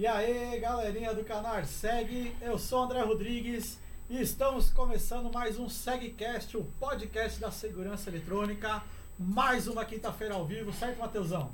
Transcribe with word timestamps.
E 0.00 0.06
aí, 0.06 0.58
galerinha 0.58 1.12
do 1.12 1.22
canal 1.22 1.62
Segue, 1.62 2.34
eu 2.40 2.58
sou 2.58 2.84
André 2.84 3.02
Rodrigues 3.02 3.78
e 4.08 4.18
estamos 4.18 4.70
começando 4.70 5.30
mais 5.30 5.58
um 5.58 5.68
SegCast, 5.68 6.56
o 6.56 6.64
podcast 6.80 7.38
da 7.38 7.50
segurança 7.50 8.08
eletrônica. 8.08 8.82
Mais 9.18 9.68
uma 9.68 9.84
quinta-feira 9.84 10.36
ao 10.36 10.46
vivo, 10.46 10.72
certo, 10.72 11.00
Mateusão? 11.00 11.50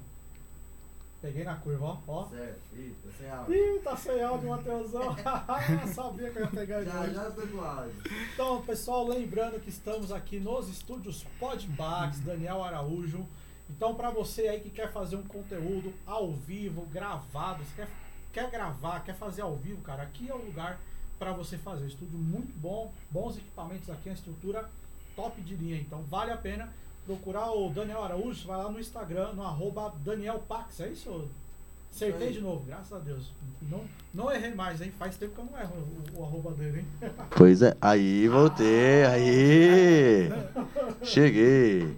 Peguei 1.20 1.42
na 1.42 1.56
curva, 1.56 1.86
ó. 1.86 1.98
ó. 2.06 2.26
Certo, 2.28 2.60
ih, 2.76 2.94
tá 3.02 3.10
sem 3.18 3.28
áudio. 3.28 3.54
Ih, 3.56 3.78
tá 3.80 3.96
sem 3.96 4.22
áudio, 4.22 4.48
Mateusão. 4.50 5.16
Sabia 5.92 6.30
que 6.30 6.38
eu 6.38 6.42
ia 6.42 6.48
pegar 6.48 6.82
ele 6.82 6.90
Já, 6.92 7.00
hoje. 7.00 7.14
já 7.14 7.30
tô 7.32 7.46
com 7.48 7.60
áudio. 7.60 7.94
Então, 8.32 8.62
pessoal, 8.62 9.08
lembrando 9.08 9.60
que 9.60 9.70
estamos 9.70 10.12
aqui 10.12 10.38
nos 10.38 10.68
estúdios 10.68 11.24
Podbax, 11.40 12.20
Daniel 12.20 12.62
Araújo. 12.62 13.26
Então, 13.68 13.96
para 13.96 14.10
você 14.10 14.46
aí 14.46 14.60
que 14.60 14.70
quer 14.70 14.92
fazer 14.92 15.16
um 15.16 15.24
conteúdo 15.24 15.92
ao 16.06 16.32
vivo, 16.32 16.82
gravado, 16.92 17.64
você 17.64 17.74
quer, 17.74 17.88
quer 18.36 18.50
gravar, 18.50 19.02
quer 19.02 19.14
fazer 19.14 19.40
ao 19.40 19.56
vivo, 19.56 19.80
cara, 19.80 20.02
aqui 20.02 20.28
é 20.28 20.34
o 20.34 20.44
lugar 20.44 20.78
para 21.18 21.32
você 21.32 21.56
fazer. 21.56 21.86
Estúdio 21.86 22.18
muito 22.18 22.52
bom, 22.58 22.92
bons 23.10 23.38
equipamentos 23.38 23.88
aqui, 23.88 24.10
a 24.10 24.12
estrutura 24.12 24.68
top 25.16 25.40
de 25.40 25.54
linha. 25.54 25.78
Então, 25.78 26.02
vale 26.02 26.30
a 26.30 26.36
pena 26.36 26.68
procurar 27.06 27.50
o 27.50 27.70
Daniel 27.70 28.04
Araújo, 28.04 28.46
vai 28.46 28.58
lá 28.58 28.70
no 28.70 28.78
Instagram, 28.78 29.32
no 29.32 29.42
arroba 29.42 29.94
Daniel 30.04 30.38
Pax, 30.46 30.80
é 30.80 30.88
isso? 30.88 31.26
Acertei 31.90 32.30
de 32.30 32.42
novo, 32.42 32.62
graças 32.66 32.92
a 32.92 32.98
Deus. 32.98 33.30
Não, 33.70 33.82
não 34.12 34.30
errei 34.30 34.54
mais, 34.54 34.82
hein? 34.82 34.92
Faz 34.98 35.16
tempo 35.16 35.34
que 35.34 35.40
eu 35.40 35.46
não 35.46 35.58
erro 35.58 35.74
o, 36.14 36.20
o 36.20 36.24
arroba 36.24 36.50
dele, 36.50 36.80
hein? 36.80 37.10
Pois 37.34 37.62
é, 37.62 37.74
aí 37.80 38.28
voltei, 38.28 39.04
aí 39.06 40.28
cheguei. 41.02 41.96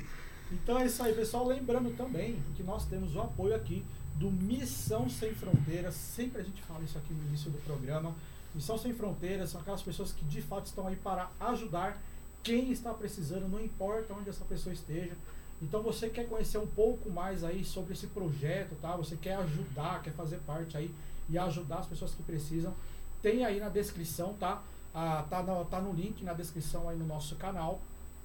Então 0.52 0.78
é 0.78 0.86
isso 0.86 1.02
aí, 1.02 1.12
pessoal. 1.12 1.48
Lembrando 1.48 1.96
também 1.96 2.38
que 2.54 2.62
nós 2.62 2.84
temos 2.84 3.16
o 3.16 3.20
apoio 3.22 3.56
aqui 3.56 3.84
do 4.18 4.30
Missão 4.30 5.08
Sem 5.08 5.34
Fronteiras. 5.34 5.94
Sempre 5.94 6.40
a 6.40 6.44
gente 6.44 6.60
fala 6.62 6.82
isso 6.82 6.98
aqui 6.98 7.12
no 7.14 7.24
início 7.28 7.50
do 7.50 7.58
programa. 7.58 8.14
Missão 8.54 8.76
Sem 8.76 8.92
Fronteiras 8.92 9.50
são 9.50 9.60
aquelas 9.60 9.82
pessoas 9.82 10.12
que 10.12 10.24
de 10.24 10.42
fato 10.42 10.66
estão 10.66 10.86
aí 10.86 10.96
para 10.96 11.30
ajudar 11.40 12.00
quem 12.42 12.70
está 12.70 12.92
precisando, 12.92 13.48
não 13.48 13.62
importa 13.62 14.14
onde 14.14 14.28
essa 14.28 14.44
pessoa 14.44 14.72
esteja. 14.72 15.16
Então 15.60 15.82
você 15.82 16.08
quer 16.08 16.28
conhecer 16.28 16.58
um 16.58 16.66
pouco 16.66 17.10
mais 17.10 17.44
aí 17.44 17.64
sobre 17.64 17.92
esse 17.92 18.06
projeto, 18.08 18.76
tá? 18.80 18.96
Você 18.96 19.16
quer 19.16 19.36
ajudar, 19.36 20.02
quer 20.02 20.12
fazer 20.12 20.38
parte 20.38 20.76
aí 20.76 20.94
e 21.28 21.36
ajudar 21.36 21.78
as 21.78 21.86
pessoas 21.86 22.14
que 22.14 22.22
precisam. 22.22 22.74
Tem 23.20 23.44
aí 23.44 23.58
na 23.60 23.68
descrição, 23.68 24.34
tá? 24.34 24.62
Ah, 24.94 25.24
tá, 25.28 25.42
no, 25.42 25.64
tá 25.64 25.80
no 25.80 25.92
link 25.92 26.24
na 26.24 26.32
descrição 26.32 26.88
aí 26.88 26.96
no 26.96 27.06
nosso 27.06 27.36
canal 27.36 27.80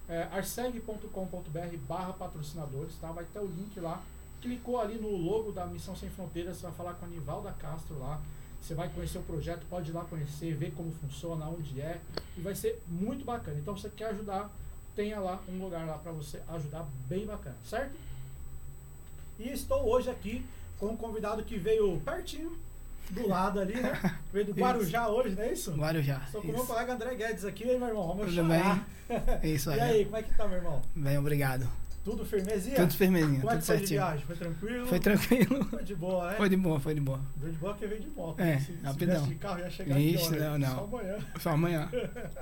é, 0.08 0.27
arseg.com.br 0.31 1.77
barra 1.88 2.14
patrocinadores, 2.14 2.95
tá? 2.99 3.11
Vai 3.11 3.25
ter 3.25 3.39
o 3.39 3.47
link 3.47 3.80
lá. 3.80 4.02
Clicou 4.44 4.77
ali 4.77 4.95
no 4.95 5.16
logo 5.16 5.53
da 5.53 5.66
Missão 5.66 5.95
Sem 5.95 6.09
Fronteiras, 6.09 6.58
você 6.58 6.63
vai 6.63 6.73
falar 6.73 6.94
com 6.95 7.05
a 7.05 7.08
Nivalda 7.08 7.53
Castro 7.53 7.97
lá. 7.97 8.19
Você 8.61 8.75
vai 8.75 8.89
conhecer 8.89 9.17
o 9.17 9.22
projeto, 9.22 9.66
pode 9.69 9.89
ir 9.89 9.94
lá 9.94 10.03
conhecer, 10.03 10.53
ver 10.53 10.73
como 10.73 10.91
funciona, 10.91 11.45
onde 11.47 11.80
é. 11.80 12.02
E 12.38 12.41
vai 12.41 12.53
ser 12.53 12.81
muito 12.88 13.23
bacana. 13.23 13.58
Então, 13.58 13.75
você 13.75 13.89
quer 13.89 14.08
ajudar, 14.09 14.49
tenha 14.97 15.17
lá 15.21 15.41
um 15.47 15.64
lugar 15.64 15.88
lá 15.88 15.97
para 15.97 16.11
você 16.11 16.41
ajudar, 16.49 16.86
bem 17.08 17.25
bacana, 17.25 17.55
certo? 17.64 17.94
E 19.39 19.47
estou 19.47 19.88
hoje 19.88 20.09
aqui 20.09 20.45
com 20.77 20.88
um 20.88 20.97
convidado 20.97 21.41
que 21.44 21.58
veio 21.58 22.02
pertinho, 22.02 22.58
do 23.11 23.27
lado 23.27 23.61
ali, 23.61 23.75
né? 23.75 23.94
Veio 24.31 24.45
do. 24.47 24.53
Guarujá 24.53 25.08
hoje, 25.08 25.36
não 25.36 25.44
é 25.44 25.53
isso? 25.53 25.71
Guarujá. 25.73 26.21
Estou 26.25 26.41
com 26.41 26.47
o 26.49 26.52
meu 26.52 26.66
colega 26.66 26.94
André 26.94 27.16
Guedes 27.16 27.45
aqui, 27.45 27.66
meu 27.66 27.88
irmão? 27.88 28.08
Vamos 28.08 28.25
Tudo 28.25 28.36
chamar. 28.36 28.88
É 29.41 29.47
Isso 29.47 29.69
E 29.71 29.73
aí. 29.73 29.80
aí, 29.81 30.05
como 30.05 30.17
é 30.17 30.23
que 30.23 30.33
tá, 30.36 30.47
meu 30.47 30.58
irmão? 30.58 30.81
Bem, 30.95 31.17
obrigado. 31.17 31.67
Tudo 32.03 32.25
firmezinha? 32.25 32.75
Tudo 32.75 32.93
firmezinho, 32.93 33.39
Como 33.39 33.49
é 33.49 33.53
tudo 33.53 33.59
que 33.61 33.65
foi 33.67 33.77
certinho. 33.77 33.99
viagem? 34.02 34.25
Foi 34.25 34.36
tranquilo? 34.36 34.86
Foi 34.87 34.99
tranquilo. 34.99 35.65
Foi 35.65 35.83
de 35.83 35.95
boa, 35.95 36.30
né? 36.31 36.36
Foi 36.37 36.49
de 36.49 36.58
boa, 36.58 36.80
foi 36.80 36.93
de 36.95 36.99
boa. 37.02 37.19
Veio 37.37 37.53
de 37.53 37.58
boa 37.59 37.73
porque 37.73 37.87
veio 37.87 38.02
de 38.02 38.09
moto. 38.09 38.39
É, 38.41 38.59
se, 38.59 38.65
se 38.65 38.73
rapidão. 38.83 39.15
viesse 39.15 39.30
de 39.30 39.36
carro 39.39 39.59
ia 39.59 39.69
chegar 39.69 39.99
Ixi, 39.99 40.25
aqui, 40.25 40.36
hora. 40.36 40.49
não, 40.49 40.58
não. 40.59 40.75
Só 40.75 40.83
amanhã. 40.83 41.17
Só 41.39 41.49
amanhã. 41.52 41.89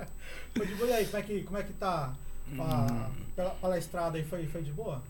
Foi 0.56 0.66
de 0.66 0.74
boa. 0.74 0.90
E 0.90 0.92
aí, 0.94 1.06
como 1.06 1.16
é 1.18 1.22
que, 1.22 1.42
como 1.44 1.58
é 1.58 1.62
que 1.62 1.72
tá? 1.74 2.12
Pra, 2.56 2.64
Hum. 2.64 3.10
pela, 3.36 3.50
pela 3.50 3.78
estrada 3.78 4.18
aí, 4.18 4.24
foi, 4.24 4.46
foi 4.46 4.62
de 4.62 4.72
boa? 4.72 5.00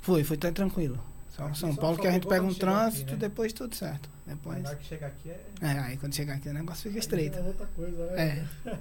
Foi, 0.00 0.24
foi 0.24 0.36
tão 0.38 0.50
tranquilo. 0.52 0.98
Só 1.30 1.44
Aqui 1.46 1.58
São 1.58 1.72
só- 1.74 1.80
Paulo 1.80 1.96
só 1.96 2.02
que 2.02 2.08
a 2.08 2.12
gente 2.12 2.26
pega 2.26 2.42
um 2.44 2.52
chegou 2.52 2.68
aqui, 2.74 2.80
trânsito, 2.90 3.12
né? 3.12 3.18
depois 3.18 3.52
tudo 3.52 3.74
certo. 3.74 4.08
Depois. 4.26 4.62
Na 4.62 4.68
hora 4.70 4.78
que 4.78 4.84
chegar 4.86 5.06
aqui 5.08 5.30
é... 5.30 5.40
É, 5.60 5.66
aí 5.78 5.96
quando 5.96 6.14
chegar 6.14 6.34
aqui 6.34 6.48
o 6.48 6.52
negócio 6.52 6.82
fica 6.82 6.94
aí 6.96 6.98
estreito. 7.00 7.38
É 7.38 7.42
outra 7.42 7.66
coisa, 7.74 8.06
né? 8.12 8.46
É. 8.66 8.70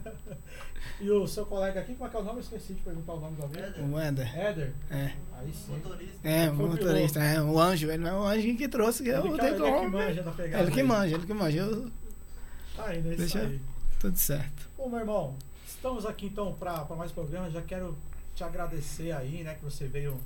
E 1.02 1.10
o 1.12 1.26
seu 1.28 1.46
colega 1.46 1.80
aqui, 1.82 1.94
como 1.94 2.08
é 2.08 2.10
que 2.10 2.16
é 2.18 2.20
o 2.20 2.24
nome? 2.24 2.38
Eu 2.40 2.42
esqueci 2.44 2.74
de 2.74 2.82
perguntar 2.82 3.14
o 3.14 3.20
nome 3.20 3.36
do 3.38 3.44
amigo. 3.46 3.96
O 3.96 4.00
Éder. 4.00 4.38
Éder? 4.38 4.74
É. 4.90 5.12
Aí 5.38 5.54
sim. 5.54 5.74
Motorista. 5.74 6.28
É, 6.28 6.50
o 6.50 6.56
motorista, 6.56 7.20
é, 7.24 7.42
o 7.42 7.60
anjo, 7.60 7.88
ele 7.90 8.04
não 8.04 8.10
é 8.10 8.14
o 8.14 8.24
anjo 8.26 8.58
que 8.58 8.68
trouxe, 8.68 9.04
que 9.04 9.10
eu 9.10 9.20
Ele, 9.26 9.34
que, 9.34 9.40
tenho 9.40 9.56
ele 9.56 9.66
é 9.66 9.80
que 9.82 9.88
manja 9.88 10.24
da 10.24 10.32
pegada. 10.32 10.64
Ele 10.64 10.72
que 10.72 10.84
manja, 10.84 11.16
ele 11.16 11.26
que 11.26 11.34
manja. 11.34 11.58
Eu, 11.60 11.92
Tá 12.76 12.86
aí, 12.88 13.02
né? 13.02 13.10
Isso 13.12 13.18
Deixa- 13.18 13.40
aí. 13.42 13.62
tudo 14.00 14.18
certo. 14.18 14.70
Bom, 14.78 14.90
meu 14.90 15.00
irmão, 15.00 15.36
estamos 15.68 16.06
aqui 16.06 16.26
então 16.28 16.54
para 16.54 16.84
mais 16.98 17.12
programa. 17.12 17.50
Já 17.50 17.62
quero 17.62 17.98
te 18.36 18.44
agradecer 18.44 19.12
aí, 19.14 19.44
né, 19.44 19.56
que 19.56 19.64
você 19.64 19.86
veio 19.88 20.18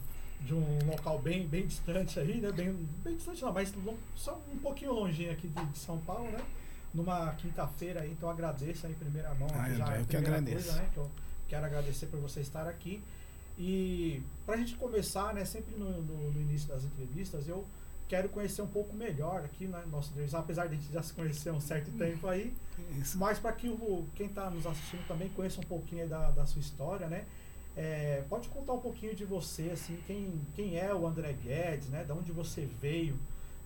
de 0.46 0.54
um 0.54 0.80
local 0.86 1.20
bem, 1.20 1.48
bem 1.48 1.66
distante 1.66 2.20
aí, 2.20 2.40
né? 2.42 2.52
Bem, 2.52 2.74
bem 3.04 3.16
distante 3.16 3.42
não, 3.42 3.54
mas 3.54 3.74
só 4.16 4.40
um 4.54 4.58
pouquinho 4.58 4.94
longinho 4.94 5.32
aqui 5.32 5.48
de, 5.48 5.66
de 5.66 5.78
São 5.78 5.98
Paulo, 6.00 6.30
né? 6.32 6.40
Numa 6.94 7.32
quinta-feira 7.36 8.02
aí, 8.02 8.12
então 8.12 8.30
agradeço 8.30 8.86
aí 8.86 8.92
em 8.92 8.96
primeira 8.96 9.34
mão. 9.36 9.48
Ah, 9.54 9.70
já 9.70 9.84
André, 9.86 9.96
é 9.96 9.98
a 9.98 10.02
eu 10.02 10.06
que 10.06 10.18
agradeço. 10.18 10.66
Coisa, 10.68 10.82
né, 10.82 10.90
que 10.94 10.98
eu 10.98 11.12
quero 11.48 11.66
agradecer 11.66 12.06
por 12.08 12.20
você 12.20 12.42
estar 12.42 12.68
aqui. 12.68 13.02
E 13.58 14.22
pra 14.46 14.58
gente 14.58 14.76
começar, 14.76 15.34
né, 15.34 15.46
sempre 15.46 15.76
no, 15.78 16.02
no- 16.02 16.32
no 16.32 16.42
início 16.42 16.68
das 16.68 16.84
entrevistas, 16.84 17.48
eu 17.48 17.66
quero 18.10 18.30
conhecer 18.30 18.62
um 18.62 18.68
pouco 18.68 18.96
melhor 18.96 19.44
aqui, 19.46 19.66
né, 19.66 19.82
nosso 19.92 20.10
entrevista, 20.12 20.38
apesar 20.40 20.68
de 20.68 20.76
a 20.76 20.78
gente 20.78 20.92
já 20.92 21.02
se 21.02 21.14
conhecer 21.14 21.50
há 21.50 21.54
um 21.54 21.60
certo 21.62 21.90
tempo 21.92 22.28
aí, 22.28 22.54
Isso. 23.00 23.18
mas 23.18 23.40
para 23.40 23.54
que 23.54 23.68
o, 23.70 24.06
quem 24.16 24.28
está 24.28 24.50
nos 24.50 24.66
assistindo 24.68 25.08
também 25.08 25.30
conheça 25.30 25.60
um 25.62 25.64
pouquinho 25.64 26.04
aí 26.04 26.10
da, 26.10 26.30
da 26.32 26.46
sua 26.46 26.60
história, 26.60 27.08
né? 27.08 27.26
É, 27.76 28.24
pode 28.30 28.48
contar 28.50 28.74
um 28.74 28.80
pouquinho 28.80 29.16
de 29.16 29.26
você, 29.26 29.72
assim, 29.74 29.98
quem, 30.06 30.32
quem 30.56 30.78
é 30.78 30.94
o 30.94 31.08
André 31.08 31.34
Guedes, 31.34 31.90
né? 31.90 32.04
Da 32.04 32.14
onde 32.14 32.32
você 32.32 32.68
veio, 32.82 33.18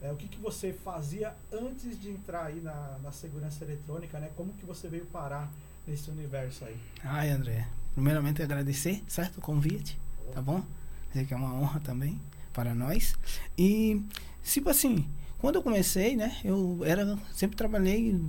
é, 0.01 0.12
o 0.12 0.16
que, 0.16 0.28
que 0.28 0.40
você 0.40 0.72
fazia 0.72 1.34
antes 1.51 2.00
de 2.00 2.09
entrar 2.09 2.45
aí 2.45 2.62
na, 2.62 2.97
na 3.03 3.12
segurança 3.12 3.63
eletrônica, 3.63 4.19
né? 4.19 4.29
Como 4.35 4.53
que 4.53 4.66
você 4.66 4.88
veio 4.88 5.06
parar 5.07 5.51
nesse 5.85 6.09
universo 6.09 6.66
aí? 6.66 6.78
Ai, 7.03 7.29
André, 7.31 7.68
primeiramente 7.94 8.41
agradecer, 8.41 9.03
certo? 9.07 9.38
O 9.38 9.41
convite, 9.41 10.00
tá 10.34 10.41
bom? 10.41 10.63
Dizer 11.12 11.25
que 11.25 11.34
é 11.34 11.38
uma 11.38 11.53
honra 11.53 11.79
também 11.79 12.19
para 12.53 12.74
nós. 12.74 13.16
E, 13.57 14.01
tipo 14.44 14.69
assim, 14.69 15.06
quando 15.39 15.56
eu 15.56 15.63
comecei, 15.63 16.16
né? 16.16 16.38
Eu 16.44 16.79
era, 16.85 17.18
sempre 17.34 17.57
trabalhei 17.57 18.19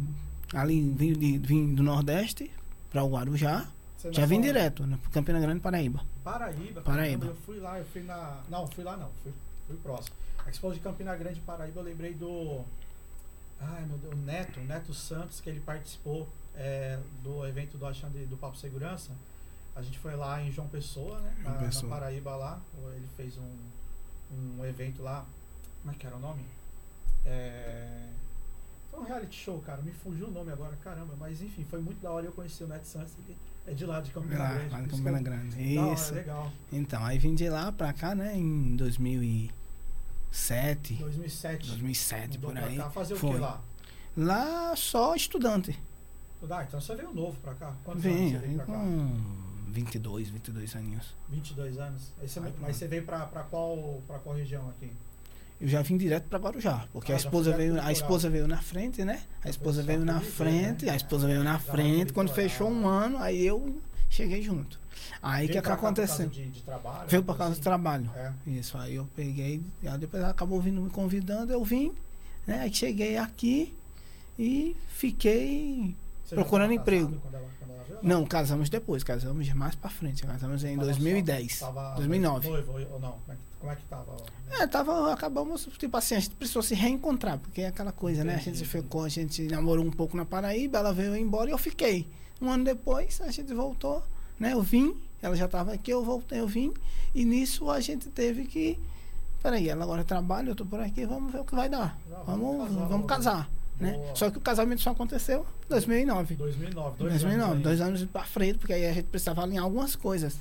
ali, 0.55 0.91
vim, 0.91 1.12
de, 1.12 1.39
vim 1.39 1.75
do 1.75 1.83
Nordeste 1.83 2.50
para 2.91 3.05
o 3.05 3.10
Guarujá. 3.10 3.69
Você 3.98 4.12
Já 4.12 4.26
vim 4.26 4.41
direto, 4.41 4.86
né? 4.86 4.97
Campina 5.12 5.41
Grande, 5.41 5.59
Paraíba. 5.59 6.00
Paraíba. 6.22 6.81
Paraíba. 6.82 7.26
Eu 7.26 7.34
fui 7.34 7.59
lá, 7.59 7.81
eu 7.81 7.84
fui 7.86 8.03
na. 8.03 8.41
Não, 8.48 8.64
fui 8.69 8.84
lá 8.84 8.97
não, 8.97 9.10
fui, 9.25 9.32
fui 9.66 9.76
próximo. 9.78 10.14
A 10.47 10.48
Expo 10.48 10.72
de 10.72 10.78
Campina 10.78 11.16
Grande, 11.16 11.41
Paraíba, 11.41 11.81
eu 11.81 11.84
lembrei 11.84 12.14
do. 12.14 12.64
Ai 13.60 13.84
meu 13.86 13.98
Deus, 13.98 14.14
o 14.14 14.16
Neto, 14.19 14.60
Neto 14.60 14.94
Santos, 14.94 15.41
que 15.41 15.50
ele 15.50 15.59
participou 15.59 16.28
é, 16.54 16.97
do 17.25 17.44
evento 17.44 17.76
do 17.76 17.84
Alexandre 17.84 18.25
do 18.26 18.36
Papo 18.36 18.56
Segurança. 18.56 19.10
A 19.75 19.82
gente 19.82 19.98
foi 19.98 20.15
lá 20.15 20.41
em 20.41 20.53
João 20.53 20.69
Pessoa, 20.69 21.19
né? 21.19 21.34
Na, 21.38 21.42
João 21.42 21.54
na 21.54 21.66
Pessoa. 21.66 21.91
Paraíba 21.91 22.36
lá. 22.36 22.60
Ele 22.94 23.09
fez 23.16 23.36
um, 23.36 24.60
um 24.60 24.65
evento 24.65 25.03
lá. 25.03 25.26
Como 25.82 25.92
é 25.92 25.98
que 25.98 26.06
era 26.06 26.15
o 26.15 26.20
nome? 26.20 26.44
É, 27.26 28.09
foi 28.92 29.00
um 29.00 29.03
reality 29.03 29.36
show, 29.36 29.60
cara. 29.60 29.82
Me 29.82 29.91
fugiu 29.91 30.28
o 30.28 30.30
nome 30.30 30.53
agora, 30.53 30.76
caramba. 30.84 31.15
Mas 31.18 31.42
enfim, 31.42 31.65
foi 31.68 31.80
muito 31.80 32.01
da 32.01 32.12
hora 32.12 32.27
eu 32.27 32.33
conheci 32.33 32.62
o 32.62 32.68
Neto 32.68 32.86
Santos. 32.86 33.12
Ele 33.27 33.36
é 33.70 33.74
de 33.74 33.86
lá 33.86 34.00
de 34.00 34.10
Campina 34.10 34.38
Lá, 34.38 34.48
Grande. 34.54 34.70
lá 34.70 34.78
isso 34.80 34.88
que 34.88 34.97
Campina 34.97 35.22
Grande. 35.22 35.74
Da 35.74 35.82
hora, 35.84 35.94
Isso. 35.94 36.15
legal. 36.15 36.53
Então, 36.72 37.04
aí 37.04 37.18
vim 37.18 37.34
de 37.34 37.48
lá 37.48 37.72
pra 37.72 37.92
cá, 37.92 38.15
né? 38.15 38.36
Em 38.36 38.76
2007, 38.76 40.94
2007. 40.94 41.66
2007, 41.68 42.38
Mudou 42.38 42.50
por 42.50 42.56
pra 42.59 42.66
aí. 42.68 42.76
cá. 42.76 42.91
Fazer 42.91 43.15
o 43.15 43.16
Foi. 43.16 43.32
que 43.32 43.38
lá? 43.38 43.60
Lá 44.16 44.74
só 44.76 45.15
estudante. 45.15 45.78
Ah, 46.50 46.65
então 46.66 46.80
você 46.80 46.94
veio 46.94 47.12
novo 47.12 47.36
pra 47.41 47.54
cá? 47.54 47.74
Quantos 47.84 48.04
anos 48.04 48.18
Vim, 48.18 48.30
você 48.30 48.38
veio 48.38 48.56
pra 48.56 48.66
cá? 48.66 48.72
com 48.72 49.16
22, 49.68 50.28
22 50.30 50.76
aninhos. 50.76 51.15
22 51.28 51.78
anos. 51.78 52.12
Aí 52.20 52.28
você, 52.28 52.41
mas 52.41 52.54
vai. 52.54 52.72
você 52.72 52.86
veio 52.88 53.04
pra, 53.04 53.26
pra, 53.26 53.42
qual, 53.42 54.00
pra 54.06 54.18
qual 54.20 54.36
região 54.36 54.68
aqui? 54.70 54.91
Eu 55.60 55.66
já 55.66 55.83
vim 55.83 55.97
direto 55.97 56.25
pra 56.28 56.39
Guarujá, 56.39 56.87
porque 56.93 57.10
Ah, 57.10 57.16
a 57.16 57.19
esposa 57.19 57.51
foi 57.53 57.59
veio, 57.69 57.81
a 57.83 57.91
esposa 57.91 58.31
veio 58.31 58.47
na 58.47 58.59
frente, 58.59 59.05
né? 59.05 59.22
A 59.45 59.51
esposa 59.51 59.83
veio 59.83 60.05
na 60.05 60.21
frente, 60.21 60.84
né? 60.87 60.93
a 60.93 60.97
esposa 60.97 61.27
veio 61.27 61.43
na 61.43 61.59
frente, 61.59 62.13
quando 62.13 62.33
fechou 62.33 62.71
um 62.71 62.87
ano, 62.87 63.19
aí 63.19 63.45
eu 63.45 63.77
cheguei 64.09 64.41
junto. 64.41 64.78
Aí 65.21 65.45
o 65.45 65.49
que, 65.49 65.53
Veio 65.55 65.65
que 65.65 65.71
aconteceu? 65.71 66.28
De, 66.28 66.49
de 66.49 66.63
trabalho? 66.63 67.09
Veio 67.09 67.22
por 67.25 67.37
causa 67.37 67.51
coisa 67.55 67.60
do 67.60 67.65
trabalho. 67.65 68.10
assim? 68.15 68.34
É. 68.49 68.51
Isso, 68.53 68.78
aí 68.78 68.95
eu 68.95 69.09
peguei, 69.16 69.60
aí 69.84 69.99
depois 69.99 70.22
ela 70.22 70.31
acabou 70.31 70.60
vindo 70.60 70.81
me 70.81 70.91
convidando, 70.91 71.53
eu 71.53 71.65
vim, 71.65 71.93
né? 72.47 72.61
Aí 72.61 72.72
cheguei 72.72 73.16
aqui 73.19 73.75
e 74.39 74.77
fiquei 74.91 75.97
Você 76.25 76.34
procurando 76.37 76.72
emprego. 76.72 77.19
quando 77.21 77.34
ela- 77.34 77.49
quando 77.59 77.71
ela 77.75 77.84
veio? 77.84 77.99
Não, 78.03 78.25
casamos 78.27 78.69
depois, 78.71 79.03
casamos 79.03 79.49
mais 79.54 79.75
pra 79.75 79.91
frente. 79.91 80.22
Casamos 80.25 80.63
em 80.63 80.75
Tava 80.77 80.87
2010. 80.87 81.57
só- 81.57 81.66
tava 81.66 81.97
2009. 81.97 82.49
Noivo 82.49 82.72
ou 82.93 83.01
não? 83.01 83.13
Como 83.13 83.22
é 83.31 83.34
que, 83.34 83.41
como 83.60 83.72
é 83.72 83.77
que 83.77 83.84
tava? 83.84 84.16
É, 84.51 84.66
tava, 84.66 85.13
acabamos, 85.13 85.69
tipo 85.78 85.97
assim, 85.97 86.15
a 86.15 86.21
gente 86.21 86.34
precisou 86.34 86.63
se 86.63 86.75
reencontrar, 86.75 87.39
porque 87.39 87.63
é 87.63 87.66
aquela 87.69 87.93
coisa, 87.93 88.25
né? 88.25 88.34
A 88.34 88.39
gente 88.39 88.51
Entendi. 88.51 88.65
ficou, 88.65 89.05
a 89.05 89.09
gente 89.09 89.43
namorou 89.49 89.84
um 89.84 89.91
pouco 89.91 90.16
na 90.16 90.25
Paraíba, 90.25 90.78
ela 90.78 90.93
veio 90.93 91.16
embora 91.16 91.51
e 91.51 91.53
eu 91.53 91.59
fiquei. 91.59 92.07
Um 92.41 92.49
ano 92.49 92.65
depois, 92.65 93.21
a 93.21 93.31
gente 93.31 93.53
voltou, 93.53 94.03
né? 94.39 94.53
Eu 94.53 94.63
vim, 94.63 94.95
ela 95.21 95.34
já 95.37 95.47
estava 95.47 95.72
aqui, 95.72 95.91
eu 95.91 96.05
voltei, 96.05 96.41
eu 96.41 96.47
vim, 96.47 96.72
e 97.15 97.25
nisso 97.25 97.71
a 97.71 97.81
gente 97.81 98.09
teve 98.09 98.45
que. 98.47 98.78
Peraí, 99.43 99.69
ela 99.69 99.84
agora 99.84 100.04
trabalha, 100.04 100.51
eu 100.51 100.54
tô 100.54 100.65
por 100.65 100.81
aqui, 100.81 101.04
vamos 101.04 101.33
ver 101.33 101.41
o 101.41 101.45
que 101.45 101.54
vai 101.54 101.69
dar. 101.69 101.99
Já, 102.09 102.16
Vamos, 102.22 102.69
casar, 102.69 102.87
vamos 102.89 103.07
casar, 103.07 103.51
né? 103.78 103.93
Boa. 103.93 104.16
Só 104.16 104.31
que 104.31 104.39
o 104.39 104.41
casamento 104.41 104.81
só 104.83 104.91
aconteceu 104.91 105.47
em 105.66 105.69
2009. 105.71 106.34
2009, 106.37 106.97
dois 106.99 107.13
2009, 107.13 107.51
anos. 107.53 107.63
dois 107.63 107.81
aí. 107.81 107.89
anos 107.89 108.04
pra 108.07 108.25
frente, 108.25 108.59
porque 108.59 108.72
aí 108.72 108.87
a 108.87 108.93
gente 108.93 109.07
precisava 109.07 109.43
alinhar 109.43 109.65
algumas 109.65 109.95
coisas, 109.95 110.37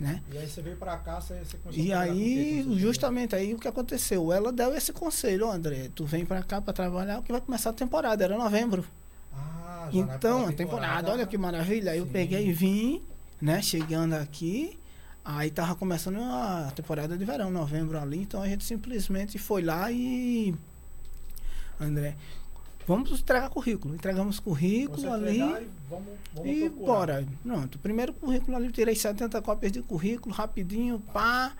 né? 0.00 0.22
E 0.32 0.38
aí 0.38 0.48
você 0.48 0.62
veio 0.62 0.76
pra 0.76 0.96
cá, 0.98 1.20
você, 1.20 1.38
você 1.44 1.56
começou 1.56 1.84
E 1.84 1.92
a 1.92 2.06
com 2.06 2.12
aí, 2.12 2.78
justamente 2.78 3.34
aí 3.34 3.54
o 3.54 3.58
que 3.58 3.66
aconteceu? 3.66 4.32
Ela 4.32 4.52
deu 4.52 4.74
esse 4.76 4.92
conselho, 4.92 5.46
ó, 5.46 5.52
André, 5.52 5.90
tu 5.94 6.04
vem 6.04 6.24
pra 6.24 6.42
cá 6.42 6.60
pra 6.60 6.72
trabalhar, 6.72 7.22
que 7.22 7.32
vai 7.32 7.40
começar 7.40 7.70
a 7.70 7.72
temporada, 7.72 8.22
era 8.24 8.36
novembro. 8.38 8.84
Ah, 9.34 9.88
já 9.92 10.00
Então, 10.00 10.46
a 10.46 10.52
temporada, 10.52 11.10
olha 11.10 11.26
que 11.26 11.36
maravilha. 11.36 11.92
Aí 11.92 11.98
eu 11.98 12.06
peguei 12.06 12.48
e 12.48 12.52
vim, 12.52 13.02
né, 13.40 13.60
chegando 13.60 14.14
aqui, 14.14 14.78
aí 15.24 15.50
tava 15.50 15.74
começando 15.74 16.20
a 16.20 16.72
temporada 16.74 17.16
de 17.16 17.24
verão, 17.24 17.50
novembro 17.50 17.98
ali, 17.98 18.18
então 18.18 18.40
a 18.40 18.48
gente 18.48 18.64
simplesmente 18.64 19.38
foi 19.38 19.62
lá 19.62 19.90
e 19.90 20.54
André, 21.80 22.16
vamos 22.88 23.20
entregar 23.20 23.50
currículo. 23.50 23.94
Entregamos 23.94 24.40
currículo 24.40 25.12
ali. 25.12 25.38
e 25.38 25.68
vamos, 25.88 26.08
vamos 26.34 26.50
E 26.50 26.68
bora. 26.70 27.24
Pronto. 27.42 27.78
Primeiro 27.78 28.14
currículo 28.14 28.56
ali, 28.56 28.72
tirei 28.72 28.96
70 28.96 29.40
cópias 29.42 29.70
de 29.70 29.82
currículo, 29.82 30.34
rapidinho, 30.34 30.98
pá. 31.12 31.52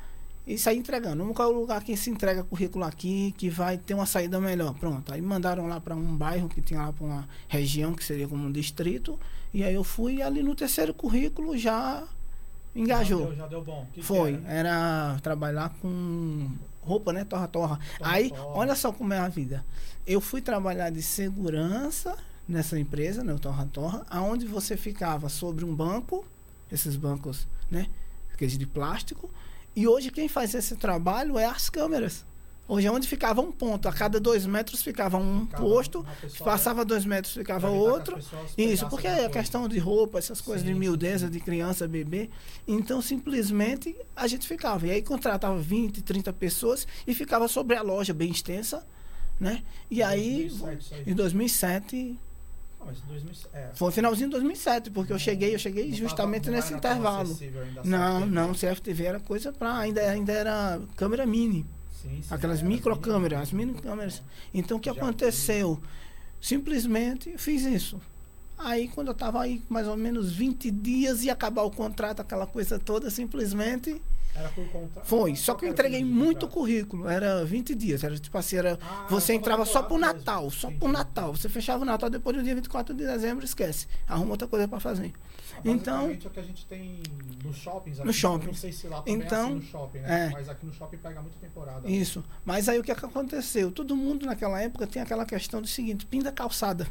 E 0.47 0.57
saí 0.57 0.79
entregando. 0.79 1.19
Vamos 1.19 1.37
qual 1.37 1.51
é 1.51 1.55
o 1.55 1.61
lugar 1.61 1.85
que 1.85 1.95
se 1.95 2.09
entrega 2.09 2.43
currículo 2.43 2.83
aqui, 2.83 3.35
que 3.37 3.51
vai 3.51 3.77
ter 3.77 3.93
uma 3.93 4.07
saída 4.07 4.41
melhor. 4.41 4.73
Pronto. 4.75 5.13
Aí 5.13 5.21
mandaram 5.21 5.67
lá 5.67 5.79
para 5.79 5.95
um 5.95 6.17
bairro 6.17 6.49
que 6.49 6.63
tinha 6.63 6.81
lá 6.81 6.93
para 6.93 7.05
uma 7.05 7.29
região 7.47 7.93
que 7.93 8.03
seria 8.03 8.27
como 8.27 8.47
um 8.47 8.51
distrito. 8.51 9.21
E 9.53 9.63
aí 9.63 9.75
eu 9.75 9.85
fui 9.85 10.23
ali 10.23 10.43
no 10.43 10.55
terceiro 10.55 10.95
currículo 10.95 11.57
já 11.59 12.09
engajou. 12.75 13.21
Já 13.21 13.27
deu, 13.27 13.37
já 13.37 13.47
deu 13.47 13.63
bom. 13.65 13.87
Que 13.93 14.01
que 14.01 14.07
Foi. 14.07 14.35
era? 14.47 14.69
Era 14.69 15.19
trabalhar 15.23 15.71
com 15.81 16.51
roupa, 16.83 17.13
né? 17.13 17.25
Torra-torra. 17.25 17.79
Aí, 18.01 18.31
Torra-torra. 18.31 18.57
olha 18.59 18.75
só 18.75 18.93
como 18.93 19.13
é 19.13 19.19
a 19.19 19.29
vida. 19.29 19.65
Eu 20.07 20.21
fui 20.21 20.41
trabalhar 20.41 20.91
de 20.91 21.03
segurança 21.03 22.17
nessa 22.49 22.79
empresa, 22.79 23.23
né? 23.23 23.33
O 23.35 23.39
Torra-torra, 23.39 24.07
aonde 24.09 24.47
você 24.47 24.77
ficava 24.77 25.29
sobre 25.29 25.65
um 25.65 25.75
banco, 25.75 26.25
esses 26.73 26.97
bancos, 26.97 27.47
né? 27.71 27.87
Aqueles 28.33 28.57
de 28.57 28.67
plástico. 28.67 29.29
E 29.77 29.87
hoje 29.87 30.11
quem 30.11 30.29
faz 30.29 30.55
esse 30.55 30.77
trabalho 30.77 31.39
é 31.39 31.45
as 31.45 31.69
câmeras. 31.69 32.25
Hoje 32.69 32.87
é 32.87 32.93
onde 32.93 33.09
ficava 33.09 33.41
um 33.41 33.51
ponto. 33.51 33.89
A 33.89 33.93
cada 33.93 34.21
dois 34.21 34.45
metros 34.45 34.83
ficava 34.83 35.17
um 35.17 35.47
Ficava 35.47 35.63
posto. 35.63 36.07
Passava 36.45 36.85
dois 36.85 37.05
metros, 37.07 37.33
ficava 37.33 37.71
outro. 37.71 38.19
Isso, 38.59 38.87
porque 38.91 39.07
é 39.07 39.25
a 39.25 39.31
questão 39.31 39.67
de 39.67 39.79
roupa, 39.79 40.19
essas 40.19 40.41
coisas 40.43 40.67
Sim, 40.67 40.75
de 40.75 40.79
miudeza, 40.79 41.27
sim. 41.27 41.33
de 41.33 41.41
criança, 41.41 41.89
bebê. 41.89 42.29
Então, 42.67 43.01
simplesmente, 43.01 43.97
a 44.15 44.27
gente 44.27 44.47
ficava. 44.47 44.87
E 44.87 44.91
aí, 44.91 45.03
contratava 45.03 45.57
20, 45.59 46.03
30 46.03 46.31
pessoas 46.35 46.87
e 47.07 47.15
ficava 47.15 47.49
sobre 47.49 47.75
a 47.75 47.81
loja 47.81 48.13
bem 48.13 48.31
extensa, 48.31 48.87
né? 49.41 49.63
E 49.91 50.03
aí, 50.03 50.49
2007 50.51 50.79
isso 50.85 50.95
aí. 50.95 51.03
em 51.07 51.15
2007, 51.15 52.19
Ah, 52.81 52.85
mas 52.85 53.01
2007, 53.01 53.49
é. 53.57 53.71
foi 53.75 53.91
finalzinho 53.93 54.29
de 54.29 54.33
2007, 54.33 54.91
porque 54.91 55.13
eu 55.13 55.19
cheguei, 55.19 55.55
eu 55.55 55.59
cheguei 55.59 55.89
Não 55.89 55.97
justamente 55.97 56.43
tava- 56.45 56.51
não 56.57 56.61
nesse 56.63 56.75
intervalo. 56.75 57.39
ainda 57.41 57.83
Não, 57.83 58.27
não, 58.27 58.53
CFTV 58.55 59.05
era 59.05 59.21
coisa 59.21 59.53
pra. 59.53 59.79
Ainda, 59.79 60.03
ainda 60.03 60.33
era 60.33 60.81
câmera 60.97 61.25
mini. 61.25 61.65
Sim, 62.03 62.23
sim, 62.23 62.35
Aquelas 62.35 62.61
era 62.61 62.69
microcâmeras, 62.69 63.41
as 63.43 63.53
mini- 63.53 63.75
câmeras. 63.75 64.23
Então 64.55 64.77
o 64.77 64.81
que 64.81 64.89
Já 64.89 64.97
aconteceu? 64.97 65.81
Simplesmente 66.41 67.37
fiz 67.37 67.63
isso. 67.65 68.01
Aí 68.57 68.89
quando 68.89 69.09
eu 69.09 69.15
tava 69.15 69.41
aí 69.43 69.63
mais 69.69 69.87
ou 69.87 69.97
menos 69.97 70.33
20 70.33 70.71
dias 70.71 71.23
e 71.25 71.31
acabar 71.31 71.63
o 71.63 71.71
contrato, 71.71 72.21
aquela 72.21 72.47
coisa 72.47 72.79
toda, 72.79 73.09
simplesmente 73.11 74.01
Era 74.35 74.49
por 74.51 74.67
conta. 74.69 75.01
foi. 75.05 75.37
Só 75.37 75.55
que 75.55 75.65
eu 75.65 75.69
o 75.69 75.73
entreguei 75.73 76.05
muito 76.05 76.49
currículo, 76.49 77.09
era 77.09 77.45
20 77.45 77.75
dias, 77.75 78.03
era 78.03 78.17
tipo 78.19 78.37
assim, 78.37 78.57
era 78.57 78.79
Ah, 78.83 79.07
você 79.09 79.33
entrava 79.35 79.65
só 79.65 79.83
pro 79.83 79.97
Natal, 79.99 80.45
mesmo. 80.45 80.59
só 80.61 80.69
Entendi. 80.69 80.81
pro 80.81 80.93
Natal. 80.93 81.37
Você 81.37 81.49
fechava 81.49 81.83
o 81.83 81.87
Natal 81.87 82.11
depois 82.11 82.37
do 82.37 82.43
dia 82.43 82.55
24 82.55 82.95
de 82.95 83.05
dezembro, 83.05 83.45
esquece. 83.45 83.87
Arruma 84.09 84.33
outra 84.33 84.49
coisa 84.49 84.67
pra 84.67 84.81
fazer. 84.81 85.13
Então- 85.65 86.11
é 86.11 86.13
o 86.13 86.31
que 86.31 86.41
a 86.41 86.43
gente 86.43 86.67
tem 86.67 87.01
nos 87.45 87.57
shoppings. 87.57 87.99
No 87.99 88.05
aqui, 88.05 88.13
shopping. 88.13 88.43
Eu 88.45 88.47
não 88.49 88.55
sei 88.55 88.73
se 88.73 88.87
lá 88.87 88.99
também 89.03 89.15
Então, 89.15 89.39
é 89.39 89.45
assim 89.45 89.55
no 89.55 89.63
shopping, 89.63 89.99
né? 89.99 90.27
é. 90.27 90.31
Mas 90.31 90.49
aqui 90.49 90.67
no 90.67 90.73
shopping 90.73 90.97
pega 90.99 91.21
muita 91.21 91.39
temporada. 91.39 91.89
Isso. 91.91 92.25
Mas 92.45 92.69
aí 92.69 92.79
o 92.79 92.83
que, 92.83 92.91
é 92.93 92.95
que 92.95 93.05
aconteceu? 93.05 93.71
Todo 93.71 93.97
mundo 93.97 94.27
naquela 94.27 94.61
época 94.61 94.87
tem 94.87 95.01
aquela 95.03 95.25
questão 95.25 95.61
do 95.61 95.69
seguinte, 95.69 96.07
pinta 96.07 96.31
calçada. 96.33 96.87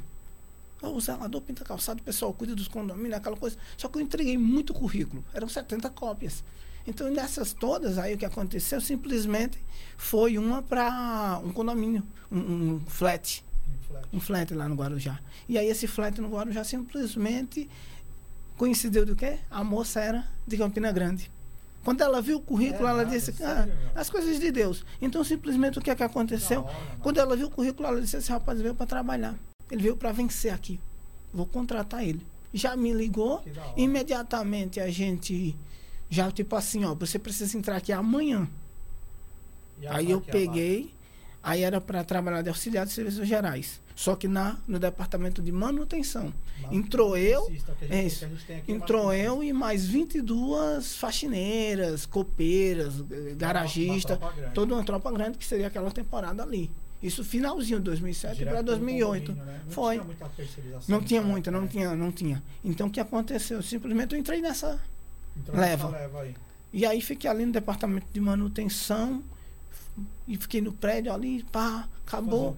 O 0.82 1.00
zelador 1.02 1.42
pinta 1.42 1.66
calçada, 1.66 2.00
o 2.00 2.04
pessoal 2.04 2.32
cuida 2.32 2.54
dos 2.56 2.68
condomínios, 2.68 3.16
aquela 3.16 3.36
coisa. 3.36 3.58
Só 3.76 3.88
que 3.88 3.98
eu 3.98 4.02
entreguei 4.02 4.38
muito 4.38 4.74
currículo. 4.74 5.24
Eram 5.34 5.50
70 5.50 5.90
cópias. 5.90 6.44
Então, 6.86 7.10
nessas 7.10 7.52
todas, 7.52 7.98
aí 7.98 8.14
o 8.14 8.18
que 8.18 8.26
aconteceu 8.26 8.80
simplesmente 8.80 9.58
foi 9.98 10.38
uma 10.38 10.62
para 10.62 11.42
um 11.44 11.52
condomínio, 11.52 12.04
um, 12.32 12.38
um 12.76 12.80
flat. 12.88 13.44
em 13.68 13.88
flat. 13.88 14.08
Um 14.14 14.20
flat 14.20 14.54
lá 14.54 14.70
no 14.70 14.76
Guarujá. 14.76 15.20
E 15.50 15.58
aí 15.58 15.68
esse 15.68 15.88
flat 15.88 16.22
no 16.22 16.30
Guarujá 16.30 16.64
simplesmente 16.64 17.68
coincidiu 18.58 19.06
do 19.06 19.16
quê? 19.16 19.38
A 19.50 19.64
moça 19.64 20.02
era 20.02 20.28
de 20.46 20.58
Campina 20.58 20.92
Grande. 20.92 21.32
Quando 21.84 22.02
ela 22.02 22.22
viu 22.22 22.38
o 22.38 22.42
currículo, 22.42 22.86
É 22.86 22.92
ela 22.92 23.06
disse, 23.06 23.32
sério, 23.32 23.74
ah, 23.96 24.00
as 24.02 24.10
coisas 24.10 24.38
de 24.40 24.52
Deus. 24.52 24.84
Então, 25.02 25.24
simplesmente, 25.24 25.80
o 25.80 25.82
que 25.82 25.90
é 25.90 25.96
que 25.96 26.04
aconteceu? 26.04 26.64
Hora. 26.66 26.76
Quando 27.02 27.18
ela 27.18 27.34
viu 27.38 27.48
o 27.48 27.50
currículo, 27.50 27.88
ela 27.88 28.02
disse, 28.02 28.18
esse 28.18 28.30
rapaz 28.30 28.60
veio 28.60 28.76
para 28.76 28.86
trabalhar. 28.86 29.36
Ele 29.72 29.84
veio 29.84 29.96
para 29.96 30.12
vencer 30.12 30.54
aqui. 30.54 30.80
Vou 31.34 31.46
contratar 31.46 32.04
ele. 32.04 32.26
Já 32.54 32.76
me 32.76 32.92
ligou, 32.92 33.42
imediatamente 33.78 34.80
a 34.82 34.90
gente 34.90 35.56
já, 36.10 36.32
tipo 36.32 36.56
assim, 36.56 36.84
ó, 36.84 36.94
você 36.94 37.20
precisa 37.20 37.58
entrar 37.58 37.78
aqui 37.78 37.94
amanhã. 37.94 38.50
Aí 39.90 40.12
eu 40.12 40.20
peguei, 40.20 40.94
aí 41.48 41.64
era 41.64 41.80
para 41.80 42.04
trabalhar 42.04 42.42
de 42.42 42.50
auxiliar 42.50 42.86
de 42.86 42.92
serviços 42.92 43.26
gerais. 43.28 43.80
Só 43.96 44.16
que 44.16 44.28
na, 44.28 44.58
no 44.68 44.78
departamento 44.78 45.42
de 45.42 45.52
manutenção. 45.52 46.32
entrou 46.72 47.18
eu, 47.18 47.52
é 47.90 48.04
isso. 48.04 48.28
Entrou 48.68 49.14
eu 49.14 49.44
e 49.44 49.52
mais 49.54 49.88
22 49.88 50.96
faxineiras, 50.98 52.06
copeiras, 52.06 52.96
eh, 53.10 53.34
garagistas, 53.36 54.20
toda 54.54 54.76
uma 54.76 54.84
tropa 54.84 55.10
grande 55.12 55.38
que 55.38 55.46
seria 55.46 55.68
aquela 55.68 55.90
temporada 55.90 56.44
ali. 56.44 56.70
Isso 57.02 57.24
finalzinho 57.24 57.80
de 57.80 57.86
2007 57.86 58.38
Direto 58.38 58.52
para 58.54 58.62
do 58.62 58.66
2008. 58.68 59.28
condomínio, 59.32 59.46
né? 59.46 59.62
Não 59.66 59.72
Foi. 59.72 59.96
tinha 60.00 60.06
Não 60.88 61.02
tinha 61.02 61.22
nessa 61.22 61.32
muita, 61.32 61.50
época, 61.50 61.52
não 61.52 61.62
né? 61.62 61.68
tinha, 61.72 61.96
não 61.96 62.12
tinha. 62.12 62.44
Então 62.64 62.88
o 62.88 62.90
que 62.92 63.00
aconteceu? 63.00 63.62
Simplesmente 63.64 64.14
eu 64.14 64.20
entrei 64.20 64.42
nessa. 64.42 64.80
Entrou 65.36 65.56
nessa 65.58 65.70
Leva. 65.70 65.90
leva 65.90 66.22
aí. 66.22 66.36
E 66.74 66.86
aí 66.86 67.02
fiquei 67.02 67.30
ali 67.30 67.46
no 67.46 67.52
departamento 67.52 68.08
de 68.12 68.20
manutenção 68.20 69.24
e 70.28 70.38
fiquei 70.38 70.62
no 70.62 70.72
prédio 70.74 71.14
ali, 71.14 71.44
pá, 71.52 71.88
acabou. 72.06 72.56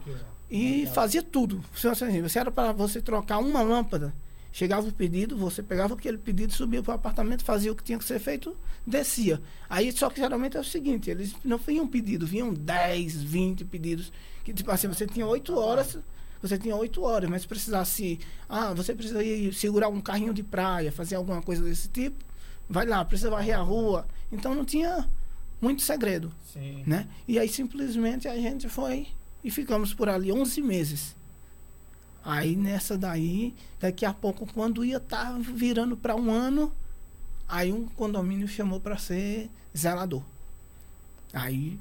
E 0.50 0.77
Naquela- 0.79 0.93
fazia 0.96 1.22
tudo. 1.24 1.63
Se 1.75 1.88
assim, 1.88 2.24
era 2.39 2.51
para 2.51 2.72
você 2.72 3.01
trocar 3.01 3.38
uma 3.38 3.62
lâmpada, 3.62 4.13
chegava 4.51 4.88
o 4.88 4.91
pedido, 4.91 5.38
você 5.38 5.62
pegava 5.62 5.93
aquele 5.93 6.17
pedido, 6.17 6.51
subia 6.53 6.81
para 6.81 6.91
o 6.93 6.96
apartamento, 6.96 7.43
fazia 7.43 7.72
o 7.72 7.75
que 7.75 7.84
tinha 7.84 7.98
que 8.00 8.03
ser 8.05 8.19
feito, 8.19 8.55
descia. 8.86 9.39
Aí 9.69 9.91
só 9.91 10.10
que 10.10 10.19
geralmente 10.19 10.58
é 10.58 10.60
o 10.60 10.63
seguinte, 10.63 11.10
eles 11.10 11.34
não 11.46 11.58
vinham 11.58 11.88
pedido, 11.88 12.25
vinham 12.25 12.51
10, 12.53 13.22
20 13.22 13.63
pedidos. 13.65 14.12
Que 14.43 14.51
tipo 14.53 14.72
assim, 14.72 14.88
você 14.88 15.05
tinha 15.05 15.27
8 15.27 15.55
horas, 15.55 16.00
você 16.41 16.58
tinha 16.58 16.75
8 16.75 17.01
horas, 17.03 17.29
mas 17.29 17.43
se 17.43 17.48
precisasse, 17.48 18.19
ah, 18.48 18.74
você 18.74 18.96
precisa 18.96 19.24
ir 19.24 19.53
segurar 19.53 19.89
um 19.89 20.01
carrinho 20.01 20.34
de 20.34 20.41
praia, 20.41 20.91
fazer 20.91 21.15
alguma 21.15 21.41
coisa 21.43 21.62
desse 21.63 21.88
tipo, 21.89 22.17
vai 22.67 22.88
lá, 22.88 23.05
precisa 23.05 23.29
varrer 23.29 23.55
a 23.60 23.62
rua. 23.62 24.08
Então 24.31 24.55
não 24.55 24.65
tinha 24.65 25.08
muito 25.61 25.81
segredo 25.81 26.31
Sim. 26.53 26.83
né? 26.85 27.07
E 27.27 27.37
aí 27.37 27.49
simplesmente 27.49 28.27
a 28.27 28.35
gente 28.35 28.69
foi 28.69 29.07
e 29.43 29.51
ficamos 29.51 29.93
por 29.93 30.09
ali 30.09 30.31
11 30.31 30.61
meses. 30.61 31.15
Aí 32.23 32.55
nessa 32.55 32.97
daí, 32.97 33.55
daqui 33.79 34.05
a 34.05 34.13
pouco, 34.13 34.45
quando 34.53 34.83
ia 34.83 34.97
estar 34.97 35.39
virando 35.39 35.95
para 35.95 36.15
um 36.15 36.29
ano, 36.31 36.71
aí 37.47 37.71
um 37.71 37.87
condomínio 37.87 38.47
chamou 38.47 38.79
para 38.79 38.97
ser 38.97 39.49
zelador. 39.75 40.23
Aí, 41.31 41.79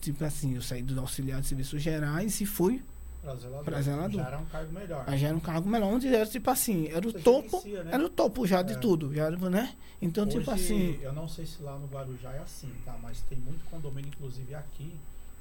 tipo 0.00 0.24
assim, 0.24 0.54
eu 0.54 0.62
saí 0.62 0.82
do 0.82 0.98
auxiliar 1.00 1.40
de 1.40 1.46
serviços 1.46 1.82
gerais 1.82 2.40
e 2.40 2.46
fui, 2.46 2.82
Pra 3.22 3.34
zelador. 3.34 3.64
Pra 3.64 3.82
zelador. 3.82 4.20
Já 4.22 4.26
era 4.28 4.38
um 4.38 4.44
cargo 4.46 4.72
melhor. 4.72 5.04
aí 5.06 5.18
já 5.18 5.28
era 5.28 5.36
um 5.36 5.40
cargo 5.40 5.68
melhor, 5.68 5.92
onde 5.92 6.08
era 6.14 6.26
tipo 6.26 6.50
assim, 6.50 6.88
era 6.88 7.06
o 7.06 7.12
Você 7.12 7.18
topo, 7.20 7.62
né? 7.66 7.90
era 7.92 8.04
o 8.04 8.08
topo 8.08 8.46
já 8.46 8.62
de 8.62 8.72
É. 8.72 8.76
tudo, 8.76 9.14
já, 9.14 9.24
era, 9.24 9.36
né? 9.50 9.74
Então, 10.00 10.26
tipo 10.26 10.50
Hoje, 10.50 10.62
assim, 10.64 10.98
Eu 11.02 11.12
não 11.12 11.28
sei 11.28 11.44
se 11.44 11.62
lá 11.62 11.76
no 11.78 11.86
Guarujá 11.86 12.30
é 12.32 12.38
assim, 12.38 12.72
tá? 12.84 12.96
Mas 13.02 13.20
tem 13.28 13.36
muito 13.38 13.62
condomínio, 13.70 14.08
inclusive 14.08 14.54
aqui, 14.54 14.94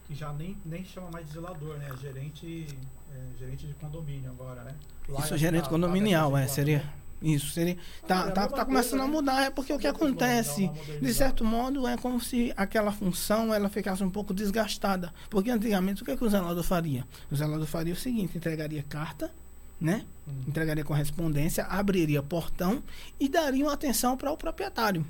E 0.10 0.16
já 0.16 0.34
nem, 0.34 0.58
nem 0.66 0.84
chama 0.84 1.10
mais 1.12 1.28
de 1.28 1.34
zelador, 1.34 1.78
né? 1.78 1.88
É 1.94 1.98
gerente, 1.98 2.66
é, 3.14 3.38
gerente 3.38 3.68
de 3.68 3.74
condomínio 3.76 4.32
agora, 4.32 4.64
né? 4.64 4.74
Lá 5.08 5.20
Isso, 5.20 5.36
é 5.36 5.38
gerente 5.38 5.70
condominial, 5.70 6.36
é, 6.36 6.48
seria. 6.48 6.84
Isso, 7.22 7.52
seria. 7.52 7.78
Ah, 8.04 8.08
Tá, 8.08 8.16
é 8.16 8.20
a 8.20 8.24
tá, 8.24 8.32
tá 8.32 8.48
coisa, 8.48 8.66
começando 8.66 9.02
a 9.02 9.06
né? 9.08 9.12
mudar, 9.12 9.44
é 9.44 9.50
porque 9.50 9.74
o 9.74 9.78
que 9.78 9.92
coisa, 9.92 9.98
acontece, 9.98 10.72
de 11.02 11.14
certo 11.14 11.44
modo, 11.44 11.88
é 11.88 11.98
como 11.98 12.20
se 12.20 12.54
aquela 12.56 12.92
função 12.92 13.54
ela 13.54 13.70
ficasse 13.70 14.04
um 14.04 14.10
pouco 14.10 14.34
desgastada. 14.34 15.14
Porque 15.30 15.50
antigamente 15.50 16.02
o 16.02 16.06
que, 16.06 16.12
é 16.12 16.18
que 16.18 16.24
o 16.24 16.30
zelador 16.30 16.64
faria? 16.64 17.06
O 17.30 17.36
zelador 17.36 17.68
faria 17.68 17.94
o 17.94 17.98
seguinte, 17.98 18.38
entregaria 18.38 18.84
carta, 18.84 19.32
né? 19.80 20.06
Hum. 20.28 20.32
Entregaria 20.48 20.84
correspondência, 20.84 21.66
abriria 21.66 22.24
portão 22.24 22.82
e 23.20 23.28
daria 23.28 23.66
uma 23.66 23.74
atenção 23.74 24.16
para 24.16 24.32
o 24.32 24.38
proprietário. 24.38 25.06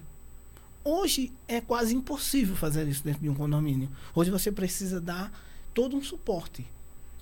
Hoje 0.83 1.31
é 1.47 1.61
quase 1.61 1.93
impossível 1.95 2.55
fazer 2.55 2.87
isso 2.87 3.03
dentro 3.03 3.21
de 3.21 3.29
um 3.29 3.35
condomínio. 3.35 3.89
Hoje 4.15 4.31
você 4.31 4.51
precisa 4.51 4.99
dar 4.99 5.31
todo 5.73 5.95
um 5.95 6.01
suporte. 6.01 6.65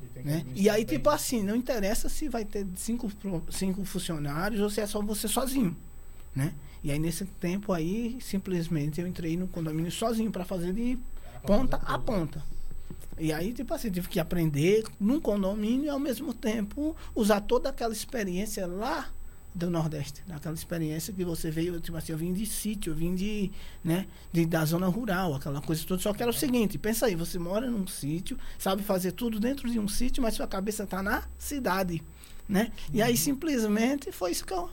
E 0.01 0.19
Né? 0.23 0.45
E 0.55 0.69
aí, 0.69 0.85
bem. 0.85 0.97
tipo 0.97 1.09
assim, 1.09 1.43
não 1.43 1.55
interessa 1.55 2.09
se 2.09 2.27
vai 2.27 2.45
ter 2.45 2.65
cinco, 2.75 3.09
cinco 3.49 3.83
funcionários 3.85 4.61
ou 4.61 4.69
se 4.69 4.81
é 4.81 4.87
só 4.87 5.01
você 5.01 5.27
sozinho, 5.27 5.75
né? 6.35 6.53
E 6.83 6.91
aí, 6.91 6.99
nesse 6.99 7.25
tempo 7.25 7.73
aí, 7.73 8.17
simplesmente 8.21 9.01
eu 9.01 9.07
entrei 9.07 9.35
no 9.35 9.47
condomínio 9.47 9.91
sozinho 9.91 10.31
para 10.31 10.45
fazer 10.45 10.73
de 10.73 10.97
Era 11.23 11.39
ponta 11.41 11.77
fazer 11.77 11.93
a 11.93 11.99
ponta. 11.99 12.43
E 13.19 13.33
aí, 13.33 13.51
tipo 13.51 13.73
assim, 13.73 13.89
tive 13.89 14.07
que 14.07 14.19
aprender 14.19 14.83
num 14.99 15.19
condomínio 15.19 15.85
e, 15.85 15.89
ao 15.89 15.99
mesmo 15.99 16.33
tempo, 16.33 16.95
usar 17.15 17.41
toda 17.41 17.69
aquela 17.69 17.93
experiência 17.93 18.67
lá 18.67 19.09
do 19.57 19.69
Nordeste. 19.69 20.23
Aquela 20.29 20.55
experiência 20.55 21.13
que 21.13 21.25
você 21.25 21.49
veio, 21.51 21.79
tipo 21.79 21.97
assim, 21.97 22.11
eu 22.11 22.17
vim 22.17 22.31
de 22.33 22.45
sítio, 22.45 22.91
eu 22.91 22.95
vim 22.95 23.15
de, 23.15 23.51
né, 23.83 24.05
de, 24.31 24.45
da 24.45 24.63
zona 24.65 24.87
rural, 24.87 25.33
aquela 25.33 25.61
coisa 25.61 25.83
toda. 25.85 26.01
Só 26.01 26.13
que 26.13 26.21
era 26.21 26.29
o 26.29 26.33
seguinte, 26.33 26.77
pensa 26.77 27.07
aí, 27.07 27.15
você 27.15 27.37
mora 27.39 27.69
num 27.69 27.87
sítio, 27.87 28.37
sabe 28.57 28.83
fazer 28.83 29.11
tudo 29.13 29.39
dentro 29.39 29.69
de 29.69 29.79
um 29.79 29.87
sítio, 29.87 30.21
mas 30.21 30.35
sua 30.35 30.47
cabeça 30.47 30.83
está 30.83 31.01
na 31.03 31.23
cidade, 31.37 32.03
né? 32.47 32.71
E 32.93 33.01
aí, 33.01 33.17
simplesmente, 33.17 34.11
foi 34.11 34.31
isso 34.31 34.45
que 34.45 34.53
eu- 34.53 34.69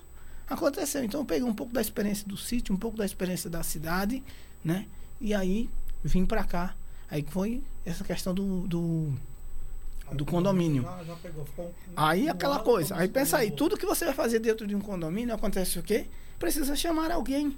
aconteceu. 0.48 1.02
Então, 1.02 1.20
eu 1.20 1.24
peguei 1.24 1.44
um 1.48 1.54
pouco 1.54 1.72
da 1.72 1.80
experiência 1.80 2.26
do 2.28 2.36
sítio, 2.36 2.74
um 2.74 2.78
pouco 2.78 2.96
da 2.96 3.04
experiência 3.06 3.48
da 3.48 3.62
cidade, 3.62 4.22
né? 4.62 4.86
E 5.20 5.32
aí, 5.34 5.68
vim 6.02 6.26
para 6.26 6.44
cá. 6.44 6.74
Aí 7.10 7.24
foi 7.28 7.62
essa 7.84 8.04
questão 8.04 8.34
do, 8.34 8.66
do, 8.66 9.12
do 10.12 10.24
condomínio. 10.24 10.84
Um- 10.84 11.70
Aí 11.96 12.26
um 12.26 12.30
aquela 12.30 12.58
coisa. 12.60 12.96
Aí 12.96 13.08
pensa 13.08 13.38
aí, 13.38 13.50
tudo 13.50 13.76
que 13.76 13.86
você 13.86 14.04
vai 14.06 14.14
fazer 14.14 14.38
dentro 14.38 14.66
de 14.66 14.74
um 14.74 14.80
condomínio 14.80 15.34
acontece 15.34 15.78
o 15.78 15.82
quê? 15.82 16.06
Precisa 16.38 16.74
chamar 16.76 17.10
alguém. 17.10 17.56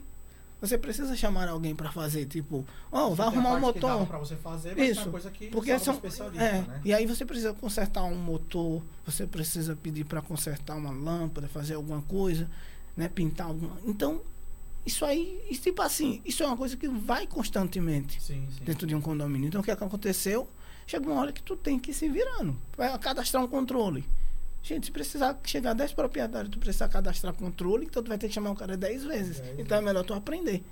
Você 0.60 0.78
precisa 0.78 1.14
chamar 1.14 1.48
alguém 1.48 1.74
para 1.74 1.92
fazer, 1.92 2.24
tipo, 2.24 2.64
ó, 2.90 3.10
vai 3.10 3.16
Tem 3.16 3.24
a 3.26 3.28
arrumar 3.28 3.56
um 3.56 3.60
motor. 3.60 4.06
Você 4.20 4.36
fazer, 4.36 4.74
mas 4.74 4.90
Isso, 4.90 5.02
uma 5.02 5.10
coisa 5.10 5.30
que 5.30 5.48
Porque 5.48 5.78
são, 5.78 5.92
especialista, 5.94 6.42
é, 6.42 6.62
né? 6.62 6.80
e 6.82 6.94
aí 6.94 7.04
você 7.04 7.26
precisa 7.26 7.52
consertar 7.52 8.04
um 8.04 8.14
motor, 8.14 8.82
você 9.04 9.26
precisa 9.26 9.76
pedir 9.76 10.04
para 10.04 10.22
consertar 10.22 10.74
uma 10.76 10.90
lâmpada, 10.90 11.46
fazer 11.46 11.74
alguma 11.74 12.00
coisa, 12.02 12.48
né, 12.96 13.06
pintar 13.06 13.48
alguma. 13.48 13.76
Então, 13.84 14.22
isso 14.86 15.04
aí, 15.04 15.38
tipo 15.62 15.82
assim, 15.82 16.22
isso 16.24 16.42
é 16.42 16.46
uma 16.46 16.56
coisa 16.56 16.74
que 16.74 16.88
vai 16.88 17.26
constantemente 17.26 18.18
Sim, 18.22 18.46
sim. 18.56 18.64
dentro 18.64 18.86
de 18.86 18.94
um 18.94 19.00
condomínio. 19.02 19.48
Então, 19.48 19.60
o 19.60 19.64
que, 19.64 19.70
é 19.70 19.76
que 19.76 19.84
aconteceu? 19.84 20.48
Chega 20.86 21.10
uma 21.10 21.20
hora 21.20 21.32
que 21.32 21.42
tu 21.42 21.56
tem 21.56 21.78
que 21.78 21.90
ir 21.90 21.94
se 21.94 22.08
virando. 22.08 22.56
Vai 22.76 22.96
cadastrar 22.98 23.42
um 23.42 23.48
controle. 23.48 24.04
Gente, 24.62 24.86
se 24.86 24.92
precisar 24.92 25.38
chegar 25.44 25.70
a 25.72 25.74
10 25.74 25.92
proprietários, 25.92 26.50
tu 26.50 26.58
precisar 26.58 26.88
cadastrar 26.88 27.32
controle, 27.34 27.86
então 27.86 28.02
tu 28.02 28.08
vai 28.08 28.18
ter 28.18 28.28
que 28.28 28.34
chamar 28.34 28.50
o 28.50 28.56
cara 28.56 28.76
10 28.76 29.04
vezes. 29.04 29.38
Dez 29.40 29.58
Então 29.60 29.78
é 29.78 29.80
melhor 29.80 30.04
tu 30.04 30.12
aprender, 30.14 30.62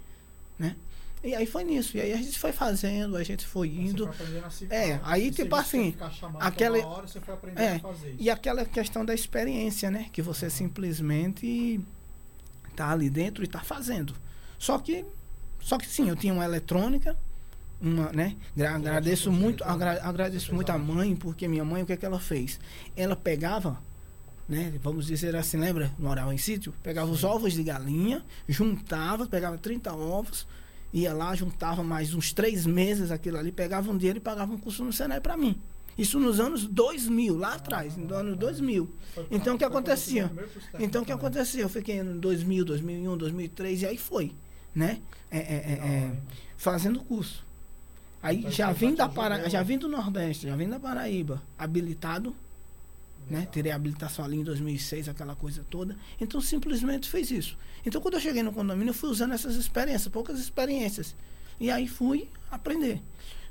né? 0.59 0.76
E 1.23 1.35
aí 1.35 1.47
foi 1.47 1.64
nisso. 1.64 1.97
E 1.97 2.00
aí 2.00 2.12
a 2.12 2.16
gente 2.16 2.38
foi 2.38 2.52
fazendo, 2.52 3.16
a 3.16 3.23
gente 3.25 3.47
foi 3.47 3.68
Você 3.71 3.76
indo. 3.80 4.04
foi 4.06 4.14
aprendendo 4.14 4.44
a 4.47 4.50
se- 4.50 4.66
É, 4.71 5.00
aí, 5.04 5.30
tipo 5.30 5.54
assim, 5.56 5.97
aquela- 6.40 6.78
hora, 6.87 7.06
você 7.06 7.18
foi 7.21 7.35
aprendendo 7.35 7.61
É, 7.64 7.76
a 7.76 7.80
fazer 7.80 8.11
isso. 8.11 8.23
E 8.23 8.28
aquela 8.30 8.64
questão 8.66 9.04
da 9.04 9.14
experiência, 9.14 9.90
né? 9.90 10.09
Que 10.12 10.21
você 10.21 10.50
simplesmente 10.50 11.80
tá 12.76 12.90
ali 12.90 13.09
dentro 13.09 13.42
e 13.42 13.47
tá 13.47 13.61
fazendo. 13.61 14.14
Só 14.59 14.78
que, 14.78 15.04
só 15.61 15.78
que 15.78 15.87
sim, 15.87 16.09
eu 16.09 16.16
tinha 16.16 16.33
uma 16.35 16.44
eletrônica, 16.44 17.16
uma, 17.81 18.11
né? 18.12 18.37
Agradeço 18.75 19.31
muito, 19.31 19.62
agra- 19.64 20.00
agradeço 20.02 20.54
muito 20.54 20.71
a 20.71 20.78
mãe, 20.78 21.14
porque 21.16 21.47
minha 21.49 21.64
mãe, 21.64 21.83
o 21.83 21.87
que, 21.87 21.93
é 21.93 21.97
que 21.97 22.07
ela 22.07 22.19
fez? 22.21 22.59
Ela 22.97 23.14
pegava, 23.16 23.78
né? 24.49 24.73
Vamos 24.83 25.07
dizer 25.07 25.35
assim, 25.37 25.57
lembra? 25.59 25.90
Morava 25.99 26.33
em 26.35 26.38
sítio? 26.38 26.73
Pegava 26.83 27.11
os 27.11 27.21
Sim. 27.21 27.26
ovos 27.26 27.52
de 27.52 27.62
galinha, 27.62 28.25
juntava, 28.49 29.26
pegava 29.26 29.59
30 29.59 29.93
ovos, 29.93 30.47
ia 30.93 31.12
lá, 31.12 31.35
juntava 31.35 31.83
mais 31.83 32.14
uns 32.14 32.33
três 32.33 32.64
meses 32.66 33.11
aquilo 33.11 33.37
ali, 33.38 33.50
pegava 33.52 33.90
um 33.90 33.97
dinheiro 33.97 34.19
e 34.19 34.21
pagava 34.21 34.52
um 34.52 34.59
curso 34.59 34.85
no 34.85 34.93
Senai 34.93 35.21
para 35.21 35.37
mim. 35.37 35.61
Isso 35.97 36.19
nos 36.19 36.40
anos 36.40 36.66
2000, 36.66 37.37
lá 37.37 37.54
atrás, 37.54 37.97
no 37.97 38.12
ano 38.14 38.35
2000. 38.35 38.93
Foi- 39.14 39.26
Então, 39.31 39.54
o 39.54 39.59
que 39.59 39.64
acontecia? 39.64 40.31
Então, 40.81 41.02
o 41.02 41.07
que 41.07 41.12
aconteceu? 41.12 41.61
Eu 41.62 41.69
fiquei 41.69 41.99
em 42.00 42.19
2000, 42.19 42.64
2001, 42.64 43.16
2003 43.16 43.83
e 43.83 43.87
aí 43.87 43.97
foi, 43.97 44.33
né? 44.75 45.00
É, 45.31 45.38
é, 45.38 45.40
é, 45.40 45.73
é, 45.88 46.12
fazendo 46.57 46.99
curso. 46.99 47.44
Aí 48.25 48.38
Então, 48.38 48.50
já 48.50 48.73
já 48.73 48.90
da 48.93 49.07
Para, 49.07 49.50
já 49.50 49.62
vim 49.62 49.76
do 49.76 49.87
Nordeste, 49.87 50.49
já 50.49 50.57
vim 50.57 50.66
da 50.66 50.81
Paraíba, 50.81 51.43
habilitado, 51.59 52.35
né? 53.28 53.40
Legal. 53.40 53.52
Terei 53.52 53.71
habilitação 53.71 54.25
ali 54.25 54.38
em 54.38 54.43
2006, 54.43 55.11
aquela 55.11 55.37
coisa 55.37 55.62
toda. 55.69 55.95
Então 56.19 56.40
simplesmente 56.40 57.09
fez 57.09 57.31
isso. 57.31 57.59
Então 57.85 58.00
quando 58.00 58.14
eu 58.14 58.21
cheguei 58.21 58.43
no 58.43 58.50
condomínio, 58.50 58.90
eu 58.90 58.95
fui 58.95 59.11
usando 59.11 59.35
essas 59.35 59.57
experiências, 59.57 60.09
poucas 60.09 60.40
experiências. 60.40 61.14
E 61.61 61.71
aí 61.71 61.87
fui 61.87 62.26
aprender. 62.50 63.02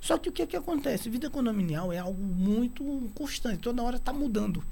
Só 0.01 0.17
que 0.17 0.29
o 0.29 0.31
que 0.31 0.45
que 0.47 0.57
acontece? 0.57 1.07
Vida 1.07 1.29
condominial 1.29 1.93
é 1.93 1.99
algo 1.99 2.21
muito 2.21 3.11
constante, 3.13 3.59
toda 3.59 3.83
hora 3.83 3.97
está 3.97 4.11
mudando. 4.11 4.63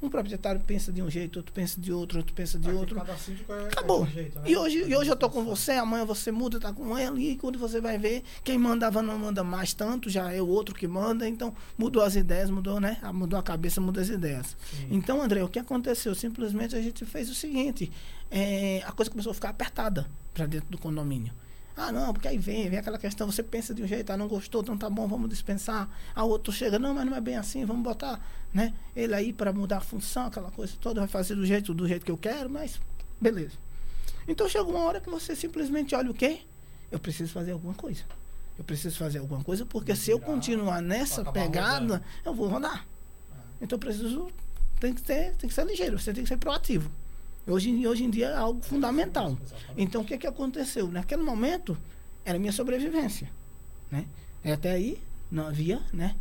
Um 0.00 0.10
proprietário 0.10 0.60
pensa 0.60 0.92
de 0.92 1.00
um 1.00 1.10
jeito, 1.10 1.38
outro 1.38 1.52
pensa 1.54 1.80
de 1.80 1.90
outro, 1.90 2.18
outro 2.18 2.34
pensa 2.34 2.58
de 2.58 2.68
Aqui 2.68 2.76
outro. 2.76 2.96
Cada 2.96 3.16
síndico 3.16 3.50
é, 3.50 3.64
Acabou. 3.68 4.02
é 4.02 4.04
de 4.04 4.10
um 4.10 4.14
jeito, 4.14 4.38
né? 4.40 4.44
E 4.50 4.56
hoje, 4.56 4.84
e 4.86 4.94
hoje 4.94 5.10
eu 5.10 5.16
tô 5.16 5.30
com 5.30 5.42
você, 5.42 5.72
amanhã 5.72 6.04
você 6.04 6.30
muda, 6.30 6.60
tá 6.60 6.70
com 6.70 6.98
ele, 6.98 7.30
e 7.30 7.36
quando 7.36 7.58
você 7.58 7.80
vai 7.80 7.96
ver, 7.96 8.22
quem 8.44 8.58
mandava 8.58 9.00
não 9.00 9.18
manda 9.18 9.42
mais 9.42 9.72
tanto, 9.72 10.10
já 10.10 10.30
é 10.30 10.40
o 10.40 10.46
outro 10.46 10.74
que 10.74 10.86
manda, 10.86 11.26
então 11.26 11.54
mudou 11.78 12.02
as 12.02 12.14
ideias, 12.14 12.50
mudou, 12.50 12.78
né? 12.78 12.98
Ah, 13.02 13.10
Mudou 13.12 13.38
a 13.38 13.42
cabeça, 13.42 13.80
mudou 13.80 14.02
as 14.02 14.10
ideias. 14.10 14.54
Sim. 14.70 14.88
Então, 14.90 15.22
André, 15.22 15.42
o 15.42 15.48
que 15.48 15.58
aconteceu? 15.58 16.14
Simplesmente 16.14 16.76
a 16.76 16.82
gente 16.82 17.04
fez 17.06 17.30
o 17.30 17.34
seguinte: 17.34 17.90
é, 18.30 18.82
a 18.84 18.92
coisa 18.92 19.10
começou 19.10 19.30
a 19.30 19.34
ficar 19.34 19.48
apertada 19.48 20.06
para 20.34 20.44
dentro 20.44 20.68
do 20.68 20.76
condomínio. 20.76 21.32
Ah, 21.76 21.92
não, 21.92 22.12
porque 22.14 22.26
aí 22.26 22.38
vem, 22.38 22.70
vem 22.70 22.78
aquela 22.78 22.96
questão, 22.96 23.30
você 23.30 23.42
pensa 23.42 23.74
de 23.74 23.82
um 23.82 23.86
jeito, 23.86 24.10
ah, 24.10 24.16
não 24.16 24.26
gostou, 24.26 24.62
então 24.62 24.78
tá 24.78 24.88
bom, 24.88 25.06
vamos 25.06 25.28
dispensar. 25.28 25.88
A 26.14 26.24
outro 26.24 26.50
chega, 26.50 26.78
não, 26.78 26.94
mas 26.94 27.04
não 27.04 27.14
é 27.14 27.20
bem 27.20 27.36
assim, 27.36 27.66
vamos 27.66 27.82
botar, 27.82 28.18
né? 28.52 28.72
Ele 28.94 29.14
aí 29.14 29.32
para 29.32 29.52
mudar 29.52 29.78
a 29.78 29.80
função, 29.80 30.26
aquela 30.26 30.50
coisa 30.50 30.72
toda, 30.80 31.00
vai 31.00 31.08
fazer 31.08 31.34
do 31.34 31.44
jeito, 31.44 31.74
do 31.74 31.86
jeito 31.86 32.06
que 32.06 32.10
eu 32.10 32.16
quero, 32.16 32.48
mas 32.48 32.80
beleza. 33.20 33.52
Então 34.26 34.48
chega 34.48 34.64
uma 34.64 34.80
hora 34.80 35.00
que 35.00 35.10
você 35.10 35.36
simplesmente 35.36 35.94
olha 35.94 36.10
o 36.10 36.14
quê? 36.14 36.40
Eu 36.90 36.98
preciso 36.98 37.30
fazer 37.32 37.52
alguma 37.52 37.74
coisa. 37.74 38.04
Eu 38.58 38.64
preciso 38.64 38.96
fazer 38.96 39.18
alguma 39.18 39.44
coisa, 39.44 39.66
porque 39.66 39.94
se 39.94 40.10
eu 40.10 40.18
continuar 40.18 40.80
nessa 40.80 41.24
pegada, 41.30 41.80
rodando. 41.80 42.04
eu 42.24 42.34
vou 42.34 42.48
rodar. 42.48 42.86
É. 43.30 43.64
Então 43.64 43.76
eu 43.76 43.80
preciso. 43.80 44.30
Tem 44.80 44.94
que, 44.94 45.02
ter, 45.02 45.34
tem 45.34 45.48
que 45.48 45.54
ser 45.54 45.66
ligeiro, 45.66 45.98
você 45.98 46.12
tem 46.12 46.22
que 46.22 46.28
ser 46.28 46.38
proativo. 46.38 46.90
Hoje, 47.46 47.70
em- 47.70 47.86
hoje 47.86 48.04
em 48.04 48.10
dia 48.10 48.28
é 48.28 48.36
algo 48.36 48.60
fundamental. 48.62 49.36
Então 49.76 50.02
o 50.02 50.04
que, 50.04 50.18
que 50.18 50.26
aconteceu? 50.26 50.88
Naquele 50.88 51.22
momento 51.22 51.76
era 52.24 52.38
minha 52.38 52.52
sobrevivência. 52.52 53.30
Né? 53.90 54.04
E 54.44 54.50
até 54.50 54.72
aí 54.72 54.98
não 55.30 55.46
havia, 55.46 55.80
né? 55.92 56.16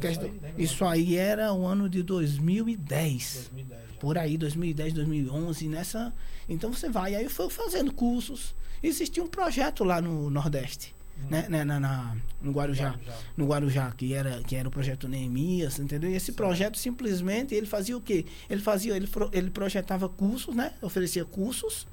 Questão- 0.00 0.28
isso 0.28 0.44
aí? 0.44 0.64
Isso 0.64 0.84
aí 0.84 1.16
era 1.16 1.52
o 1.52 1.66
ano 1.66 1.88
de 1.88 2.02
2010 2.02 3.34
2010 3.50 3.80
já. 3.92 3.98
por 3.98 4.18
aí, 4.18 4.36
2010, 4.38 4.92
2011, 4.92 5.68
nessa. 5.68 6.12
Então 6.48 6.72
você 6.72 6.88
vai, 6.88 7.14
aí 7.14 7.24
eu 7.24 7.30
fui 7.30 7.48
fazendo 7.50 7.92
cursos. 7.92 8.54
Existia 8.82 9.22
um 9.22 9.26
projeto 9.28 9.82
lá 9.84 10.00
no 10.00 10.30
Nordeste, 10.30 10.94
Hum. 11.18 11.26
né, 11.30 11.46
né, 11.48 11.64
na, 11.64 11.80
na- 11.80 12.16
no 12.42 12.52
Guarujá, 12.52 12.90
Já, 13.04 13.12
já. 13.12 13.18
no 13.36 13.46
Guarujá, 13.46 13.90
que 13.96 14.12
era, 14.14 14.42
que 14.42 14.54
era 14.54 14.68
o 14.68 14.70
projeto 14.70 15.08
Neemias, 15.08 15.78
entendeu? 15.78 16.10
E 16.10 16.14
esse 16.14 16.26
Certo. 16.26 16.36
projeto 16.36 16.76
simplesmente 16.78 17.54
ele 17.54 17.66
fazia 17.66 17.96
o 17.96 18.00
quê? 18.00 18.26
Ele 18.50 18.60
fazia, 18.62 18.94
ele, 18.96 19.08
ele 19.32 19.50
projetava 19.50 20.08
cursos, 20.08 20.54
né? 20.54 20.72
Oferecia 20.82 21.24
cursos. 21.24 21.86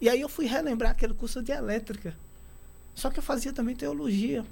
E 0.00 0.08
aí 0.08 0.20
eu 0.20 0.28
fui 0.28 0.46
relembrar 0.46 0.92
aquele 0.92 1.14
curso 1.14 1.42
de 1.42 1.52
elétrica. 1.52 2.14
Só 2.94 3.10
que 3.10 3.18
eu 3.18 3.22
fazia 3.22 3.52
também 3.52 3.74
teologia. 3.74 4.44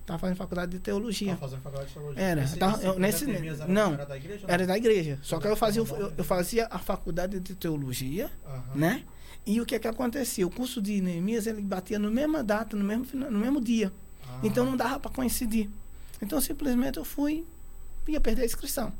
Estava 0.00 0.18
fazendo 0.18 0.36
faculdade 0.36 0.72
de 0.72 0.78
teologia. 0.78 1.28
Tava 1.36 1.40
fazendo 1.40 1.62
faculdade 1.62 1.88
de 1.88 1.94
teologia. 1.94 2.22
Era, 2.22 2.42
Esse, 2.44 2.56
tava- 2.56 2.82
eu- 2.82 2.98
nesse- 2.98 3.30
era, 3.30 3.66
não, 3.68 3.92
era 3.94 4.06
da 4.06 4.16
igreja? 4.16 4.44
Era 4.48 4.66
da 4.66 4.76
igreja. 4.76 5.18
Só 5.22 5.38
que 5.38 5.46
eu 5.46 5.54
fazia, 5.56 5.82
eu, 5.82 6.12
eu 6.16 6.24
fazia 6.24 6.66
a 6.70 6.78
faculdade 6.78 7.38
de 7.38 7.54
teologia, 7.54 8.30
Aham. 8.46 8.62
né? 8.74 9.04
E 9.46 9.60
o 9.60 9.66
que 9.66 9.74
é 9.74 9.78
que 9.78 9.88
acontecia? 9.88 10.46
O 10.46 10.50
curso 10.50 10.80
de 10.80 11.00
Neemias, 11.00 11.46
ele 11.46 11.62
batia 11.62 11.98
no 11.98 12.10
mesma 12.10 12.42
data, 12.42 12.76
no 12.76 12.84
mesmo, 12.84 13.06
no 13.14 13.38
mesmo 13.38 13.60
dia. 13.60 13.92
Ah, 14.28 14.40
Então 14.42 14.64
não 14.64 14.76
dava 14.76 15.00
para 15.00 15.10
coincidir. 15.10 15.68
Então 16.20 16.40
simplesmente 16.40 16.98
eu 16.98 17.04
fui, 17.04 17.44
ia 18.06 18.20
perder 18.20 18.42
a 18.42 18.44
inscrição. 18.44 18.92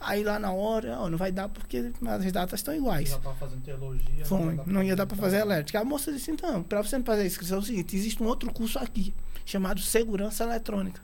Aí 0.00 0.22
lá 0.22 0.38
na 0.38 0.52
hora, 0.52 0.96
ó, 1.00 1.10
não 1.10 1.18
vai 1.18 1.32
dar 1.32 1.48
porque 1.48 1.90
as 2.06 2.32
datas 2.32 2.60
estão 2.60 2.74
iguais. 2.74 3.08
já 3.10 3.18
tava 3.18 3.34
fazendo 3.34 3.62
teologia. 3.62 4.24
Foi, 4.24 4.54
vai 4.54 4.66
não 4.66 4.82
ia 4.82 4.94
dar 4.94 5.06
para 5.06 5.16
fazer 5.16 5.38
então. 5.38 5.50
elétrica. 5.50 5.80
A 5.80 5.84
moça 5.84 6.12
disse, 6.12 6.30
então, 6.30 6.62
para 6.62 6.82
você 6.82 6.96
não 6.96 7.04
fazer 7.04 7.22
a 7.22 7.26
inscrição 7.26 7.58
é 7.58 7.60
o 7.60 7.64
seguinte, 7.64 7.96
existe 7.96 8.22
um 8.22 8.26
outro 8.26 8.52
curso 8.52 8.78
aqui, 8.78 9.12
chamado 9.44 9.80
Segurança 9.80 10.44
Eletrônica. 10.44 11.02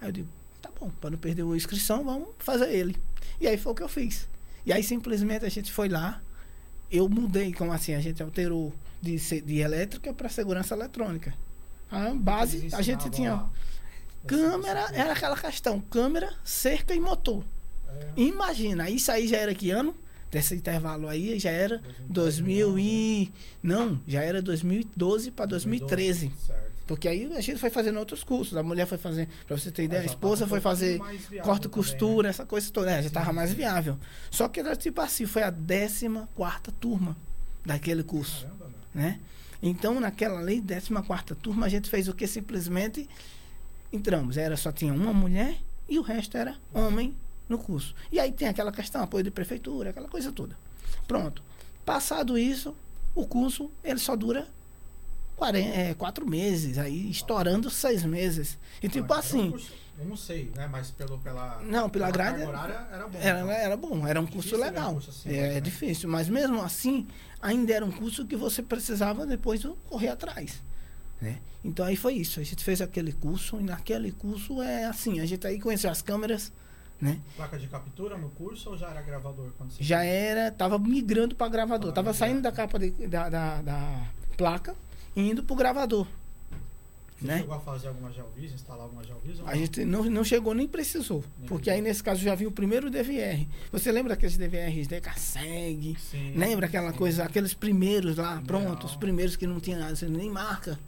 Aí 0.00 0.08
eu 0.08 0.12
digo, 0.12 0.28
tá 0.60 0.70
bom, 0.78 0.90
para 1.00 1.10
não 1.10 1.18
perder 1.18 1.42
a 1.42 1.56
inscrição, 1.56 2.04
vamos 2.04 2.28
fazer 2.38 2.70
ele. 2.72 2.96
E 3.40 3.48
aí 3.48 3.56
foi 3.56 3.72
o 3.72 3.74
que 3.74 3.82
eu 3.82 3.88
fiz. 3.88 4.28
E 4.66 4.72
aí 4.72 4.82
simplesmente 4.82 5.46
a 5.46 5.48
gente 5.48 5.72
foi 5.72 5.88
lá, 5.88 6.22
eu 6.90 7.08
mudei, 7.08 7.52
como 7.52 7.72
assim, 7.72 7.94
a 7.94 8.00
gente 8.00 8.22
alterou 8.22 8.72
de, 9.00 9.16
de 9.42 9.58
elétrica 9.58 10.12
para 10.12 10.28
segurança 10.28 10.74
eletrônica. 10.74 11.34
A 11.90 12.10
base, 12.10 12.68
a 12.72 12.82
gente 12.82 13.10
tinha 13.10 13.34
lá. 13.34 13.50
câmera, 14.26 14.90
era 14.92 15.12
aquela 15.12 15.36
questão, 15.36 15.80
câmera, 15.80 16.32
cerca 16.44 16.94
e 16.94 17.00
motor. 17.00 17.44
É, 17.88 18.20
Imagina, 18.20 18.88
isso 18.88 19.10
aí 19.10 19.26
já 19.26 19.38
era 19.38 19.54
que 19.54 19.70
ano? 19.70 19.94
Desse 20.30 20.54
intervalo 20.54 21.08
aí 21.08 21.40
já 21.40 21.50
era 21.50 21.82
2000 22.08 22.78
e... 22.78 23.32
Não, 23.60 24.00
já 24.06 24.22
era 24.22 24.40
2012 24.40 25.32
para 25.32 25.46
2013. 25.46 26.32
Certo. 26.46 26.69
Porque 26.90 27.06
aí 27.06 27.32
a 27.36 27.40
gente 27.40 27.60
foi 27.60 27.70
fazendo 27.70 28.00
outros 28.00 28.24
cursos. 28.24 28.56
A 28.56 28.64
mulher 28.64 28.84
foi 28.84 28.98
fazer, 28.98 29.28
pra 29.46 29.56
você 29.56 29.70
ter 29.70 29.84
ideia, 29.84 30.00
É, 30.00 30.02
a 30.02 30.06
esposa 30.06 30.44
foi 30.44 30.60
fazer 30.60 30.98
pouquinho 30.98 31.04
mais 31.06 31.20
viável 31.28 31.44
corta 31.44 31.66
e 31.68 31.70
também, 31.70 31.84
costura, 31.84 32.22
né? 32.24 32.30
essa 32.30 32.44
coisa 32.44 32.72
toda. 32.72 32.90
É, 32.90 32.96
já 32.96 33.08
Sim, 33.08 33.14
tava 33.14 33.32
mais 33.32 33.52
viável. 33.52 33.96
Só 34.28 34.48
que 34.48 34.58
era 34.58 34.74
tipo 34.74 35.00
assim, 35.00 35.24
foi 35.24 35.44
a 35.44 35.52
14 35.52 36.18
turma 36.80 37.16
daquele 37.64 38.02
curso, 38.02 38.42
Caramba, 38.42 38.70
né? 38.92 39.20
Então, 39.62 40.00
naquela 40.00 40.40
lei, 40.40 40.60
14 40.60 40.92
turma, 41.40 41.66
a 41.66 41.68
gente 41.68 41.88
fez 41.88 42.08
o 42.08 42.12
que? 42.12 42.26
Simplesmente 42.26 43.08
entramos. 43.92 44.36
Era 44.36 44.56
só 44.56 44.72
tinha 44.72 44.92
uma 44.92 45.12
mulher 45.12 45.58
e 45.88 45.96
o 45.96 46.02
resto 46.02 46.36
era 46.36 46.56
homem 46.74 47.14
no 47.48 47.56
curso. 47.56 47.94
E 48.10 48.18
aí 48.18 48.32
tem 48.32 48.48
aquela 48.48 48.72
questão, 48.72 49.00
apoio 49.00 49.22
de 49.22 49.30
prefeitura, 49.30 49.90
aquela 49.90 50.08
coisa 50.08 50.32
toda. 50.32 50.58
Pronto. 51.06 51.40
Passado 51.86 52.36
isso, 52.36 52.74
o 53.14 53.24
curso 53.28 53.70
ele 53.84 54.00
só 54.00 54.16
dura 54.16 54.48
40, 54.48 54.59
é, 55.48 55.94
quatro 55.94 56.26
meses, 56.28 56.78
aí 56.78 57.10
estourando 57.10 57.70
seis 57.70 58.04
meses. 58.04 58.58
E 58.82 58.88
tipo 58.88 59.12
assim, 59.12 59.54
eu 59.98 60.04
não 60.06 60.16
sei, 60.16 60.50
né? 60.56 60.66
Mas 60.66 60.90
pelo, 60.90 61.18
pela. 61.18 61.60
Não, 61.62 61.88
pela 61.90 62.10
grade 62.10 62.38
carga 62.38 62.48
horária 62.48 62.88
era 62.92 63.08
bom. 63.08 63.18
era, 63.20 63.38
então. 63.40 63.50
era 63.50 63.76
bom, 63.76 64.06
era 64.06 64.20
um 64.20 64.26
curso 64.26 64.48
Difícil 64.48 64.58
ver 64.58 64.64
um 64.64 64.66
legal. 64.74 64.92
curso 64.94 65.10
assim, 65.10 65.28
é 65.36 65.48
né? 65.54 65.60
difícil, 65.60 66.08
mas 66.08 66.28
mesmo 66.28 66.60
assim, 66.62 67.06
ainda 67.40 67.72
era 67.72 67.84
um 67.84 67.90
curso 67.90 68.26
que 68.26 68.36
você 68.36 68.62
precisava 68.62 69.26
depois 69.26 69.62
correr 69.88 70.08
atrás. 70.08 70.62
Né? 71.20 71.38
Então 71.62 71.84
aí 71.84 71.96
foi 71.96 72.14
isso. 72.14 72.40
A 72.40 72.42
gente 72.42 72.64
fez 72.64 72.80
aquele 72.80 73.12
curso, 73.12 73.60
e 73.60 73.62
naquele 73.62 74.10
curso 74.12 74.62
é 74.62 74.86
assim, 74.86 75.20
a 75.20 75.26
gente 75.26 75.46
aí 75.46 75.60
conheceu 75.60 75.90
as 75.90 76.00
câmeras, 76.00 76.50
né? 76.98 77.18
Placa 77.36 77.58
de 77.58 77.66
captura 77.66 78.16
no 78.16 78.30
curso 78.30 78.70
ou 78.70 78.76
já 78.78 78.88
era 78.90 79.02
gravador? 79.02 79.50
Quando 79.58 79.70
você 79.72 79.82
Já 79.82 80.02
era, 80.02 80.50
tava 80.50 80.78
migrando 80.78 81.34
para 81.34 81.48
gravador. 81.50 81.92
Tava 81.92 82.06
Tava 82.06 82.14
saindo 82.16 82.40
da 82.40 82.50
capa 82.52 82.78
de- 82.78 82.90
da, 83.06 83.28
da, 83.28 83.60
da 83.62 84.02
placa 84.36 84.74
indo 85.16 85.42
pro 85.42 85.56
gravador. 85.56 86.06
Você 87.20 87.26
né? 87.26 87.38
chegou 87.40 87.54
a 87.54 87.60
fazer 87.60 87.88
alguma 87.88 88.10
Gelvis, 88.10 88.52
instalar 88.52 88.84
alguma 88.84 89.04
Gelvis? 89.04 89.40
ou 89.40 89.46
A 89.46 89.54
gente 89.54 89.84
não, 89.84 90.04
não 90.04 90.24
chegou 90.24 90.54
nem 90.54 90.66
precisou. 90.66 91.22
Nem 91.38 91.48
Porque 91.48 91.64
precisou. 91.64 91.74
aí 91.74 91.82
nesse 91.82 92.02
caso 92.02 92.22
já 92.22 92.34
vi 92.34 92.46
o 92.46 92.50
primeiro 92.52 92.90
DVR. 92.90 93.46
Você 93.70 93.92
lembra 93.92 94.14
aqueles 94.14 94.38
DVRs 94.38 94.86
de 94.88 95.00
Casseg? 95.02 95.96
Sim, 96.00 96.32
Lembra 96.34 96.66
aquela 96.66 96.92
sim. 96.92 96.96
coisa, 96.98 97.24
aqueles 97.24 97.52
primeiros 97.52 98.16
lá, 98.16 98.42
pronto, 98.46 98.86
os 98.86 98.96
primeiros 98.96 99.36
que 99.36 99.46
não 99.46 99.60
tinha 99.60 99.78
nada, 99.78 99.94
você 99.94 100.06
nem 100.06 100.30
marca 100.30 100.78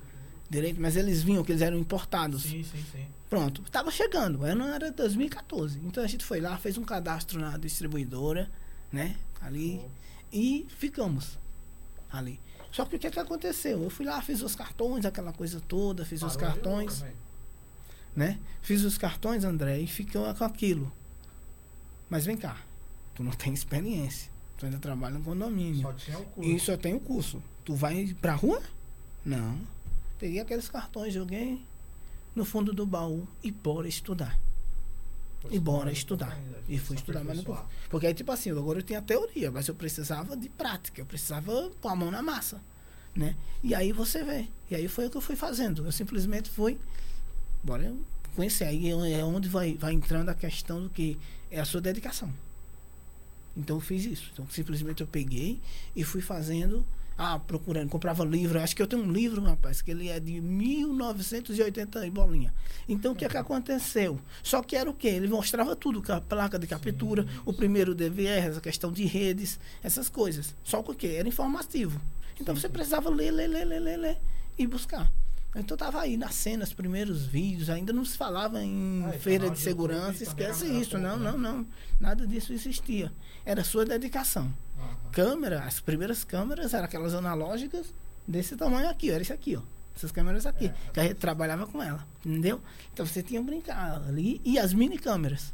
direito, 0.48 0.80
mas 0.80 0.96
eles 0.96 1.22
vinham, 1.22 1.44
que 1.44 1.52
eles 1.52 1.62
eram 1.62 1.78
importados. 1.78 2.42
Sim, 2.44 2.62
sim, 2.64 2.82
sim. 2.92 3.04
Pronto, 3.28 3.62
estava 3.62 3.90
chegando, 3.90 4.44
era 4.44 4.90
2014. 4.90 5.80
Então 5.84 6.02
a 6.04 6.06
gente 6.06 6.24
foi 6.24 6.40
lá, 6.40 6.56
fez 6.58 6.76
um 6.76 6.84
cadastro 6.84 7.40
na 7.40 7.56
distribuidora, 7.56 8.50
né? 8.90 9.16
Ali, 9.40 9.80
Pô, 9.82 9.88
e 10.32 10.66
ficamos 10.78 11.38
ali. 12.10 12.38
Só 12.72 12.86
que 12.86 12.96
o 12.96 12.98
que, 12.98 13.10
que 13.10 13.20
aconteceu? 13.20 13.82
Eu 13.82 13.90
fui 13.90 14.06
lá, 14.06 14.20
fiz 14.22 14.40
os 14.40 14.56
cartões, 14.56 15.04
aquela 15.04 15.32
coisa 15.32 15.60
toda, 15.68 16.06
fiz 16.06 16.22
os 16.22 16.36
parou 16.36 16.48
ou 16.48 16.54
cartões, 16.54 17.04
né? 18.16 18.38
Fiz 18.62 18.82
os 18.82 18.96
cartões, 18.96 19.44
André, 19.44 19.78
e 19.78 19.86
ficou 19.86 20.34
com 20.34 20.44
aquilo. 20.44 20.90
Mas 22.08 22.24
vem 22.24 22.36
cá, 22.36 22.56
tu 23.14 23.22
não 23.22 23.32
tem 23.32 23.52
experiência. 23.52 24.32
Tu 24.56 24.66
ainda 24.66 24.78
trabalha 24.78 25.18
no 25.18 25.24
condomínio. 25.24 25.82
Só 25.82 25.92
tinha 25.92 26.18
o 26.18 26.24
curso. 26.24 26.50
E 26.50 26.60
só 26.60 26.76
tem 26.76 26.94
o 26.94 27.00
curso. 27.00 27.42
Tu 27.64 27.74
vai 27.74 28.16
pra 28.20 28.34
rua? 28.34 28.62
Não. 29.24 29.58
Peguei 30.18 30.40
aqueles 30.40 30.68
cartões, 30.68 31.12
joguei 31.12 31.60
no 32.34 32.44
fundo 32.44 32.72
do 32.72 32.86
baú 32.86 33.26
e 33.42 33.50
bora 33.50 33.86
estudar. 33.86 34.38
E 35.50 35.58
bora 35.58 35.90
estudar. 35.90 36.38
E 36.68 36.78
fui 36.78 36.96
estudar 36.96 37.20
um 37.20 37.22
aperfeiçoar. 37.22 37.60
pouco. 37.60 37.72
Porque 37.90 38.06
aí, 38.06 38.14
tipo 38.14 38.30
assim, 38.30 38.50
agora 38.50 38.78
eu 38.78 38.82
tinha 38.82 39.02
teoria, 39.02 39.50
mas 39.50 39.66
eu 39.68 39.74
precisava 39.74 40.36
de 40.36 40.48
prática. 40.48 41.00
Eu 41.00 41.06
precisava 41.06 41.70
pôr 41.80 41.88
a 41.88 41.96
mão 41.96 42.10
na 42.10 42.22
massa. 42.22 42.60
Né? 43.14 43.36
E 43.62 43.74
aí 43.74 43.92
você 43.92 44.22
vê. 44.22 44.46
E 44.70 44.74
aí 44.74 44.88
foi 44.88 45.06
o 45.06 45.10
que 45.10 45.16
eu 45.16 45.20
fui 45.20 45.36
fazendo. 45.36 45.84
Eu 45.84 45.92
simplesmente 45.92 46.48
fui. 46.48 46.78
Bora 47.62 47.92
conhecer. 48.34 48.64
Aí 48.64 48.88
é 48.90 49.24
onde 49.24 49.48
vai, 49.48 49.74
vai 49.74 49.92
entrando 49.92 50.28
a 50.28 50.34
questão 50.34 50.82
do 50.82 50.90
que 50.90 51.18
é 51.50 51.60
a 51.60 51.64
sua 51.64 51.80
dedicação. 51.80 52.32
Então 53.56 53.76
eu 53.76 53.80
fiz 53.80 54.04
isso. 54.04 54.30
Então 54.32 54.46
simplesmente 54.48 55.00
eu 55.00 55.06
peguei 55.06 55.60
e 55.94 56.04
fui 56.04 56.20
fazendo. 56.20 56.84
Ah, 57.16 57.38
procurando, 57.38 57.88
comprava 57.88 58.24
livro. 58.24 58.60
Acho 58.60 58.74
que 58.74 58.82
eu 58.82 58.86
tenho 58.86 59.02
um 59.02 59.12
livro, 59.12 59.42
rapaz, 59.42 59.82
que 59.82 59.90
ele 59.90 60.08
é 60.08 60.18
de 60.18 60.40
1980 60.40 62.06
e 62.06 62.10
bolinha. 62.10 62.52
Então 62.88 63.12
o 63.12 63.16
que 63.16 63.24
é 63.24 63.28
que 63.28 63.36
aconteceu? 63.36 64.18
Só 64.42 64.62
que 64.62 64.76
era 64.76 64.88
o 64.88 64.94
quê? 64.94 65.08
Ele 65.08 65.28
mostrava 65.28 65.76
tudo, 65.76 66.02
a 66.12 66.20
placa 66.20 66.58
de 66.58 66.66
captura, 66.66 67.22
Sim, 67.22 67.28
o 67.44 67.52
primeiro 67.52 67.94
DVR, 67.94 68.48
essa 68.48 68.60
questão 68.60 68.90
de 68.90 69.04
redes, 69.04 69.58
essas 69.82 70.08
coisas. 70.08 70.54
Só 70.64 70.82
que 70.82 70.90
o 70.90 70.94
quê? 70.94 71.08
Era 71.18 71.28
informativo. 71.28 72.00
Então 72.40 72.54
Sim, 72.54 72.62
você 72.62 72.68
precisava 72.68 73.10
ler, 73.10 73.30
ler, 73.30 73.48
ler, 73.48 73.64
ler, 73.64 73.80
ler, 73.80 73.96
ler 73.98 74.18
e 74.58 74.66
buscar. 74.66 75.10
Então 75.54 75.76
tava 75.76 76.00
aí 76.00 76.16
nascendo 76.16 76.64
os 76.64 76.72
primeiros 76.72 77.26
vídeos, 77.26 77.68
ainda 77.68 77.92
não 77.92 78.04
se 78.04 78.16
falava 78.16 78.62
em 78.62 79.04
Ah, 79.06 79.14
e 79.14 79.18
feira 79.18 79.50
de 79.50 79.58
segurança, 79.58 80.22
esquece 80.22 80.64
isso, 80.66 80.92
pouco, 80.92 81.06
não, 81.06 81.18
né? 81.18 81.30
não, 81.30 81.38
não. 81.38 81.66
Nada 82.00 82.26
disso 82.26 82.52
existia. 82.54 83.12
Era 83.44 83.62
sua 83.62 83.84
dedicação. 83.84 84.52
Aham. 84.78 84.96
Câmera, 85.12 85.64
as 85.64 85.78
primeiras 85.78 86.24
câmeras 86.24 86.72
eram 86.72 86.86
aquelas 86.86 87.12
analógicas 87.14 87.92
desse 88.26 88.56
tamanho 88.56 88.88
aqui, 88.88 89.10
era 89.10 89.22
isso 89.22 89.32
aqui, 89.32 89.54
ó. 89.56 89.60
Essas 89.94 90.10
câmeras 90.10 90.46
aqui, 90.46 90.66
É, 90.66 90.74
que 90.90 91.00
a 91.00 91.02
gente 91.02 91.16
trabalhava 91.16 91.66
com 91.66 91.82
ela, 91.82 92.06
entendeu? 92.24 92.58
Então 92.94 93.04
você 93.04 93.22
tinha 93.22 93.38
que 93.40 93.46
brincar 93.46 94.02
ali 94.08 94.40
e 94.42 94.58
as 94.58 94.72
mini 94.72 94.96
câmeras. 94.96 95.52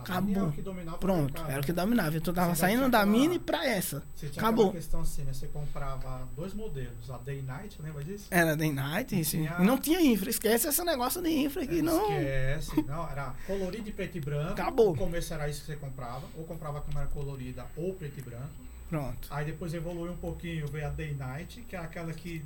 Acabou. 0.00 0.52
era 0.78 0.92
Pronto, 0.98 1.32
mercado, 1.32 1.50
era 1.50 1.60
o 1.60 1.64
que 1.64 1.72
dominava. 1.72 2.16
Então 2.16 2.32
tava 2.34 2.54
saindo 2.54 2.88
da 2.88 3.00
aquela- 3.00 3.06
mini 3.06 3.38
pra 3.38 3.66
essa. 3.66 4.02
Você 4.14 4.28
tinha 4.28 4.42
Acabou. 4.42 4.72
questão 4.72 5.00
assim, 5.00 5.22
né? 5.22 5.32
Você 5.32 5.46
comprava 5.48 6.26
dois 6.36 6.54
modelos, 6.54 7.10
a 7.10 7.18
Day 7.18 7.42
Night, 7.42 7.80
lembra 7.82 8.04
disso? 8.04 8.26
Era 8.30 8.56
day 8.56 8.72
night, 8.72 9.18
isso. 9.18 9.32
Tinha- 9.32 9.58
não 9.58 9.78
tinha 9.78 10.00
infra. 10.00 10.30
Esquece 10.30 10.68
esse 10.68 10.84
negócio 10.84 11.20
de 11.22 11.30
infra 11.30 11.62
aqui, 11.64 11.82
não. 11.82 12.02
Esquece, 12.12 12.82
não, 12.82 13.08
era 13.10 13.34
colorido 13.46 13.88
e 13.88 13.92
preto 13.92 14.16
e 14.16 14.20
branco. 14.20 14.52
Acabou. 14.52 14.92
No 14.92 14.96
começo 14.98 15.32
era 15.34 15.48
isso 15.48 15.60
que 15.60 15.66
você 15.66 15.76
comprava, 15.76 16.22
ou 16.36 16.44
comprava 16.44 16.78
a 16.78 16.80
câmera 16.82 17.06
colorida 17.08 17.64
ou 17.76 17.92
preto 17.94 18.18
e 18.18 18.22
branco. 18.22 18.48
Pronto. 18.88 19.26
Aí 19.30 19.44
depois 19.44 19.74
evoluiu 19.74 20.12
um 20.12 20.16
pouquinho, 20.16 20.66
veio 20.68 20.86
a 20.86 20.90
Day 20.90 21.14
Night, 21.14 21.62
que 21.68 21.74
é 21.74 21.78
aquela 21.78 22.12
que 22.12 22.44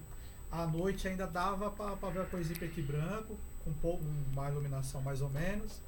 à 0.50 0.66
noite 0.66 1.06
ainda 1.06 1.26
dava 1.26 1.70
pra, 1.70 1.90
pra 1.96 2.08
ver 2.08 2.22
a 2.22 2.24
coisa 2.24 2.50
em 2.52 2.56
preto 2.56 2.80
e 2.80 2.82
branco, 2.82 3.36
com 3.62 3.70
um 3.70 3.74
pouco, 3.74 4.02
uma 4.32 4.48
iluminação 4.48 5.02
mais 5.02 5.20
ou 5.20 5.28
menos. 5.28 5.80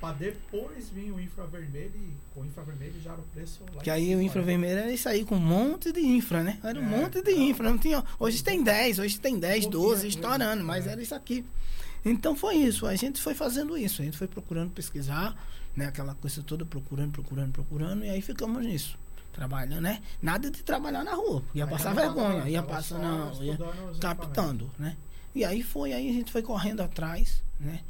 Pra 0.00 0.12
depois 0.12 0.90
vir 0.90 1.10
o 1.10 1.18
infravermelho 1.18 1.92
e 1.96 2.12
com 2.34 2.40
o 2.42 2.46
infravermelho 2.46 2.94
já 3.02 3.12
era 3.12 3.20
o 3.20 3.24
preço 3.24 3.62
lá 3.74 3.80
Que 3.82 3.88
aí 3.90 4.14
o 4.14 4.18
né? 4.18 4.24
infravermelho 4.24 4.78
era 4.80 4.92
isso 4.92 5.08
aí, 5.08 5.24
com 5.24 5.36
um 5.36 5.40
monte 5.40 5.90
de 5.90 6.00
infra, 6.00 6.42
né? 6.42 6.58
Era 6.62 6.78
um 6.78 6.82
É, 6.82 6.86
monte 6.86 7.22
de 7.22 7.32
infra. 7.32 7.70
Não 7.70 7.78
tinha, 7.78 8.04
hoje 8.18 8.42
tem 8.44 8.62
10, 8.62 8.98
hoje 8.98 9.18
tem 9.18 9.38
10, 9.38 9.64
Pouquinha 9.64 9.70
12, 9.70 9.88
coisa, 9.88 10.06
estourando, 10.06 10.62
mas 10.64 10.86
é. 10.86 10.90
era 10.92 11.02
isso 11.02 11.14
aqui. 11.14 11.44
Então 12.04 12.36
foi 12.36 12.56
isso. 12.56 12.86
A 12.86 12.94
gente 12.94 13.20
foi 13.22 13.34
fazendo 13.34 13.76
isso. 13.76 14.02
A 14.02 14.04
gente 14.04 14.16
foi 14.18 14.28
procurando 14.28 14.70
pesquisar, 14.70 15.34
né? 15.74 15.86
Aquela 15.86 16.14
coisa 16.14 16.42
toda, 16.42 16.64
procurando, 16.64 17.12
procurando, 17.12 17.52
procurando. 17.52 18.04
E 18.04 18.10
aí 18.10 18.20
ficamos 18.20 18.64
nisso. 18.64 18.98
Trabalhando, 19.32 19.80
né? 19.82 20.02
Nada 20.22 20.50
de 20.50 20.62
trabalhar 20.62 21.02
na 21.04 21.14
rua. 21.14 21.42
Ia 21.54 21.64
Ainda 21.64 21.76
passar 21.76 21.94
vergonha. 21.94 22.48
Ia 22.48 22.62
passar, 22.62 22.98
não. 22.98 23.42
Ia 23.42 23.58
captando, 24.00 24.70
né? 24.78 24.96
E 25.34 25.44
aí 25.44 25.62
foi, 25.62 25.92
aí 25.92 26.08
a 26.08 26.12
gente 26.12 26.30
foi 26.32 26.42
correndo 26.42 26.80
atrás, 26.80 27.42
né? 27.58 27.80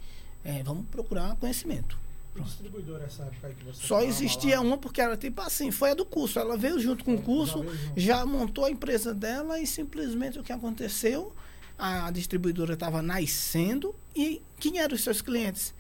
É, 0.47 0.63
vamos 0.63 0.87
procurar 0.87 1.35
conhecimento. 1.37 1.99
E 2.37 2.41
distribuidor 2.41 3.01
essa 3.03 3.23
época 3.25 3.47
aí 3.49 3.55
que 3.55 3.65
você 3.65 3.87
Só 3.87 4.03
existia 4.03 4.61
uma 4.61 4.77
porque 4.77 5.01
era 5.01 5.17
tipo 5.17 5.41
assim, 5.41 5.71
foi 5.71 5.91
a 5.91 5.95
do 5.95 6.05
curso. 6.05 6.39
Ela 6.39 6.57
veio 6.57 6.79
junto 6.79 7.03
com 7.05 7.15
o 7.15 7.17
Já 7.19 7.23
curso, 7.23 7.65
já 7.97 8.27
montou 8.27 8.65
a 8.67 8.71
empresa 8.71 9.15
dela 9.15 9.59
e 9.59 9.67
simplesmente 9.67 10.39
o 10.39 10.43
que 10.43 10.53
aconteceu, 10.53 11.35
a 11.79 12.11
distribuidora 12.11 12.75
estava 12.75 13.01
nascendo 13.03 13.95
e 14.15 14.43
quem 14.61 14.79
eram 14.79 14.95
os 14.95 15.03
seus 15.03 15.21
clientes? 15.23 15.75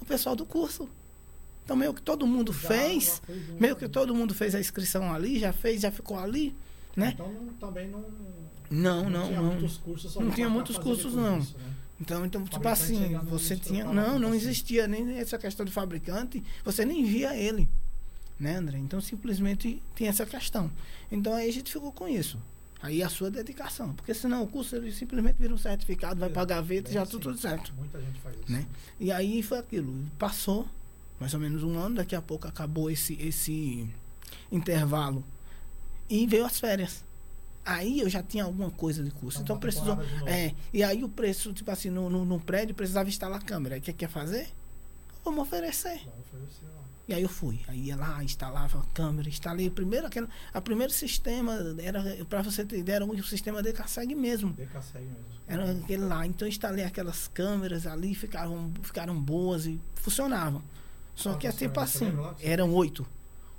O 0.00 0.04
pessoal 0.04 0.36
do 0.36 0.46
curso. 0.46 0.88
Então 1.64 1.76
meio 1.76 1.92
que 1.92 2.00
todo 2.00 2.24
mundo 2.26 2.52
Já- 2.52 2.68
fez, 2.68 3.20
já 3.28 3.34
meio 3.58 3.74
que 3.74 3.82
né? 3.82 3.88
todo 3.88 4.14
mundo 4.14 4.32
fez 4.32 4.54
a 4.54 4.60
inscrição 4.60 5.12
ali, 5.12 5.38
já 5.40 5.52
fez, 5.52 5.80
já 5.82 5.90
ficou 5.90 6.16
ali, 6.18 6.54
né? 6.94 7.10
Então 7.14 7.28
não- 7.32 7.52
também 7.54 7.88
não. 7.88 8.04
Não, 8.70 9.10
não, 9.10 9.26
tinha 9.28 9.40
não. 9.40 9.52
muitos 9.52 9.76
cursos 9.78 10.14
Não 10.16 10.30
tinha 10.30 10.48
muitos 10.48 10.78
cursos, 10.78 11.14
não. 11.14 11.38
disso, 11.40 11.56
né? 11.58 11.72
Então, 12.00 12.26
então 12.26 12.44
tipo 12.44 12.68
assim, 12.68 13.16
você 13.24 13.56
tinha. 13.56 13.84
Não, 13.84 14.18
não 14.18 14.28
assim. 14.28 14.36
existia 14.36 14.86
nem 14.86 15.18
essa 15.18 15.38
questão 15.38 15.64
de 15.64 15.72
fabricante, 15.72 16.42
você 16.64 16.84
nem 16.84 17.04
via 17.04 17.34
ele. 17.36 17.68
Né, 18.38 18.56
André? 18.56 18.76
Então 18.78 19.00
simplesmente 19.00 19.82
tem 19.94 20.08
essa 20.08 20.26
questão. 20.26 20.70
Então 21.10 21.32
aí 21.34 21.48
a 21.48 21.52
gente 21.52 21.72
ficou 21.72 21.90
com 21.90 22.06
isso. 22.06 22.38
Aí 22.82 23.02
a 23.02 23.08
sua 23.08 23.30
dedicação. 23.30 23.94
Porque 23.94 24.12
senão 24.12 24.42
o 24.42 24.46
curso 24.46 24.76
ele 24.76 24.92
simplesmente 24.92 25.36
vira 25.38 25.54
um 25.54 25.58
certificado, 25.58 26.20
vai 26.20 26.28
É, 26.28 26.32
pra 26.32 26.44
gaveta 26.44 26.82
bem 26.82 26.90
e 26.90 26.94
já 26.94 27.02
assim. 27.02 27.12
tudo, 27.12 27.22
tudo 27.30 27.38
certo. 27.38 27.72
Muita 27.78 27.98
gente 27.98 28.20
faz 28.20 28.36
isso. 28.36 28.52
Né? 28.52 28.66
E 29.00 29.10
aí 29.10 29.42
foi 29.42 29.58
aquilo. 29.58 29.94
Passou 30.18 30.68
mais 31.18 31.32
ou 31.32 31.40
menos 31.40 31.62
um 31.62 31.78
ano, 31.78 31.94
daqui 31.94 32.14
a 32.14 32.20
pouco 32.20 32.46
acabou 32.46 32.90
esse, 32.90 33.14
esse 33.14 33.88
intervalo. 34.52 35.24
E 36.10 36.26
veio 36.26 36.44
as 36.44 36.60
férias. 36.60 37.02
Aí 37.66 37.98
eu 37.98 38.08
já 38.08 38.22
tinha 38.22 38.44
alguma 38.44 38.70
coisa 38.70 39.02
de 39.02 39.10
curso. 39.10 39.42
Então, 39.42 39.56
Então 39.56 39.60
precisou. 39.60 39.98
É, 40.24 40.54
e 40.72 40.84
aí 40.84 41.02
o 41.02 41.08
preço, 41.08 41.52
tipo 41.52 41.68
assim, 41.68 41.90
no, 41.90 42.08
no, 42.08 42.24
no 42.24 42.38
prédio 42.38 42.76
precisava 42.76 43.08
instalar 43.08 43.42
câmera. 43.42 43.76
O 43.76 43.80
que 43.80 43.92
quer 43.92 44.08
fazer? 44.08 44.48
Vamos 45.24 45.42
oferecer. 45.42 46.00
Vamos 46.04 46.20
oferecer 46.20 46.64
lá. 46.66 46.84
E 47.08 47.14
aí 47.14 47.22
eu 47.22 47.28
fui. 47.28 47.60
Aí 47.66 47.86
ia 47.86 47.96
lá, 47.96 48.22
instalava 48.22 48.78
a 48.78 48.82
câmera, 48.94 49.28
instalei 49.28 49.68
primeiro 49.68 50.06
aquele. 50.06 50.28
A 50.54 50.60
primeiro 50.60 50.92
sistema 50.92 51.58
era, 51.78 52.02
para 52.28 52.42
você 52.42 52.64
ter 52.64 52.78
ideia, 52.78 52.96
era 52.96 53.04
um 53.04 53.22
sistema 53.22 53.60
de 53.60 53.72
mesmo. 54.14 54.52
DKSEG 54.52 55.04
mesmo. 55.04 55.16
Era 55.48 55.70
aquele 55.72 56.04
lá. 56.04 56.24
Então 56.24 56.46
eu 56.46 56.50
instalei 56.50 56.84
aquelas 56.84 57.26
câmeras 57.28 57.84
ali, 57.84 58.14
ficaram, 58.14 58.72
ficaram 58.82 59.20
boas 59.20 59.66
e 59.66 59.80
funcionavam. 59.96 60.62
Só 61.16 61.34
que 61.34 61.46
é 61.46 61.52
tipo 61.52 61.80
assim, 61.80 62.12
eram 62.40 62.72
oito. 62.74 63.06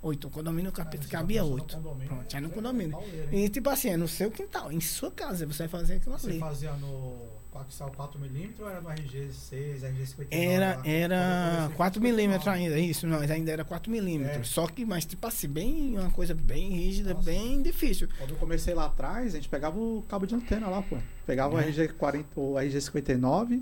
Oito. 0.07 0.27
O 0.27 0.31
condomínio 0.31 0.69
Ah, 0.69 0.75
capeta 0.77 1.03
você 1.03 1.09
cabia 1.09 1.43
oito. 1.43 1.77
Pronto, 1.77 2.33
é- 2.33 2.37
aí 2.37 2.41
no 2.41 2.47
é 2.47 2.51
condomínio. 2.51 2.97
E 3.31 3.49
tipo 3.49 3.69
assim, 3.69 3.89
é 3.89 3.97
no 3.97 4.07
seu 4.07 4.31
quintal, 4.31 4.71
em 4.71 4.79
sua 4.79 5.11
casa, 5.11 5.45
você 5.45 5.63
vai 5.67 5.67
fazer 5.67 5.95
aquilo 5.95 6.17
Você 6.17 6.29
ali. 6.31 6.39
fazia 6.39 6.71
no 6.73 7.37
Coaxial 7.51 7.91
4mm 7.91 8.59
ou 8.59 8.69
era 8.69 8.79
no 8.81 8.89
RG6, 8.89 9.81
RG59? 9.83 10.27
Era, 10.31 10.79
era 10.85 11.65
comecei, 11.69 11.75
4 11.75 11.99
foi 12.01 12.11
milímetros 12.11 12.43
59. 12.43 12.75
ainda, 12.75 12.79
isso, 12.91 13.07
não, 13.07 13.19
mas 13.19 13.31
ainda 13.31 13.51
era 13.51 13.65
4 13.65 13.91
milímetros. 13.91 14.37
É. 14.41 14.43
Só 14.43 14.67
que, 14.67 14.85
mas 14.85 15.05
tipo 15.05 15.25
assim, 15.25 15.47
bem, 15.47 15.97
uma 15.97 16.11
coisa 16.11 16.33
bem 16.35 16.69
rígida, 16.69 17.13
Nossa. 17.13 17.25
bem 17.25 17.61
difícil. 17.61 18.07
Quando 18.17 18.31
eu 18.31 18.37
comecei 18.37 18.73
lá 18.73 18.85
atrás, 18.85 19.33
a 19.33 19.37
gente 19.37 19.49
pegava 19.49 19.77
o 19.79 20.03
cabo 20.07 20.25
de 20.27 20.35
antena 20.35 20.67
lá, 20.69 20.81
pô. 20.83 20.97
Pegava 21.25 21.55
o 21.55 21.59
É. 21.59 21.63
RG40, 21.69 22.25
o 22.35 22.53
RG59. 22.59 23.61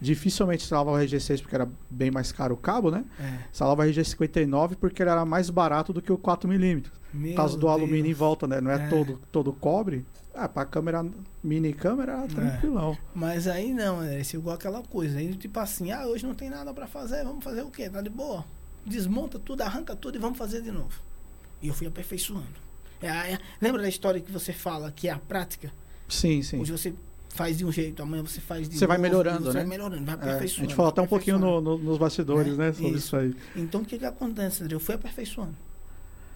Dificilmente 0.00 0.62
instalava 0.62 0.92
o 0.92 0.94
RG6 0.94 1.40
porque 1.42 1.54
era 1.54 1.68
bem 1.90 2.10
mais 2.10 2.30
caro 2.30 2.54
o 2.54 2.56
cabo, 2.56 2.90
né? 2.90 3.04
É. 3.18 3.48
Instalava 3.50 3.82
o 3.82 3.84
RG59 3.86 4.76
porque 4.76 5.02
ele 5.02 5.10
era 5.10 5.24
mais 5.24 5.50
barato 5.50 5.92
do 5.92 6.00
que 6.00 6.12
o 6.12 6.18
4mm. 6.18 6.84
Meu 7.12 7.30
Por 7.30 7.36
causa 7.36 7.54
do 7.56 7.60
Deus. 7.60 7.72
alumínio 7.72 8.10
em 8.10 8.14
volta, 8.14 8.46
né? 8.46 8.60
Não 8.60 8.70
é, 8.70 8.84
É. 8.84 8.88
todo, 8.88 9.18
todo 9.32 9.52
cobre. 9.52 10.04
Ah, 10.34 10.48
pra 10.48 10.64
câmera, 10.64 11.04
mini 11.42 11.72
câmera, 11.72 12.12
era 12.12 12.26
tranquilão. 12.28 12.96
Mas 13.12 13.48
aí 13.48 13.74
não, 13.74 14.02
é 14.02 14.20
igual 14.34 14.54
aquela 14.54 14.82
coisa. 14.84 15.18
Aí, 15.18 15.34
tipo 15.34 15.58
assim, 15.58 15.90
ah, 15.90 16.06
hoje 16.06 16.24
não 16.24 16.34
tem 16.34 16.48
nada 16.48 16.72
pra 16.72 16.86
fazer, 16.86 17.24
vamos 17.24 17.42
fazer 17.42 17.62
o 17.62 17.70
quê? 17.70 17.90
Tá 17.90 18.00
de 18.00 18.10
boa? 18.10 18.44
Desmonta 18.86 19.36
tudo, 19.38 19.62
arranca 19.62 19.96
tudo 19.96 20.16
e 20.16 20.18
vamos 20.20 20.38
fazer 20.38 20.62
de 20.62 20.70
novo. 20.70 21.00
E 21.60 21.66
eu 21.68 21.74
fui 21.74 21.88
aperfeiçoando. 21.88 22.46
É, 23.02 23.08
é- 23.08 23.38
lembra 23.60 23.82
da 23.82 23.88
história 23.88 24.20
que 24.20 24.30
você 24.30 24.52
fala 24.52 24.92
que 24.92 25.08
é 25.08 25.12
a 25.12 25.18
prática? 25.18 25.72
Sim, 26.08 26.40
sim. 26.42 26.60
Hoje 26.60 26.70
você 26.70 26.94
faz 27.28 27.58
de 27.58 27.64
um 27.64 27.70
jeito, 27.72 28.02
amanhã 28.02 28.22
você 28.22 28.40
faz 28.40 28.68
de 28.68 28.78
Você 28.78 28.86
vai 28.86 28.98
melhorando, 28.98 29.40
você 29.44 29.48
né? 29.48 29.54
vai 29.60 29.64
melhorando, 29.66 30.04
vai 30.04 30.14
É, 30.14 30.18
a 30.18 30.22
aperfeiçoando. 30.22 30.62
gente 30.68 30.74
falou 30.76 30.90
até 30.90 31.02
um 31.02 31.06
pouquinho 31.06 31.38
no- 31.38 31.46
aperfeiçoando. 31.58 31.82
no- 31.84 31.90
nos 31.90 31.98
bastidores, 31.98 32.56
Né? 32.56 32.66
né? 32.66 32.72
Sobre 32.72 32.88
Isso. 32.90 32.96
isso 32.98 33.16
aí. 33.16 33.36
Então 33.56 33.82
o 33.82 33.84
que 33.84 33.98
que 33.98 34.04
acontece, 34.06 34.62
André? 34.62 34.74
Eu 34.74 34.80
fui 34.80 34.94
aperfeiçoando. 34.94 35.54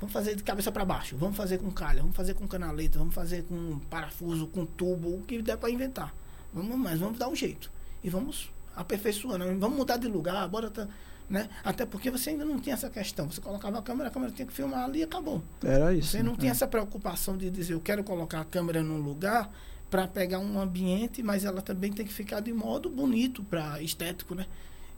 Vamos 0.00 0.12
fazer 0.12 0.35
de 0.35 0.42
cabeça 0.42 0.70
para 0.72 0.85
baixo, 0.85 1.16
vamos 1.16 1.37
fazer 1.37 1.59
com 1.59 1.70
calha, 1.70 2.00
vamos 2.00 2.16
fazer 2.16 2.35
com 2.35 2.46
canaleta, 2.48 2.98
vamos 2.98 3.14
fazer 3.14 3.44
com 3.44 3.78
parafuso, 3.88 4.46
com 4.48 4.66
tubo, 4.66 5.09
o 5.16 5.22
que 5.22 5.40
der 5.40 5.57
para 5.57 5.70
inventar. 5.70 6.12
Vamos, 6.52 6.76
mas 6.76 6.98
vamos 6.98 7.18
dar 7.18 7.28
um 7.28 7.37
jeito. 7.37 7.70
E 8.02 8.11
vamos 8.11 8.50
aperfeiçoando, 8.76 9.44
vamos 9.61 9.76
mudar 9.78 9.96
de 9.98 10.09
lugar, 10.09 10.46
bora 10.48 10.68
tá, 10.70 10.88
né? 11.31 11.48
Até 11.64 11.87
porque 11.87 12.11
você 12.11 12.31
ainda 12.31 12.44
não 12.44 12.59
tinha 12.59 12.74
essa 12.74 12.90
questão. 12.90 13.31
Você 13.31 13.40
colocava 13.40 13.78
a 13.78 13.83
câmera, 13.83 14.09
a 14.09 14.12
câmera 14.12 14.33
tinha 14.33 14.44
que 14.46 14.52
filmar 14.52 14.85
ali 14.85 14.98
e 15.00 15.02
acabou. 15.05 15.40
Era 15.62 15.94
isso. 15.94 16.09
Você 16.11 16.22
não 16.22 16.33
né? 16.33 16.38
tinha 16.40 16.50
essa 16.50 16.66
preocupação 16.66 17.37
de 17.37 17.48
dizer, 17.48 17.74
eu 17.74 17.81
quero 17.81 18.02
colocar 18.02 18.40
a 18.40 18.44
câmera 18.44 18.83
num 18.83 18.98
lugar 19.00 19.50
para 19.92 20.09
pegar 20.09 20.38
um 20.38 20.59
ambiente, 20.59 21.22
mas 21.22 21.44
ela 21.44 21.61
também 21.61 21.92
tem 21.92 22.07
que 22.07 22.12
ficar 22.14 22.40
de 22.40 22.50
modo 22.50 22.88
bonito, 22.88 23.44
para 23.44 23.78
estético, 23.83 24.35
né? 24.35 24.46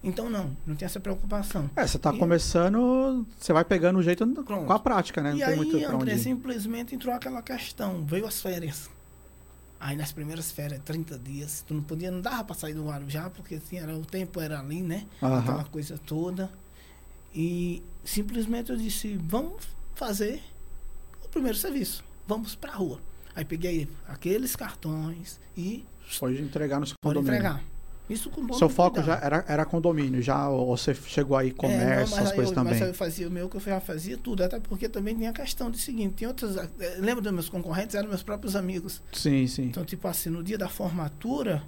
Então 0.04 0.30
não, 0.30 0.56
não 0.64 0.76
tinha 0.76 0.86
essa 0.86 1.00
preocupação. 1.00 1.68
É, 1.74 1.84
você 1.84 1.98
tá 1.98 2.14
E- 2.14 2.18
começando, 2.18 3.26
você 3.36 3.52
vai 3.52 3.64
pegando 3.64 3.98
o 3.98 4.02
jeito 4.04 4.24
Pronto. 4.44 4.66
com 4.66 4.72
a 4.72 4.78
prática, 4.78 5.20
né? 5.20 5.30
Não 5.30 5.36
e 5.38 5.40
tem 5.40 5.48
aí, 5.48 5.56
muito 5.56 5.84
André, 5.84 6.16
simplesmente 6.16 6.94
entrou 6.94 7.12
aquela 7.12 7.42
questão. 7.42 8.04
Veio 8.06 8.24
as 8.24 8.40
férias. 8.40 8.88
Aí 9.80 9.96
nas 9.96 10.12
primeiras 10.12 10.52
férias, 10.52 10.80
30 10.84 11.18
dias, 11.18 11.64
tu 11.66 11.74
não 11.74 11.82
podia, 11.82 12.12
não 12.12 12.20
dava 12.20 12.44
pra 12.44 12.54
sair 12.54 12.74
do 12.74 12.84
Guarujá, 12.84 13.28
porque 13.30 13.56
assim, 13.56 13.78
era, 13.78 13.96
o 13.96 14.04
tempo 14.06 14.40
era 14.40 14.60
ali, 14.60 14.80
né? 14.80 15.06
Aham. 15.20 15.40
Aquela 15.40 15.64
coisa 15.64 15.98
toda. 16.06 16.48
E 17.34 17.82
simplesmente 18.04 18.70
eu 18.70 18.76
disse, 18.76 19.18
vamos 19.24 19.64
fazer 19.96 20.40
o 21.24 21.28
primeiro 21.28 21.58
serviço. 21.58 22.04
Vamos 22.28 22.54
pra 22.54 22.70
rua. 22.74 23.00
Aí 23.36 23.44
peguei 23.44 23.88
aqueles 24.08 24.54
cartões 24.56 25.40
e 25.56 25.84
Foi 26.08 26.38
entregar 26.38 26.78
nos 26.80 26.92
condomínios. 27.02 27.36
entregar. 27.36 27.62
Isso 28.08 28.28
com 28.28 28.52
Seu 28.52 28.68
foco 28.68 28.96
cuidado. 28.96 29.18
já 29.18 29.24
era, 29.26 29.44
era 29.48 29.64
condomínio, 29.64 30.20
já 30.20 30.46
ou 30.50 30.76
você 30.76 30.94
chegou 30.94 31.36
aí 31.38 31.48
É, 31.48 31.50
não, 31.52 31.56
comércio, 31.56 32.16
essas 32.18 32.32
coisas 32.32 32.50
eu, 32.50 32.54
também. 32.54 32.74
Mas 32.78 32.88
eu 32.88 32.92
fazia 32.94 33.26
o 33.26 33.30
meu 33.30 33.48
que 33.48 33.56
eu 33.56 33.60
já 33.62 33.80
fazia 33.80 34.18
tudo, 34.18 34.44
até 34.44 34.60
porque 34.60 34.90
também 34.90 35.16
tinha 35.16 35.30
a 35.30 35.32
questão 35.32 35.70
de 35.70 35.78
seguinte, 35.78 36.12
tem 36.16 36.28
outros, 36.28 36.54
eh, 36.58 36.68
lembra 36.98 37.22
dos 37.22 37.32
meus 37.32 37.48
concorrentes, 37.48 37.94
eram 37.94 38.10
meus 38.10 38.22
próprios 38.22 38.54
amigos. 38.56 39.00
Sim, 39.10 39.46
sim. 39.46 39.62
Então, 39.64 39.86
tipo 39.86 40.06
assim, 40.06 40.28
no 40.28 40.44
dia 40.44 40.58
da 40.58 40.68
formatura, 40.68 41.62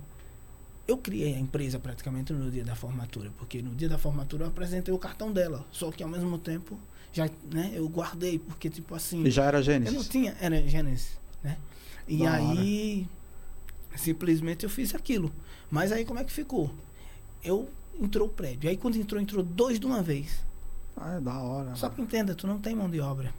eu 0.87 0.99
criei 0.99 1.35
a 1.35 1.39
empresa 1.39 1.79
praticamente 1.79 2.35
no 2.35 2.51
dia 2.51 2.65
da 2.65 2.75
formatura, 2.75 3.33
porque 3.39 3.63
no 3.63 3.75
dia 3.75 3.89
da 3.89 3.97
formatura 3.97 4.45
eu 4.45 4.49
apresentei 4.49 4.93
o 4.93 4.99
cartão 4.99 5.33
dela, 5.33 5.65
só 5.73 5.91
que 5.91 6.03
ao 6.03 6.09
mesmo 6.09 6.37
tempo 6.39 6.79
já, 7.15 7.31
né, 7.51 7.73
eu 7.75 7.89
guardei, 7.89 8.39
porque 8.39 8.69
tipo 8.69 8.95
assim, 8.95 9.25
E 9.25 9.31
já 9.31 9.45
era 9.47 9.57
eu 9.57 9.61
não 9.61 9.65
Gênesis. 9.65 10.09
tinha, 10.09 10.37
era 10.39 10.61
Gênesis, 10.69 11.19
né? 11.47 11.57
E 12.09 12.19
Da 12.19 12.35
aí, 12.35 13.07
simplesmente 13.97 14.65
eu 14.65 14.71
fiz 14.71 14.95
aquilo. 14.95 15.33
Mas 15.71 15.91
aí 15.93 16.05
como 16.05 16.19
é 16.19 16.25
que 16.25 16.33
ficou? 16.33 16.71
Eu 17.43 17.69
entrou 18.01 18.29
o 18.29 18.31
prédio. 18.31 18.69
Aí 18.69 18.77
quando 18.77 18.97
entrou, 18.97 19.21
entrou 19.21 19.43
dois 19.43 19.81
de 19.81 19.87
uma 19.87 20.03
vez. 20.03 20.45
Ah, 20.97 21.15
é 21.17 21.21
da 21.21 21.39
hora. 21.39 21.75
Só 21.75 21.89
que 21.89 22.01
entenda, 22.01 22.35
tu 22.35 22.47
não 22.47 22.59
tem 22.59 22.75
mão 22.75 22.89
de 22.91 23.01
obra. 23.01 23.33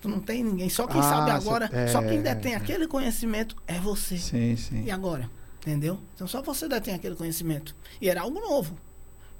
Tu 0.00 0.08
não 0.08 0.20
tem 0.20 0.44
ninguém. 0.44 0.68
Só 0.68 0.86
quem 0.86 1.00
Ah, 1.00 1.02
sabe 1.02 1.30
agora, 1.32 1.68
é, 1.72 1.88
só 1.88 2.00
quem 2.02 2.22
detém 2.22 2.52
é. 2.52 2.56
aquele 2.56 2.86
conhecimento 2.86 3.56
é 3.66 3.78
você. 3.80 4.16
Sim, 4.16 4.56
sim. 4.56 4.84
E 4.84 4.90
agora? 4.90 5.28
Entendeu? 5.60 5.98
Então 6.14 6.26
só 6.26 6.40
você 6.40 6.68
detém 6.68 6.94
aquele 6.94 7.16
conhecimento. 7.16 7.74
E 8.00 8.08
era 8.08 8.20
algo 8.22 8.38
novo. 8.40 8.76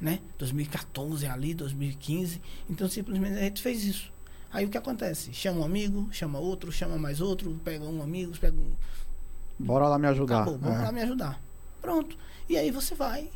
Né? 0.01 0.21
2014 0.39 1.27
ali, 1.27 1.55
2015. 1.55 2.41
Então 2.69 2.89
simplesmente 2.89 3.37
a 3.39 3.43
gente 3.43 3.63
fez 3.63 3.85
isso. 3.85 4.13
Aí 4.53 4.65
o 4.65 4.69
que 4.69 4.79
acontece? 4.79 5.33
Chama 5.33 5.61
um 5.61 5.65
amigo, 5.65 6.09
chama 6.11 6.39
outro, 6.39 6.73
chama 6.73 6.97
mais 6.99 7.21
outro, 7.21 7.59
pega 7.65 7.85
um 7.85 8.03
amigo, 8.03 8.33
pega 8.39 8.57
um. 8.57 8.73
Bora 9.59 9.89
lá 9.89 9.99
me 9.99 10.07
ajudar. 10.09 10.43
Acabou, 10.43 10.59
vamos 10.59 10.79
É. 10.81 10.83
lá 10.85 10.93
me 10.93 11.03
ajudar. 11.03 11.41
Pronto. 11.83 12.17
E 12.49 12.57
aí 12.57 12.71
você 12.71 12.95
vai. 12.95 13.29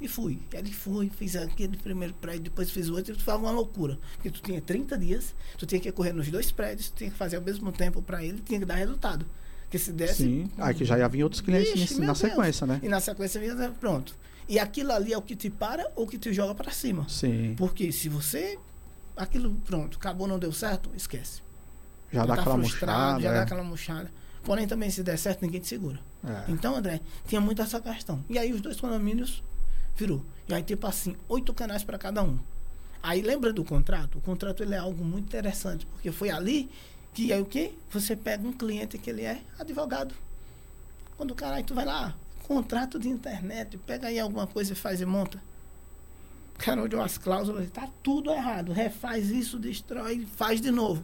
E 0.00 0.08
fui. 0.08 0.38
E 0.52 0.56
ali 0.56 0.72
fui, 0.72 1.08
fiz 1.10 1.36
aquele 1.36 1.76
primeiro 1.76 2.14
prédio, 2.14 2.44
depois 2.44 2.70
fiz 2.70 2.88
o 2.88 2.94
outro, 2.96 3.12
e 3.12 3.16
tu 3.16 3.22
faz 3.22 3.38
uma 3.38 3.50
loucura. 3.50 3.98
Porque 4.16 4.30
tu 4.30 4.42
tinha 4.42 4.60
30 4.60 4.98
dias, 4.98 5.34
tu 5.56 5.66
tinha 5.66 5.80
que 5.80 5.90
correr 5.92 6.12
nos 6.12 6.28
dois 6.30 6.50
prédios, 6.50 6.90
tu 6.90 6.96
tinha 6.96 7.10
que 7.10 7.16
fazer 7.16 7.36
ao 7.36 7.42
mesmo 7.42 7.70
tempo 7.70 8.02
para 8.02 8.22
ele, 8.24 8.40
tinha 8.40 8.58
que 8.58 8.64
dar 8.66 8.74
resultado. 8.74 9.24
Porque 9.62 9.78
se 9.78 9.92
desse. 9.92 10.24
Sim. 10.24 10.50
Aí 10.58 10.74
que 10.74 10.84
já 10.84 10.98
ia 10.98 11.08
vir 11.08 11.22
outros 11.24 11.40
clientes 11.40 11.74
Ixi, 11.74 12.00
na 12.00 12.06
Deus. 12.06 12.18
sequência, 12.18 12.66
né? 12.66 12.80
E 12.82 12.88
na 12.88 13.00
sequência 13.00 13.40
vinha, 13.40 13.70
pronto. 13.78 14.14
E 14.48 14.58
aquilo 14.58 14.92
ali 14.92 15.12
é 15.12 15.18
o 15.18 15.22
que 15.22 15.34
te 15.36 15.48
para 15.48 15.90
ou 15.96 16.06
que 16.06 16.18
te 16.18 16.32
joga 16.32 16.54
para 16.54 16.70
cima. 16.72 17.08
Sim. 17.08 17.54
Porque 17.56 17.90
se 17.92 18.08
você. 18.08 18.58
Aquilo, 19.16 19.54
pronto, 19.64 19.96
acabou, 19.96 20.26
não 20.26 20.38
deu 20.38 20.52
certo, 20.52 20.90
esquece. 20.96 21.42
Já 22.12 22.22
Tu 22.22 22.28
dá 22.28 22.34
tá 22.36 22.40
aquela 22.42 22.56
frustrado, 22.58 23.12
murchada. 23.12 23.22
já 23.22 23.30
é. 23.30 23.34
dá 23.34 23.42
aquela 23.42 23.64
murchada. 23.64 24.12
Porém, 24.42 24.66
também, 24.66 24.90
se 24.90 25.02
der 25.02 25.16
certo, 25.18 25.42
ninguém 25.42 25.60
te 25.60 25.68
segura. 25.68 25.98
É. 26.26 26.44
Então, 26.50 26.76
André, 26.76 27.00
tinha 27.26 27.40
muito 27.40 27.62
essa 27.62 27.80
questão. 27.80 28.22
E 28.28 28.38
aí 28.38 28.52
os 28.52 28.60
dois 28.60 28.78
condomínios 28.78 29.42
virou. 29.96 30.22
E 30.48 30.54
aí, 30.54 30.62
tipo 30.62 30.86
assim, 30.86 31.16
oito 31.28 31.54
canais 31.54 31.82
para 31.82 31.96
cada 31.96 32.22
um. 32.22 32.38
Aí 33.02 33.22
lembra 33.22 33.52
do 33.52 33.64
contrato? 33.64 34.18
O 34.18 34.20
contrato 34.20 34.62
ele 34.62 34.74
é 34.74 34.78
algo 34.78 35.04
muito 35.04 35.26
interessante, 35.26 35.86
porque 35.86 36.10
foi 36.10 36.30
ali 36.30 36.70
que 37.12 37.32
aí 37.32 37.40
o 37.40 37.44
quê? 37.44 37.72
Você 37.90 38.16
pega 38.16 38.46
um 38.46 38.52
cliente 38.52 38.98
que 38.98 39.08
ele 39.08 39.22
é 39.22 39.40
advogado. 39.58 40.14
Quando 41.16 41.30
o 41.30 41.34
cara 41.34 41.56
aí 41.56 41.62
tu 41.62 41.74
vai 41.74 41.84
lá, 41.84 42.14
contrato 42.42 42.98
de 42.98 43.08
internet, 43.08 43.78
pega 43.78 44.08
aí 44.08 44.18
alguma 44.18 44.46
coisa 44.46 44.72
e 44.72 44.76
faz 44.76 45.00
e 45.00 45.06
monta. 45.06 45.40
O 46.54 46.58
cara 46.58 46.82
olhou 46.82 47.02
as 47.02 47.18
cláusulas, 47.18 47.68
tá 47.70 47.88
tudo 48.02 48.30
errado. 48.30 48.72
Refaz 48.72 49.30
isso, 49.30 49.58
destrói, 49.58 50.26
faz 50.36 50.60
de 50.60 50.70
novo. 50.70 51.02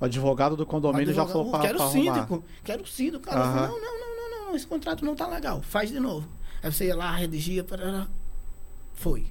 O 0.00 0.04
advogado 0.04 0.56
do 0.56 0.66
condomínio 0.66 1.12
já 1.14 1.22
Advogado, 1.22 1.32
falou 1.32 1.50
pra, 1.50 1.60
Quero 1.60 1.76
pra 1.78 1.86
arrumar. 1.86 2.14
síndico, 2.14 2.44
quero 2.64 2.82
o 2.82 2.86
síndico. 2.86 3.24
Cara 3.24 3.40
falou, 3.44 3.80
não, 3.80 3.80
não, 3.80 3.98
não, 3.98 4.30
não, 4.30 4.46
não, 4.48 4.56
esse 4.56 4.66
contrato 4.66 5.04
não 5.04 5.14
tá 5.14 5.26
legal, 5.28 5.62
faz 5.62 5.90
de 5.90 6.00
novo. 6.00 6.26
Aí 6.62 6.72
você 6.72 6.86
ia 6.86 6.96
lá, 6.96 7.12
redigia, 7.14 7.62
parará. 7.62 8.06
foi. 8.94 9.26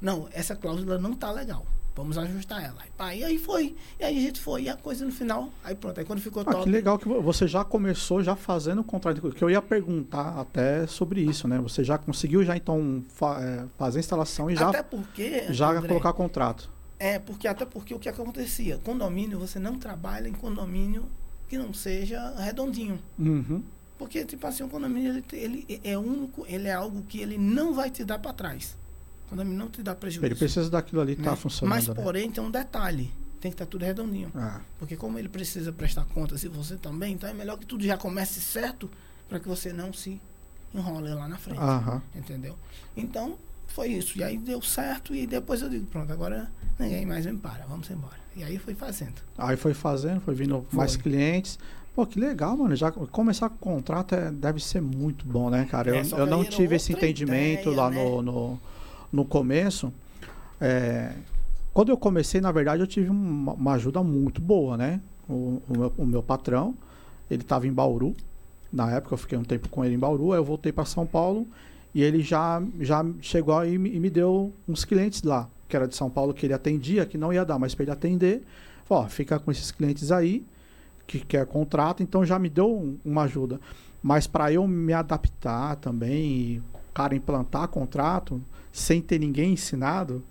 Não, 0.00 0.28
essa 0.32 0.54
cláusula 0.54 0.96
não 0.96 1.12
tá 1.14 1.30
legal. 1.32 1.66
Vamos 1.98 2.16
ajustar 2.16 2.62
ela. 2.62 2.76
Aí, 2.80 2.90
pá, 2.96 3.12
e 3.12 3.24
aí 3.24 3.38
foi. 3.38 3.74
E 3.98 4.04
aí 4.04 4.16
a 4.16 4.20
gente 4.20 4.40
foi. 4.40 4.62
E 4.62 4.68
a 4.68 4.76
coisa 4.76 5.04
no 5.04 5.10
final, 5.10 5.50
aí 5.64 5.74
pronto. 5.74 5.98
Aí 5.98 6.04
quando 6.06 6.20
ficou 6.20 6.42
Ah, 6.46 6.52
top. 6.52 6.62
que 6.62 6.70
legal 6.70 6.96
que 6.96 7.08
vo- 7.08 7.20
você 7.20 7.48
já 7.48 7.64
começou 7.64 8.22
já 8.22 8.36
fazendo 8.36 8.82
o 8.82 8.84
contrato. 8.84 9.20
Que 9.32 9.42
eu 9.42 9.50
ia 9.50 9.60
perguntar 9.60 10.38
até 10.38 10.86
sobre 10.86 11.20
isso, 11.20 11.48
né? 11.48 11.58
Você 11.58 11.82
já 11.82 11.98
conseguiu 11.98 12.44
já 12.44 12.56
então 12.56 13.02
fa- 13.08 13.40
é, 13.42 13.64
fazer 13.76 13.98
a 13.98 14.00
instalação 14.00 14.48
e 14.48 14.54
já, 14.54 14.68
Até 14.68 14.80
porque. 14.84 15.52
já 15.52 15.72
André, 15.72 15.88
colocar 15.88 16.12
contrato. 16.12 16.70
É, 17.00 17.18
porque 17.18 17.48
até 17.48 17.64
porque 17.64 17.92
o 17.92 17.98
que 17.98 18.08
acontecia? 18.08 18.78
Condomínio, 18.78 19.36
você 19.40 19.58
não 19.58 19.76
trabalha 19.76 20.28
em 20.28 20.32
condomínio 20.32 21.04
que 21.48 21.58
não 21.58 21.72
seja 21.74 22.32
redondinho. 22.38 23.00
Uhum. 23.18 23.60
Porque, 23.98 24.24
tipo 24.24 24.46
assim, 24.46 24.62
o 24.62 24.68
condomínio 24.68 25.24
ele, 25.32 25.64
ele 25.66 25.80
é 25.82 25.98
único, 25.98 26.44
ele 26.48 26.68
é 26.68 26.72
algo 26.74 27.02
que 27.08 27.20
ele 27.20 27.36
não 27.36 27.74
vai 27.74 27.90
te 27.90 28.04
dar 28.04 28.20
para 28.20 28.32
trás. 28.32 28.76
O 29.28 29.30
condomínio 29.30 29.58
não 29.58 29.68
te 29.68 29.82
dá 29.82 29.94
prejuízo. 29.94 30.24
Ele 30.24 30.34
precisa 30.34 30.70
daquilo 30.70 31.02
ali 31.02 31.12
estar 31.12 31.32
né? 31.32 31.36
funcionando. 31.36 31.74
Mas, 31.76 31.86
né? 31.88 31.94
porém, 31.94 32.30
tem 32.30 32.42
um 32.42 32.50
detalhe. 32.50 33.12
Tem 33.40 33.50
que 33.52 33.54
estar 33.54 33.66
tudo 33.66 33.84
redondinho. 33.84 34.32
Ah, 34.34 34.60
Porque 34.78 34.96
como 34.96 35.18
ele 35.18 35.28
precisa 35.28 35.70
prestar 35.70 36.04
contas 36.06 36.42
e 36.42 36.48
você 36.48 36.76
também, 36.76 37.12
então 37.14 37.28
é 37.28 37.32
melhor 37.32 37.56
que 37.58 37.66
tudo 37.66 37.84
já 37.84 37.96
comece 37.96 38.40
certo 38.40 38.90
para 39.28 39.38
que 39.38 39.46
você 39.46 39.72
não 39.72 39.92
se 39.92 40.20
enrole 40.74 41.10
lá 41.14 41.28
na 41.28 41.36
frente. 41.36 41.60
aham. 41.60 42.02
Entendeu? 42.16 42.56
Então, 42.96 43.36
foi 43.68 43.88
isso. 43.88 44.18
E 44.18 44.24
aí 44.24 44.36
deu 44.38 44.60
certo 44.62 45.14
e 45.14 45.26
depois 45.26 45.62
eu 45.62 45.68
digo, 45.68 45.86
pronto, 45.86 46.12
agora 46.12 46.50
ninguém 46.78 47.06
mais 47.06 47.26
me 47.26 47.36
para, 47.36 47.64
vamos 47.66 47.88
embora. 47.90 48.16
E 48.34 48.42
aí 48.42 48.58
foi 48.58 48.74
fazendo. 48.74 49.20
Aí 49.36 49.56
foi 49.56 49.74
fazendo, 49.74 50.20
foi 50.20 50.34
vindo 50.34 50.66
mais 50.72 50.94
Foi. 50.94 51.02
clientes. 51.02 51.58
Pô, 51.94 52.06
que 52.06 52.18
legal, 52.20 52.56
mano. 52.56 52.74
Já 52.76 52.90
começar 52.92 53.48
com 53.50 53.54
o 53.56 53.58
contrato 53.76 54.14
é- 54.14 54.30
deve 54.30 54.60
ser 54.62 54.80
muito 54.80 55.26
bom, 55.26 55.50
né, 55.50 55.64
cara? 55.68 55.94
É, 55.96 56.00
Eu, 56.00 56.04
só 56.04 56.18
eu 56.18 56.26
não 56.26 56.44
tive 56.44 56.76
esse 56.76 56.92
entendimento 56.92 57.62
ideia, 57.70 57.76
lá 57.76 57.90
né? 57.90 58.04
no, 58.04 58.22
no, 58.22 58.60
no 59.12 59.24
começo. 59.24 59.92
É, 60.60 61.12
quando 61.72 61.90
eu 61.90 61.96
comecei, 61.96 62.40
na 62.40 62.50
verdade, 62.50 62.82
eu 62.82 62.86
tive 62.86 63.08
uma, 63.10 63.52
uma 63.52 63.72
ajuda 63.74 64.02
muito 64.02 64.40
boa, 64.40 64.76
né? 64.76 65.00
O, 65.28 65.62
o 65.68 65.78
meu, 65.78 65.92
o 65.98 66.06
meu 66.06 66.22
patrão, 66.22 66.74
ele 67.30 67.42
estava 67.42 67.66
em 67.66 67.72
Bauru. 67.72 68.14
Na 68.72 68.90
época, 68.92 69.14
eu 69.14 69.18
fiquei 69.18 69.38
um 69.38 69.44
tempo 69.44 69.68
com 69.68 69.84
ele 69.84 69.94
em 69.94 69.98
Bauru. 69.98 70.32
Aí 70.32 70.38
eu 70.38 70.44
voltei 70.44 70.72
para 70.72 70.84
São 70.84 71.06
Paulo 71.06 71.46
e 71.94 72.02
ele 72.02 72.20
já, 72.22 72.62
já 72.80 73.04
chegou 73.20 73.64
e 73.64 73.78
me, 73.78 73.94
e 73.94 74.00
me 74.00 74.10
deu 74.10 74.52
uns 74.68 74.84
clientes 74.84 75.22
lá, 75.22 75.48
que 75.68 75.76
era 75.76 75.86
de 75.88 75.94
São 75.96 76.10
Paulo, 76.10 76.34
que 76.34 76.44
ele 76.46 76.52
atendia, 76.52 77.06
que 77.06 77.16
não 77.16 77.32
ia 77.32 77.44
dar 77.44 77.58
mais 77.58 77.74
para 77.74 77.84
ele 77.84 77.92
atender. 77.92 78.42
Falou, 78.84 79.04
ó, 79.04 79.08
fica 79.08 79.38
com 79.38 79.50
esses 79.50 79.70
clientes 79.70 80.10
aí, 80.12 80.44
que 81.06 81.20
quer 81.20 81.46
contrato, 81.46 82.02
então 82.02 82.24
já 82.24 82.38
me 82.38 82.48
deu 82.50 82.70
um- 82.70 82.98
uma 83.04 83.22
ajuda. 83.22 83.58
Mas 84.02 84.26
para 84.26 84.52
eu 84.52 84.66
me 84.66 84.92
adaptar 84.92 85.76
também 85.76 86.24
e, 86.30 86.62
cara, 86.94 87.14
implantar 87.14 87.68
contrato 87.68 88.40
sem 88.78 89.00
ter 89.00 89.18
ninguém 89.18 89.52
ensinado 89.52 90.22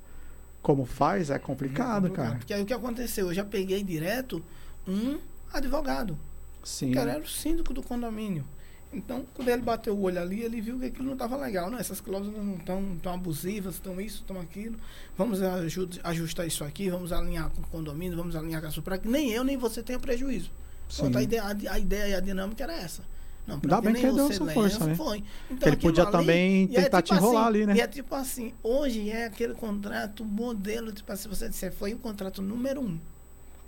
como 0.62 0.86
faz, 0.86 1.30
é 1.30 1.40
complicado, 1.40 2.10
cara. 2.12 2.36
Porque 2.36 2.54
aí 2.54 2.62
o 2.62 2.66
que 2.66 2.74
aconteceu? 2.74 3.28
Eu 3.28 3.34
já 3.34 3.46
peguei 3.46 3.84
direto 3.84 4.44
um 4.88 5.18
advogado. 5.54 6.18
Sim. 6.64 6.92
Cara 6.92 7.12
era 7.14 7.22
o 7.24 7.28
síndico 7.28 7.74
do 7.74 7.82
condomínio. 7.82 8.44
Então, 8.92 9.26
quando 9.34 9.50
ele 9.50 9.62
bateu 9.62 9.94
o 9.96 10.02
olho 10.02 10.20
ali, 10.20 10.42
ele 10.42 10.62
viu 10.62 10.80
que 10.80 10.86
aquilo 10.86 11.06
não 11.06 11.14
estava 11.14 11.36
legal. 11.38 11.70
Não, 11.70 11.78
essas 11.78 12.00
cláusulas 12.00 12.44
não 12.44 12.56
estão 12.56 12.98
tão 13.04 13.14
abusivas, 13.14 13.76
estão 13.76 14.00
isso, 14.00 14.22
estão 14.22 14.40
aquilo. 14.40 14.78
Vamos 15.18 15.42
aju- 15.42 15.90
ajustar 16.04 16.48
isso 16.48 16.64
aqui, 16.64 16.90
vamos 16.90 17.12
alinhar 17.12 17.50
com 17.50 17.62
o 17.62 17.68
condomínio, 17.68 18.18
vamos 18.18 18.36
alinhar 18.36 18.62
com 18.62 18.68
a 18.68 18.72
sua 18.72 18.82
para 18.84 18.98
que 18.98 19.08
nem 19.08 19.32
eu 19.32 19.44
nem 19.44 19.58
você 19.58 19.84
tenha 19.84 20.00
prejuízo. 20.00 20.50
Pronto, 20.96 21.18
a, 21.18 21.22
ideia, 21.24 21.44
a, 21.44 21.74
a 21.74 21.80
ideia 21.80 22.08
e 22.12 22.16
a 22.16 22.20
dinâmica 22.22 22.64
era 22.64 22.74
essa. 22.74 23.04
Não, 23.48 23.56
Ainda 23.56 23.80
bem 23.82 23.94
que 23.94 24.06
ele 24.06 24.14
deu 24.16 24.28
essa 24.30 24.46
força, 24.46 24.86
né? 24.86 24.96
Foi. 24.96 25.24
Então, 25.50 25.70
ele 25.70 25.78
podia 25.78 26.04
ali- 26.04 26.12
também 26.12 26.70
é 26.74 26.82
tentar 26.84 27.02
te 27.02 27.14
enrolar 27.14 27.44
assim, 27.44 27.48
ali, 27.48 27.66
né? 27.66 27.76
E 27.78 27.80
é 27.82 27.88
tipo 27.88 28.14
assim, 28.14 28.54
hoje 28.62 29.10
é 29.10 29.26
aquele 29.26 29.54
contrato 29.54 30.26
modelo, 30.26 30.92
tipo 30.92 31.10
assim, 31.12 31.30
você 31.30 31.48
disser, 31.48 31.72
foi 31.72 31.94
o 31.94 31.98
contrato 31.98 32.42
número 32.42 32.82
um. 32.82 33.00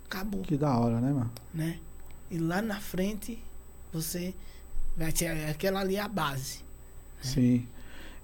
Acabou 0.06 0.42
Que 0.42 0.58
da 0.58 0.78
hora, 0.78 1.00
né, 1.00 1.13
mano? 1.13 1.32
né? 1.54 1.78
E 2.30 2.38
lá 2.38 2.62
na 2.62 2.80
frente 2.80 3.39
você 3.94 4.34
vai 4.98 5.12
ter 5.13 5.28
aquela 5.50 5.80
ali 5.80 5.96
é 5.96 6.02
a 6.02 6.08
base. 6.10 6.60
Sim. 7.22 7.65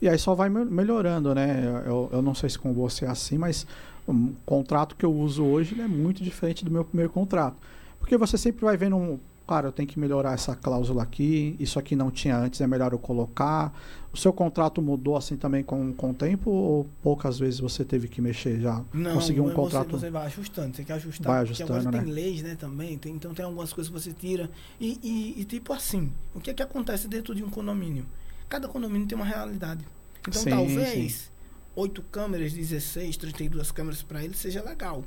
E 0.02 0.10
aí 0.10 0.20
só 0.20 0.36
vai 0.36 0.50
mel- 0.50 0.66
melhorando, 0.66 1.34
né? 1.34 1.64
Eu, 1.86 2.10
eu 2.12 2.22
não 2.22 2.36
sei 2.36 2.50
se 2.50 2.60
com 2.60 2.74
você 2.74 3.06
é 3.06 3.08
assim, 3.10 3.38
mas 3.38 3.66
o 4.06 4.34
contrato 4.46 4.96
que 4.96 5.06
eu 5.06 5.14
uso 5.14 5.44
hoje 5.44 5.80
é 5.80 5.88
muito 5.88 6.22
diferente 6.24 6.66
do 6.66 6.70
meu 6.72 6.84
primeiro 6.84 7.12
contrato. 7.12 7.56
Porque 8.00 8.18
você 8.18 8.38
sempre 8.38 8.66
vai 8.66 8.76
vendo 8.76 8.96
um. 8.98 9.20
Cara, 9.48 9.68
eu 9.68 9.72
tenho 9.72 9.88
que 9.88 10.00
melhorar 10.00 10.34
essa 10.34 10.56
cláusula 10.56 11.04
aqui. 11.04 11.56
Isso 11.60 11.78
aqui 11.78 11.96
não 11.96 12.10
tinha 12.10 12.36
antes, 12.36 12.60
é 12.62 12.66
melhor 12.68 12.94
eu 12.94 12.98
colocar. 13.00 13.72
O 14.12 14.18
seu 14.18 14.34
contrato 14.34 14.82
mudou 14.82 15.16
assim 15.16 15.38
também 15.38 15.64
com, 15.64 15.94
com 15.94 16.10
o 16.12 16.14
tempo? 16.16 16.50
Ou 16.50 16.88
poucas 17.04 17.38
vezes 17.38 17.60
você 17.60 17.86
teve 17.86 18.08
que 18.08 18.22
mexer 18.22 18.60
já? 18.60 18.84
Conseguiu 19.14 19.44
um 19.44 19.50
você- 19.50 19.54
contrato? 19.56 19.92
Você, 20.00 20.10
vai 20.10 20.26
ajustando, 20.26 20.76
você 20.76 20.84
quer 20.84 20.94
ajustar. 20.94 21.28
Vai 21.28 21.46
porque 21.46 21.62
ajustando, 21.62 21.80
agora 21.80 21.98
né? 21.98 22.04
tem 22.04 22.12
leis, 22.14 22.42
né, 22.42 22.56
também. 22.56 22.98
tem- 22.98 23.14
então 23.14 23.34
tem 23.36 23.46
algumas 23.46 23.72
coisas 23.72 23.94
que 23.94 24.00
você 24.00 24.12
tira. 24.14 24.50
E, 24.80 25.00
e- 25.04 25.42
e 25.42 25.46
tipo 25.46 25.72
assim, 25.74 26.12
o 26.34 26.40
que 26.40 26.50
é 26.50 26.54
que 26.54 26.64
acontece 26.64 27.08
dentro 27.08 27.36
de 27.36 27.44
um 27.44 27.50
condomínio? 27.50 28.06
Cada 28.50 28.68
condomínio 28.68 29.08
tem 29.08 29.16
uma 29.16 29.26
realidade. 29.26 29.86
Então 30.28 30.42
Sim, 30.42 30.50
talvez 30.50 31.32
oito 31.76 32.02
câmeras, 32.04 32.52
16, 32.52 33.16
32 33.18 33.70
câmeras 33.72 34.02
para 34.02 34.24
ele 34.24 34.34
seja 34.34 34.64
legal. 34.64 35.04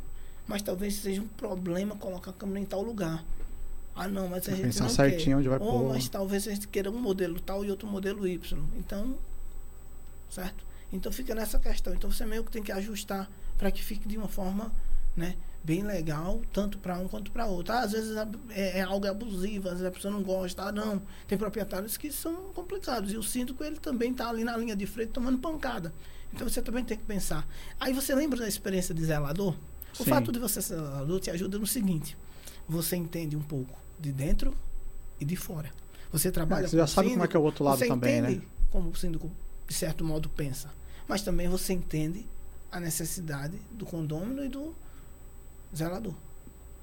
Mas 0.46 0.62
talvez 0.62 0.94
seja 0.94 1.20
um 1.20 1.26
problema 1.26 1.96
colocar 1.96 2.30
a 2.30 2.34
câmera 2.34 2.60
em 2.60 2.64
tal 2.64 2.82
lugar. 2.82 3.24
Ah, 3.98 4.08
não, 4.08 4.28
mas 4.28 4.48
a 4.48 4.52
gente 4.52 4.62
pensar 4.62 4.84
não 4.84 4.90
certinho 4.90 5.36
quer. 5.36 5.36
onde 5.36 5.48
vai 5.48 5.58
Ou, 5.58 5.80
pôr. 5.80 5.88
mas 5.90 6.08
talvez 6.08 6.46
a 6.46 6.52
gente 6.52 6.68
queira 6.68 6.90
um 6.90 6.98
modelo 6.98 7.40
tal 7.40 7.64
e 7.64 7.70
outro 7.70 7.86
modelo 7.88 8.26
Y. 8.26 8.58
Então, 8.76 9.16
certo? 10.30 10.64
Então 10.92 11.10
fica 11.12 11.34
nessa 11.34 11.58
questão. 11.58 11.92
Então 11.94 12.10
você 12.10 12.24
meio 12.24 12.44
que 12.44 12.50
tem 12.50 12.62
que 12.62 12.72
ajustar 12.72 13.28
para 13.58 13.70
que 13.70 13.82
fique 13.82 14.06
de 14.08 14.16
uma 14.16 14.28
forma, 14.28 14.72
né, 15.16 15.34
bem 15.64 15.82
legal, 15.82 16.40
tanto 16.52 16.78
para 16.78 16.96
um 16.98 17.08
quanto 17.08 17.30
para 17.30 17.46
outro. 17.46 17.72
Ah, 17.74 17.80
às 17.80 17.92
vezes 17.92 18.16
é, 18.50 18.78
é 18.78 18.82
algo 18.82 19.06
abusivo, 19.06 19.66
às 19.68 19.74
vezes 19.74 19.86
a 19.86 19.90
pessoa 19.90 20.12
não 20.14 20.22
gosta. 20.22 20.62
Ah, 20.62 20.72
não. 20.72 21.02
Tem 21.26 21.36
proprietários 21.36 21.96
que 21.96 22.10
são 22.12 22.34
complicados. 22.54 23.12
E 23.12 23.16
o 23.16 23.22
síndico, 23.22 23.62
ele 23.64 23.76
também 23.76 24.12
está 24.12 24.28
ali 24.28 24.44
na 24.44 24.56
linha 24.56 24.76
de 24.76 24.86
frente 24.86 25.10
tomando 25.10 25.38
pancada. 25.38 25.92
Então 26.32 26.48
você 26.48 26.62
também 26.62 26.84
tem 26.84 26.96
que 26.96 27.04
pensar. 27.04 27.46
Aí 27.80 27.92
você 27.92 28.14
lembra 28.14 28.38
da 28.38 28.48
experiência 28.48 28.94
de 28.94 29.04
zelador? 29.04 29.54
O 29.98 30.04
Sim. 30.04 30.10
fato 30.10 30.30
de 30.30 30.38
você 30.38 30.62
ser 30.62 30.76
zelador 30.76 31.18
te 31.20 31.30
ajuda 31.30 31.58
no 31.58 31.66
seguinte: 31.66 32.16
você 32.68 32.94
entende 32.96 33.34
um 33.34 33.42
pouco 33.42 33.76
de 34.00 34.12
dentro 34.12 34.54
e 35.20 35.24
de 35.24 35.36
fora. 35.36 35.70
Você 36.12 36.30
trabalha 36.30 36.64
É, 36.64 36.68
você 36.68 36.76
já 36.76 36.86
sabe 36.86 37.10
como 37.10 37.24
é 37.24 37.28
que 37.28 37.36
é 37.36 37.38
o 37.38 37.42
outro 37.42 37.64
lado 37.64 37.78
você 37.78 37.86
também, 37.88 38.18
entende 38.18 38.36
né? 38.38 38.42
como 38.70 38.90
o 38.90 38.96
síndico, 38.96 39.30
de 39.66 39.74
certo 39.74 40.04
modo, 40.04 40.28
pensa. 40.28 40.70
Mas 41.06 41.22
também 41.22 41.48
você 41.48 41.72
entende 41.72 42.26
a 42.70 42.78
necessidade 42.80 43.56
do 43.72 43.84
condômino 43.84 44.44
e 44.44 44.48
do 44.48 44.74
zelador. 45.74 46.14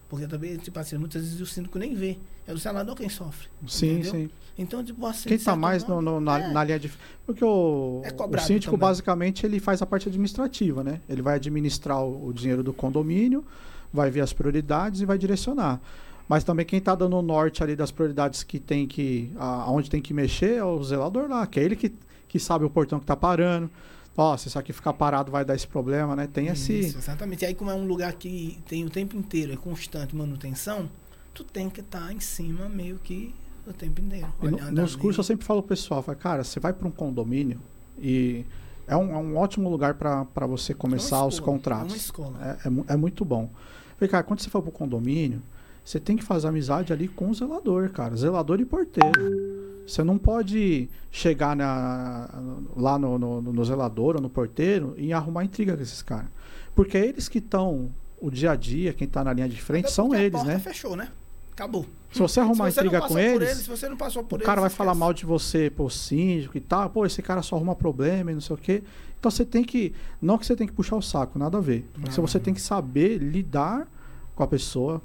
Porque 0.10 0.28
também, 0.28 0.58
tipo 0.58 0.78
assim, 0.80 0.98
muitas 0.98 1.24
vezes 1.24 1.42
o 1.42 1.46
síndico 1.46 1.80
nem 1.80 1.96
vê. 1.96 2.18
É 2.48 2.54
o 2.54 2.58
zelador 2.58 2.96
quem 2.96 3.10
sofre. 3.10 3.48
Sim, 3.68 3.94
entendeu? 3.94 4.12
sim. 4.12 4.30
Então, 4.58 4.84
tipo 4.84 5.04
assim. 5.06 5.28
Quem 5.28 5.36
está 5.38 5.56
mais 5.56 5.84
no, 5.84 5.96
modo, 5.96 6.06
no- 6.06 6.20
na, 6.22 6.40
é. 6.40 6.54
na 6.54 6.64
linha 6.64 6.80
de. 6.80 6.92
Porque 7.26 7.44
o, 7.44 8.02
É 8.04 8.10
o 8.14 8.40
síndico, 8.40 8.74
também. 8.74 8.88
basicamente, 8.88 9.46
ele 9.46 9.60
faz 9.60 9.82
a 9.82 9.86
parte 9.86 10.08
administrativa, 10.08 10.84
né? 10.84 11.02
Ele 11.10 11.22
vai 11.24 11.36
administrar 11.36 12.00
o, 12.04 12.28
o 12.28 12.34
dinheiro 12.34 12.62
do 12.62 12.72
condomínio, 12.72 13.44
vai 13.92 14.12
ver 14.12 14.22
as 14.22 14.32
prioridades 14.32 15.02
e 15.02 15.06
vai 15.06 15.18
direcionar. 15.18 15.82
Mas 16.28 16.44
também 16.44 16.66
quem 16.66 16.80
está 16.80 16.96
dando 16.96 17.16
o 17.18 17.22
norte 17.22 17.62
ali 17.64 17.76
das 17.76 17.92
prioridades 17.92 18.44
que 18.44 18.60
tem 18.60 18.88
que. 18.88 19.32
aonde 19.38 19.90
tem 19.90 20.02
que 20.02 20.14
mexer 20.14 20.56
é 20.58 20.64
o 20.64 20.84
zelador 20.84 21.30
lá, 21.30 21.46
que 21.46 21.60
é 21.60 21.64
ele 21.64 21.76
que, 21.76 21.94
que 22.28 22.40
sabe 22.40 22.66
o 22.66 22.70
portão 22.70 22.98
que 23.00 23.04
está 23.04 23.16
parando. 23.16 23.70
Ó, 24.18 24.36
se 24.38 24.48
isso 24.48 24.58
aqui 24.58 24.72
ficar 24.72 24.94
parado 24.94 25.32
vai 25.32 25.44
dar 25.44 25.56
esse 25.56 25.68
problema, 25.68 26.16
né? 26.16 26.26
Tem 26.26 26.48
esse. 26.48 26.72
Isso, 26.80 26.98
exatamente. 26.98 27.42
E 27.44 27.48
aí, 27.48 27.54
como 27.54 27.70
é 27.70 27.76
um 27.76 27.86
lugar 27.86 28.14
que 28.14 28.60
tem 28.68 28.84
o 28.86 28.90
tempo 28.90 29.16
inteiro, 29.18 29.52
é 29.54 29.58
constante 29.58 30.16
manutenção, 30.16 30.90
tu 31.34 31.44
tem 31.44 31.70
que 31.70 31.82
estar 31.82 32.12
em 32.14 32.20
cima 32.22 32.70
meio 32.70 32.98
que 32.98 33.36
o 33.68 33.74
tempo 33.74 34.00
inteiro. 34.02 34.28
No- 34.42 34.72
nos 34.72 34.96
cursos 34.96 35.18
eu 35.18 35.24
sempre 35.26 35.46
falo 35.46 35.62
pro 35.62 35.70
pessoal, 35.70 36.02
falo, 36.02 36.18
cara, 36.18 36.44
você 36.46 36.60
vai 36.62 36.72
para 36.72 36.88
um 36.88 36.92
condomínio 36.92 37.60
e 38.00 38.46
é 38.88 38.96
um, 38.96 39.12
é 39.14 39.18
um 39.18 39.36
ótimo 39.38 39.70
lugar 39.70 39.96
para 39.96 40.48
você 40.48 40.72
É 40.72 40.76
começar 40.76 41.26
os 41.26 41.36
escola, 41.36 41.52
contratos. 41.52 41.88
É 41.88 41.92
uma 41.92 41.98
escola. 41.98 42.58
É, 42.64 42.68
é 42.68 42.70
mu- 42.70 42.86
é 42.88 42.96
muito 42.96 43.26
bom. 43.26 43.50
Falei, 43.98 44.10
cara, 44.10 44.24
quando 44.24 44.40
você 44.40 44.50
for 44.50 44.62
pro 44.62 44.72
condomínio, 44.72 45.42
você 45.86 46.00
tem 46.00 46.18
que 46.18 46.24
fazer 46.24 46.48
amizade 46.48 46.92
ali 46.92 47.08
com 47.08 47.30
o 47.30 47.34
zelador, 47.34 47.90
cara. 47.92 48.16
Zelador 48.16 48.60
e 48.60 48.66
porteiro. 48.66 49.84
Você 49.88 50.04
não 50.04 50.18
pode 50.18 50.90
chegar 51.12 51.56
na- 51.56 52.28
lá 52.76 52.98
no, 52.98 53.20
no- 53.20 53.42
no 53.42 53.64
zelador 53.66 54.16
ou 54.16 54.22
no 54.22 54.30
porteiro 54.30 54.96
e 54.98 55.14
arrumar 55.14 55.44
intriga 55.46 55.78
com 55.78 55.84
esses 55.84 56.02
caras. 56.02 56.26
Porque 56.74 56.98
é 56.98 57.06
eles 57.06 57.30
que 57.30 57.38
estão 57.38 57.92
o 58.20 58.32
dia 58.32 58.52
a 58.52 58.56
dia, 58.56 58.94
quem 58.94 59.08
tá 59.08 59.24
na 59.24 59.32
linha 59.32 59.48
de 59.48 59.62
frente, 59.62 59.86
Até 59.86 59.94
são 59.94 60.14
eles, 60.16 60.44
né? 60.44 60.58
fechou, 60.58 60.96
né? 60.96 61.10
Acabou. 61.54 61.86
Se 62.12 62.20
você 62.20 62.40
arrumar 62.42 62.72
se 62.72 62.76
você 62.76 62.80
intriga 62.88 63.08
com 63.08 63.20
eles, 63.20 63.50
ele, 63.50 63.60
se 63.62 63.70
você 63.70 63.88
não 63.88 63.96
passou 63.96 64.24
por 64.24 64.42
o 64.42 64.44
cara 64.44 64.60
vai 64.60 64.70
você 64.72 64.76
falar 64.76 64.92
esquece. 64.92 65.00
mal 65.00 65.14
de 65.14 65.26
você 65.26 65.70
pro 65.70 65.88
síndico 65.90 66.58
e 66.58 66.62
tal. 66.62 66.90
Pô, 66.90 67.06
esse 67.06 67.22
cara 67.22 67.42
só 67.44 67.56
arruma 67.56 67.76
problema 67.76 68.32
e 68.32 68.34
não 68.34 68.42
sei 68.42 68.56
o 68.56 68.60
quê. 68.60 68.82
Então 69.20 69.30
você 69.30 69.46
tem 69.46 69.64
que. 69.64 69.94
Não 70.22 70.38
que 70.38 70.46
você 70.48 70.56
tem 70.56 70.66
que 70.66 70.74
puxar 70.74 70.96
o 70.96 71.02
saco, 71.02 71.38
nada 71.38 71.60
a 71.60 71.62
ver. 71.62 71.88
Mas 71.98 72.16
você 72.18 72.40
tem 72.40 72.54
que 72.56 72.62
saber 72.62 73.20
lidar 73.20 73.88
com 74.36 74.42
a 74.44 74.48
pessoa. 74.48 75.00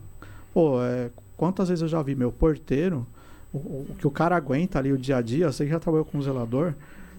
Pô, 0.52 0.82
é, 0.82 1.10
quantas 1.36 1.68
vezes 1.68 1.82
eu 1.82 1.88
já 1.88 2.02
vi 2.02 2.14
meu 2.14 2.32
porteiro, 2.32 3.06
o, 3.52 3.58
o- 3.58 3.86
o 3.90 3.94
que 3.96 4.06
o 4.06 4.10
cara 4.10 4.36
aguenta 4.36 4.78
ali 4.78 4.92
o 4.92 4.98
dia 4.98 5.16
a 5.18 5.22
dia, 5.22 5.50
você 5.52 5.64
que 5.64 5.70
já 5.70 5.78
trabalhou 5.80 6.04
com 6.04 6.20
zelador, 6.22 6.74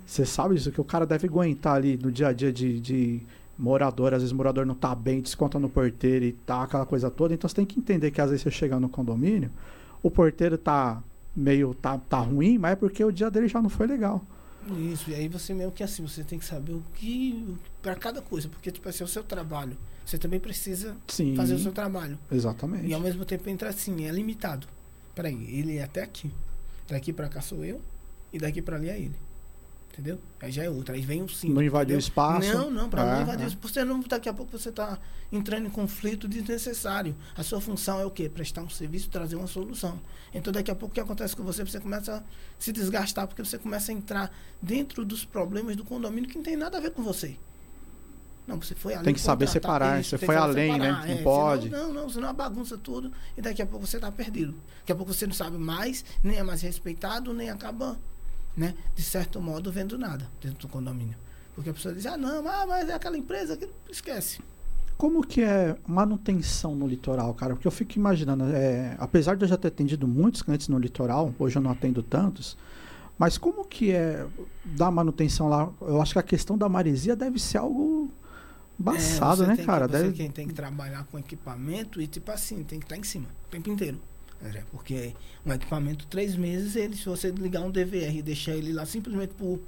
você 0.05 0.25
sabe 0.25 0.55
disso, 0.55 0.71
que 0.71 0.81
o 0.81 0.83
cara 0.83 1.05
deve 1.05 1.27
aguentar 1.27 1.75
ali 1.75 1.97
no 1.97 2.11
dia 2.11 2.27
a 2.27 2.33
dia 2.33 2.51
de, 2.51 2.79
de 2.79 3.21
morador, 3.57 4.13
às 4.13 4.21
vezes 4.21 4.31
o 4.31 4.35
morador 4.35 4.65
não 4.65 4.75
tá 4.75 4.93
bem, 4.95 5.21
desconta 5.21 5.59
no 5.59 5.69
porteiro 5.69 6.25
e 6.25 6.33
tá 6.33 6.63
aquela 6.63 6.85
coisa 6.85 7.09
toda. 7.09 7.33
Então 7.33 7.47
você 7.47 7.55
tem 7.55 7.65
que 7.65 7.79
entender 7.79 8.11
que 8.11 8.19
às 8.21 8.29
vezes 8.29 8.43
você 8.43 8.51
chega 8.51 8.79
no 8.79 8.89
condomínio, 8.89 9.49
o 10.03 10.09
porteiro 10.11 10.57
tá 10.57 11.01
meio 11.35 11.73
tá, 11.73 11.97
tá 11.97 12.19
ruim, 12.19 12.57
mas 12.57 12.73
é 12.73 12.75
porque 12.75 13.03
o 13.03 13.11
dia 13.11 13.31
dele 13.31 13.47
já 13.47 13.61
não 13.61 13.69
foi 13.69 13.87
legal. 13.87 14.21
Isso, 14.77 15.09
e 15.09 15.15
aí 15.15 15.27
você 15.27 15.53
meio 15.53 15.71
que 15.71 15.81
assim, 15.83 16.05
você 16.05 16.23
tem 16.23 16.37
que 16.37 16.45
saber 16.45 16.73
o 16.73 16.83
que. 16.93 17.55
para 17.81 17.95
cada 17.95 18.21
coisa, 18.21 18.47
porque, 18.47 18.69
tipo 18.71 18.87
assim, 18.87 19.03
é 19.03 19.05
o 19.05 19.09
seu 19.09 19.23
trabalho. 19.23 19.75
Você 20.05 20.17
também 20.17 20.39
precisa 20.39 20.95
Sim. 21.07 21.35
fazer 21.35 21.53
o 21.55 21.59
seu 21.59 21.71
trabalho. 21.71 22.17
Exatamente. 22.31 22.85
E 22.87 22.93
ao 22.93 22.99
mesmo 22.99 23.23
tempo 23.25 23.49
entra 23.49 23.69
assim, 23.69 24.05
é 24.05 24.11
limitado. 24.11 24.67
peraí, 25.15 25.35
ele 25.57 25.77
é 25.77 25.83
até 25.83 26.01
aqui. 26.03 26.31
Daqui 26.87 27.13
pra 27.13 27.29
cá 27.29 27.41
sou 27.41 27.63
eu 27.63 27.79
e 28.33 28.39
daqui 28.39 28.61
pra 28.61 28.75
ali 28.77 28.89
é 28.89 28.97
ele. 28.97 29.15
Entendeu? 29.93 30.17
Aí 30.39 30.49
já 30.51 30.63
é 30.63 30.69
outra. 30.69 30.95
Aí 30.95 31.01
vem 31.01 31.21
o 31.21 31.27
sim. 31.27 31.49
Não 31.49 31.61
invadiu 31.61 31.97
o 31.97 31.99
espaço. 31.99 32.47
Não, 32.53 32.71
não, 32.71 32.89
pra 32.89 33.01
É, 33.03 33.15
não 33.15 33.21
invadir. 33.23 33.45
é. 33.47 33.49
Você 33.61 33.83
não, 33.83 33.99
daqui 33.99 34.29
a 34.29 34.33
pouco 34.33 34.57
você 34.57 34.69
está 34.69 34.97
entrando 35.31 35.67
em 35.67 35.69
conflito 35.69 36.29
desnecessário. 36.29 37.13
A 37.35 37.43
sua 37.43 37.59
função 37.59 37.99
é 37.99 38.05
o 38.05 38.09
quê? 38.11 38.29
Prestar 38.29 38.61
um 38.63 38.69
serviço, 38.69 39.09
trazer 39.09 39.35
uma 39.35 39.47
solução. 39.47 39.99
Então 40.33 40.51
daqui 40.53 40.71
a 40.71 40.75
pouco 40.75 40.93
o 40.93 40.95
que 40.95 41.01
acontece 41.01 41.35
com 41.35 41.43
você? 41.43 41.63
Você 41.65 41.79
começa 41.81 42.15
a 42.17 42.23
se 42.57 42.71
desgastar 42.71 43.27
porque 43.27 43.43
você 43.43 43.57
começa 43.57 43.91
a 43.91 43.95
entrar 43.95 44.33
dentro 44.61 45.03
dos 45.03 45.25
problemas 45.25 45.75
do 45.75 45.83
condomínio 45.83 46.29
que 46.29 46.37
não 46.37 46.43
tem 46.43 46.55
nada 46.55 46.77
a 46.77 46.81
ver 46.81 46.91
com 46.91 47.03
você. 47.03 47.35
Não, 48.51 48.61
você 48.61 48.75
foi 48.75 48.93
ali 48.93 49.03
Tem 49.05 49.13
que 49.13 49.19
saber 49.21 49.45
contratar 49.45 49.61
separar, 49.79 50.01
isso, 50.01 50.09
você 50.17 50.25
foi 50.25 50.35
além, 50.35 50.77
né? 50.77 50.85
separar, 50.87 51.07
Não 51.07 51.13
é, 51.15 51.23
pode. 51.23 51.63
senão- 51.69 51.87
não, 51.87 51.93
não, 52.03 52.09
senão 52.09 52.29
a 52.29 52.33
bagunça 52.33 52.77
tudo 52.77 53.11
e 53.37 53.41
daqui 53.41 53.61
a 53.61 53.65
pouco 53.65 53.87
você 53.87 53.97
está 53.97 54.11
perdido. 54.11 54.53
Daqui 54.79 54.91
a 54.91 54.95
pouco 54.95 55.13
você 55.13 55.25
não 55.25 55.33
sabe 55.33 55.57
mais, 55.57 56.03
nem 56.23 56.37
é 56.37 56.43
mais 56.43 56.61
respeitado, 56.61 57.33
nem 57.33 57.49
acaba, 57.49 57.97
né, 58.57 58.73
de 58.95 59.01
certo 59.01 59.39
modo, 59.41 59.71
vendo 59.71 59.97
nada 59.97 60.29
dentro 60.41 60.59
do 60.59 60.67
condomínio. 60.67 61.15
Porque 61.55 61.69
a 61.69 61.73
pessoa 61.73 61.93
diz, 61.93 62.05
ah, 62.05 62.17
não, 62.17 62.47
ah, 62.47 62.65
mas 62.67 62.89
é 62.89 62.93
aquela 62.93 63.17
empresa 63.17 63.55
que 63.57 63.67
esquece. 63.89 64.39
Como 64.97 65.25
que 65.25 65.41
é 65.41 65.75
manutenção 65.87 66.75
no 66.75 66.85
litoral, 66.85 67.33
cara? 67.33 67.55
Porque 67.55 67.67
eu 67.67 67.71
fico 67.71 67.97
imaginando, 67.97 68.43
é, 68.53 68.95
apesar 68.99 69.35
de 69.35 69.43
eu 69.43 69.47
já 69.49 69.57
ter 69.57 69.69
atendido 69.69 70.07
muitos 70.07 70.41
clientes 70.41 70.67
no 70.67 70.77
litoral, 70.77 71.33
hoje 71.39 71.55
eu 71.57 71.61
não 71.61 71.71
atendo 71.71 72.03
tantos, 72.03 72.55
mas 73.17 73.37
como 73.37 73.65
que 73.65 73.91
é 73.91 74.25
dar 74.63 74.91
manutenção 74.91 75.47
lá? 75.49 75.69
Eu 75.81 76.01
acho 76.01 76.13
que 76.13 76.19
a 76.19 76.23
questão 76.23 76.57
da 76.57 76.69
maresia 76.69 77.15
deve 77.15 77.39
ser 77.39 77.57
algo 77.57 78.11
embaçado, 78.81 79.43
É, 79.43 79.47
né, 79.47 79.57
cara? 79.57 79.87
Que, 79.87 79.93
você 79.93 80.03
Deve... 80.03 80.13
quem 80.15 80.29
tem 80.31 80.47
que 80.47 80.53
trabalhar 80.53 81.03
com 81.05 81.17
equipamento 81.17 82.01
e, 82.01 82.07
tipo 82.07 82.31
assim, 82.31 82.63
tem 82.63 82.79
que 82.79 82.85
estar 82.85 82.97
em 82.97 83.03
cima 83.03 83.27
o 83.47 83.51
tempo 83.51 83.69
inteiro. 83.69 83.97
André, 84.43 84.63
Porque 84.71 85.13
um 85.45 85.53
equipamento, 85.53 86.07
três 86.07 86.35
meses, 86.35 86.75
ele, 86.75 86.95
se 86.95 87.05
você 87.05 87.29
ligar 87.29 87.61
um 87.61 87.69
DVR 87.69 88.17
e 88.17 88.21
deixar 88.23 88.53
ele 88.55 88.73
lá 88.73 88.85
simplesmente 88.85 89.33
por 89.35 89.59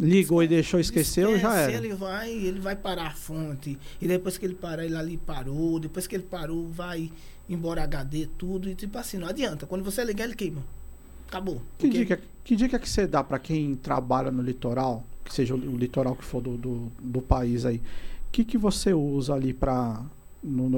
Ligou 0.00 0.44
e 0.44 0.46
deixou, 0.46 0.78
esqueceu, 0.78 1.36
já 1.38 1.48
Esquece, 1.48 1.72
era. 1.74 1.86
Ele 1.86 1.94
vai, 1.94 2.30
ele 2.30 2.60
vai 2.60 2.76
parar 2.76 3.08
a 3.08 3.10
fonte. 3.10 3.76
E 4.00 4.06
depois 4.06 4.38
que 4.38 4.46
ele 4.46 4.54
parar, 4.54 4.84
ele 4.84 4.94
ali 4.94 5.16
parou. 5.16 5.80
Depois 5.80 6.06
que 6.06 6.14
ele 6.14 6.22
parou, 6.22 6.68
vai 6.68 7.10
embora 7.48 7.82
HD, 7.82 8.28
tudo. 8.38 8.68
E 8.70 8.76
tipo 8.76 8.96
assim, 8.96 9.18
não 9.18 9.26
adianta. 9.26 9.66
Quando 9.66 9.82
você 9.82 10.04
ligar, 10.04 10.24
ele 10.24 10.36
queima. 10.36 10.62
Acabou. 11.26 11.56
Que 11.78 11.88
Porque- 11.88 11.98
dica, 11.98 12.20
que 12.44 12.54
dica 12.54 12.78
que 12.78 12.88
você 12.88 13.08
dá 13.08 13.24
para 13.24 13.40
quem 13.40 13.74
trabalha 13.74 14.30
no 14.30 14.40
litoral, 14.40 15.02
que 15.24 15.34
seja 15.34 15.56
o, 15.56 15.58
o 15.58 15.76
litoral 15.76 16.14
que 16.14 16.24
for 16.24 16.40
do, 16.40 16.56
do, 16.56 16.92
do 17.00 17.20
país 17.20 17.64
aí? 17.66 17.82
O 18.28 18.30
que, 18.30 18.44
que 18.44 18.58
você 18.58 18.92
usa 18.92 19.34
ali 19.34 19.52
para. 19.52 20.02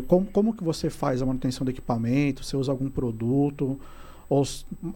como, 0.06 0.26
como 0.26 0.54
que 0.54 0.64
você 0.64 0.88
faz 0.88 1.20
a 1.20 1.26
manutenção 1.26 1.64
do 1.64 1.70
equipamento? 1.70 2.42
Você 2.44 2.56
usa 2.56 2.72
algum 2.72 2.88
produto? 2.88 3.78
Ou 4.28 4.44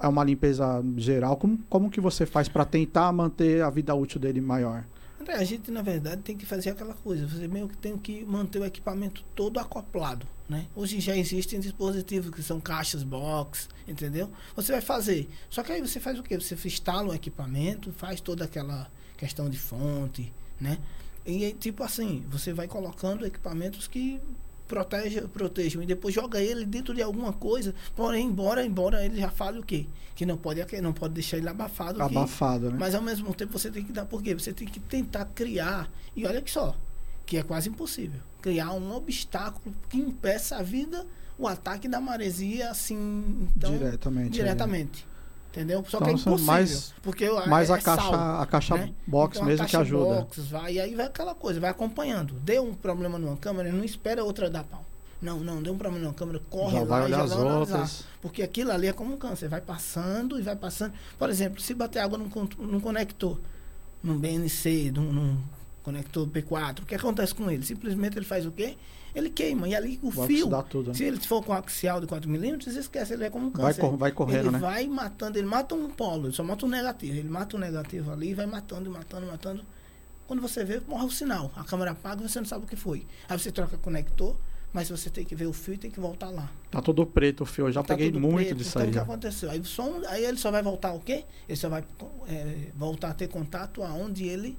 é 0.01 0.09
uma 0.09 0.23
limpeza 0.23 0.83
geral? 0.97 1.37
Como, 1.37 1.59
como 1.69 1.91
que 1.91 2.01
você 2.01 2.25
faz 2.25 2.49
para 2.49 2.65
tentar 2.65 3.13
manter 3.13 3.63
a 3.63 3.69
vida 3.69 3.95
útil 3.95 4.21
dele 4.21 4.41
maior? 4.41 4.85
André, 5.21 5.35
a 5.35 5.45
gente, 5.45 5.71
na 5.71 5.83
verdade, 5.83 6.23
tem 6.23 6.37
que 6.37 6.47
fazer 6.47 6.71
aquela 6.71 6.95
coisa. 6.95 7.27
Você 7.27 7.49
meio 7.49 7.69
que 7.69 7.77
tem 7.77 7.99
que 7.99 8.25
manter 8.25 8.61
o 8.61 8.65
equipamento 8.65 9.25
todo 9.35 9.59
acoplado, 9.59 10.27
né? 10.49 10.67
Hoje 10.77 11.01
já 11.01 11.17
existem 11.17 11.59
dispositivos 11.59 12.31
que 12.31 12.43
são 12.43 12.61
caixas 12.61 13.03
box, 13.03 13.69
entendeu? 13.89 14.31
Você 14.55 14.71
vai 14.71 14.81
fazer. 14.81 15.29
Só 15.51 15.63
que 15.63 15.73
aí 15.73 15.81
você 15.81 15.99
faz 15.99 16.19
o 16.19 16.23
quê? 16.23 16.39
Você 16.39 16.55
instala 16.67 17.11
um 17.11 17.15
equipamento, 17.15 17.91
faz 17.93 18.21
toda 18.21 18.45
aquela 18.45 18.89
questão 19.17 19.49
de 19.49 19.59
fonte, 19.59 20.33
né? 20.61 20.79
E 21.27 21.53
tipo 21.53 21.83
assim, 21.83 22.23
você 22.29 22.53
vai 22.53 22.67
colocando 22.69 23.25
equipamentos 23.27 23.87
que 23.89 24.21
protejam, 24.69 25.29
protejam 25.29 25.83
e 25.83 25.87
depois 25.87 26.15
joga 26.15 26.41
ele 26.41 26.65
dentro 26.65 26.95
de 26.95 27.03
alguma 27.03 27.33
coisa. 27.33 27.75
Porém, 27.95 28.27
embora, 28.27 28.65
embora 28.65 29.05
ele 29.05 29.19
já 29.21 29.31
fale 29.31 29.59
o 29.59 29.63
quê? 29.63 29.87
Que 30.15 30.25
não 30.27 30.37
pode, 30.37 30.61
não 30.81 30.93
pode 30.93 31.15
deixar 31.15 31.39
ele 31.39 31.49
abafado. 31.49 31.95
que- 31.97 32.03
Abafado, 32.03 32.71
né? 32.71 32.77
mas 32.79 32.95
ao 32.95 33.03
mesmo 33.03 33.35
tempo 33.35 33.59
você 33.59 33.71
tem 33.71 33.85
que 33.85 33.93
dar 33.93 34.05
por 34.07 34.23
quê? 34.23 34.35
Você 34.35 34.53
tem 34.53 34.67
que 34.67 34.81
tentar 34.81 35.25
criar, 35.27 35.91
e 36.15 36.27
olha 36.27 36.41
que 36.43 36.51
só, 36.51 36.77
que 37.27 37.37
é 37.37 37.43
quase 37.43 37.69
impossível, 37.69 38.21
criar 38.41 38.73
um 38.73 38.93
obstáculo 38.95 39.75
que 39.89 39.97
impeça 39.99 40.57
a 40.57 40.63
vida, 40.63 41.07
o 41.39 41.49
ataque 41.49 41.89
da 41.89 42.01
maresia 42.01 42.71
assim, 42.71 43.49
então, 43.57 43.73
diretamente. 43.77 44.33
diretamente. 44.33 45.07
Entendeu? 45.55 45.85
Só 45.89 45.99
Então, 45.99 46.09
que 46.09 46.15
é 46.15 46.19
são 46.19 46.33
impossível. 46.33 46.53
mais- 46.53 46.95
porque 47.01 47.29
o- 47.29 47.47
Mas 47.49 47.71
é 47.71 47.75
a 47.75 47.79
caixa, 47.81 48.03
sal, 48.03 48.41
a 48.41 48.47
caixa 48.47 48.77
né? 48.77 48.93
box 49.07 49.37
Então, 49.37 49.47
a 49.47 49.51
mesmo 49.51 49.67
que 49.67 49.77
ajuda. 49.77 50.15
box 50.17 50.39
vai, 50.49 50.73
e 50.75 50.81
aí 50.81 50.95
vai 50.97 51.07
aquela 51.07 51.33
coisa, 51.33 51.61
vai 51.61 51.71
acompanhando. 51.71 52.35
Deu 52.41 52.65
um 52.65 52.75
problema 52.75 53.19
numa 53.21 53.37
câmera, 53.37 53.71
não 53.71 53.85
espera 53.85 54.25
outra 54.25 54.51
dar 54.51 54.65
pau. 54.65 54.85
Não, 55.23 55.39
não, 55.39 55.63
deu 55.63 55.73
um 55.73 55.79
problema 55.79 56.05
numa 56.05 56.13
câmera, 56.13 56.41
corre 56.51 56.73
já 56.73 56.81
lá 56.81 56.85
vai 56.87 57.01
e 57.03 57.05
olhar 57.05 57.17
já 57.19 57.23
as 57.25 57.31
vai 57.33 57.41
analisar. 57.47 57.75
outras. 57.79 58.05
Porque 58.21 58.43
aquilo 58.43 58.73
ali 58.73 58.89
é 58.89 58.93
como 58.93 59.15
um 59.15 59.17
câncer, 59.17 59.49
vai 59.49 59.61
passando 59.61 60.41
e 60.41 60.43
vai 60.43 60.57
passando. 60.57 60.93
Por 61.17 61.31
exemplo, 61.31 61.61
se 61.61 61.73
bater 61.73 62.01
água 62.01 62.19
num, 62.19 62.29
num 62.59 62.81
conector, 62.81 63.39
num 64.03 64.19
BNC, 64.19 64.91
num, 64.91 65.13
num 65.13 65.39
conector 65.85 66.27
P4, 66.27 66.81
o 66.83 66.87
que 66.87 66.97
acontece 66.97 67.33
com 67.33 67.49
ele? 67.49 67.65
Simplesmente 67.65 68.19
ele 68.19 68.27
faz 68.27 68.45
o 68.45 68.51
quê? 68.51 68.77
Ele 69.15 69.31
queima. 69.31 69.69
E 69.69 69.75
ali 69.75 69.99
o 70.03 70.11
Vai 70.11 70.27
fio, 70.27 70.49
tudo. 70.69 70.89
né? 70.89 70.95
se 70.95 71.05
ele 71.05 71.21
for 71.21 71.43
com 71.45 71.53
axial 71.53 72.01
de 72.01 72.07
4 72.07 72.29
milímetros, 72.29 72.75
esquece, 72.75 73.13
ele 73.15 73.25
é 73.25 73.31
como 73.31 73.47
um 73.47 73.51
Vai, 73.51 73.67
câncer. 73.73 73.81
cor- 73.81 73.97
vai 73.97 74.11
correndo, 74.13 74.41
ele 74.41 74.51
né? 74.51 74.59
vai 74.59 74.89
matando, 74.89 75.39
ele 75.39 75.47
mata 75.47 75.75
um 75.75 75.89
polo, 75.89 76.27
ele 76.27 76.35
só 76.35 76.43
mata 76.43 76.67
um 76.67 76.69
negativo. 76.69 77.17
Ele 77.17 77.29
mata 77.29 77.57
um 77.57 77.61
negativo 77.61 78.11
ali 78.11 78.31
e 78.31 78.35
vai 78.35 78.47
matando, 78.47 78.91
matando, 78.91 79.27
matando. 79.27 79.65
Quando 80.27 80.41
você 80.43 80.65
vê, 80.65 80.81
morre 80.89 81.05
o 81.07 81.11
sinal. 81.11 81.53
A 81.55 81.63
câmera 81.65 81.93
apaga 81.93 82.25
e 82.25 82.29
você 82.29 82.41
não 82.41 82.47
sabe 82.47 82.65
o 82.65 82.67
que 82.69 82.77
foi. 82.77 83.07
Aí 83.29 83.39
você 83.39 83.53
troca 83.53 83.77
conector, 83.77 84.35
mas 84.73 84.89
você 84.89 85.09
tem 85.11 85.25
que 85.25 85.37
ver 85.37 85.47
o 85.47 85.53
fio 85.53 85.75
e 85.75 85.79
tem 85.79 85.91
que 85.91 86.01
voltar 86.01 86.31
lá. 86.31 86.51
Tá 86.71 86.81
todo 86.83 87.07
preto 87.07 87.43
o 87.43 87.47
fio. 87.47 87.69
Eu 87.69 87.73
já 87.73 87.83
Tá 87.83 87.95
peguei 87.95 88.11
muito 88.19 88.35
preto. 88.37 88.55
disso 88.57 88.71
então, 88.71 88.83
aí. 88.83 88.89
o 88.89 88.93
que 88.93 88.99
aconteceu? 88.99 89.51
Aí, 89.51 89.63
só 89.65 89.89
um- 89.89 90.05
aí 90.09 90.25
ele 90.25 90.39
só 90.39 90.51
vai 90.51 90.63
voltar 90.63 90.93
o 90.93 90.99
quê? 90.99 91.25
Ele 91.49 91.57
só 91.57 91.69
vai 91.69 91.85
é, 92.27 92.69
voltar 92.75 93.11
a 93.11 93.15
ter 93.15 93.29
contato 93.29 93.83
aonde 93.83 94.25
ele 94.27 94.59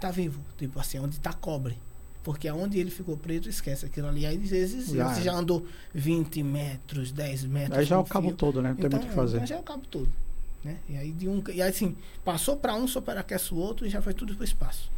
tá 0.00 0.10
vivo. 0.10 0.40
Tipo 0.56 0.78
assim, 0.80 0.98
onde 1.00 1.18
tá 1.20 1.32
cobre. 1.34 1.76
Porque 2.24 2.48
aonde 2.48 2.78
ele 2.80 2.90
ficou 2.90 3.16
preto, 3.16 3.48
esquece 3.48 3.84
aquilo 3.86 4.08
ali. 4.08 4.24
Aí 4.26 4.36
às 4.42 4.48
vezes 4.50 4.86
Já 4.88 5.08
você 5.08 5.14
era. 5.20 5.22
já 5.22 5.32
andou 5.34 5.64
20 5.94 6.42
metros, 6.42 7.12
10 7.12 7.44
metros. 7.44 7.78
Aí 7.78 7.84
já 7.84 7.94
é 7.94 7.98
o 7.98 8.04
cabo 8.04 8.28
fio. 8.28 8.36
todo, 8.36 8.60
né? 8.62 8.70
Não 8.70 8.76
tem 8.76 8.86
Então, 8.86 8.98
muito 8.98 9.08
o 9.08 9.10
que 9.10 9.14
fazer. 9.16 9.36
então 9.36 9.46
já 9.46 9.54
é 9.56 9.60
o 9.60 9.62
cabo 9.62 9.82
todo. 9.88 10.08
Né? 10.64 10.78
E 10.88 10.96
aí 10.96 11.12
de 11.12 11.28
um. 11.28 11.40
E 11.52 11.60
aí 11.62 11.68
assim, 11.70 11.94
passou 12.24 12.56
para 12.56 12.74
um, 12.74 12.88
superaquece 12.88 13.52
o 13.54 13.58
outro 13.58 13.86
e 13.86 13.90
já 13.90 14.00
foi 14.02 14.14
tudo 14.14 14.34
pro 14.34 14.42
espaço. 14.44 14.90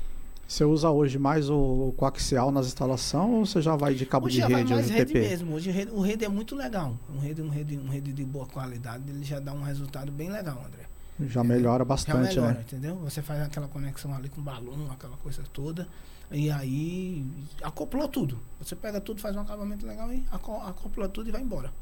Você 0.47 0.65
usa 0.65 0.89
hoje 0.89 1.19
mais 1.19 1.51
o 1.51 1.93
coaxial 1.97 2.53
nas 2.53 2.69
instalações 2.69 3.29
ou 3.29 3.45
você 3.45 3.61
já 3.61 3.75
vai 3.75 3.93
de 3.95 4.07
cabo 4.07 4.27
Hoje 4.27 4.37
de 4.37 4.41
já 4.43 4.49
vai 4.49 4.61
rede, 4.61 4.73
mais 4.73 4.87
hoje 4.87 4.95
rede 4.95 5.13
TP? 5.13 5.19
mesmo. 5.29 5.55
Hoje 5.55 5.71
rede- 5.73 5.91
o 5.91 6.01
rede 6.01 6.25
é 6.25 6.29
muito 6.29 6.55
legal. 6.55 6.97
Um 7.13 7.19
rede, 7.19 7.43
um 7.43 7.49
rede, 7.49 7.77
um 7.77 7.89
rede 7.89 8.13
de 8.13 8.25
boa 8.25 8.47
qualidade, 8.47 9.03
ele 9.09 9.25
já 9.25 9.41
dá 9.41 9.53
um 9.53 9.63
resultado 9.65 10.13
bem 10.13 10.31
legal, 10.31 10.63
André. 10.65 10.87
Já 11.29 11.43
melhora 11.43 11.81
Já 11.81 11.85
bastante, 11.85 12.29
melhora, 12.37 12.53
né? 12.55 12.61
entendeu? 12.65 12.95
Você 13.03 13.21
faz 13.23 13.43
aquela 13.43 13.67
conexão 13.67 14.15
ali 14.15 14.29
com 14.29 14.41
balão, 14.41 14.89
aquela 14.93 15.17
coisa 15.17 15.43
toda. 15.53 15.89
E 16.31 16.51
aí 16.51 17.25
acoplou 17.63 18.09
tudo. 18.09 18.41
Você 18.59 18.75
pega 18.75 19.01
tudo, 19.01 19.21
faz 19.21 19.37
um 19.37 19.41
acabamento 19.41 19.87
legal 19.87 20.13
e 20.13 20.25
aco- 20.31 20.61
acopla 20.63 21.09
tudo 21.09 21.29
e 21.29 21.33
vai 21.33 21.41
embora. 21.41 21.73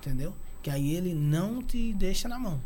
Entendeu? 0.00 0.34
Que 0.62 0.70
aí 0.70 0.94
ele 0.94 1.14
não 1.14 1.62
te 1.62 1.92
deixa 1.92 2.28
na 2.28 2.38
mão. 2.38 2.60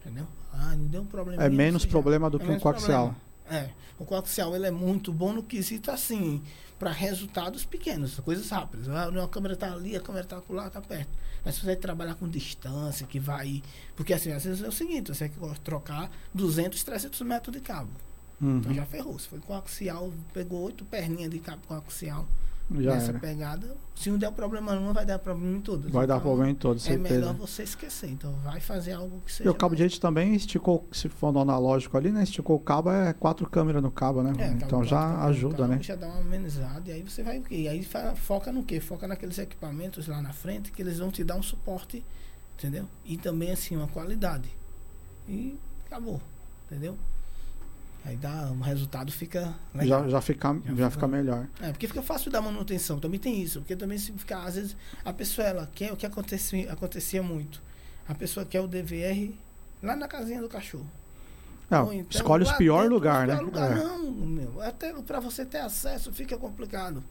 Entendeu? 0.00 0.26
Ah, 0.52 0.74
me 0.76 0.88
deu 0.88 1.02
um 1.02 1.06
problema. 1.06 1.42
É 1.42 1.48
menos 1.50 1.84
problema 1.84 2.30
do 2.30 2.38
É 2.40 2.44
que 2.44 2.50
um 2.50 2.58
coaxial. 2.58 3.14
problema. 3.14 3.30
É, 3.66 3.70
o 3.98 4.04
coaxial 4.04 4.54
ele 4.54 4.66
é 4.66 4.70
muito 4.70 5.12
bom 5.12 5.32
no 5.32 5.42
quesito 5.42 5.90
assim, 5.90 6.40
para 6.78 6.90
resultados 6.92 7.64
pequenos, 7.64 8.18
coisas 8.20 8.48
rápidas. 8.48 8.88
Ah, 8.88 9.08
a 9.22 9.28
câmera 9.28 9.56
tá 9.56 9.72
ali, 9.72 9.96
a 9.96 10.00
câmera 10.00 10.24
tá 10.24 10.40
lá, 10.48 10.70
tá 10.70 10.80
perto. 10.80 11.10
Mas 11.44 11.56
se 11.56 11.60
você 11.62 11.74
trabalhar 11.76 12.14
com 12.14 12.28
distância, 12.28 13.06
que 13.06 13.18
vai. 13.18 13.62
Porque 13.96 14.14
assim, 14.14 14.32
às 14.32 14.44
vezes 14.44 14.62
é 14.62 14.68
o 14.68 14.72
seguinte, 14.72 15.08
você 15.14 15.28
quer 15.28 15.58
trocar 15.58 16.10
200, 16.32 16.82
300 16.84 17.20
metros 17.22 17.54
de 17.54 17.60
cabo. 17.60 17.90
Uhum. 18.40 18.58
Então 18.58 18.72
já 18.74 18.84
ferrou. 18.86 19.18
Se 19.18 19.28
foi 19.28 19.38
coaxial, 19.40 20.12
pegou 20.32 20.62
oito 20.62 20.84
perninhas 20.84 21.30
de 21.30 21.38
cabo 21.40 21.60
coaxial 21.68 22.26
Já 22.70 22.94
nessa 22.94 23.10
era. 23.10 23.18
pegada. 23.18 23.76
Se 23.94 24.08
não 24.10 24.16
der 24.16 24.32
problema 24.32 24.74
numa, 24.74 24.94
vai 24.94 25.04
dar 25.04 25.18
problema 25.18 25.58
em 25.58 25.60
todas. 25.60 25.90
Vai 25.92 26.06
dar 26.06 26.14
Então, 26.14 26.22
problema 26.22 26.50
em 26.50 26.54
todos, 26.54 26.86
É 26.88 26.96
melhor 26.96 27.08
certeza. 27.08 27.32
você 27.34 27.62
esquecer. 27.64 28.08
Então 28.10 28.32
vai 28.42 28.58
fazer 28.60 28.92
algo 28.92 29.20
que 29.26 29.30
seja. 29.32 29.46
E 29.48 29.52
o 29.52 29.54
cabo 29.54 29.76
de 29.76 29.82
rede 29.82 30.00
também 30.00 30.34
esticou, 30.34 30.88
se 30.90 31.08
for 31.10 31.32
no 31.32 31.40
analógico 31.40 31.98
ali, 31.98 32.10
né? 32.10 32.22
Esticou 32.22 32.56
o 32.56 32.60
cabo, 32.60 32.90
é 32.90 33.12
quatro 33.12 33.46
câmeras 33.50 33.82
no 33.82 33.90
cabo, 33.90 34.22
né? 34.22 34.32
É, 34.38 34.48
então 34.52 34.82
já 34.84 35.22
ajuda, 35.26 35.58
cabo, 35.58 35.68
né? 35.74 35.82
Já 35.82 35.96
dá 35.96 36.06
uma 36.08 36.20
amenizada 36.20 36.88
e 36.88 36.92
aí 36.92 37.02
você 37.02 37.22
vai 37.22 37.38
o 37.40 37.42
quê? 37.42 37.56
E 37.56 37.68
aí 37.68 37.86
foca 38.16 38.50
no 38.52 38.62
quê? 38.64 38.80
Foca 38.80 39.06
naqueles 39.06 39.36
equipamentos 39.38 40.06
lá 40.08 40.22
na 40.22 40.32
frente 40.32 40.72
que 40.72 40.80
eles 40.80 40.98
vão 40.98 41.10
te 41.10 41.22
dar 41.22 41.36
um 41.36 41.42
suporte, 41.42 42.02
entendeu? 42.56 42.86
E 43.04 43.18
também 43.18 43.50
assim 43.50 43.76
uma 43.76 43.88
qualidade. 43.88 44.48
E 45.28 45.58
acabou, 45.86 46.22
entendeu? 46.66 46.96
Aí 48.04 48.16
dá, 48.16 48.50
o 48.50 48.60
resultado 48.60 49.12
fica 49.12 49.54
legal. 49.74 50.04
Já, 50.04 50.08
já, 50.08 50.20
fica, 50.20 50.56
Já 50.66 50.74
já 50.74 50.90
fica- 50.90 51.06
melhor. 51.06 51.46
É, 51.60 51.70
porque 51.70 51.86
fica 51.86 52.02
fácil 52.02 52.30
dar 52.30 52.40
manutenção, 52.40 52.98
também 52.98 53.20
tem 53.20 53.42
isso, 53.42 53.60
porque 53.60 53.76
também 53.76 53.98
se 53.98 54.10
ficar, 54.12 54.44
às 54.44 54.54
vezes, 54.54 54.76
a 55.04 55.12
pessoa 55.12 55.46
ela 55.46 55.70
quer 55.74 55.92
o 55.92 55.96
que 55.96 56.06
acontecia, 56.06 56.72
acontecia 56.72 57.22
muito. 57.22 57.62
A 58.08 58.14
pessoa 58.14 58.46
quer 58.46 58.60
o 58.60 58.66
DVR 58.66 59.34
lá 59.82 59.94
na 59.94 60.08
casinha 60.08 60.40
do 60.40 60.48
cachorro. 60.48 60.86
Não, 61.68 61.86
Ou 61.86 61.92
então, 61.92 62.06
escolhe 62.10 62.42
os 62.42 62.52
pior 62.52 62.80
dentro, 62.82 62.94
lugar, 62.94 63.26
né? 63.28 63.34
pior 63.36 63.44
lugar. 63.44 63.70
É. 63.76 63.84
Não, 63.84 64.10
meu, 64.10 64.60
até 64.62 64.92
para 64.94 65.20
você 65.20 65.44
ter 65.44 65.58
acesso 65.58 66.12
fica 66.12 66.36
complicado. 66.36 67.04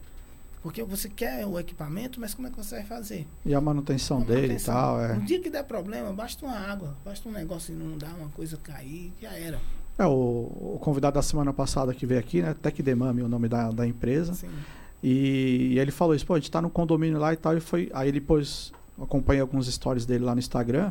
Porque 0.62 0.82
você 0.82 1.08
quer 1.08 1.46
o 1.46 1.58
equipamento, 1.58 2.20
mas 2.20 2.34
como 2.34 2.46
é 2.46 2.50
que 2.50 2.56
você 2.58 2.74
vai 2.74 2.84
fazer? 2.84 3.26
E 3.46 3.54
a 3.54 3.60
manutenção 3.62 4.18
A 4.20 4.24
dele 4.24 4.38
e 4.38 4.40
manutenção. 4.48 4.74
tal, 4.74 5.00
é. 5.00 5.14
No 5.14 5.22
dia 5.22 5.40
que 5.40 5.48
der 5.48 5.62
problema, 5.64 6.12
basta 6.12 6.44
uma 6.44 6.54
água, 6.58 6.94
basta 7.02 7.26
um 7.26 7.32
negócio 7.32 7.72
inundar, 7.72 8.14
uma 8.18 8.28
coisa 8.28 8.58
cair, 8.58 9.10
já 9.22 9.32
era. 9.32 9.58
É, 10.00 10.06
o, 10.06 10.76
o 10.76 10.78
convidado 10.80 11.16
da 11.16 11.22
semana 11.22 11.52
passada 11.52 11.92
que 11.92 12.06
veio 12.06 12.18
aqui, 12.18 12.40
né? 12.40 12.54
Tech 12.54 12.82
Demami, 12.82 13.20
o 13.20 13.28
nome 13.28 13.48
da, 13.48 13.70
da 13.70 13.86
empresa. 13.86 14.32
Assim, 14.32 14.48
E, 15.02 15.72
e 15.72 15.78
ele 15.78 15.90
falou 15.90 16.14
isso, 16.14 16.24
pô, 16.24 16.32
a 16.32 16.38
gente 16.38 16.50
tá 16.50 16.62
no 16.62 16.70
condomínio 16.70 17.18
lá 17.18 17.34
e 17.34 17.36
tal, 17.36 17.54
e 17.54 17.60
foi. 17.60 17.90
Aí 17.92 18.08
ele 18.08 18.18
pôs. 18.18 18.72
Acompanhei 18.98 19.42
alguns 19.42 19.66
stories 19.66 20.06
dele 20.06 20.24
lá 20.24 20.34
no 20.34 20.38
Instagram. 20.38 20.90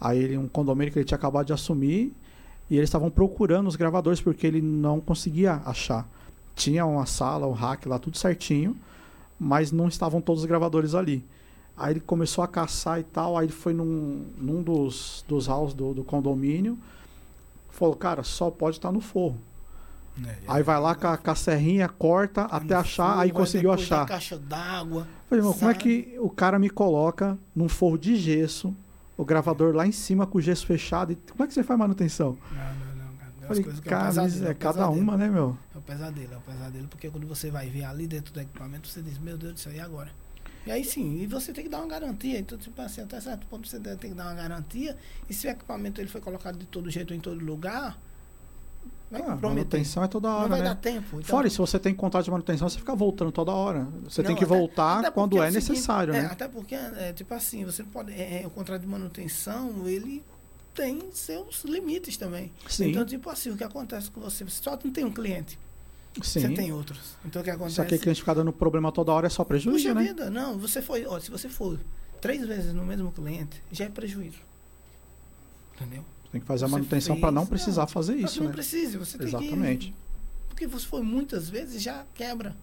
Aí 0.00 0.18
ele, 0.18 0.38
um 0.38 0.48
condomínio 0.48 0.90
que 0.90 0.98
ele 0.98 1.04
tinha 1.04 1.16
acabado 1.16 1.46
de 1.46 1.52
assumir. 1.52 2.14
E 2.70 2.76
eles 2.76 2.88
estavam 2.88 3.10
procurando 3.10 3.66
os 3.66 3.76
gravadores 3.76 4.18
porque 4.18 4.46
ele 4.46 4.62
não 4.62 4.98
conseguia 4.98 5.60
achar. 5.66 6.08
Tinha 6.54 6.86
uma 6.86 7.04
sala, 7.04 7.46
um 7.46 7.52
rack 7.52 7.86
lá, 7.86 7.98
tudo 7.98 8.16
certinho, 8.16 8.76
mas 9.38 9.72
não 9.72 9.88
estavam 9.88 10.22
todos 10.22 10.42
os 10.42 10.46
gravadores 10.46 10.94
ali. 10.94 11.22
Aí 11.76 11.94
ele 11.94 12.00
começou 12.00 12.42
a 12.42 12.48
caçar 12.48 12.98
e 12.98 13.04
tal, 13.04 13.36
aí 13.36 13.46
ele 13.46 13.52
foi 13.52 13.72
num, 13.72 14.26
num 14.36 14.62
dos, 14.62 15.24
dos 15.28 15.46
halls 15.46 15.72
do, 15.72 15.94
do 15.94 16.02
condomínio, 16.02 16.76
falou, 17.78 17.94
cara, 17.94 18.22
só 18.22 18.50
pode 18.50 18.76
estar 18.76 18.90
no 18.92 19.00
forro. 19.00 19.38
né, 20.16 20.36
Aí 20.48 20.62
vai 20.62 20.80
lá 20.80 20.94
com 20.94 21.06
a, 21.06 21.16
com 21.16 21.30
a 21.30 21.34
serrinha, 21.34 21.88
corta 21.88 22.42
até 22.44 22.74
achar, 22.74 23.18
aí 23.18 23.30
conseguiu 23.30 23.72
achar. 23.72 24.06
caixa 24.06 24.36
d'água. 24.38 25.06
Falei, 25.28 25.40
irmão, 25.40 25.52
como 25.54 25.70
é 25.70 25.74
que 25.74 26.16
o 26.18 26.28
cara 26.28 26.58
me 26.58 26.68
coloca 26.70 27.38
num 27.54 27.68
forro 27.68 27.96
de 27.98 28.16
gesso, 28.16 28.74
o 29.16 29.24
gravador 29.24 29.74
lá 29.74 29.86
em 29.86 29.92
cima 29.92 30.26
com 30.26 30.38
o 30.38 30.40
gesso 30.40 30.66
fechado, 30.66 31.12
e 31.12 31.16
como 31.16 31.44
é 31.44 31.46
que 31.46 31.54
você 31.54 31.62
faz 31.62 31.78
manutenção? 31.78 32.36
Não, 32.50 32.96
não, 32.96 33.16
cara. 33.16 33.32
Falei, 33.46 33.62
que 33.62 33.68
é 33.68 33.72
um 33.72 33.76
cara, 33.82 34.06
pesadelo, 34.06 34.46
é 34.46 34.50
um 34.50 34.54
cada 34.54 34.88
uma, 34.88 35.16
né, 35.16 35.28
meu? 35.28 35.56
É 35.74 35.78
o 35.78 35.82
pesadelo, 35.82 36.32
é 36.32 36.36
o 36.36 36.40
pesadelo, 36.40 36.88
porque 36.88 37.10
quando 37.10 37.26
você 37.26 37.50
vai 37.50 37.68
ver 37.68 37.84
ali 37.84 38.06
dentro 38.06 38.32
do 38.32 38.40
equipamento, 38.40 38.88
você 38.88 39.00
diz, 39.02 39.18
meu 39.18 39.38
Deus 39.38 39.54
do 39.54 39.60
céu, 39.60 39.72
e 39.72 39.80
agora? 39.80 40.10
E 40.68 40.70
aí 40.70 40.84
sim, 40.84 41.22
e 41.22 41.26
você 41.26 41.50
tem 41.50 41.64
que 41.64 41.70
dar 41.70 41.78
uma 41.78 41.86
garantia. 41.86 42.38
Então, 42.38 42.58
tipo 42.58 42.78
assim, 42.82 43.00
até 43.00 43.18
certo 43.18 43.46
ponto 43.46 43.66
você 43.66 43.80
tem 43.80 44.10
que 44.10 44.14
dar 44.16 44.24
uma 44.26 44.34
garantia. 44.34 44.94
E 45.26 45.32
se 45.32 45.46
o 45.46 45.50
equipamento 45.50 45.98
ele 45.98 46.08
foi 46.10 46.20
colocado 46.20 46.58
de 46.58 46.66
todo 46.66 46.90
jeito 46.90 47.14
em 47.14 47.20
todo 47.20 47.42
lugar, 47.42 47.98
vai 49.10 49.22
Ah, 49.22 49.24
comprometer. 49.24 49.48
manutenção 49.64 50.04
é 50.04 50.08
toda 50.08 50.28
Não 50.28 50.36
hora, 50.40 50.48
vai 50.48 50.58
né? 50.58 50.64
dar 50.66 50.74
tempo. 50.74 51.16
Então, 51.16 51.22
Fora, 51.24 51.48
se 51.48 51.56
você 51.56 51.78
tem 51.78 51.94
contrato 51.94 52.26
de 52.26 52.30
manutenção, 52.30 52.68
você 52.68 52.78
fica 52.78 52.94
voltando 52.94 53.32
toda 53.32 53.50
hora. 53.50 53.88
Você 54.04 54.20
Não, 54.20 54.26
tem 54.28 54.36
que 54.36 54.44
até- 54.44 54.54
voltar 54.54 54.98
até 54.98 55.10
quando 55.10 55.38
é 55.38 55.48
o 55.48 55.52
seguinte, 55.52 55.70
necessário, 55.70 56.12
é, 56.14 56.20
né? 56.24 56.28
Até 56.30 56.46
porque, 56.48 56.74
é, 56.74 57.14
tipo 57.14 57.32
assim, 57.32 57.64
você 57.64 57.82
não 57.82 57.88
pode. 57.90 58.12
é, 58.12 58.42
é, 58.42 58.46
o 58.46 58.50
contrato 58.50 58.82
de 58.82 58.86
manutenção, 58.86 59.88
ele 59.88 60.22
tem 60.74 61.00
seus 61.12 61.64
limites 61.64 62.18
também. 62.18 62.52
Sim, 62.68 62.90
Então, 62.90 63.06
tipo 63.06 63.30
assim, 63.30 63.48
o 63.52 63.56
que 63.56 63.64
acontece 63.64 64.10
com 64.10 64.20
você? 64.20 64.44
Você 64.44 64.62
só 64.62 64.78
não 64.84 64.92
tem 64.92 65.04
um 65.06 65.10
cliente, 65.12 65.58
você 66.26 66.40
sim. 66.40 66.54
tem 66.54 66.72
outros. 66.72 67.16
Então 67.24 67.40
o 67.42 67.44
que 67.44 67.50
acontece? 67.50 67.76
Só 67.76 67.84
que 67.84 67.94
o 67.94 67.98
cliente 67.98 68.20
ficar 68.20 68.34
dando 68.34 68.52
problema 68.52 68.90
toda 68.92 69.12
hora 69.12 69.26
é 69.26 69.30
só 69.30 69.44
prejuízo, 69.44 69.78
Puxa 69.88 69.94
né? 69.94 70.02
vida, 70.02 70.30
não, 70.30 70.58
você 70.58 70.80
foi, 70.82 71.04
ó, 71.06 71.18
se 71.20 71.30
você 71.30 71.48
for 71.48 71.78
três 72.20 72.46
vezes 72.46 72.72
no 72.74 72.84
mesmo 72.84 73.10
cliente, 73.12 73.62
já 73.72 73.84
é 73.84 73.88
prejuízo. 73.88 74.38
Entendeu? 75.76 76.04
Tem 76.32 76.40
que 76.40 76.46
fazer 76.46 76.64
a 76.64 76.68
Você 76.68 76.72
manutenção 76.72 77.14
fez- 77.14 77.20
para 77.20 77.32
não 77.32 77.42
não, 77.42 77.46
precisar 77.48 77.86
fazer 77.86 78.14
Mas 78.16 78.30
isso, 78.32 78.40
não 78.40 78.48
né? 78.48 78.52
precisa, 78.52 78.98
você 78.98 79.16
tem 79.16 79.28
Exatamente. 79.28 79.86
que. 79.88 79.94
Porque 80.48 80.66
você 80.66 80.86
foi 80.86 81.02
muitas 81.02 81.48
vezes 81.48 81.80
já 81.82 82.04
quebra. 82.14 82.54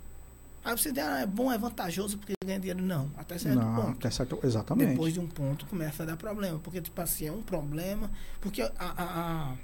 Aí 0.63 0.75
você 0.77 0.91
diz, 0.91 1.03
ah, 1.03 1.21
é 1.21 1.25
bom, 1.25 1.51
é 1.51 1.57
vantajoso 1.57 2.17
porque 2.17 2.33
ganha 2.43 2.59
dinheiro. 2.59 2.81
Não, 2.81 3.09
até 3.17 3.37
certo 3.37 3.59
Não, 3.59 3.75
ponto. 3.75 3.89
até 3.91 4.09
certo, 4.09 4.39
exatamente. 4.43 4.89
Depois 4.91 5.13
de 5.13 5.19
um 5.19 5.27
ponto 5.27 5.65
começa 5.67 6.03
a 6.03 6.05
dar 6.07 6.17
problema. 6.17 6.59
Porque, 6.59 6.81
tipo 6.81 6.99
assim, 7.01 7.27
é 7.27 7.31
um 7.31 7.41
problema. 7.43 8.09
Porque 8.41 8.61
a, 8.63 8.71
a- 8.79 8.93
a- 8.97 9.55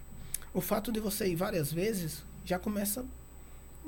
o 0.53 0.61
fato 0.61 0.91
de 0.91 0.99
você 0.99 1.27
ir 1.27 1.35
várias 1.35 1.71
vezes 1.73 2.23
já 2.45 2.57
começa. 2.59 3.03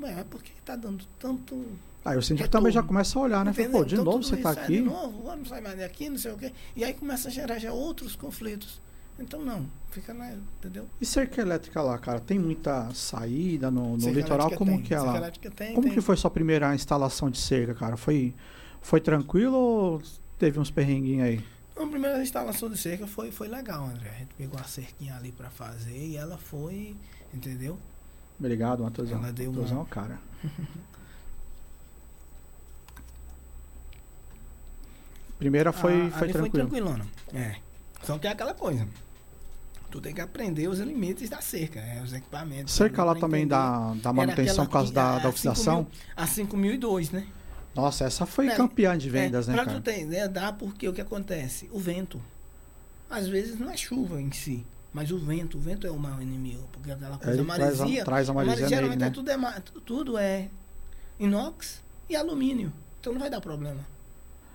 Ué, 0.01 0.23
por 0.29 0.41
que 0.41 0.51
tá 0.65 0.75
dando 0.75 1.05
tanto. 1.19 1.65
Aí 2.05 2.17
o 2.17 2.21
síndico 2.21 2.45
retorno. 2.47 2.61
também 2.65 2.73
já 2.73 2.83
começa 2.83 3.17
a 3.17 3.21
olhar, 3.21 3.45
né? 3.45 3.51
Entendeu? 3.51 3.71
Pô, 3.71 3.85
de 3.85 3.93
Então, 3.95 4.05
novo 4.05 4.23
você 4.23 4.35
tá 4.37 4.51
isso 4.51 4.59
é 4.59 4.63
aqui. 4.63 4.73
De 4.77 4.81
novo, 4.81 5.23
vamos 5.23 5.47
sair 5.49 5.61
mais 5.61 5.77
daqui, 5.77 6.09
não 6.09 6.17
sei 6.17 6.31
o 6.31 6.37
quê. 6.37 6.51
E 6.75 6.83
aí 6.83 6.93
começa 6.93 7.27
a 7.29 7.31
gerar 7.31 7.59
já 7.59 7.71
outros 7.71 8.15
conflitos. 8.15 8.81
Então, 9.19 9.45
não, 9.45 9.67
fica 9.91 10.11
lá, 10.11 10.31
entendeu? 10.57 10.87
E 10.99 11.05
cerca 11.05 11.39
elétrica 11.39 11.81
lá, 11.81 11.97
cara? 11.99 12.19
Tem 12.19 12.39
muita 12.39 12.89
saída 12.93 13.69
no, 13.69 13.95
no 13.95 14.09
litoral? 14.11 14.49
Como 14.51 14.71
tem, 14.71 14.81
que 14.81 14.93
é 14.93 14.99
lá? 14.99 15.17
elétrica 15.17 15.51
tem, 15.51 15.73
Como 15.75 15.85
tem. 15.87 15.93
que 15.93 16.01
foi 16.01 16.17
sua 16.17 16.31
primeira 16.31 16.73
instalação 16.73 17.29
de 17.29 17.37
cerca, 17.37 17.75
cara? 17.75 17.95
Foi, 17.95 18.33
foi 18.81 18.99
tranquilo 18.99 19.55
ou 19.55 20.01
teve 20.39 20.59
uns 20.59 20.71
perrenguinhos 20.71 21.25
aí? 21.27 21.45
A 21.77 21.85
primeira 21.87 22.21
instalação 22.21 22.69
de 22.69 22.77
cerca 22.77 23.05
foi, 23.07 23.31
foi 23.31 23.47
legal, 23.47 23.85
André. 23.85 24.09
A 24.09 24.19
gente 24.19 24.33
pegou 24.35 24.59
a 24.59 24.63
cerquinha 24.63 25.15
ali 25.15 25.31
pra 25.31 25.49
fazer 25.51 25.95
e 25.95 26.17
ela 26.17 26.37
foi, 26.37 26.95
entendeu? 27.33 27.77
Obrigado, 28.43 28.83
Matheusão. 28.83 29.19
Ela 29.19 29.31
deu 29.31 29.49
uma- 29.51 29.61
Matheusão 29.61 29.79
é 29.79 29.83
o 29.83 29.85
cara. 29.85 30.19
Primeira 35.39 35.71
foi, 35.71 36.07
Ah, 36.07 36.11
foi 36.11 36.23
ali 36.23 36.33
tranquilo. 36.33 36.69
Foi 36.69 36.79
tranquilona. 36.81 37.05
É. 37.33 37.55
Só 38.03 38.17
que 38.17 38.27
é 38.27 38.31
aquela 38.31 38.53
coisa. 38.53 38.87
Tu 39.91 40.01
tem 40.01 40.13
que 40.13 40.21
aprender 40.21 40.67
os 40.67 40.79
limites 40.79 41.29
da 41.29 41.39
cerca, 41.41 41.79
é, 41.79 42.01
os 42.01 42.13
equipamentos. 42.13 42.73
cerca 42.73 43.03
lá 43.03 43.13
também 43.15 43.45
da, 43.47 43.93
da 43.95 44.11
manutenção 44.11 44.63
aquela 44.63 44.65
por 44.65 44.71
causa 44.73 44.87
que- 44.89 44.95
da, 44.95 45.15
a 45.15 45.19
da 45.19 45.29
oxidação? 45.29 45.83
5.000 45.85 45.87
A 46.17 46.27
5002, 46.27 47.11
né? 47.11 47.27
Nossa, 47.75 48.03
essa 48.05 48.25
foi 48.25 48.47
É, 48.47 48.55
campeã 48.55 48.97
de 48.97 49.09
vendas, 49.09 49.47
é, 49.47 49.51
né, 49.51 49.55
pra 49.57 49.65
cara? 49.65 49.77
tu 49.79 49.83
ter 49.83 50.01
ideia, 50.01 50.27
dá 50.27 50.51
porque 50.51 50.87
o 50.87 50.93
que 50.93 51.01
acontece? 51.01 51.69
O 51.71 51.79
vento. 51.79 52.21
Às 53.09 53.27
vezes 53.27 53.59
não 53.59 53.69
é 53.69 53.77
chuva 53.77 54.19
em 54.19 54.31
si, 54.31 54.65
mas 54.93 55.11
o 55.11 55.17
vento. 55.17 55.57
O 55.57 55.61
vento 55.61 55.87
é 55.87 55.91
o 55.91 55.97
maior 55.97 56.21
inimigo. 56.21 56.67
Porque 56.71 56.91
aquela 56.91 57.17
coisa, 57.17 57.33
Ele 57.33 57.41
a 57.51 57.55
traz 57.55 57.79
a, 57.79 57.83
maresia. 57.83 58.05
traz 58.05 58.29
a 58.29 58.31
a 58.31 58.35
maresia 58.35 58.55
maresia, 58.55 58.81
nele, 58.81 58.99
geralmente 58.99 59.01
é 59.01 59.05
né? 59.05 59.11
tudo, 59.11 59.31
é, 59.31 59.63
tudo 59.85 60.17
é 60.17 60.49
inox 61.19 61.81
e 62.09 62.15
alumínio. 62.15 62.71
Então 62.99 63.13
não 63.13 63.19
vai 63.19 63.29
dar 63.29 63.41
problema. 63.41 63.81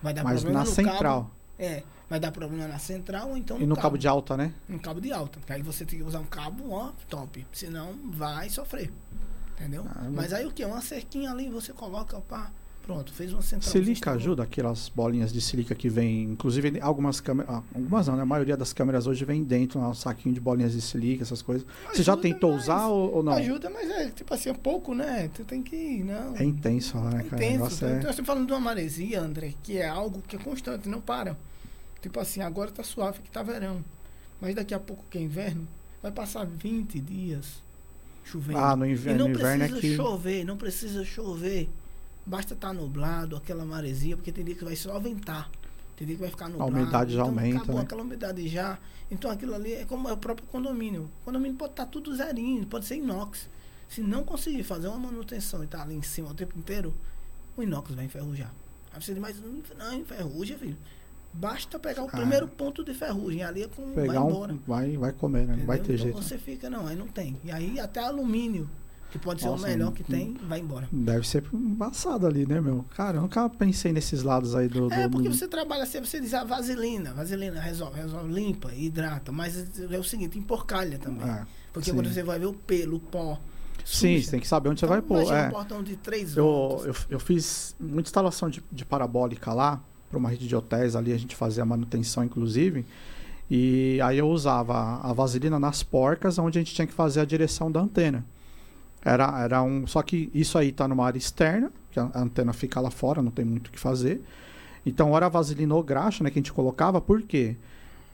Vai 0.03 0.14
dar 0.14 0.22
Mas 0.24 0.41
problema 0.41 0.61
na 0.61 0.64
no 0.64 0.74
central. 0.74 1.22
Cabo, 1.22 1.30
é, 1.59 1.82
vai 2.09 2.20
dar 2.20 2.30
problema 2.30 2.68
na 2.68 2.78
central 2.78 3.30
ou 3.30 3.36
então 3.36 3.61
E 3.61 3.66
no 3.66 3.76
cabo 3.76 3.99
de 3.99 4.07
alta, 4.07 4.36
né? 4.36 4.53
um 4.68 4.78
cabo 4.78 5.01
de 5.01 5.12
alta. 5.12 5.39
Aí 5.53 5.61
você 5.62 5.84
tem 5.84 5.99
que 5.99 6.05
usar 6.05 6.20
um 6.20 6.26
cabo, 6.26 6.70
ó, 6.70 6.93
top. 7.09 7.45
Senão 7.53 7.95
vai 8.11 8.49
sofrer. 8.49 8.93
Entendeu? 9.57 9.84
Ah, 9.91 10.09
Mas 10.12 10.32
aí 10.32 10.47
o 10.47 10.53
que? 10.53 10.64
Uma 10.64 10.80
cerquinha 10.80 11.32
ali, 11.32 11.49
você 11.51 11.72
coloca, 11.72 12.20
pá, 12.20 12.53
pronto, 12.89 13.12
fez 13.12 13.34
uma 13.34 13.43
central. 13.43 13.70
Silica 13.70 14.12
ajuda, 14.12 14.43
aquelas 14.45 14.89
bolinhas 14.89 15.30
de 15.30 15.43
silica 15.43 15.74
que 15.74 15.91
vem, 15.91 16.22
inclusive 16.22 16.80
algumas 16.80 17.20
câmeras, 17.20 17.55
ah, 17.57 17.62
algumas 17.74 18.07
não, 18.09 18.16
né? 18.16 18.22
A 18.22 18.26
maioria 18.26 18.57
das 18.57 18.72
câmeras 18.72 19.07
hoje 19.07 19.26
vem 19.26 19.45
dentro, 19.45 19.78
um 19.78 19.93
saquinho 19.93 20.34
de 20.34 20.41
bolinhas 20.41 20.72
de 20.72 20.80
silica, 20.80 21.22
essas 21.22 21.43
coisas. 21.43 21.66
Você 21.93 22.03
já 22.03 22.14
Ajuda, 22.14 22.22
tentou 22.28 22.53
mas- 22.53 22.62
usar 22.62 22.86
ou, 22.89 23.16
ou 23.16 23.22
não? 23.22 23.34
Ajuda, 23.34 23.68
mas 23.68 23.91
é 23.91 24.09
tipo 24.09 24.32
assim, 24.32 24.49
é 24.49 24.55
pouco, 24.55 24.95
né? 24.95 25.28
Tu 25.34 25.45
tem 25.45 25.62
que. 25.62 26.03
Não. 26.03 26.34
É 26.34 26.43
intenso 26.43 26.97
lá, 26.97 27.11
né, 27.11 27.20
É 27.20 27.28
cara? 27.28 27.43
O 27.43 27.45
intenso. 27.45 27.74
Então, 27.76 27.89
é- 27.91 27.93
Nós 28.01 28.11
estamos 28.11 28.26
falando 28.26 28.47
de 28.47 28.53
uma 28.55 28.61
maresia, 28.61 29.20
André, 29.20 29.53
que 29.62 29.76
é 29.76 29.86
algo 29.86 30.22
que 30.26 30.36
é 30.36 30.39
constante, 30.39 30.89
não 30.89 31.03
para. 31.03 31.36
Tipo 32.01 32.18
assim, 32.20 32.41
agora 32.41 32.70
tá 32.70 32.82
suave 32.82 33.20
que 33.20 33.30
tá 33.30 33.43
verão. 33.43 33.84
Mas 34.41 34.55
daqui 34.55 34.72
a 34.72 34.80
pouco 34.80 35.05
que 35.11 35.18
é 35.18 35.20
inverno, 35.20 35.68
vai 36.03 36.11
passar 36.11 36.47
20 36.47 36.99
dias 37.01 37.62
chovendo. 38.24 38.59
Ah, 38.59 38.74
no 38.74 38.86
e 38.86 38.93
inverno, 38.93 39.18
não 39.18 39.28
no 39.28 39.34
inverno 39.34 39.64
é 39.64 39.68
precisa 39.68 39.80
que. 39.82 39.95
chover, 39.95 40.45
não 40.47 40.57
precisa 40.57 41.05
chover. 41.05 41.68
Basta 42.29 42.53
estar 42.53 42.74
nublado, 42.74 43.37
aquela 43.37 43.64
maresia, 43.64 44.14
porque 44.16 44.31
tem 44.31 44.45
dia 44.45 44.55
que 44.55 44.64
vai 44.64 44.76
só 44.76 44.99
ventar. 45.01 45.51
Tem 45.97 46.07
dia 46.07 46.14
que 46.14 46.20
vai 46.20 46.31
ficar 46.31 46.49
nublado. 46.49 46.70
umidade 46.70 47.14
já 47.14 47.20
então, 47.22 47.29
aumenta, 47.35 47.57
Acabou 47.59 47.76
né? 47.76 47.83
aquela 47.83 48.03
umidade 48.03 48.47
já. 48.49 48.79
Então 49.11 49.31
aquilo 49.31 49.55
ali 49.55 49.72
é 49.72 49.85
como 49.87 50.09
é 50.09 50.12
o 50.12 50.16
próprio 50.16 50.47
condomínio. 50.49 51.09
O 51.22 51.24
condomínio 51.24 51.57
pode 51.57 51.72
estar 51.72 51.87
tudo 51.87 52.14
zerinho, 52.14 52.66
pode 52.66 52.85
ser 52.85 52.97
inox. 52.97 53.49
Se 53.89 54.03
não 54.03 54.22
conseguir 54.22 54.62
fazer 54.62 54.89
uma 54.89 54.99
manutenção 54.99 55.62
e 55.62 55.64
estar 55.64 55.81
ali 55.83 55.95
em 55.95 56.03
cima 56.03 56.29
o 56.31 56.35
tempo 56.35 56.59
inteiro, 56.59 56.93
o 57.57 57.62
inox 57.62 57.95
vai 57.95 58.05
enferrujar. 58.05 58.53
Aí 58.93 59.03
você 59.03 59.12
diz, 59.14 59.20
mas 59.22 59.37
não, 59.79 59.95
enferruja, 59.95 60.59
filho. 60.59 60.76
Basta 61.33 61.79
pegar 61.79 62.03
o 62.05 62.09
Ah. 62.09 62.11
primeiro 62.11 62.47
ponto 62.47 62.85
de 62.85 62.93
ferrugem. 62.93 63.43
Ali 63.43 63.62
é 63.62 63.68
com, 63.68 63.95
vai 63.95 64.07
embora. 64.16 64.53
um. 64.53 64.59
Vai, 64.66 64.97
vai 64.99 65.12
comer, 65.12 65.47
né? 65.47 65.57
Não 65.57 65.66
vai 65.66 65.79
ter 65.79 65.85
entendeu? 65.95 65.99
jeito. 65.99 66.18
Então 66.18 66.22
você 66.29 66.39
fica, 66.39 66.68
não, 66.68 66.87
aí 66.87 66.97
não 66.97 67.07
tem. 67.09 67.39
E 67.45 67.51
aí 67.51 67.81
até 67.81 68.01
alumínio, 68.01 68.68
que 69.11 69.18
pode 69.18 69.40
ser 69.40 69.48
Nossa, 69.48 69.66
o 69.66 69.68
melhor 69.68 69.92
que 69.92 70.04
tem, 70.04 70.34
vai 70.46 70.61
embora. 70.61 70.88
Deve 70.92 71.26
ser 71.26 71.42
embaçado 71.52 72.26
ali, 72.26 72.46
né, 72.46 72.61
meu? 72.61 72.84
Cara, 72.94 73.16
eu 73.16 73.22
nunca 73.22 73.48
pensei 73.48 73.92
nesses 73.92 74.22
lados 74.22 74.54
aí 74.54 74.68
do. 74.68 74.92
É, 74.92 75.09
do- 75.09 75.12
porque 75.12 75.28
você 75.28 75.48
trabalha 75.48 75.84
assim, 75.84 76.00
você 76.00 76.20
diz 76.20 76.34
a 76.34 76.44
vaselina, 76.44 77.14
vaselina 77.14 77.61
resolve, 77.61 77.98
resolve, 78.00 78.30
limpa, 78.32 78.72
hidrata, 78.74 79.32
mas 79.32 79.66
é 79.90 79.98
o 79.98 80.04
seguinte, 80.04 80.38
emporcalha 80.38 80.98
também. 80.98 81.26
É, 81.28 81.46
porque 81.72 81.90
sim. 81.90 81.96
quando 81.96 82.12
você 82.12 82.22
vai 82.22 82.38
ver 82.38 82.46
o 82.46 82.52
pelo, 82.52 82.96
o 82.96 83.00
pó. 83.00 83.40
Sim, 83.84 84.16
suja. 84.16 84.24
você 84.24 84.30
tem 84.32 84.40
que 84.40 84.48
saber 84.48 84.68
onde 84.68 84.80
você 84.80 84.86
Então, 84.86 84.98
vai 84.98 85.02
pôr. 85.02 85.32
É. 85.34 85.46
um 85.46 85.50
portão 85.50 85.82
de 85.82 85.96
três 85.96 86.36
Eu, 86.36 86.82
eu, 86.84 86.94
eu 87.09 87.18
fiz 87.20 87.74
muita 87.80 88.09
instalação 88.09 88.50
de, 88.50 88.62
de 88.70 88.84
parabólica 88.84 89.52
lá, 89.54 89.80
para 90.11 90.18
uma 90.18 90.28
rede 90.28 90.46
de 90.46 90.54
hotéis 90.54 90.94
ali, 90.94 91.12
a 91.12 91.18
gente 91.18 91.34
fazia 91.34 91.62
a 91.62 91.66
manutenção, 91.66 92.22
inclusive. 92.22 92.84
E 93.50 93.98
aí 94.02 94.18
eu 94.18 94.28
usava 94.28 95.00
a 95.02 95.12
vaselina 95.14 95.59
nas 95.59 95.82
porcas, 95.82 96.38
onde 96.38 96.59
a 96.59 96.61
gente 96.61 96.74
tinha 96.74 96.86
que 96.86 96.92
fazer 96.92 97.20
a 97.20 97.24
direção 97.24 97.72
da 97.72 97.80
antena. 97.80 98.24
Era, 99.09 99.42
era 99.42 99.62
um. 99.62 99.86
Só 99.86 100.02
que 100.02 100.30
isso 100.34 100.59
aí 100.59 100.70
tá 100.72 100.86
numa 100.86 101.06
área 101.06 101.18
externa, 101.18 101.72
que 101.90 101.98
a, 101.98 102.11
antena 102.14 102.52
fica 102.52 102.80
lá 102.80 102.90
fora, 102.90 103.22
não 103.22 103.30
tem 103.30 103.44
muito 103.44 103.68
o 103.68 103.70
que 103.70 103.78
fazer. 103.78 104.22
Então, 104.84 105.16
era 105.16 105.26
a 105.26 105.28
vaselina 105.28 105.74
ou 105.74 105.82
graxa, 105.82 106.22
né, 106.22 106.30
que 106.30 106.38
a 106.38 106.42
gente 106.42 106.52
colocava, 106.52 107.00
por 107.00 107.22
quê? 107.22 107.56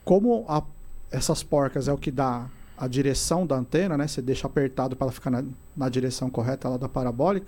Como 0.03 0.45
a- 0.47 0.63
essas 1.11 1.43
porcas 1.43 1.87
é 1.87 1.93
o 1.93 1.97
que 1.97 2.11
dá 2.11 2.47
a 2.77 2.87
direção 2.87 3.45
da 3.45 3.55
antena, 3.55 3.97
né? 3.97 4.07
Você 4.07 4.21
deixa 4.21 4.47
apertado 4.47 4.95
para 4.95 5.05
ela 5.05 5.11
ficar 5.11 5.29
na, 5.29 5.43
na 5.75 5.89
direção 5.89 6.29
correta 6.29 6.67
lá 6.69 6.77
da 6.77 6.89
parabólica. 6.89 7.47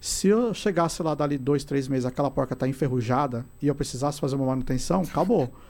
Se 0.00 0.28
eu 0.28 0.54
chegasse 0.54 1.02
lá 1.02 1.14
dali 1.14 1.36
dois, 1.36 1.62
três 1.64 1.86
meses, 1.88 2.06
aquela 2.06 2.30
porca 2.30 2.56
tá 2.56 2.66
enferrujada 2.66 3.44
e 3.60 3.66
eu 3.68 3.74
precisasse 3.74 4.20
fazer 4.20 4.36
uma 4.36 4.46
manutenção, 4.46 5.02
acabou. 5.02 5.52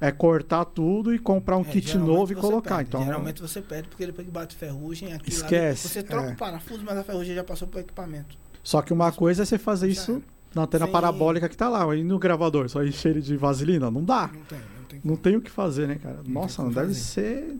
É 0.00 0.10
cortar 0.10 0.64
tudo 0.64 1.14
e 1.14 1.18
comprar 1.18 1.56
um 1.56 1.62
É, 1.62 1.64
kit 1.64 1.96
novo 1.96 2.32
e 2.32 2.36
colocar. 2.36 2.76
perde. 2.76 2.88
Então, 2.90 3.04
Geralmente 3.04 3.40
você 3.40 3.62
perde 3.62 3.88
porque 3.88 4.04
depois 4.04 4.26
que 4.26 4.32
bate 4.32 4.54
ferrugem, 4.56 5.12
ali- 5.12 5.22
Esquece, 5.26 5.88
você 5.88 6.02
troca 6.02 6.30
é. 6.30 6.32
o 6.32 6.36
parafuso, 6.36 6.82
mas 6.84 6.98
a 6.98 7.04
ferrugem 7.04 7.34
já 7.34 7.44
passou 7.44 7.68
pro 7.68 7.80
equipamento. 7.80 8.36
Só 8.62 8.82
que 8.82 8.92
uma 8.92 9.12
coisa 9.12 9.42
é 9.42 9.46
você 9.46 9.56
fazer 9.56 9.88
isso 9.88 10.22
na 10.54 10.62
antena 10.62 10.86
Sim. 10.86 10.92
parabólica 10.92 11.48
que 11.48 11.56
tá 11.56 11.68
lá. 11.68 11.94
E 11.96 12.02
no 12.02 12.18
gravador, 12.18 12.68
só 12.68 12.82
encher 12.82 13.10
ele 13.12 13.20
de 13.22 13.36
vaselina? 13.36 13.90
Não 13.90 14.02
dá. 14.04 14.30
Não 14.32 14.40
tem, 14.42 14.58
não 14.58 14.84
tem. 14.88 15.00
Não 15.04 15.16
tem 15.16 15.36
o 15.36 15.40
que 15.40 15.50
fazer, 15.50 15.86
né, 15.88 15.94
cara? 15.96 16.18
tem 16.24 16.32
Nossa, 16.32 16.62
não 16.62 16.70
deve 16.70 16.88
fazer. 16.88 17.00
ser. 17.00 17.56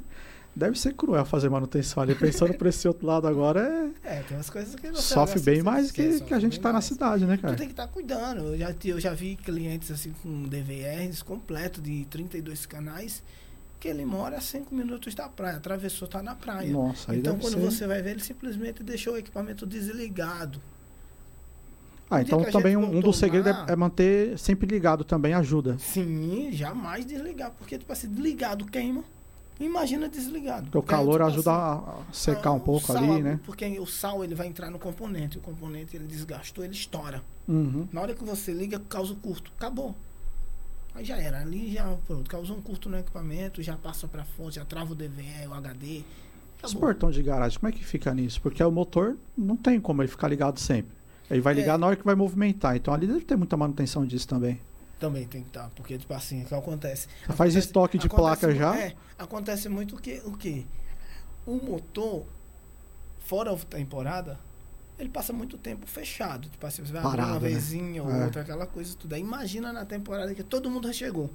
Deve 0.57 0.79
ser 0.79 0.95
cruel 0.95 1.25
fazer 1.25 1.49
manutenção 1.49 2.03
ali. 2.03 2.15
Pensando 2.15 2.55
por 2.55 2.67
esse 2.69 2.87
outro 2.87 3.07
lado 3.07 3.27
agora, 3.27 3.93
é. 4.05 4.19
É, 4.19 4.23
tem 4.23 4.37
umas 4.37 4.49
coisas 4.49 4.75
que 4.77 4.89
você 4.89 5.03
Sofre 5.03 5.41
bem 5.41 5.63
mais 5.63 5.91
que, 5.91 6.21
que 6.21 6.33
a 6.33 6.39
gente 6.39 6.61
tá 6.61 6.69
na 6.69 6.75
mais. 6.75 6.85
cidade, 6.85 7.27
né, 7.27 7.37
Tu 7.37 7.43
cara? 7.43 7.57
tem 7.57 7.67
que 7.67 7.73
estar 7.73 7.89
cuidando. 7.89 8.55
Eu 8.55 8.59
já, 8.59 8.75
eu 8.85 9.01
já 9.01 9.13
vi 9.13 9.35
clientes 9.35 9.91
assim 9.91 10.13
com 10.23 10.45
DVRs 10.45 11.23
completo 11.23 11.83
de 11.83 12.05
32 12.05 12.67
canais 12.67 13.23
que 13.81 13.89
ele 13.89 14.05
mora 14.07 14.39
a 14.39 14.41
5 14.41 14.75
minutos 14.75 15.15
da 15.15 15.29
praia, 15.29 15.57
atravessou, 15.57 16.09
tá 16.09 16.23
na 16.23 16.35
praia. 16.35 16.73
Nossa, 16.73 17.15
então 17.15 17.39
quando 17.39 17.55
ser... 17.55 17.61
você 17.61 17.87
vai 17.87 18.01
ver, 18.01 18.13
ele 18.13 18.23
simplesmente 18.23 18.83
deixou 18.83 19.13
o 19.13 19.19
equipamento 19.19 19.67
desligado. 19.67 20.59
Ah, 22.09 22.23
então 22.23 22.41
a 22.41 22.51
também 22.51 22.77
um, 22.79 22.97
um 22.97 23.01
dos 23.01 23.19
segredos 23.19 23.53
é, 23.53 23.73
é 23.73 23.77
manter 23.77 24.39
sempre 24.39 24.67
ligado 24.67 25.05
também 25.05 25.35
ajuda. 25.35 25.77
Sim, 25.79 26.49
jamais 26.53 27.05
desligar, 27.05 27.51
porque 27.59 27.77
tipo 27.77 27.93
assim, 27.93 28.07
ligado 28.07 28.65
queima. 28.65 29.05
Imagina 29.61 30.09
desligado. 30.09 30.65
Porque 30.71 30.79
o 30.79 30.83
calor 30.83 31.15
tipo 31.21 31.27
ajuda 31.27 31.53
assim, 31.53 31.85
a 32.11 32.13
secar 32.13 32.51
ah, 32.51 32.53
um 32.55 32.57
o 32.57 32.61
pouco 32.61 32.87
sal, 32.89 32.97
ali, 32.97 33.23
né? 33.23 33.41
Porque 33.45 33.79
o 33.79 33.87
sal 33.87 34.25
ele 34.25 34.35
vai 34.35 34.47
entrar 34.49 34.71
no 34.71 34.79
componente, 34.79 35.39
o 35.39 35.41
componente 35.41 35.97
ele 35.97 36.07
desgastou, 36.07 36.65
ele 36.65 36.75
estoura. 36.75 37.23
Uhum. 37.47 37.87
Na 37.93 38.01
hora 38.01 38.15
que 38.15 38.25
você 38.25 38.53
liga, 38.53 38.81
causa 38.89 39.13
o 39.13 39.17
curto. 39.17 39.53
Acabou. 39.57 39.95
Aí 40.95 41.05
já 41.05 41.17
era. 41.17 41.41
Ali 41.41 41.73
já 41.73 41.85
pronto, 42.07 42.29
causou 42.29 42.57
um 42.57 42.61
curto 42.61 42.89
no 42.89 42.99
equipamento, 42.99 43.63
já 43.63 43.77
passa 43.77 44.09
pra 44.09 44.25
fonte, 44.25 44.57
já 44.57 44.65
trava 44.65 44.93
o 44.93 44.95
DVE, 44.95 45.47
o 45.49 45.55
HD. 45.55 46.03
Os 46.63 46.71
Acabou. 46.71 46.81
portões 46.89 47.15
de 47.15 47.23
garagem, 47.23 47.59
como 47.59 47.69
é 47.69 47.73
que 47.73 47.85
fica 47.85 48.13
nisso? 48.15 48.41
Porque 48.41 48.63
o 48.63 48.71
motor 48.71 49.17
não 49.37 49.57
tem 49.57 49.81
como 49.81 50.03
ele 50.03 50.09
ficar 50.09 50.29
ligado 50.29 50.59
sempre. 50.59 50.93
Ele 51.31 51.41
vai 51.41 51.55
ligar 51.55 51.75
É. 51.75 51.79
na 51.79 51.87
hora 51.87 51.97
que 51.97 52.05
vai 52.05 52.15
movimentar. 52.15 52.77
Então 52.77 52.93
ali 52.93 53.07
deve 53.07 53.21
ter 53.21 53.37
muita 53.37 53.57
manutenção 53.57 54.05
disso 54.05 54.27
também. 54.29 54.59
Também 55.05 55.27
tem 55.27 55.43
que 55.43 55.49
estar, 55.49 55.69
porque 55.77 55.99
tipo 55.99 56.15
assim, 56.15 56.43
o 56.43 56.47
que 56.47 56.55
acontece? 56.55 57.09
Você 57.09 57.27
faz 57.27 57.39
Acontece- 57.51 57.59
estoque 57.59 57.99
de 57.99 58.07
acontece 58.07 58.41
placa 58.41 58.55
já? 58.55 58.79
É, 58.79 58.95
acontece 59.19 59.69
muito 59.69 59.97
que 59.97 60.23
o 60.25 60.33
que 60.37 60.67
o 61.47 61.57
motor 61.57 62.25
fora 63.27 63.53
a 63.53 63.57
temporada 63.57 64.39
ele 64.99 65.09
passa 65.11 65.31
muito 65.33 65.59
tempo 65.59 65.87
fechado. 65.87 66.49
Tipo 66.49 66.67
assim, 66.67 66.83
você 66.85 66.93
vai 66.93 67.03
abrir 67.03 67.17
Parado, 67.19 67.33
uma 67.35 67.41
né? 67.41 67.49
vezinha 67.49 68.03
ou 68.03 68.11
É. 68.11 68.25
outra, 68.25 68.41
aquela 68.43 68.67
coisa 68.67 68.97
tudo. 68.97 69.13
Aí 69.15 69.21
imagina 69.21 69.73
na 69.73 69.85
temporada 69.85 70.35
que 70.35 70.43
todo 70.43 70.71
mundo 70.71 70.87
já 70.87 70.95
chegou. 70.95 71.29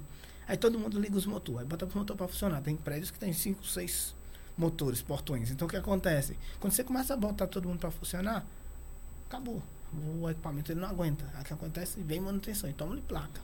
Aí 0.48 0.56
todo 0.56 0.76
mundo 0.78 0.98
liga 0.98 1.16
os 1.16 1.26
motores, 1.26 1.60
aí 1.60 1.66
bota 1.66 1.84
o 1.86 1.96
motor 1.98 2.16
para 2.16 2.26
funcionar. 2.26 2.60
Tem 2.62 2.74
prédios 2.74 3.10
que 3.12 3.18
tem 3.20 3.32
5, 3.32 3.64
6 3.64 4.16
motores, 4.58 5.00
portões. 5.00 5.50
Então 5.50 5.68
o 5.68 5.70
que 5.70 5.76
acontece? 5.76 6.36
Quando 6.58 6.72
você 6.72 6.82
começa 6.82 7.14
a 7.14 7.16
botar 7.16 7.46
todo 7.46 7.68
mundo 7.68 7.78
para 7.78 7.90
funcionar, 7.92 8.44
acabou. 9.28 9.62
O 10.20 10.28
equipamento 10.30 10.72
ele 10.72 10.80
não 10.80 10.88
aguenta. 10.88 11.24
Aí 11.34 11.42
o 11.42 11.44
que 11.44 11.52
acontece? 11.52 12.00
Vem 12.00 12.18
manutenção, 12.20 12.68
então 12.70 12.92
ele 12.92 13.02
placa. 13.02 13.40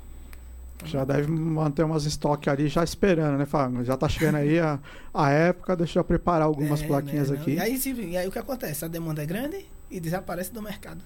Já 0.84 1.04
deve 1.04 1.30
manter 1.30 1.84
umas 1.84 2.04
estoques 2.04 2.46
ali 2.48 2.68
já 2.68 2.84
esperando, 2.84 3.38
né? 3.38 3.46
Já 3.84 3.96
tá 3.96 4.08
chegando 4.08 4.36
aí 4.36 4.60
a, 4.60 4.78
a 5.12 5.30
época, 5.30 5.74
deixa 5.74 5.98
eu 5.98 6.04
preparar 6.04 6.42
algumas 6.46 6.82
É, 6.82 6.86
plaquinhas 6.86 7.30
né, 7.30 7.38
aqui. 7.38 7.52
E 7.54 7.60
aí, 7.60 7.78
se- 7.78 7.92
e 7.92 8.16
aí 8.16 8.28
o 8.28 8.30
que 8.30 8.38
acontece? 8.38 8.84
A 8.84 8.88
demanda 8.88 9.22
é 9.22 9.26
grande 9.26 9.64
e 9.90 9.98
desaparece 9.98 10.52
do 10.52 10.60
mercado. 10.62 11.02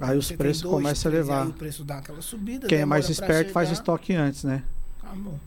Aí 0.00 0.16
os 0.16 0.26
Você 0.26 0.36
preços 0.36 0.62
dois, 0.62 0.74
começam 0.74 1.10
a 1.10 1.12
três, 1.12 1.26
levar. 1.26 1.42
Aí 1.42 1.48
o 1.48 1.52
preço 1.52 1.84
dá 1.84 1.98
aquela 1.98 2.22
subida. 2.22 2.66
Quem 2.66 2.78
é 2.78 2.84
mais 2.84 3.08
esperto 3.10 3.52
faz 3.52 3.68
chegar. 3.68 3.80
estoque 3.80 4.14
antes, 4.14 4.44
né? 4.44 4.62
Acabou. 5.02 5.38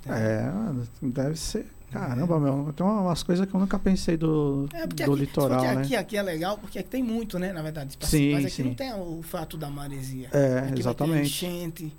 Entendeu? 0.00 0.18
É, 0.18 0.50
mano, 0.50 0.88
deve 1.02 1.36
ser. 1.38 1.66
Caramba, 1.90 2.38
meu. 2.38 2.72
Tem 2.76 2.84
umas 2.84 3.22
coisas 3.22 3.46
que 3.48 3.54
eu 3.54 3.60
nunca 3.60 3.78
pensei 3.78 4.16
do, 4.16 4.68
É, 4.74 4.86
porque 4.86 5.04
do 5.04 5.12
aqui, 5.12 5.20
litoral, 5.20 5.62
né? 5.62 5.82
aqui, 5.82 5.96
aqui 5.96 6.16
é 6.16 6.22
legal, 6.22 6.58
porque 6.58 6.78
aqui 6.80 6.88
tem 6.90 7.02
muito, 7.02 7.38
né? 7.38 7.52
Na 7.52 7.62
verdade. 7.62 7.96
Sim, 8.00 8.32
mas 8.34 8.44
aqui 8.46 8.54
sim. 8.56 8.62
não 8.64 8.74
tem 8.74 8.92
o 8.92 9.22
fato 9.22 9.56
da 9.56 9.70
maresia. 9.70 10.28
É, 10.32 10.58
Aqui 10.58 10.60
Vai 10.60 10.72
ter 10.72 10.78
exatamente. 10.80 11.26
enchente. 11.28 11.96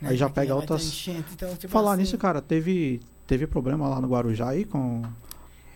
Né? 0.00 0.10
Aí 0.10 0.16
já 0.16 0.28
pega 0.28 0.54
outras- 0.54 0.84
Enchente, 0.84 1.32
então, 1.32 1.54
tipo 1.56 1.72
Falar 1.72 1.92
assim, 1.92 2.02
nisso, 2.02 2.18
cara, 2.18 2.40
teve, 2.42 3.00
teve 3.26 3.46
problema 3.46 3.88
lá 3.88 4.00
no 4.00 4.08
Guarujá 4.08 4.48
aí 4.50 4.64
com, 4.64 5.02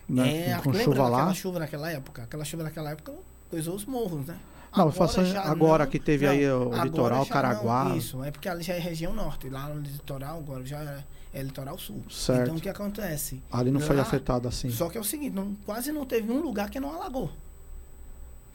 né, 0.09 0.51
é, 0.51 0.59
com 0.59 0.71
lembra 0.71 0.85
chuva 0.85 1.03
lá? 1.09 1.11
daquela 1.19 1.35
chuva 1.35 1.59
naquela 1.59 1.91
época? 1.91 2.23
Aquela 2.23 2.45
chuva 2.45 2.63
naquela 2.65 2.91
época 2.91 3.13
coisou 3.49 3.75
os 3.75 3.85
morros, 3.85 4.27
né? 4.27 4.37
Não, 4.77 4.87
eu 4.87 4.93
faço 4.93 5.21
agora 5.21 5.85
não- 5.85 5.91
que 5.91 5.99
teve 5.99 6.25
não, 6.27 6.33
aí 6.33 6.49
o 6.49 6.63
agora 6.73 6.85
litoral, 6.85 7.27
Caraguá. 7.27 7.85
não, 7.89 7.97
isso, 7.97 8.23
é 8.23 8.31
porque 8.31 8.49
ali 8.49 8.63
já 8.63 8.75
é 8.75 8.79
região 8.79 9.13
norte. 9.13 9.49
Lá 9.49 9.69
no 9.69 9.81
litoral, 9.81 10.39
agora 10.39 10.65
já 10.65 10.79
é, 10.81 11.05
é 11.35 11.43
litoral 11.43 11.77
sul. 11.77 12.05
Certo. 12.09 12.43
Então 12.43 12.55
o 12.57 12.61
que 12.61 12.69
acontece? 12.69 13.43
Ali 13.51 13.73
não 13.73 13.81
foi 13.81 13.97
Lá- 13.97 14.03
afetado 14.03 14.47
assim. 14.47 14.71
Só 14.71 14.89
que 14.89 14.97
é 14.97 15.01
o 15.01 15.05
seguinte, 15.05 15.35
não, 15.35 15.57
quase 15.67 15.91
não 15.91 16.07
teve 16.07 16.31
um 16.31 16.41
lugar 16.41 16.71
que 16.71 16.79
não 16.79 16.95
alagou. 16.95 17.33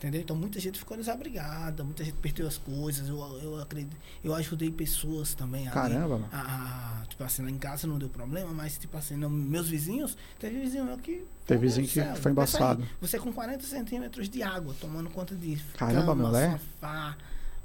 Entendeu? 0.06 0.22
Então 0.22 0.36
muita 0.36 0.60
gente 0.60 0.78
ficou 0.78 0.95
desabrigada, 0.95 1.84
muita 1.84 2.03
gente 2.03 2.14
perdeu 2.18 2.47
as 2.47 2.60
coisas. 2.60 3.10
Eu, 3.10 3.18
eu 3.41 3.60
acredito, 3.60 3.97
eu 4.24 4.36
ajudei 4.36 4.70
pessoas 4.70 5.34
também 5.34 5.64
ali. 5.64 5.74
Caramba, 5.74 6.20
mano. 6.20 6.30
A, 6.32 7.01
a- 7.01 7.06
tipo 7.08 7.24
assim, 7.24 7.41
lá 7.41 7.49
em 7.49 7.58
casa 7.58 7.88
não 7.88 7.97
deu 7.97 8.08
problema, 8.08 8.53
mas 8.53 8.78
tipo 8.78 8.95
assim, 8.95 9.16
não, 9.18 9.32
meus 9.32 9.68
vizinhos, 9.68 10.16
teve 10.38 10.60
vizinho 10.60 10.86
meu 10.86 10.95
que. 10.99 11.26
Teve 11.47 11.62
vizinho 11.62 11.88
Deus 11.88 11.93
que 11.93 11.99
céu, 12.01 12.16
foi 12.18 12.32
pensa 12.36 12.58
aí, 12.60 12.64
embaçado. 12.64 12.88
Você 13.01 13.18
com 13.18 13.34
40 13.34 13.66
centímetros 13.66 14.30
de 14.30 14.43
água, 14.43 14.76
tomando 14.80 15.10
conta 15.10 15.34
de 15.34 15.56
Caramba, 15.76 16.06
cama, 16.06 16.30
meu, 16.30 16.36
é? 16.36 16.51
sofá, 16.51 17.18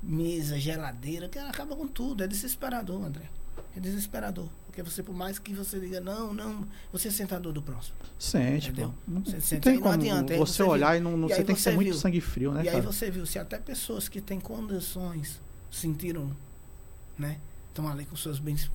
mesa, 0.03 0.59
geladeira, 0.59 1.29
que 1.29 1.39
acaba 1.39 1.77
com 1.77 1.87
tudo. 1.87 2.25
É 2.25 2.27
desesperador, 2.27 3.05
André. 3.05 3.29
É 3.77 3.81
desesperador. 3.81 4.49
Porque 4.67 4.83
você, 4.83 5.03
por 5.03 5.15
mais 5.15 5.39
que 5.39 5.53
você 5.53 5.79
diga, 5.81 6.01
não, 6.01 6.33
não, 6.33 6.67
você 6.93 7.09
é 7.09 7.11
sentador 7.11 7.53
do 7.53 7.61
próximo. 7.63 7.97
Sente. 8.19 8.69
Entendeu? 8.69 8.95
Não, 9.07 9.23
Você 9.25 9.41
sente, 9.41 9.63
tem 9.63 9.73
aí 9.75 9.79
como 9.79 9.93
adianta, 9.95 10.33
aí 10.33 10.39
você 10.39 10.53
você 10.55 10.63
olhar 10.63 10.93
viu. 10.93 11.01
e 11.01 11.01
não, 11.05 11.17
não 11.17 11.29
E 11.29 11.33
você 11.33 11.41
aí 11.41 11.45
tem 11.45 11.55
que 11.55 11.61
ser 11.61 11.75
muito 11.75 11.89
viu. 11.91 11.95
sangue 11.97 12.21
frio, 12.21 12.53
né, 12.53 12.65
e 12.65 12.69
aí 12.69 12.75
cara? 12.77 12.83
você 12.93 13.11
viu, 13.11 13.27
se 13.27 13.39
até 13.39 13.59
pessoas 13.59 14.09
que 14.09 14.21
têm 14.21 14.39
condições 14.41 15.41
sentiram, 15.71 16.35
né? 17.19 17.39
Estão 17.69 17.89
ali 17.89 18.05
com 18.05 18.17
seus 18.17 18.39
bens 18.39 18.71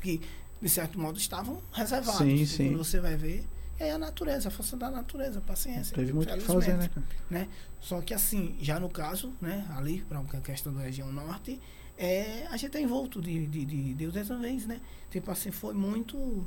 que, 0.00 0.20
de 0.60 0.68
certo 0.68 0.98
modo, 0.98 1.18
estavam 1.18 1.62
reservados. 1.72 2.18
Sim, 2.18 2.44
sim. 2.46 2.76
Você 2.76 3.00
vai 3.00 3.16
ver, 3.16 3.44
é 3.78 3.92
a 3.92 3.98
natureza, 3.98 4.48
a 4.48 4.50
força 4.50 4.76
da 4.76 4.90
natureza, 4.90 5.40
paciência. 5.40 5.94
Teve 5.94 6.12
muito 6.12 6.32
que 6.32 6.40
fazer, 6.40 6.74
né, 6.76 6.88
cara? 6.88 7.06
né? 7.30 7.48
Só 7.80 8.00
que 8.00 8.12
assim, 8.14 8.56
já 8.60 8.78
no 8.80 8.88
caso, 8.88 9.32
né, 9.40 9.66
ali, 9.76 10.02
para 10.08 10.18
a 10.20 10.40
questão 10.40 10.72
da 10.74 10.80
região 10.82 11.10
norte, 11.12 11.60
é, 11.98 12.46
a 12.48 12.56
gente 12.56 12.76
é 12.76 12.80
envolto 12.80 13.20
de, 13.20 13.44
de, 13.46 13.64
de 13.64 13.94
Deus 13.94 14.14
dessa 14.14 14.36
vez, 14.36 14.66
né? 14.66 14.80
Tipo 15.10 15.32
assim, 15.32 15.50
foi 15.50 15.74
muito. 15.74 16.46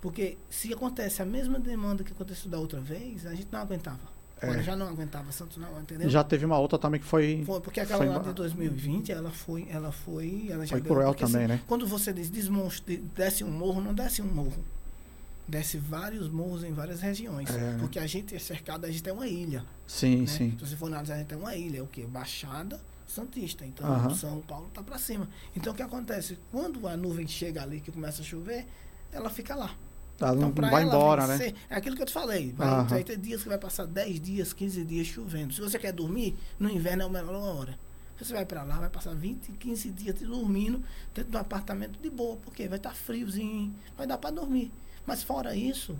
Porque 0.00 0.38
se 0.48 0.72
acontece 0.72 1.20
a 1.20 1.26
mesma 1.26 1.58
demanda 1.58 2.02
que 2.02 2.12
aconteceu 2.12 2.50
da 2.50 2.58
outra 2.58 2.80
vez, 2.80 3.26
a 3.26 3.34
gente 3.34 3.48
não 3.52 3.60
aguentava. 3.60 4.16
É. 4.40 4.46
Agora 4.46 4.62
já 4.62 4.74
não 4.74 4.88
aguentava, 4.88 5.30
Santos 5.32 5.58
não, 5.58 5.80
entendeu? 5.80 6.08
Já 6.08 6.24
teve 6.24 6.46
uma 6.46 6.58
outra 6.58 6.78
também 6.78 6.98
que 6.98 7.06
foi. 7.06 7.42
Foi, 7.44 7.60
porque 7.60 7.80
aquela 7.80 7.98
foi 7.98 8.08
lá 8.08 8.18
de 8.20 8.32
2020, 8.32 9.12
ela 9.12 9.30
foi, 9.30 9.66
ela 9.70 9.92
foi, 9.92 10.46
ela 10.48 10.64
já 10.64 10.76
Foi 10.76 10.80
cruel 10.80 11.08
porque, 11.08 11.24
também, 11.24 11.44
assim, 11.44 11.52
né? 11.54 11.60
Quando 11.66 11.86
você 11.86 12.12
diz 12.12 12.30
desmonstro, 12.30 12.96
desce 13.14 13.44
um 13.44 13.50
morro, 13.50 13.82
não 13.82 13.92
desce 13.92 14.22
um 14.22 14.26
morro. 14.26 14.64
Desce 15.48 15.76
vários 15.78 16.28
morros 16.28 16.64
em 16.64 16.72
várias 16.72 17.00
regiões. 17.00 17.50
É, 17.50 17.52
né? 17.52 17.76
Porque 17.78 17.98
a 17.98 18.06
gente 18.06 18.34
é 18.34 18.38
cercado, 18.38 18.84
a 18.86 18.90
gente 18.90 19.08
é 19.08 19.12
uma 19.12 19.28
ilha. 19.28 19.62
Sim, 19.86 20.22
né? 20.22 20.26
sim. 20.26 20.50
Se 20.58 20.66
você 20.66 20.76
for 20.76 20.86
analisar, 20.86 21.14
a 21.14 21.18
gente 21.18 21.32
é 21.32 21.36
uma 21.36 21.54
ilha, 21.54 21.78
é 21.78 21.82
o 21.82 21.86
quê? 21.86 22.04
Baixada 22.06 22.80
Santista. 23.06 23.64
Então, 23.64 23.86
Aham. 23.86 24.14
São 24.14 24.40
Paulo 24.42 24.68
tá 24.74 24.82
para 24.82 24.98
cima. 24.98 25.28
Então, 25.54 25.72
o 25.72 25.76
que 25.76 25.82
acontece? 25.82 26.38
Quando 26.50 26.86
a 26.88 26.96
nuvem 26.96 27.26
chega 27.26 27.62
ali, 27.62 27.80
que 27.80 27.92
começa 27.92 28.22
a 28.22 28.24
chover, 28.24 28.66
ela 29.12 29.30
fica 29.30 29.54
lá. 29.54 29.74
Então, 30.16 30.34
não 30.34 30.50
vai 30.50 30.82
ela 30.82 30.84
embora, 30.84 31.26
né? 31.26 31.36
vencer, 31.36 31.54
É 31.68 31.76
aquilo 31.76 31.94
que 31.94 32.02
eu 32.02 32.06
te 32.06 32.12
falei. 32.12 32.52
Vai, 32.52 32.84
vai 32.84 33.04
ter 33.04 33.18
dias 33.18 33.42
que 33.42 33.48
vai 33.48 33.58
passar 33.58 33.86
10 33.86 34.20
dias, 34.20 34.52
15 34.52 34.84
dias 34.84 35.06
chovendo. 35.06 35.52
Se 35.52 35.60
você 35.60 35.78
quer 35.78 35.92
dormir, 35.92 36.34
no 36.58 36.70
inverno 36.70 37.02
é 37.02 37.06
a 37.06 37.08
melhor 37.08 37.34
hora. 37.34 37.78
Você 38.18 38.32
vai 38.32 38.46
pra 38.46 38.62
lá, 38.62 38.78
vai 38.78 38.88
passar 38.88 39.14
20, 39.14 39.52
15 39.52 39.90
dias 39.90 40.18
dormindo 40.20 40.82
dentro 41.14 41.30
do 41.30 41.36
apartamento 41.36 42.00
de 42.00 42.08
boa, 42.08 42.36
porque 42.36 42.66
vai 42.66 42.78
estar 42.78 42.94
friozinho, 42.94 43.74
vai 43.94 44.06
dar 44.06 44.16
pra 44.16 44.30
dormir. 44.30 44.72
Mas 45.04 45.22
fora 45.22 45.54
isso, 45.54 45.94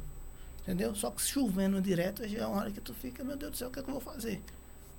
entendeu? 0.63 0.95
Só 0.95 1.11
que 1.11 1.21
chovendo 1.21 1.79
direto 1.81 2.27
já 2.27 2.39
é 2.39 2.47
uma 2.47 2.57
hora 2.57 2.71
que 2.71 2.81
tu 2.81 2.95
fica, 2.95 3.23
meu 3.23 3.37
Deus 3.37 3.53
do 3.53 3.57
céu, 3.59 3.69
o 3.69 3.71
que, 3.71 3.81
é 3.81 3.83
que 3.83 3.89
eu 3.91 3.93
vou 3.93 4.01
fazer? 4.01 4.43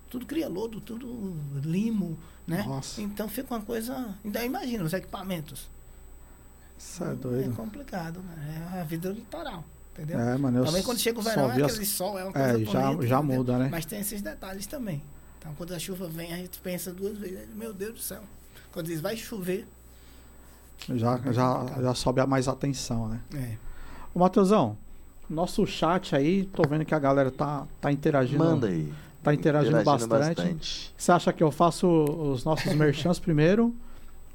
Tudo 0.10 0.26
cria 0.26 0.48
lodo, 0.48 0.80
tudo 0.80 1.36
limo, 1.64 2.18
né? 2.46 2.64
Nossa, 2.66 3.02
Então 3.02 3.28
fica 3.28 3.54
uma 3.54 3.62
coisa. 3.62 4.16
Ainda 4.24 4.44
imagina 4.46 4.84
os 4.84 4.94
equipamentos. 4.94 5.70
isso 6.80 7.04
é 7.04 7.12
É 7.12 7.16
doido. 7.16 7.56
complicado, 7.56 8.20
né? 8.22 8.72
É 8.76 8.80
a 8.80 8.84
vida 8.84 9.10
do 9.10 9.16
litoral, 9.16 9.64
entendeu? 9.94 10.20
É, 10.20 10.38
mano, 10.38 10.60
eu 10.60 10.66
Também 10.66 10.82
quando 10.84 10.98
chega 11.00 11.20
o 11.20 11.24
só 11.24 11.30
verão, 11.30 11.52
é 11.52 11.56
vi 11.56 11.64
as- 11.64 11.72
aquele 11.72 11.86
sol, 11.86 12.18
é 12.18 12.24
uma 12.24 12.32
coisa 12.34 12.48
É, 12.48 12.66
já, 12.66 12.82
bonita, 12.88 13.08
já 13.08 13.18
entendeu? 13.20 13.24
muda, 13.38 13.58
né? 13.58 13.68
Mas 13.70 13.86
tem 13.86 14.00
esses 14.00 14.22
detalhes 14.22 14.66
também. 14.66 15.04
Então, 15.40 15.54
quando 15.56 15.74
a 15.74 15.80
chuva 15.80 16.08
vem, 16.08 16.34
a 16.34 16.38
gente 16.38 16.58
pensa 16.60 16.94
duas 16.94 17.18
vezes. 17.18 17.48
Meu 17.54 17.74
Deus 17.74 17.94
do 17.96 18.00
céu. 18.00 18.22
Quando 18.72 18.86
diz 18.88 19.02
vai 19.02 19.18
chover, 19.18 19.68
Já, 20.90 21.18
já, 21.34 21.66
já 21.82 21.94
sobe 21.94 22.22
a 22.22 22.28
mais 22.28 22.48
atenção, 22.48 23.10
né? 23.10 23.20
é. 23.34 23.58
Ô, 24.14 24.20
Matheusão, 24.20 24.78
nosso 25.30 25.66
chat 25.68 26.16
aí, 26.16 26.46
tô 26.46 26.64
vendo 26.68 26.86
que 26.86 26.94
a 26.96 27.00
galera 27.00 27.30
tá, 27.32 27.68
tá 27.82 27.92
interagindo. 27.92 28.44
Manda 28.44 28.68
aí. 28.68 28.94
Tá 29.32 29.36
tá 29.36 29.40
interagindo, 29.40 29.84
bastante. 29.84 30.10
bastante. 30.10 30.94
Você 30.98 31.12
acha 31.12 31.34
que 31.34 31.44
eu 31.44 31.52
faço 31.52 31.88
os 31.88 32.44
nossos 32.46 32.74
merchants 32.74 33.20
primeiro? 33.20 33.74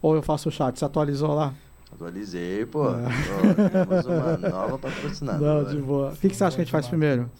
Ou 0.01 0.15
eu 0.17 0.23
faço 0.23 0.49
o 0.49 0.53
chat? 0.53 0.79
Você 0.79 0.85
atualizou 0.85 1.35
lá? 1.35 1.55
Atualizei, 1.93 2.67
pô. 2.67 2.89
Ah. 2.89 3.03
Pô, 3.07 3.69
Temos 3.71 4.07
uma 4.07 4.37
nova 4.51 4.69
Não, 4.73 4.79
patrocinadora. 4.79 5.71
de 5.75 5.81
boa. 5.81 6.11
O 6.13 6.17
que, 6.17 6.29
que 6.29 6.37
você 6.37 6.45
acha 6.45 6.57
que 6.57 6.63
a 6.63 6.65
gente 6.65 6.73
faz 6.73 6.87
primeiro? 6.89 7.31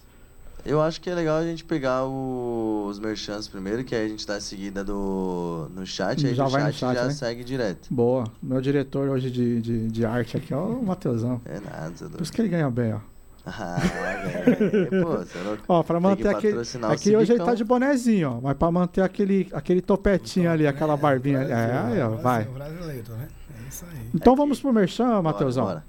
Eu 0.65 0.81
acho 0.81 1.01
que 1.01 1.11
é 1.11 1.15
legal 1.15 1.39
a 1.39 1.43
gente 1.45 1.65
pegar 1.65 2.05
o- 2.05 2.87
os 2.89 3.01
merchants 3.01 3.49
primeiro, 3.49 3.83
que 3.83 3.97
aí 3.97 4.05
a 4.07 4.09
gente 4.09 4.25
dá 4.25 4.37
a 4.37 4.41
seguida 4.41 4.85
do, 4.85 5.69
no 5.75 5.85
chat, 5.85 6.25
aí 6.25 6.35
Já 6.37 6.47
vai 6.47 6.63
no 6.63 6.69
chat, 6.73 6.79
chat, 6.79 6.95
já 6.95 7.05
né? 7.07 7.11
segue 7.11 7.43
direto. 7.43 7.89
Boa. 7.93 8.25
Meu 8.41 8.61
diretor 8.61 9.09
hoje 9.09 9.29
de, 9.29 9.61
de, 9.61 9.89
de 9.89 10.05
arte 10.07 10.37
aqui 10.37 10.55
é 10.55 10.57
o 10.57 10.81
Matheusão. 10.81 11.41
É 11.45 11.59
nada, 11.59 11.93
é 12.01 12.09
Por 12.09 12.23
isso 12.23 12.33
que 12.33 12.41
ele 12.41 12.49
ganha 12.49 12.71
bem, 12.71 12.95
ó. 12.95 13.01
Ah, 13.45 13.77
velho. 13.77 15.03
Pô, 15.03 15.17
você 15.19 15.39
é 15.39 15.43
louco. 15.43 15.65
Ó, 15.69 15.83
pra 15.83 15.99
manter 15.99 16.29
aquele. 16.29 16.53
patrocinar 16.53 16.91
o 16.91 16.95
Aqui 16.95 17.17
hoje 17.17 17.33
ele 17.33 17.45
tá 17.45 17.55
de 17.55 17.65
bonezinho, 17.65 18.37
ó. 18.37 18.41
Mas 18.41 18.57
pra 18.57 18.71
manter 18.71 19.01
aquele, 19.03 19.49
aquele 19.53 19.81
topetinho 19.81 20.51
ali, 20.51 20.67
aquela 20.67 20.97
barbinha 20.97 21.41
ali. 21.41 21.51
É, 21.51 21.55
aí, 21.55 22.01
ó, 22.01 22.11
vai. 22.11 22.45
Brasileiro, 22.45 23.13
né? 23.15 23.29
É 23.59 23.69
isso 23.69 23.85
aí. 23.91 24.09
Então 24.15 24.37
vamos 24.37 24.61
pro 24.61 24.73
Merchan, 24.73 25.09
Bora, 25.09 25.23
Matheusão. 25.23 25.65
bora. 25.65 25.85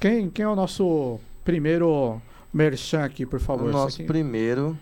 Quem, 0.00 0.28
quem 0.28 0.44
é 0.44 0.48
o 0.48 0.56
nosso 0.56 1.20
primeiro 1.44 2.20
Merchan 2.52 3.04
aqui, 3.04 3.24
por 3.24 3.38
favor? 3.38 3.68
O 3.68 3.72
nosso 3.72 4.02
primeiro 4.04 4.76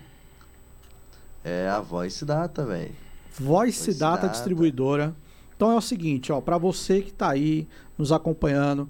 é 1.45 1.68
a 1.68 1.81
Voice 1.81 2.25
Data, 2.25 2.64
velho. 2.64 2.91
Voice 3.39 3.87
Voice 3.87 3.99
Data 3.99 4.22
Data. 4.22 4.29
Distribuidora. 4.29 5.14
Então 5.57 5.70
é 5.70 5.77
o 5.77 5.81
seguinte, 5.81 6.33
ó, 6.33 6.41
para 6.41 6.57
você 6.59 7.01
que 7.03 7.12
tá 7.12 7.31
aí 7.31 7.68
nos 7.97 8.11
acompanhando, 8.12 8.89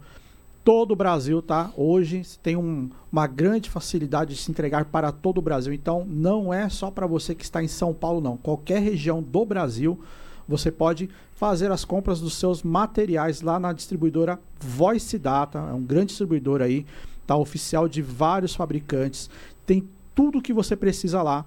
todo 0.65 0.93
o 0.93 0.97
Brasil, 0.97 1.43
tá? 1.43 1.71
Hoje 1.77 2.23
tem 2.43 2.57
um- 2.57 2.89
uma 3.12 3.27
grande 3.27 3.69
facilidade 3.69 4.35
de 4.35 4.41
se 4.41 4.51
entregar 4.51 4.87
para 4.87 5.12
todo 5.12 5.39
o 5.39 5.43
Brasil. 5.43 5.73
Então 5.73 6.07
não 6.09 6.53
é 6.53 6.69
só 6.71 6.91
para 6.91 7.07
você 7.07 7.35
que 7.35 7.45
está 7.45 7.62
em 7.62 7.69
São 7.69 7.93
Paulo, 7.93 8.21
não. 8.21 8.39
Qualquer 8.39 8.81
região 8.81 9.23
do 9.23 9.45
Brasil, 9.45 10.01
você 10.49 10.73
pode 10.73 11.11
fazer 11.35 11.71
as 11.71 11.85
compras 11.85 12.21
dos 12.21 12.35
seus 12.35 12.62
materiais 12.62 13.43
lá 13.43 13.59
na 13.59 13.73
distribuidora 13.73 14.41
Voice 14.59 15.19
Data. 15.19 15.59
É 15.59 15.73
um 15.75 15.83
grande 15.83 16.07
distribuidor 16.07 16.62
aí, 16.62 16.87
tá? 17.27 17.37
Oficial 17.37 17.87
de 17.87 18.01
vários 18.01 18.55
fabricantes. 18.55 19.29
Tem 19.67 19.87
tudo 20.15 20.41
que 20.41 20.53
você 20.53 20.75
precisa 20.75 21.23
lá. 21.23 21.45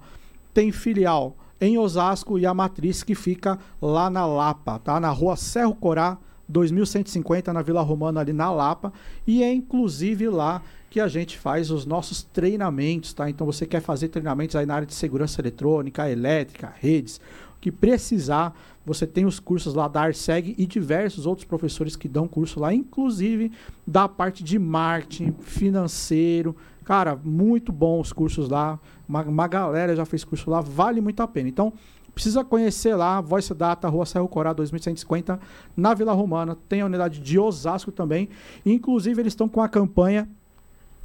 Tem 0.54 0.70
filial 0.70 1.34
em 1.60 1.76
Osasco 1.76 2.38
e 2.38 2.46
a 2.46 2.54
matriz 2.54 3.02
que 3.02 3.16
fica 3.16 3.58
lá 3.82 4.08
na 4.08 4.24
Lapa, 4.24 4.78
tá? 4.78 5.00
Na 5.00 5.10
rua 5.10 5.36
Serro 5.36 5.74
Corá, 5.74 6.18
2150, 6.48 7.52
na 7.52 7.62
Vila 7.62 7.82
Romana, 7.82 8.20
ali 8.20 8.32
na 8.32 8.50
Lapa. 8.50 8.92
E 9.26 9.42
é 9.42 9.52
inclusive 9.52 10.28
lá 10.28 10.62
que 10.90 11.00
a 11.00 11.08
gente 11.08 11.38
faz 11.38 11.70
os 11.70 11.84
nossos 11.84 12.22
treinamentos, 12.22 13.12
tá? 13.12 13.28
Então 13.28 13.46
você 13.46 13.66
quer 13.66 13.80
fazer 13.80 14.08
treinamentos 14.08 14.56
aí 14.56 14.64
na 14.64 14.74
área 14.74 14.86
de 14.86 14.94
segurança 14.94 15.40
eletrônica, 15.40 16.08
elétrica, 16.10 16.72
redes, 16.78 17.20
o 17.56 17.60
que 17.60 17.70
precisar, 17.70 18.54
você 18.86 19.06
tem 19.06 19.26
os 19.26 19.38
cursos 19.38 19.74
lá 19.74 19.86
da 19.86 20.02
Arseg 20.02 20.54
e 20.56 20.66
diversos 20.66 21.26
outros 21.26 21.44
professores 21.44 21.94
que 21.94 22.08
dão 22.08 22.26
curso 22.26 22.58
lá, 22.58 22.72
inclusive 22.72 23.52
da 23.86 24.08
parte 24.08 24.42
de 24.42 24.58
marketing, 24.58 25.34
financeiro. 25.40 26.56
Cara, 26.84 27.14
muito 27.22 27.70
bom 27.70 28.00
os 28.00 28.14
cursos 28.14 28.48
lá. 28.48 28.80
Uma, 29.06 29.22
uma 29.24 29.46
galera 29.46 29.94
já 29.94 30.06
fez 30.06 30.24
curso 30.24 30.48
lá, 30.50 30.62
vale 30.62 31.02
muito 31.02 31.20
a 31.20 31.28
pena. 31.28 31.50
Então, 31.50 31.72
precisa 32.18 32.44
conhecer 32.44 32.96
lá, 32.96 33.20
Voice 33.20 33.54
Data, 33.54 33.88
Rua 33.88 34.04
Serro 34.04 34.26
Corá 34.26 34.52
2150, 34.52 35.38
na 35.76 35.94
Vila 35.94 36.12
Romana. 36.12 36.58
Tem 36.68 36.80
a 36.80 36.86
unidade 36.86 37.20
de 37.20 37.38
Osasco 37.38 37.92
também. 37.92 38.28
Inclusive, 38.66 39.22
eles 39.22 39.30
estão 39.30 39.48
com 39.48 39.62
a 39.62 39.68
campanha 39.68 40.28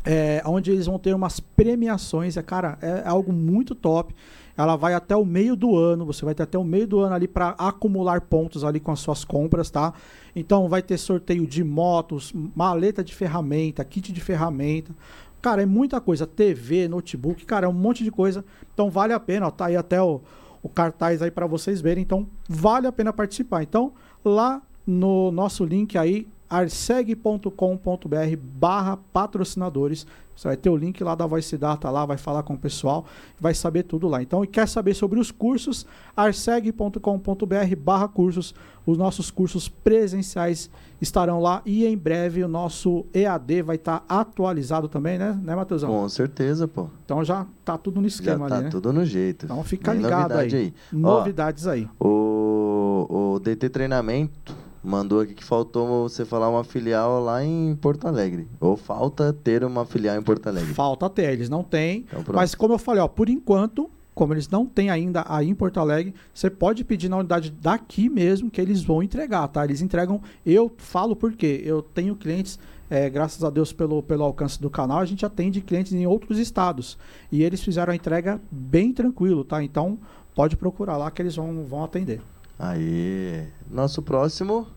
é, 0.03 0.41
onde 0.43 0.71
eles 0.71 0.87
vão 0.87 0.97
ter 0.97 1.13
umas 1.13 1.39
premiações. 1.39 2.35
É, 2.35 2.41
cara, 2.41 2.79
é 2.81 3.07
algo 3.07 3.31
muito 3.31 3.75
top. 3.75 4.15
Ela 4.57 4.75
vai 4.75 4.95
até 4.95 5.15
o 5.15 5.23
meio 5.23 5.55
do 5.55 5.77
ano. 5.77 6.03
Você 6.03 6.25
vai 6.25 6.33
ter 6.33 6.41
até 6.41 6.57
o 6.57 6.63
meio 6.63 6.87
do 6.87 6.99
ano 6.99 7.13
ali 7.13 7.27
para 7.27 7.49
acumular 7.59 8.19
pontos 8.21 8.63
ali 8.63 8.79
com 8.79 8.91
as 8.91 8.99
suas 8.99 9.23
compras, 9.23 9.69
tá? 9.69 9.93
Então 10.35 10.67
vai 10.67 10.81
ter 10.81 10.97
sorteio 10.97 11.45
de 11.45 11.63
motos, 11.63 12.33
maleta 12.55 13.03
de 13.03 13.13
ferramenta, 13.13 13.85
kit 13.85 14.11
de 14.11 14.19
ferramenta. 14.19 14.95
Cara, 15.43 15.61
é 15.61 15.65
muita 15.67 16.01
coisa. 16.01 16.25
TV, 16.25 16.87
notebook, 16.87 17.45
cara, 17.45 17.67
é 17.67 17.69
um 17.69 17.73
monte 17.73 18.03
de 18.03 18.09
coisa. 18.09 18.43
Então 18.73 18.89
vale 18.89 19.13
a 19.13 19.19
pena, 19.19 19.45
ó, 19.45 19.51
tá 19.51 19.65
aí 19.65 19.75
até 19.75 20.01
o, 20.01 20.19
o 20.63 20.69
cartaz 20.69 21.21
aí 21.21 21.29
para 21.29 21.45
vocês 21.45 21.81
verem. 21.81 22.01
Então 22.01 22.27
vale 22.47 22.87
a 22.87 22.91
pena 22.91 23.13
participar. 23.13 23.61
Então 23.61 23.93
lá 24.23 24.61
no 24.87 25.31
nosso 25.31 25.63
link 25.65 25.97
aí, 25.97 26.27
arseg.com.br 26.53 28.37
barra 28.37 28.97
patrocinadores. 29.11 30.05
Você 30.35 30.47
vai 30.47 30.57
ter 30.57 30.69
o 30.69 30.75
link 30.75 31.03
lá 31.03 31.15
da 31.15 31.25
Voice 31.27 31.55
Data 31.57 31.89
lá, 31.89 32.05
vai 32.05 32.17
falar 32.17 32.43
com 32.43 32.53
o 32.53 32.57
pessoal, 32.57 33.05
vai 33.39 33.53
saber 33.53 33.83
tudo 33.83 34.07
lá. 34.07 34.21
Então, 34.21 34.43
e 34.43 34.47
quer 34.47 34.67
saber 34.67 34.93
sobre 34.93 35.19
os 35.19 35.31
cursos? 35.31 35.85
arseg.com.br 36.15 37.75
barra 37.77 38.07
cursos. 38.07 38.53
Os 38.85 38.97
nossos 38.97 39.31
cursos 39.31 39.69
presenciais 39.69 40.69
estarão 40.99 41.39
lá 41.39 41.61
e 41.65 41.85
em 41.85 41.97
breve 41.97 42.43
o 42.43 42.47
nosso 42.47 43.05
EAD 43.13 43.61
vai 43.61 43.75
estar 43.77 44.03
atualizado 44.09 44.87
também, 44.87 45.17
né, 45.17 45.39
né 45.41 45.55
Matheusão? 45.55 45.89
Com 45.89 46.09
certeza, 46.09 46.67
pô. 46.67 46.87
Então 47.05 47.23
já 47.23 47.45
tá 47.63 47.77
tudo 47.77 48.01
no 48.01 48.09
Já 48.09 48.15
esquema 48.15 48.49
tá 48.49 48.55
ali, 48.55 48.63
né? 48.65 48.69
tudo 48.69 48.91
no 48.91 49.05
jeito. 49.05 49.45
Então 49.45 49.63
fica 49.63 49.91
Tem 49.91 50.01
ligado 50.01 50.33
aí. 50.33 50.37
novidade 50.37 50.73
Novidades 50.91 51.67
aí. 51.67 51.87
O, 51.99 53.33
o 53.35 53.39
DT 53.39 53.69
Treinamento 53.69 54.62
mandou 54.83 55.21
aqui 55.21 55.33
que 55.33 55.43
faltou 55.43 56.03
você 56.03 56.25
falar 56.25 56.49
uma 56.49 56.63
filial 56.63 57.23
lá 57.23 57.43
em 57.43 57.75
Porto 57.75 58.07
Alegre. 58.07 58.47
Ou 58.59 58.75
falta 58.75 59.31
ter 59.31 59.63
uma 59.63 59.85
filial 59.85 60.17
em 60.17 60.21
Porto 60.21 60.47
Alegre. 60.47 60.73
Falta 60.73 61.05
até, 61.05 61.31
eles 61.31 61.49
não 61.49 61.63
têm. 61.63 62.05
Então. 62.11 62.35
Mas 62.35 62.53
como 62.53 62.73
eu 62.73 62.77
falei, 62.77 63.01
ó, 63.01 63.07
por 63.07 63.29
enquanto, 63.29 63.89
como 64.13 64.33
eles 64.33 64.49
não 64.49 64.65
têm 64.65 64.89
ainda 64.89 65.23
aí 65.27 65.49
em 65.49 65.55
Porto 65.55 65.79
Alegre, 65.79 66.13
você 66.33 66.49
pode 66.49 66.83
pedir 66.83 67.07
na 67.07 67.17
unidade 67.17 67.49
daqui 67.49 68.09
mesmo 68.09 68.51
que 68.51 68.59
eles 68.59 68.83
vão 68.83 69.01
entregar, 69.01 69.47
tá? 69.47 69.63
Eles 69.63 69.81
entregam. 69.81 70.21
Eu 70.45 70.71
falo 70.77 71.15
porque 71.15 71.61
eu 71.63 71.81
tenho 71.81 72.15
clientes, 72.15 72.59
é, 72.89 73.09
graças 73.09 73.43
a 73.43 73.49
Deus 73.49 73.71
pelo, 73.71 74.03
pelo 74.03 74.23
alcance 74.23 74.61
do 74.61 74.69
canal, 74.69 74.99
a 74.99 75.05
gente 75.05 75.25
atende 75.25 75.61
clientes 75.61 75.93
em 75.93 76.05
outros 76.05 76.37
estados. 76.37 76.97
E 77.31 77.41
eles 77.41 77.63
fizeram 77.63 77.93
a 77.93 77.95
entrega 77.95 78.39
bem 78.51 78.91
tranquilo, 78.91 79.45
tá? 79.45 79.63
Então 79.63 79.97
pode 80.35 80.57
procurar 80.57 80.97
lá 80.97 81.09
que 81.09 81.21
eles 81.21 81.35
vão, 81.35 81.63
vão 81.63 81.83
atender. 81.83 82.21
Aí, 82.57 83.47
nosso 83.69 84.01
próximo, 84.01 84.67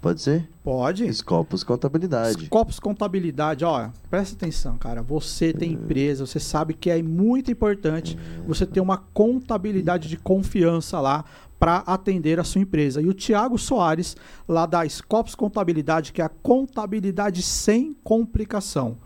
pode 0.00 0.20
ser? 0.20 0.48
Pode. 0.62 1.12
Scopus 1.12 1.64
Contabilidade. 1.64 2.46
Scopus 2.46 2.78
Contabilidade, 2.78 3.64
ó, 3.64 3.88
presta 4.10 4.36
atenção, 4.36 4.76
cara. 4.76 5.02
Você 5.02 5.52
tem 5.52 5.72
empresa, 5.72 6.26
você 6.26 6.38
sabe 6.38 6.74
que 6.74 6.90
é 6.90 7.02
muito 7.02 7.50
importante 7.50 8.18
você 8.46 8.66
ter 8.66 8.80
uma 8.80 8.98
contabilidade 8.98 10.08
de 10.08 10.16
confiança 10.16 11.00
lá 11.00 11.24
para 11.58 11.78
atender 11.78 12.40
a 12.40 12.44
sua 12.44 12.60
empresa. 12.60 13.00
E 13.00 13.08
o 13.08 13.14
Tiago 13.14 13.56
Soares, 13.56 14.16
lá 14.48 14.66
da 14.66 14.86
Scopus 14.88 15.34
Contabilidade, 15.34 16.12
que 16.12 16.20
é 16.20 16.24
a 16.24 16.28
contabilidade 16.28 17.40
sem 17.40 17.94
complicação. 18.02 18.98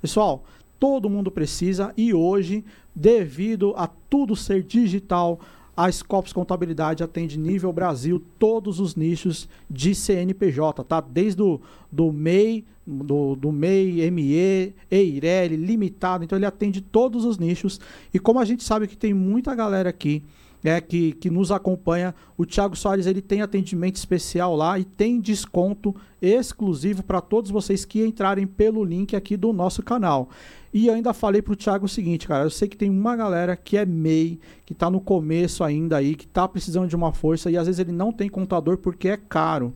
Pessoal, 0.00 0.44
todo 0.78 1.10
mundo 1.10 1.30
precisa 1.30 1.92
e 1.96 2.14
hoje, 2.14 2.64
devido 2.94 3.74
a 3.76 3.88
tudo 3.88 4.36
ser 4.36 4.62
digital, 4.62 5.40
a 5.76 5.90
Scopus 5.90 6.32
Contabilidade 6.32 7.02
atende 7.02 7.38
nível 7.38 7.72
Brasil 7.72 8.22
todos 8.38 8.78
os 8.80 8.94
nichos 8.94 9.48
de 9.68 9.94
CNPJ, 9.94 10.84
tá? 10.84 11.00
Desde 11.00 11.42
o 11.42 11.60
do 11.90 12.12
MEI, 12.12 12.64
do, 12.86 13.34
do 13.34 13.50
MEI, 13.50 14.10
ME, 14.10 14.74
EIRELI, 14.90 15.56
limitado. 15.56 16.24
Então 16.24 16.38
ele 16.38 16.46
atende 16.46 16.80
todos 16.80 17.24
os 17.24 17.38
nichos. 17.38 17.80
E 18.12 18.18
como 18.18 18.38
a 18.38 18.44
gente 18.44 18.62
sabe 18.62 18.86
que 18.86 18.96
tem 18.96 19.12
muita 19.12 19.54
galera 19.54 19.88
aqui 19.88 20.22
é, 20.64 20.80
que, 20.80 21.12
que 21.12 21.28
nos 21.28 21.52
acompanha, 21.52 22.14
o 22.38 22.46
Thiago 22.46 22.74
Soares 22.74 23.06
ele 23.06 23.20
tem 23.20 23.42
atendimento 23.42 23.96
especial 23.96 24.56
lá 24.56 24.78
e 24.78 24.84
tem 24.84 25.20
desconto 25.20 25.94
exclusivo 26.22 27.02
para 27.02 27.20
todos 27.20 27.50
vocês 27.50 27.84
que 27.84 28.04
entrarem 28.04 28.46
pelo 28.46 28.82
link 28.82 29.14
aqui 29.14 29.36
do 29.36 29.52
nosso 29.52 29.82
canal. 29.82 30.30
E 30.76 30.90
ainda 30.90 31.14
falei 31.14 31.40
pro 31.40 31.54
Thiago 31.54 31.86
o 31.86 31.88
seguinte, 31.88 32.26
cara, 32.26 32.42
eu 32.42 32.50
sei 32.50 32.66
que 32.66 32.76
tem 32.76 32.90
uma 32.90 33.14
galera 33.14 33.54
que 33.54 33.76
é 33.76 33.86
MEI, 33.86 34.40
que 34.66 34.74
tá 34.74 34.90
no 34.90 35.00
começo 35.00 35.62
ainda 35.62 35.98
aí, 35.98 36.16
que 36.16 36.26
tá 36.26 36.48
precisando 36.48 36.88
de 36.88 36.96
uma 36.96 37.12
força 37.12 37.48
e 37.48 37.56
às 37.56 37.66
vezes 37.66 37.78
ele 37.78 37.92
não 37.92 38.10
tem 38.10 38.28
contador 38.28 38.76
porque 38.78 39.08
é 39.08 39.16
caro. 39.16 39.72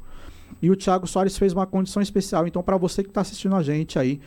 E 0.60 0.68
o 0.68 0.74
Thiago 0.74 1.06
Soares 1.06 1.38
fez 1.38 1.52
uma 1.52 1.68
condição 1.68 2.02
especial. 2.02 2.48
Então, 2.48 2.64
para 2.64 2.76
você 2.76 3.04
que 3.04 3.10
está 3.10 3.20
assistindo 3.20 3.54
a 3.54 3.62
gente 3.62 3.96
aí, 3.96 4.20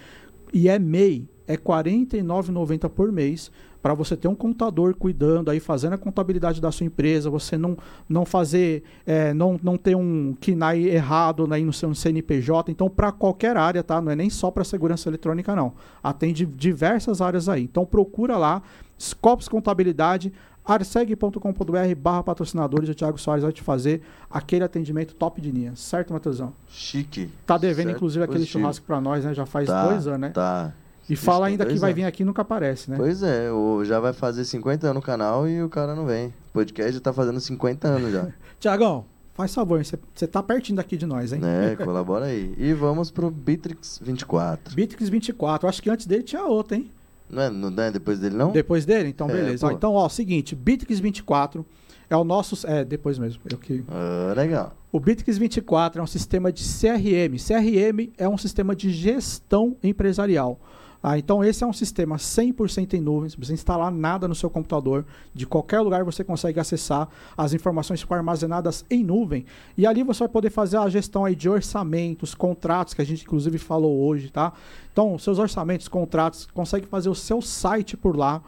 e 0.53 0.69
é 0.69 0.80
MEI, 0.80 1.28
é 1.45 1.55
R$ 1.55 1.57
49,90 1.59 2.88
por 2.88 3.11
mês, 3.11 3.51
para 3.82 3.93
você 3.93 4.15
ter 4.15 4.27
um 4.27 4.36
contador 4.36 4.95
cuidando 4.95 5.49
aí, 5.49 5.59
fazendo 5.59 5.93
a 5.93 5.97
contabilidade 5.97 6.61
da 6.61 6.71
sua 6.71 6.86
empresa, 6.86 7.29
você 7.29 7.57
não, 7.57 7.75
não 8.07 8.25
fazer, 8.25 8.84
é, 9.05 9.34
não, 9.34 9.59
não 9.63 9.75
ter 9.77 9.95
um 9.95 10.36
KNAI 10.39 10.84
errado 10.84 11.51
aí 11.51 11.63
no 11.63 11.73
seu 11.73 11.93
CNPJ. 11.95 12.71
Então, 12.71 12.89
para 12.89 13.11
qualquer 13.11 13.57
área, 13.57 13.82
tá? 13.84 13.99
Não 13.99 14.11
é 14.11 14.15
nem 14.15 14.29
só 14.29 14.51
para 14.51 14.63
segurança 14.63 15.09
eletrônica, 15.09 15.55
não. 15.55 15.73
Atende 16.03 16.45
diversas 16.45 17.21
áreas 17.21 17.49
aí. 17.49 17.63
Então, 17.63 17.86
procura 17.86 18.38
lá, 18.38 18.61
Scopus 18.99 19.47
Contabilidade, 19.47 20.32
arseg.com.br 20.63 21.95
barra 21.97 22.23
patrocinadores, 22.23 22.89
o 22.89 22.93
Thiago 22.95 23.17
Soares 23.17 23.43
vai 23.43 23.51
te 23.51 23.61
fazer 23.61 24.01
aquele 24.29 24.63
atendimento 24.63 25.15
top 25.15 25.41
de 25.41 25.51
linha, 25.51 25.75
certo, 25.75 26.13
Matheusão? 26.13 26.53
Chique. 26.67 27.29
Tá 27.45 27.57
devendo, 27.57 27.86
Certo, 27.88 27.97
inclusive, 27.97 28.23
aquele 28.23 28.39
positivo. 28.39 28.59
churrasco 28.61 28.86
para 28.86 29.01
nós, 29.01 29.25
né? 29.25 29.34
Já 29.34 29.45
faz 29.45 29.67
Tá, 29.67 29.88
dois 29.88 30.05
anos, 30.07 30.19
né? 30.19 30.29
Tá. 30.29 30.73
E 31.12 31.16
fala 31.16 31.47
ainda 31.47 31.66
que 31.66 31.76
vai 31.76 31.89
anos. 31.91 32.01
vir 32.01 32.05
aqui 32.05 32.24
e 32.24 32.26
nunca 32.26 32.41
aparece, 32.41 32.89
né? 32.89 32.95
Pois 32.97 33.22
é, 33.22 33.51
o, 33.51 33.84
já 33.84 33.99
vai 33.99 34.14
fazer 34.14 34.45
50 34.45 34.88
anos 34.88 34.95
no 34.95 35.01
canal 35.01 35.47
e 35.47 35.62
o 35.62 35.68
cara 35.70 35.93
não 35.93 36.05
vem. 36.05 36.28
O 36.28 36.53
podcast 36.53 36.93
já 36.93 36.99
tá 36.99 37.12
fazendo 37.12 37.39
50 37.39 37.88
anos 37.88 38.12
já. 38.14 38.28
Tiagão, 38.59 39.05
faz 39.34 39.53
favor, 39.53 39.84
você 39.84 39.99
você 40.14 40.26
tá 40.26 40.41
pertinho 40.41 40.78
daqui 40.78 40.95
de 40.95 41.05
nós, 41.05 41.34
hein? 41.34 41.39
né? 41.39 41.76
Colabora 41.84 42.26
aí. 42.26 42.53
E 42.57 42.74
vamos 42.74 43.12
pro 43.12 43.30
Bitrix 43.30 43.99
24. 44.01 44.74
Bitrix 44.74 45.09
24, 45.09 45.68
acho 45.68 45.82
que 45.82 45.89
antes 45.89 46.05
dele 46.05 46.24
tinha 46.24 46.43
outro, 46.43 46.76
hein? 46.76 46.89
Não 47.30 47.41
é, 47.41 47.49
não 47.49 47.84
é 47.84 47.91
depois 47.91 48.20
dele, 48.20 48.36
não? 48.36 48.51
Depois 48.51 48.86
dele? 48.86 49.09
Então, 49.09 49.30
É, 49.30 49.34
beleza. 49.34 49.66
Ó, 49.66 49.72
então, 49.72 49.93
ó, 49.93 50.07
seguinte, 50.09 50.53
Bitrix 50.55 50.99
24 50.99 51.66
é 52.09 52.16
o 52.16 52.24
nosso. 52.26 52.68
É, 52.68 52.84
depois 52.84 53.18
mesmo. 53.18 53.41
Eu 53.49 53.57
que... 53.57 53.84
Ah, 53.88 54.34
legal. 54.36 54.76
O 54.91 54.99
Bitrix 54.99 55.38
24 55.38 56.01
é 56.01 56.03
um 56.03 56.07
sistema 56.07 56.51
de 56.51 56.62
CRM. 56.64 57.38
CRM 57.38 58.12
é 58.18 58.28
um 58.28 58.38
sistema 58.38 58.76
de 58.76 58.91
gestão 58.91 59.78
empresarial. 59.82 60.59
Ah, 61.04 61.18
então, 61.18 61.43
esse 61.43 61.64
é 61.64 61.68
um 61.68 61.74
sistema 61.74 62.18
100% 62.18 62.93
em 62.93 63.02
nuvem. 63.02 63.30
Você 63.30 63.36
precisa 63.36 63.54
instalar 63.54 63.91
nada 63.91 64.28
no 64.28 64.36
seu 64.36 64.49
computador. 64.49 65.04
De 65.34 65.47
qualquer 65.47 65.80
lugar 65.80 66.04
você 66.04 66.24
consegue 66.24 66.60
acessar. 66.60 67.10
As 67.36 67.54
informações 67.54 68.02
ficam 68.02 68.16
armazenadas 68.16 68.86
em 68.89 69.04
nuvem. 69.04 69.45
E 69.76 69.88
ali 69.88 70.04
você 70.04 70.20
vai 70.20 70.30
poder 70.30 70.52
fazer 70.52 70.78
a 70.78 70.88
gestão 70.89 71.26
aí 71.26 71.36
de 71.36 71.49
orçamentos, 71.49 72.36
contratos, 72.36 72.93
que 72.93 73.02
a 73.02 73.06
gente 73.06 73.24
inclusive 73.24 73.58
falou 73.58 74.06
hoje, 74.06 74.30
tá? 74.30 74.54
Então, 74.91 75.18
seus 75.18 75.39
orçamentos, 75.39 75.88
contratos, 75.88 76.47
consegue 76.54 76.86
fazer 76.86 77.10
o 77.10 77.16
seu 77.16 77.41
site 77.41 77.97
por 77.97 78.16
lá 78.16 78.41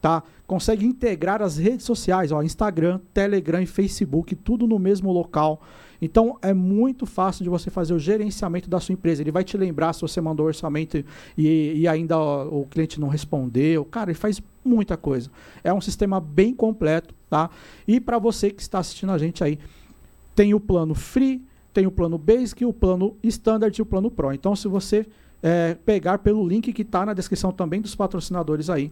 tá? 0.00 0.22
Consegue 0.46 0.86
integrar 0.86 1.42
as 1.42 1.56
redes 1.56 1.84
sociais, 1.84 2.32
ó, 2.32 2.42
Instagram, 2.42 3.00
Telegram 3.12 3.60
e 3.60 3.66
Facebook, 3.66 4.34
tudo 4.34 4.66
no 4.66 4.78
mesmo 4.78 5.12
local. 5.12 5.60
Então 6.02 6.38
é 6.40 6.54
muito 6.54 7.04
fácil 7.04 7.44
de 7.44 7.50
você 7.50 7.70
fazer 7.70 7.92
o 7.92 7.98
gerenciamento 7.98 8.70
da 8.70 8.80
sua 8.80 8.94
empresa. 8.94 9.22
Ele 9.22 9.30
vai 9.30 9.44
te 9.44 9.56
lembrar 9.56 9.92
se 9.92 10.00
você 10.00 10.20
mandou 10.20 10.46
orçamento 10.46 11.04
e, 11.36 11.74
e 11.76 11.86
ainda 11.86 12.18
ó, 12.18 12.46
o 12.48 12.66
cliente 12.66 12.98
não 12.98 13.08
respondeu. 13.08 13.84
Cara, 13.84 14.10
ele 14.10 14.18
faz 14.18 14.40
muita 14.64 14.96
coisa. 14.96 15.30
É 15.62 15.72
um 15.72 15.80
sistema 15.80 16.18
bem 16.18 16.54
completo, 16.54 17.14
tá? 17.28 17.50
E 17.86 18.00
para 18.00 18.18
você 18.18 18.50
que 18.50 18.62
está 18.62 18.78
assistindo 18.78 19.12
a 19.12 19.18
gente 19.18 19.44
aí, 19.44 19.58
tem 20.34 20.54
o 20.54 20.60
plano 20.60 20.94
free, 20.94 21.42
tem 21.72 21.86
o 21.86 21.90
plano 21.90 22.16
basic, 22.16 22.64
o 22.64 22.72
plano 22.72 23.14
standard 23.22 23.78
e 23.78 23.82
o 23.82 23.86
plano 23.86 24.10
pro. 24.10 24.32
Então 24.32 24.56
se 24.56 24.66
você 24.68 25.06
é, 25.42 25.76
pegar 25.84 26.18
pelo 26.18 26.46
link 26.46 26.72
que 26.72 26.82
está 26.82 27.04
na 27.04 27.12
descrição 27.12 27.52
também 27.52 27.80
dos 27.80 27.94
patrocinadores 27.94 28.70
aí, 28.70 28.90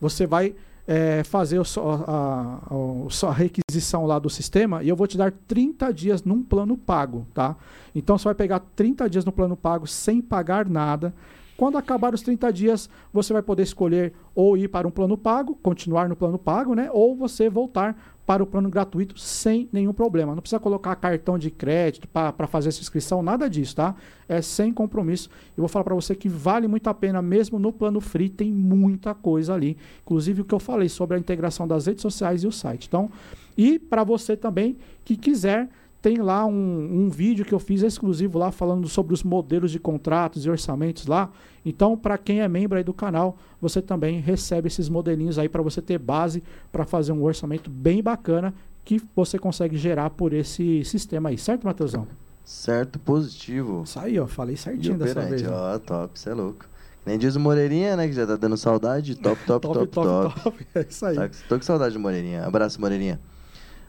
você 0.00 0.26
vai 0.26 0.54
é, 0.86 1.22
fazer 1.22 1.58
o 1.58 1.62
a, 1.62 2.60
a, 2.68 3.28
a 3.28 3.32
requisição 3.32 4.06
lá 4.06 4.18
do 4.18 4.28
sistema 4.28 4.82
e 4.82 4.88
eu 4.88 4.96
vou 4.96 5.06
te 5.06 5.16
dar 5.16 5.30
30 5.30 5.92
dias 5.92 6.24
num 6.24 6.42
plano 6.42 6.76
pago, 6.76 7.26
tá? 7.32 7.56
Então 7.94 8.18
você 8.18 8.24
vai 8.24 8.34
pegar 8.34 8.60
30 8.74 9.08
dias 9.08 9.24
no 9.24 9.32
plano 9.32 9.56
pago 9.56 9.86
sem 9.86 10.20
pagar 10.20 10.68
nada. 10.68 11.14
Quando 11.56 11.76
acabar 11.76 12.14
os 12.14 12.22
30 12.22 12.50
dias, 12.52 12.90
você 13.12 13.34
vai 13.34 13.42
poder 13.42 13.64
escolher 13.64 14.14
ou 14.34 14.56
ir 14.56 14.66
para 14.68 14.88
um 14.88 14.90
plano 14.90 15.16
pago, 15.18 15.54
continuar 15.62 16.08
no 16.08 16.16
plano 16.16 16.38
pago, 16.38 16.74
né? 16.74 16.88
Ou 16.90 17.14
você 17.14 17.50
voltar 17.50 18.09
para 18.26 18.42
o 18.42 18.46
plano 18.46 18.70
gratuito 18.70 19.18
sem 19.18 19.68
nenhum 19.72 19.92
problema. 19.92 20.34
Não 20.34 20.42
precisa 20.42 20.60
colocar 20.60 20.94
cartão 20.96 21.38
de 21.38 21.50
crédito 21.50 22.06
para 22.06 22.46
fazer 22.46 22.68
essa 22.68 22.80
inscrição, 22.80 23.22
nada 23.22 23.48
disso, 23.48 23.76
tá? 23.76 23.94
É 24.28 24.40
sem 24.40 24.72
compromisso. 24.72 25.28
Eu 25.56 25.62
vou 25.62 25.68
falar 25.68 25.84
para 25.84 25.94
você 25.94 26.14
que 26.14 26.28
vale 26.28 26.68
muito 26.68 26.88
a 26.88 26.94
pena, 26.94 27.20
mesmo 27.20 27.58
no 27.58 27.72
plano 27.72 28.00
free, 28.00 28.28
tem 28.28 28.52
muita 28.52 29.14
coisa 29.14 29.54
ali. 29.54 29.76
Inclusive 30.02 30.42
o 30.42 30.44
que 30.44 30.54
eu 30.54 30.60
falei 30.60 30.88
sobre 30.88 31.16
a 31.16 31.20
integração 31.20 31.66
das 31.66 31.86
redes 31.86 32.02
sociais 32.02 32.44
e 32.44 32.46
o 32.46 32.52
site. 32.52 32.86
Então, 32.86 33.10
e 33.56 33.78
para 33.78 34.04
você 34.04 34.36
também 34.36 34.76
que 35.04 35.16
quiser, 35.16 35.68
tem 36.00 36.18
lá 36.18 36.46
um, 36.46 37.04
um 37.04 37.08
vídeo 37.10 37.44
que 37.44 37.52
eu 37.52 37.58
fiz 37.58 37.82
exclusivo 37.82 38.38
lá 38.38 38.50
falando 38.50 38.88
sobre 38.88 39.12
os 39.12 39.22
modelos 39.22 39.70
de 39.70 39.78
contratos 39.78 40.46
e 40.46 40.50
orçamentos 40.50 41.06
lá. 41.06 41.30
Então, 41.64 41.96
para 41.96 42.16
quem 42.16 42.40
é 42.40 42.48
membro 42.48 42.78
aí 42.78 42.84
do 42.84 42.94
canal, 42.94 43.36
você 43.60 43.82
também 43.82 44.20
recebe 44.20 44.68
esses 44.68 44.88
modelinhos 44.88 45.38
aí 45.38 45.48
para 45.48 45.62
você 45.62 45.82
ter 45.82 45.98
base 45.98 46.42
para 46.72 46.84
fazer 46.84 47.12
um 47.12 47.22
orçamento 47.22 47.68
bem 47.70 48.02
bacana 48.02 48.54
que 48.84 49.00
você 49.14 49.38
consegue 49.38 49.76
gerar 49.76 50.10
por 50.10 50.32
esse 50.32 50.84
sistema 50.84 51.28
aí, 51.28 51.38
certo, 51.38 51.66
Matheusão? 51.66 52.06
Certo, 52.44 52.98
positivo. 52.98 53.82
Isso 53.84 53.98
aí, 53.98 54.18
ó, 54.18 54.26
falei 54.26 54.56
certinho 54.56 54.98
dessa 54.98 55.20
vez. 55.20 55.46
ó. 55.46 55.74
ó, 55.74 55.78
top, 55.78 56.18
você 56.18 56.30
é 56.30 56.34
louco. 56.34 56.64
Nem 57.04 57.18
diz 57.18 57.36
o 57.36 57.40
Moreirinha, 57.40 57.96
né, 57.96 58.06
que 58.06 58.12
já 58.12 58.26
tá 58.26 58.36
dando 58.36 58.56
saudade. 58.56 59.14
Top, 59.14 59.40
top, 59.46 59.68
top, 59.68 59.86
top. 59.88 60.66
É 60.74 60.86
isso 60.88 61.04
aí. 61.06 61.16
Tá, 61.16 61.30
tô 61.48 61.56
com 61.56 61.62
saudade 61.62 61.94
do 61.94 62.00
Moreirinha. 62.00 62.44
Abraço, 62.44 62.80
Moreirinha. 62.80 63.20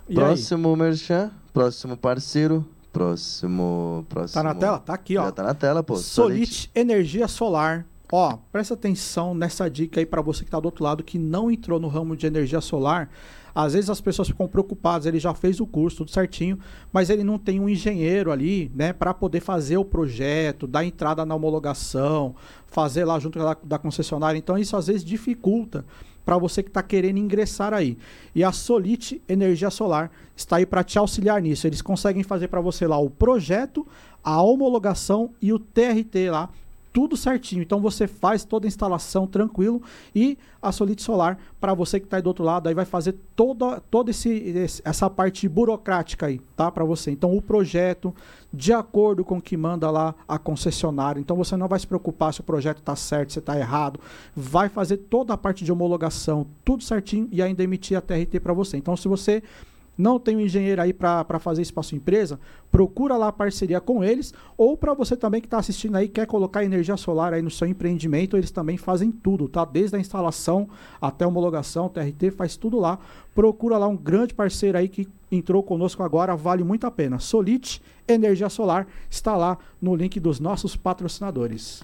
E 0.08 0.14
aí? 0.14 0.16
próximo 0.16 0.76
merchan, 0.76 1.32
próximo 1.54 1.98
parceiro, 1.98 2.66
próximo... 2.92 4.06
próximo... 4.10 4.42
Tá 4.42 4.44
na 4.44 4.56
tela? 4.56 4.80
Tá 4.80 4.94
aqui, 4.94 5.18
ó. 5.18 5.26
Já 5.26 5.32
tá 5.32 5.44
na 5.44 5.54
tela, 5.54 5.84
pô. 5.84 5.96
Solite 5.96 6.70
Energia 6.76 7.28
Solar. 7.28 7.86
Ó, 8.12 8.38
presta 8.52 8.74
atenção 8.74 9.34
nessa 9.34 9.70
dica 9.70 10.02
aí 10.02 10.06
para 10.06 10.22
você 10.22 10.44
que 10.44 10.52
tá 10.52 10.60
do 10.60 10.66
outro 10.66 10.84
lado 10.84 11.02
que 11.02 11.18
não 11.18 11.50
entrou 11.50 11.80
no 11.80 11.88
ramo 11.88 12.16
de 12.16 12.28
energia 12.28 12.60
solar. 12.60 13.10
Às 13.56 13.74
vezes 13.74 13.90
as 13.90 14.02
pessoas 14.02 14.28
ficam 14.28 14.48
preocupadas, 14.48 15.06
ele 15.06 15.20
já 15.20 15.34
fez 15.34 15.62
o 15.62 15.68
curso, 15.68 15.98
tudo 16.00 16.12
certinho, 16.12 16.60
mas 16.92 17.10
ele 17.10 17.24
não 17.24 17.38
tem 17.38 17.60
um 17.60 17.70
engenheiro 17.70 18.32
ali, 18.32 18.72
né, 18.76 18.92
para 18.92 19.14
poder 19.14 19.40
fazer 19.40 19.78
o 19.78 19.86
projeto, 19.86 20.68
dar 20.68 20.86
entrada 20.86 21.26
na 21.26 21.36
homologação, 21.36 22.36
fazer 22.68 23.06
lá 23.06 23.18
junto 23.18 23.40
da, 23.40 23.56
da 23.64 23.78
concessionária. 23.78 24.38
Então 24.38 24.58
isso 24.58 24.76
às 24.76 24.88
vezes 24.88 25.04
dificulta 25.04 25.86
para 26.26 26.38
você 26.38 26.62
que 26.62 26.70
está 26.70 26.84
querendo 26.84 27.18
ingressar 27.18 27.74
aí. 27.74 27.98
E 28.34 28.44
a 28.44 28.52
Solite 28.52 29.22
Energia 29.28 29.70
Solar 29.70 30.12
está 30.36 30.58
aí 30.58 30.66
para 30.66 30.84
te 30.84 30.98
auxiliar 30.98 31.42
nisso. 31.42 31.68
Eles 31.68 31.82
conseguem 31.82 32.24
fazer 32.24 32.48
para 32.48 32.62
você 32.62 32.88
lá 32.88 32.98
o 32.98 33.10
projeto, 33.10 33.86
a 34.24 34.42
homologação 34.42 35.32
e 35.42 35.52
o 35.52 35.60
TRT 35.60 36.30
lá, 36.30 36.50
tudo 36.94 37.16
certinho. 37.16 37.62
Então 37.62 37.80
você 37.80 38.08
faz 38.08 38.44
toda 38.44 38.68
a 38.68 38.70
instalação 38.70 39.26
tranquilo 39.26 39.82
e 40.14 40.38
a 40.62 40.72
Solite 40.72 41.02
Solar 41.02 41.38
para 41.60 41.74
você 41.74 42.00
que 42.00 42.06
está 42.06 42.18
aí 42.18 42.22
do 42.24 42.28
outro 42.28 42.44
lado 42.44 42.68
aí 42.68 42.76
vai 42.76 42.86
fazer 42.86 43.16
toda 43.36 43.80
toda 43.90 44.12
esse, 44.12 44.30
esse- 44.30 44.82
essa 44.86 45.10
parte 45.10 45.48
burocrática 45.48 46.26
aí, 46.28 46.40
tá? 46.56 46.70
Para 46.72 46.84
você. 46.86 47.10
Então 47.12 47.36
o 47.36 47.42
projeto 47.42 48.14
de 48.54 48.74
acordo 48.74 49.24
com 49.24 49.38
o 49.38 49.42
que 49.42 49.56
manda 49.56 49.90
lá 49.90 50.14
a 50.28 50.38
concessionária. 50.38 51.20
Então 51.20 51.38
você 51.38 51.56
não 51.56 51.68
vai 51.68 51.80
se 51.80 51.88
preocupar 51.88 52.34
se 52.34 52.42
o 52.42 52.44
projeto 52.44 52.80
está 52.80 52.96
certo, 52.96 53.32
se 53.34 53.40
está 53.40 53.58
errado. 53.58 54.00
Vai 54.36 54.68
fazer 54.68 54.98
toda 54.98 55.34
a 55.34 55.38
parte 55.38 55.64
de 55.64 55.72
homologação, 55.72 56.46
tudo 56.66 56.84
certinho 56.84 57.28
e 57.32 57.42
ainda 57.42 57.64
emitir 57.64 57.98
a 57.98 58.02
TRT 58.02 58.40
para 58.42 58.54
você. 58.54 58.76
Então 58.78 58.96
se 58.98 59.08
você 59.08 59.42
não 60.02 60.20
tem 60.20 60.36
um 60.36 60.42
engenheiro 60.42 60.82
aí 60.82 60.92
para 60.92 61.40
fazer 61.40 61.64
sua 61.64 61.96
empresa, 61.96 62.40
procura 62.72 63.16
lá 63.16 63.32
parceria 63.32 63.80
com 63.80 64.04
eles, 64.04 64.34
ou 64.58 64.76
para 64.76 64.94
você 64.94 65.16
também 65.16 65.40
que 65.40 65.48
está 65.48 65.60
assistindo 65.60 65.96
aí, 65.96 66.08
quer 66.08 66.26
colocar 66.26 66.64
energia 66.64 66.98
solar 66.98 67.34
aí 67.34 67.42
no 67.42 67.52
seu 67.52 67.68
empreendimento, 67.68 68.36
eles 68.36 68.50
também 68.50 68.78
fazem 68.78 69.12
tudo, 69.12 69.48
tá? 69.48 69.64
Desde 69.64 69.96
a 69.96 70.00
instalação 70.00 70.68
até 71.00 71.24
a 71.24 71.28
homologação, 71.28 71.88
TRT, 71.88 72.32
faz 72.32 72.56
tudo 72.56 72.80
lá. 72.80 72.98
Procura 73.36 73.78
lá 73.78 73.88
um 73.88 73.96
grande 73.96 74.34
parceiro 74.34 74.78
aí 74.78 74.90
que 74.90 75.08
entrou 75.32 75.62
conosco 75.62 76.02
agora, 76.04 76.36
vale 76.36 76.64
muito 76.64 76.86
a 76.86 76.92
pena. 76.92 77.20
Solite 77.20 77.82
Energia 78.08 78.50
Solar 78.50 78.88
está 79.10 79.38
lá 79.38 79.58
no 79.82 79.96
link 79.96 80.20
dos 80.20 80.40
nossos 80.40 80.76
patrocinadores. 80.76 81.84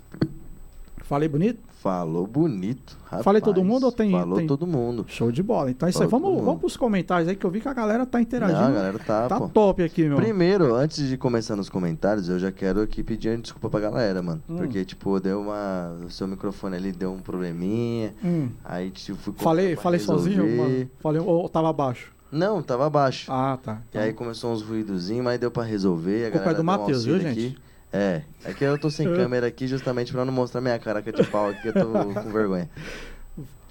Falei 1.04 1.30
bonito? 1.30 1.67
Falou 1.82 2.26
bonito. 2.26 2.98
Rapaz, 3.06 3.24
Falei 3.24 3.42
todo 3.42 3.64
mundo 3.64 3.84
ou 3.86 3.92
tem- 3.92 4.12
Falou 4.12 4.38
tem- 4.38 4.48
todo 4.48 4.66
mundo. 4.66 5.06
Show 5.08 5.32
de 5.32 5.44
bola. 5.44 5.70
Então 5.70 5.86
é 5.88 5.92
isso 5.92 6.02
aí. 6.02 6.10
Vamos, 6.10 6.44
vamos 6.44 6.60
pros 6.60 6.76
comentários 6.76 7.30
aí 7.30 7.36
que 7.36 7.46
eu 7.46 7.52
vi 7.52 7.62
que 7.62 7.68
a 7.68 7.74
galera 7.74 8.06
tá 8.06 8.20
interagindo. 8.20 8.60
Não, 8.60 8.68
a 8.68 8.72
galera 8.72 9.00
tá, 9.00 9.28
tá 9.28 9.38
pô. 9.40 9.48
top 9.48 9.84
aqui, 9.84 10.04
meu. 10.08 10.18
Primeiro, 10.18 10.74
antes 10.76 11.08
de 11.08 11.18
começar 11.18 11.56
nos 11.56 11.70
comentários, 11.70 12.28
eu 12.30 12.40
já 12.40 12.52
quero 12.52 12.82
aqui 12.82 13.04
pedir 13.04 13.38
desculpa 13.38 13.70
pra 13.70 13.80
galera, 13.80 14.22
mano. 14.22 14.42
Hum. 14.50 14.56
Porque, 14.58 14.84
tipo, 14.84 15.20
deu 15.20 15.40
uma. 15.42 15.96
O 16.06 16.10
seu 16.10 16.28
microfone 16.28 16.76
ali 16.76 16.92
deu 16.92 17.14
um 17.14 17.20
probleminha. 17.20 18.14
Hum. 18.24 18.50
Aí, 18.66 18.90
tipo, 18.90 19.18
fui 19.20 19.34
Falei, 19.38 19.76
falei 19.76 20.00
resolver. 20.00 20.36
sozinho, 20.36 20.58
mano. 20.58 20.90
Falei, 21.00 21.22
ou 21.22 21.48
tava 21.48 21.70
abaixo? 21.70 22.12
Não, 22.32 22.62
tava 22.62 22.88
abaixo. 22.88 23.32
Ah, 23.32 23.58
tá. 23.64 23.82
E 23.94 23.98
aí 23.98 24.12
começou 24.14 24.52
uns 24.52 24.62
ruídozinhos, 24.62 25.24
mas 25.24 25.40
deu 25.40 25.50
pra 25.50 25.64
resolver. 25.64 26.26
A 26.26 26.28
é 26.28 26.32
galera 26.32 26.50
do 26.52 26.56
deu 26.56 26.62
um 26.64 26.66
Matheus, 26.66 27.06
viu, 27.06 27.20
gente? 27.20 27.28
aqui. 27.32 27.58
É, 27.92 28.22
é 28.44 28.54
que 28.54 28.64
eu 28.64 28.78
tô 28.78 28.90
sem 28.90 29.08
É. 29.12 29.16
câmera 29.16 29.48
aqui 29.48 29.68
justamente 29.68 30.12
pra 30.12 30.26
não 30.26 30.34
mostrar 30.34 30.62
minha 30.62 30.78
caraca 30.78 31.12
de 31.12 31.24
pau 31.24 31.50
aqui, 31.50 31.62
que 31.62 31.68
eu 31.70 31.74
tô 31.74 31.88
com 32.22 32.32
vergonha. 32.32 32.70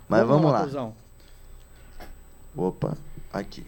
Mas 0.09 0.27
vamos 0.27 0.47
lá. 0.51 0.59
Matheusão. 0.61 0.95
Opa, 2.57 2.97
aqui. 3.33 3.65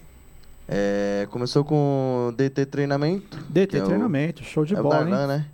É, 0.66 1.26
começou 1.30 1.64
com 1.64 2.32
DT 2.36 2.66
Treinamento. 2.66 3.38
DT 3.48 3.78
é 3.78 3.82
o- 3.82 3.86
treinamento, 3.86 4.42
show 4.44 4.64
de 4.64 4.74
é 4.74 4.80
o 4.80 4.82
bola, 4.82 4.96
Darlan, 5.00 5.26
né? 5.26 5.46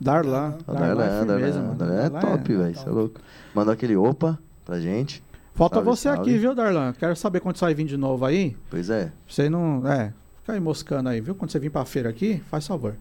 Darlan. 0.00 0.58
O 0.66 0.72
Darlan, 0.72 0.86
é 0.86 0.94
Darlan, 0.94 1.26
firmeza, 1.36 1.60
Darlan. 1.60 1.74
Darlan 1.76 2.04
é 2.04 2.20
top, 2.20 2.54
velho. 2.56 2.74
Você 2.74 2.88
é 2.88 2.92
louco. 2.92 3.20
Mandou 3.54 3.72
aquele 3.72 3.96
opa 3.96 4.38
pra 4.64 4.78
gente. 4.80 5.22
Falta 5.54 5.76
Salve, 5.76 5.88
você 5.90 6.08
salve. 6.08 6.20
aqui, 6.30 6.38
viu, 6.38 6.54
Darlan? 6.54 6.92
Quero 6.92 7.16
saber 7.16 7.40
quando 7.40 7.56
você 7.56 7.64
vai 7.64 7.74
vir 7.74 7.86
de 7.86 7.96
novo 7.96 8.24
aí. 8.26 8.54
Pois 8.68 8.90
é, 8.90 9.10
Você 9.26 9.48
não. 9.48 9.86
É, 9.90 10.12
fica 10.40 10.52
aí 10.52 10.60
moscando 10.60 11.08
aí, 11.08 11.20
viu? 11.20 11.34
Quando 11.34 11.50
você 11.50 11.58
vir 11.58 11.70
pra 11.70 11.84
feira 11.86 12.10
aqui, 12.10 12.42
faz 12.50 12.66
favor. 12.66 12.94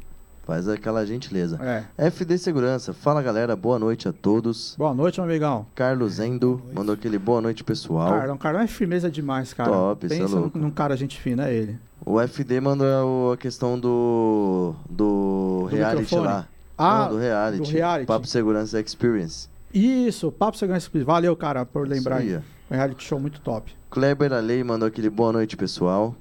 Faz 0.46 0.68
aquela 0.68 1.06
gentileza. 1.06 1.60
É. 1.98 2.10
FD 2.10 2.38
Segurança, 2.38 2.94
fala 2.94 3.22
galera, 3.22 3.56
boa 3.56 3.80
noite 3.80 4.08
a 4.08 4.14
todos. 4.14 4.76
Boa 4.78 4.94
noite, 4.94 5.20
meu 5.20 5.30
amigão. 5.30 5.66
Carlos 5.76 6.20
Endo 6.20 6.62
mandou 6.74 6.94
aquele 6.94 7.18
boa 7.18 7.42
noite 7.42 7.64
pessoal. 7.64 8.10
Carlão, 8.10 8.38
Carlão 8.38 8.62
é 8.62 8.68
firmeza 8.68 9.10
demais, 9.10 9.54
cara. 9.54 9.70
Top, 9.72 10.08
cê 10.08 10.16
é 10.16 10.18
Pensa 10.20 10.36
louco. 10.38 10.58
num 10.58 10.70
cara 10.72 10.96
gente 10.96 11.20
fina, 11.20 11.48
é 11.48 11.54
ele. 11.54 11.80
O 12.06 12.20
FD 12.22 12.60
mandou 12.62 13.34
a 13.34 13.38
questão 13.38 13.80
do. 13.80 14.76
do, 14.90 15.62
Do 15.62 15.66
reality 15.76 16.02
microfone? 16.04 16.28
lá. 16.28 16.48
Ah, 16.78 17.00
Não, 17.06 17.10
do 17.12 17.18
reality. 17.18 17.64
do 17.64 17.70
reality. 17.78 18.06
Papo 18.08 18.28
Segurança 18.28 18.80
Experience. 18.80 19.48
Isso, 19.74 20.32
Papo 20.32 20.58
Segurança 20.58 20.86
Explícita. 20.86 21.12
Valeu, 21.12 21.36
cara, 21.36 21.66
por 21.66 21.88
lembrar 21.88 22.24
Isso 22.24 22.36
aí. 22.36 22.42
Um 22.70 22.76
reality 22.76 23.04
show 23.04 23.20
muito 23.20 23.40
top. 23.42 23.74
Kleber 23.90 24.34
Alei 24.34 24.64
mandou 24.64 24.88
aquele 24.88 25.10
boa 25.10 25.32
noite, 25.32 25.56
pessoal. 25.56 26.14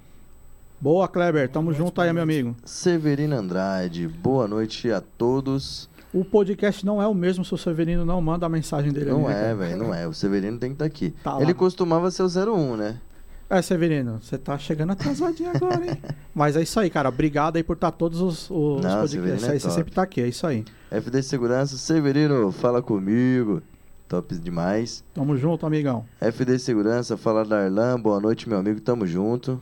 Boa, 0.84 1.08
Kleber. 1.08 1.48
Tamo 1.48 1.70
Boa 1.70 1.78
noite, 1.78 1.78
junto 1.78 2.00
aí, 2.02 2.12
meu 2.12 2.22
amigo. 2.22 2.54
Severino 2.62 3.34
Andrade, 3.34 4.06
boa 4.06 4.46
noite 4.46 4.92
a 4.92 5.00
todos. 5.00 5.88
O 6.12 6.26
podcast 6.26 6.84
não 6.84 7.00
é 7.00 7.06
o 7.08 7.14
mesmo 7.14 7.42
se 7.42 7.54
o 7.54 7.56
Severino 7.56 8.04
não 8.04 8.20
manda 8.20 8.44
a 8.44 8.50
mensagem 8.50 8.92
dele 8.92 9.06
Não 9.10 9.26
ali, 9.26 9.34
é, 9.34 9.54
velho, 9.54 9.78
não 9.78 9.94
é. 9.94 10.06
O 10.06 10.12
Severino 10.12 10.58
tem 10.58 10.68
que 10.68 10.74
estar 10.74 10.84
aqui. 10.84 11.14
Tá 11.24 11.38
Ele 11.40 11.52
lá. 11.52 11.54
costumava 11.54 12.10
ser 12.10 12.22
o 12.22 12.26
01, 12.26 12.76
né? 12.76 13.00
É, 13.48 13.62
Severino, 13.62 14.20
você 14.20 14.36
tá 14.36 14.58
chegando 14.58 14.90
atrasadinho 14.92 15.52
agora, 15.54 15.86
hein? 15.86 15.98
Mas 16.34 16.54
é 16.54 16.60
isso 16.60 16.78
aí, 16.78 16.90
cara. 16.90 17.08
Obrigado 17.08 17.56
aí 17.56 17.62
por 17.62 17.76
estar 17.76 17.90
todos 17.90 18.20
os, 18.20 18.50
os 18.50 18.82
Não, 18.84 19.00
podcasts. 19.00 19.48
É 19.48 19.52
aí 19.52 19.60
você 19.60 19.70
sempre 19.70 19.90
tá 19.94 20.02
aqui, 20.02 20.20
é 20.20 20.28
isso 20.28 20.46
aí. 20.46 20.66
FD 20.90 21.22
Segurança, 21.22 21.78
Severino, 21.78 22.52
fala 22.52 22.82
comigo. 22.82 23.62
Top 24.06 24.36
demais. 24.38 25.02
Tamo 25.14 25.34
junto, 25.34 25.64
amigão. 25.64 26.04
FD 26.20 26.58
Segurança, 26.58 27.16
fala 27.16 27.42
Darlan, 27.42 27.98
boa 27.98 28.20
noite, 28.20 28.46
meu 28.46 28.58
amigo, 28.58 28.82
tamo 28.82 29.06
junto. 29.06 29.58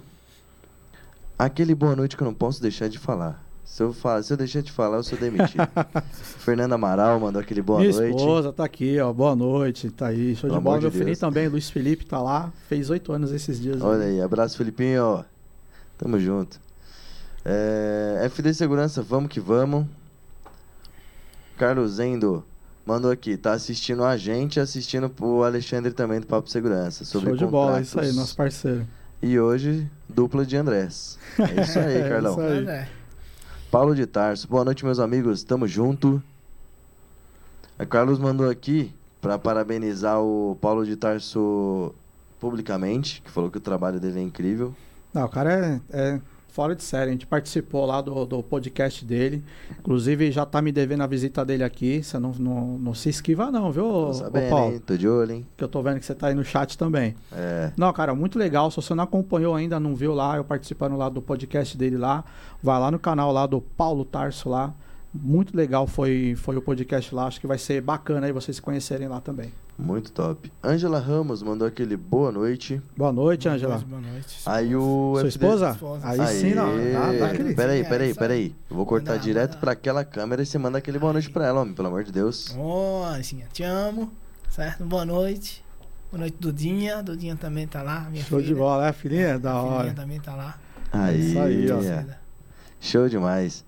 Aquele 1.42 1.74
boa 1.74 1.96
noite 1.96 2.16
que 2.16 2.22
eu 2.22 2.24
não 2.24 2.32
posso 2.32 2.62
deixar 2.62 2.88
de 2.88 3.00
falar. 3.00 3.44
Se 3.64 3.82
eu, 3.82 3.92
falar, 3.92 4.22
se 4.22 4.32
eu 4.32 4.36
deixar 4.36 4.62
de 4.62 4.70
falar, 4.70 4.98
eu 4.98 5.02
sou 5.02 5.18
demitido. 5.18 5.66
Fernanda 6.38 6.76
Amaral 6.76 7.18
mandou 7.18 7.42
aquele 7.42 7.60
boa 7.60 7.80
Minha 7.80 7.90
noite. 7.90 8.16
esposa 8.16 8.52
tá 8.52 8.64
aqui, 8.64 9.00
ó. 9.00 9.12
Boa 9.12 9.34
noite, 9.34 9.90
tá 9.90 10.06
aí. 10.06 10.36
Show 10.36 10.48
Pelo 10.48 10.60
de 10.60 10.64
bola. 10.64 10.78
de 10.78 10.82
Meu 10.84 10.92
filhinho 10.92 11.18
também, 11.18 11.48
Luiz 11.48 11.68
Felipe, 11.68 12.06
tá 12.06 12.20
lá. 12.20 12.52
Fez 12.68 12.90
oito 12.90 13.12
anos 13.12 13.32
esses 13.32 13.60
dias. 13.60 13.82
Olha 13.82 14.04
aí, 14.04 14.20
abraço 14.20 14.56
Felipinho, 14.56 15.02
ó. 15.02 15.24
Tamo 15.98 16.20
junto. 16.20 16.60
É, 17.44 18.22
FD 18.30 18.54
Segurança, 18.54 19.02
vamos 19.02 19.28
que 19.28 19.40
vamos. 19.40 19.84
Carlos 21.58 21.94
Zendo 21.94 22.44
mandou 22.86 23.10
aqui, 23.10 23.36
tá 23.36 23.50
assistindo 23.50 24.04
a 24.04 24.16
gente, 24.16 24.60
assistindo 24.60 25.10
o 25.20 25.42
Alexandre 25.42 25.92
também 25.92 26.20
do 26.20 26.26
Papo 26.28 26.48
Segurança. 26.48 27.04
Sobre 27.04 27.30
Show 27.30 27.36
de 27.36 27.46
bola, 27.46 27.80
é 27.80 27.82
isso 27.82 27.98
aí, 27.98 28.12
nosso 28.12 28.36
parceiro. 28.36 28.86
E 29.22 29.38
hoje, 29.38 29.88
dupla 30.12 30.44
de 30.44 30.56
Andrés. 30.56 31.18
É 31.38 31.62
isso 31.62 31.78
aí, 31.78 31.96
É 32.02 32.08
Carlão. 32.08 32.32
isso 32.32 32.40
aí. 32.40 32.58
André. 32.58 32.88
Paulo 33.70 33.94
de 33.94 34.06
Tarso, 34.06 34.46
boa 34.48 34.64
noite, 34.64 34.84
meus 34.84 34.98
amigos, 35.00 35.42
tamo 35.42 35.66
junto. 35.66 36.22
A 37.78 37.86
Carlos 37.86 38.18
mandou 38.18 38.48
aqui 38.50 38.92
para 39.20 39.38
parabenizar 39.38 40.20
o 40.20 40.56
Paulo 40.60 40.84
de 40.84 40.94
Tarso 40.94 41.94
publicamente, 42.38 43.22
que 43.22 43.30
falou 43.30 43.50
que 43.50 43.56
o 43.56 43.60
trabalho 43.60 43.98
dele 43.98 44.18
é 44.18 44.22
incrível. 44.22 44.74
Não, 45.14 45.24
o 45.24 45.28
cara 45.28 45.52
é, 45.52 45.80
é 45.90 46.20
fora 46.52 46.76
de 46.76 46.82
série. 46.84 47.08
A 47.08 47.12
gente 47.12 47.26
participou 47.26 47.86
lá 47.86 48.00
do, 48.00 48.26
do 48.26 48.42
podcast 48.42 49.04
dele. 49.04 49.42
Inclusive, 49.80 50.30
já 50.30 50.44
tá 50.44 50.60
me 50.60 50.70
devendo 50.70 51.02
a 51.02 51.06
visita 51.06 51.44
dele 51.44 51.64
aqui. 51.64 52.02
Você 52.02 52.18
não, 52.18 52.32
não, 52.32 52.78
não 52.78 52.94
se 52.94 53.08
esquiva, 53.08 53.50
não, 53.50 53.72
viu, 53.72 53.84
Tô 53.84 54.12
sabendo, 54.12 54.50
Paulo? 54.50 54.74
hein? 54.74 54.82
Tô 54.86 54.96
de 54.96 55.08
olho, 55.08 55.32
hein? 55.32 55.46
Que 55.56 55.64
eu 55.64 55.68
tô 55.68 55.82
vendo 55.82 55.98
que 55.98 56.04
você 56.04 56.14
tá 56.14 56.28
aí 56.28 56.34
no 56.34 56.44
chat 56.44 56.76
também. 56.76 57.14
É. 57.32 57.72
Não, 57.76 57.90
cara, 57.92 58.14
muito 58.14 58.38
legal. 58.38 58.70
Se 58.70 58.76
você 58.76 58.94
não 58.94 59.04
acompanhou 59.04 59.54
ainda, 59.54 59.80
não 59.80 59.94
viu 59.94 60.12
lá, 60.12 60.36
eu 60.36 60.44
participando 60.44 60.96
lá 60.96 61.08
do 61.08 61.22
podcast 61.22 61.76
dele 61.76 61.96
lá, 61.96 62.22
vai 62.62 62.78
lá 62.78 62.90
no 62.90 62.98
canal 62.98 63.32
lá 63.32 63.46
do 63.46 63.60
Paulo 63.60 64.04
Tarso 64.04 64.48
lá. 64.50 64.74
Muito 65.14 65.56
legal 65.56 65.86
foi, 65.86 66.34
foi 66.36 66.56
o 66.56 66.62
podcast 66.62 67.14
lá. 67.14 67.26
Acho 67.26 67.40
que 67.40 67.46
vai 67.46 67.58
ser 67.58 67.80
bacana 67.80 68.26
aí 68.26 68.32
vocês 68.32 68.56
se 68.56 68.62
conhecerem 68.62 69.08
lá 69.08 69.20
também. 69.20 69.50
Muito 69.82 70.12
top. 70.12 70.52
Ângela 70.62 71.00
Ramos 71.00 71.42
mandou 71.42 71.66
aquele 71.66 71.96
boa 71.96 72.30
noite. 72.30 72.80
Boa 72.96 73.12
noite, 73.12 73.44
Boa 73.48 73.54
Angela. 73.56 73.74
noite, 73.74 73.86
Boa 73.88 74.00
noite. 74.00 74.38
Aí 74.46 74.76
o 74.76 75.16
Sua 75.18 75.28
esposa? 75.28 75.70
Esposa. 75.70 76.08
Aí 76.08 76.20
Aê. 76.20 76.26
sim, 76.40 76.54
não. 76.54 76.68
Dá, 76.76 77.26
dá. 77.26 77.54
Peraí, 77.56 77.80
É, 77.80 77.84
peraí, 77.84 78.14
peraí. 78.14 78.54
Eu 78.70 78.76
vou 78.76 78.86
cortar 78.86 79.12
Manda, 79.14 79.24
direto 79.24 79.58
pra 79.58 79.72
aquela 79.72 80.04
câmera 80.04 80.42
e 80.42 80.46
você 80.46 80.56
manda 80.56 80.78
aquele 80.78 80.98
boa 81.00 81.12
noite 81.12 81.28
pra 81.30 81.46
ela, 81.46 81.60
homem, 81.62 81.74
pelo 81.74 81.88
amor 81.88 82.04
de 82.04 82.12
Deus. 82.12 82.54
Ô, 82.56 83.02
Anjinha, 83.04 83.46
te 83.52 83.64
amo, 83.64 84.12
certo? 84.48 84.84
Boa 84.84 85.04
noite. 85.04 85.64
Boa 86.12 86.20
noite, 86.20 86.36
Dudinha. 86.38 87.02
Dudinha 87.02 87.34
também 87.34 87.66
tá 87.66 87.82
lá, 87.82 88.06
minha 88.08 88.22
Show 88.24 88.38
filha. 88.38 88.52
de 88.52 88.54
bola, 88.54 88.86
é, 88.86 88.92
filhinha? 88.92 89.36
Da 89.38 89.50
Minha 89.50 89.62
hora. 89.64 89.76
filhinha 89.78 89.94
também 89.96 90.20
tá 90.20 90.34
lá. 90.36 90.58
Aí, 90.92 91.28
Isso 91.30 91.38
aí, 91.40 91.72
ó. 91.72 91.80
é. 91.82 92.06
Show 92.78 93.08
demais. 93.08 93.64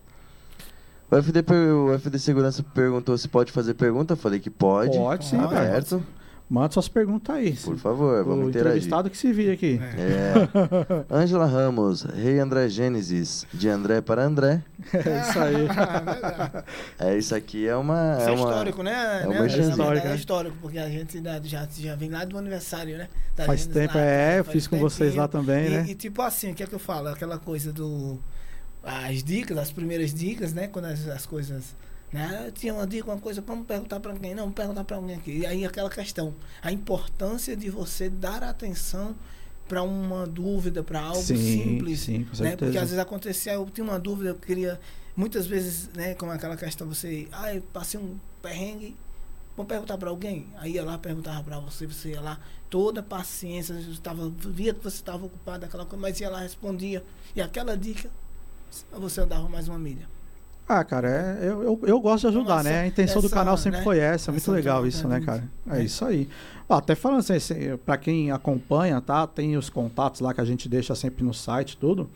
O 1.10 1.16
FD, 1.16 1.40
o 1.72 1.98
FD 1.98 2.18
Segurança 2.18 2.62
perguntou 2.74 3.16
se 3.16 3.28
pode 3.28 3.52
fazer 3.52 3.74
pergunta. 3.74 4.14
Eu 4.14 4.16
falei 4.16 4.40
que 4.40 4.50
pode. 4.50 4.96
Pode 4.96 5.24
sim, 5.26 5.38
aberto. 5.38 6.02
Manda 6.48 6.72
suas 6.72 6.88
perguntas 6.88 7.34
aí. 7.34 7.52
Por 7.56 7.78
favor, 7.78 8.20
o 8.20 8.24
vamos 8.24 8.48
interagir. 8.48 8.72
entrevistado 8.72 9.08
que 9.08 9.16
se 9.16 9.32
vire 9.32 9.52
aqui. 9.52 9.80
É. 9.96 11.04
É. 11.10 11.14
Ângela 11.14 11.46
Ramos, 11.46 12.02
Rei 12.02 12.38
André 12.38 12.68
Gênesis, 12.68 13.46
de 13.52 13.66
André 13.66 14.02
para 14.02 14.22
André. 14.24 14.62
É 14.92 15.20
isso 15.22 15.38
aí. 15.40 15.54
Verdade. 15.66 16.64
É, 16.98 17.16
isso 17.16 17.34
aqui 17.34 17.66
é 17.66 17.74
uma. 17.74 18.18
Isso 18.18 18.28
é 18.28 18.32
é 18.32 18.36
uma- 18.36 18.50
histórico, 18.50 18.82
né? 18.82 19.22
é 19.22 19.26
uma 19.26 19.40
né? 19.40 20.12
É 20.12 20.14
histórico, 20.14 20.56
porque 20.60 20.78
a 20.78 20.88
gente 20.88 21.22
já, 21.44 21.66
já 21.66 21.94
vem 21.94 22.10
lá 22.10 22.26
do 22.26 22.36
aniversário, 22.36 22.98
né? 22.98 23.08
Da 23.34 23.46
Faz 23.46 23.64
tempo, 23.66 23.94
lá, 23.96 24.04
é, 24.04 24.38
eu 24.40 24.44
faz 24.44 24.52
fiz 24.52 24.66
com 24.66 24.78
vocês 24.78 25.14
lá 25.14 25.26
também, 25.26 25.66
E, 25.66 25.70
né? 25.70 25.86
e 25.88 25.94
tipo 25.94 26.20
assim, 26.20 26.52
o 26.52 26.54
que 26.54 26.62
é 26.62 26.66
que 26.66 26.74
eu 26.74 26.78
falo? 26.78 27.08
Aquela 27.08 27.38
coisa 27.38 27.72
do. 27.72 28.18
As 28.84 29.22
dicas, 29.22 29.56
as 29.56 29.72
primeiras 29.72 30.12
dicas, 30.12 30.52
né? 30.52 30.68
Quando 30.68 30.86
as, 30.86 31.06
as 31.08 31.26
coisas. 31.26 31.74
Né? 32.12 32.44
Eu 32.46 32.52
tinha 32.52 32.72
uma 32.72 32.86
dica, 32.86 33.10
uma 33.10 33.20
coisa, 33.20 33.40
vamos 33.40 33.66
perguntar 33.66 33.98
pra 33.98 34.12
alguém. 34.12 34.34
Não, 34.34 34.44
vamos 34.44 34.54
perguntar 34.54 34.84
pra 34.84 34.96
alguém 34.96 35.16
aqui. 35.16 35.38
E 35.38 35.46
aí 35.46 35.64
aquela 35.64 35.90
questão. 35.90 36.34
A 36.62 36.70
importância 36.70 37.56
de 37.56 37.70
você 37.70 38.08
dar 38.08 38.42
atenção 38.42 39.16
pra 39.68 39.82
uma 39.82 40.26
dúvida, 40.26 40.82
pra 40.82 41.00
algo 41.00 41.22
sim, 41.22 41.36
simples. 41.36 42.00
sim, 42.00 42.24
com 42.24 42.42
né? 42.42 42.56
Porque 42.56 42.76
às 42.76 42.84
vezes 42.84 42.98
acontecia, 42.98 43.54
eu 43.54 43.66
tinha 43.66 43.84
uma 43.84 43.98
dúvida, 43.98 44.30
eu 44.30 44.34
queria. 44.34 44.80
Muitas 45.16 45.46
vezes, 45.46 45.88
né, 45.94 46.14
como 46.14 46.32
aquela 46.32 46.56
questão, 46.56 46.86
você. 46.86 47.28
Ah, 47.32 47.54
eu 47.54 47.62
passei 47.72 47.98
um 47.98 48.18
perrengue. 48.42 48.96
Vou 49.56 49.64
perguntar 49.64 49.96
pra 49.96 50.10
alguém. 50.10 50.48
Aí 50.56 50.72
ia 50.72 50.84
lá, 50.84 50.98
perguntava 50.98 51.42
pra 51.44 51.60
você, 51.60 51.86
você 51.86 52.10
ia 52.10 52.20
lá, 52.20 52.40
toda 52.68 53.02
paciência, 53.02 53.76
tava, 54.02 54.28
via 54.28 54.74
que 54.74 54.82
você 54.82 54.96
estava 54.96 55.24
ocupado, 55.24 55.64
aquela 55.64 55.86
coisa, 55.86 56.02
mas 56.02 56.20
ia 56.20 56.28
lá, 56.28 56.40
respondia. 56.40 57.04
E 57.36 57.40
aquela 57.40 57.76
dica, 57.76 58.10
você 58.98 59.20
andava 59.20 59.48
mais 59.48 59.68
uma 59.68 59.78
milha. 59.78 60.06
Ah, 60.66 60.82
cara, 60.82 61.08
é, 61.10 61.38
eu, 61.46 61.62
eu, 61.62 61.80
eu 61.82 62.00
gosto 62.00 62.22
de 62.22 62.28
ajudar, 62.28 62.60
Então, 62.60 62.62
né? 62.64 62.70
A 62.70 62.78
essa- 62.80 62.86
intenção 62.86 63.20
do 63.20 63.26
essa, 63.26 63.34
canal 63.36 63.56
sempre 63.58 63.78
né? 63.80 63.84
foi 63.84 63.98
essa. 63.98 64.32
Muito 64.32 64.42
Essa 64.42 64.50
legal 64.52 64.86
isso, 64.86 65.06
né, 65.06 65.20
cara? 65.20 65.44
É 65.70 65.80
é. 65.80 65.84
isso 65.84 66.02
aí. 66.04 66.26
Ó, 66.66 66.74
até 66.76 66.94
falando 66.94 67.18
assim, 67.20 67.34
assim, 67.34 67.76
pra 67.84 67.98
quem 67.98 68.30
acompanha, 68.30 68.98
tá? 69.00 69.26
Tem 69.26 69.58
os 69.58 69.68
contatos 69.68 70.22
lá 70.22 70.32
que 70.32 70.40
a 70.40 70.44
gente 70.44 70.66
deixa 70.68 70.94
sempre 70.94 71.22
no 71.22 71.34
site 71.34 71.76
tudo. 71.76 72.08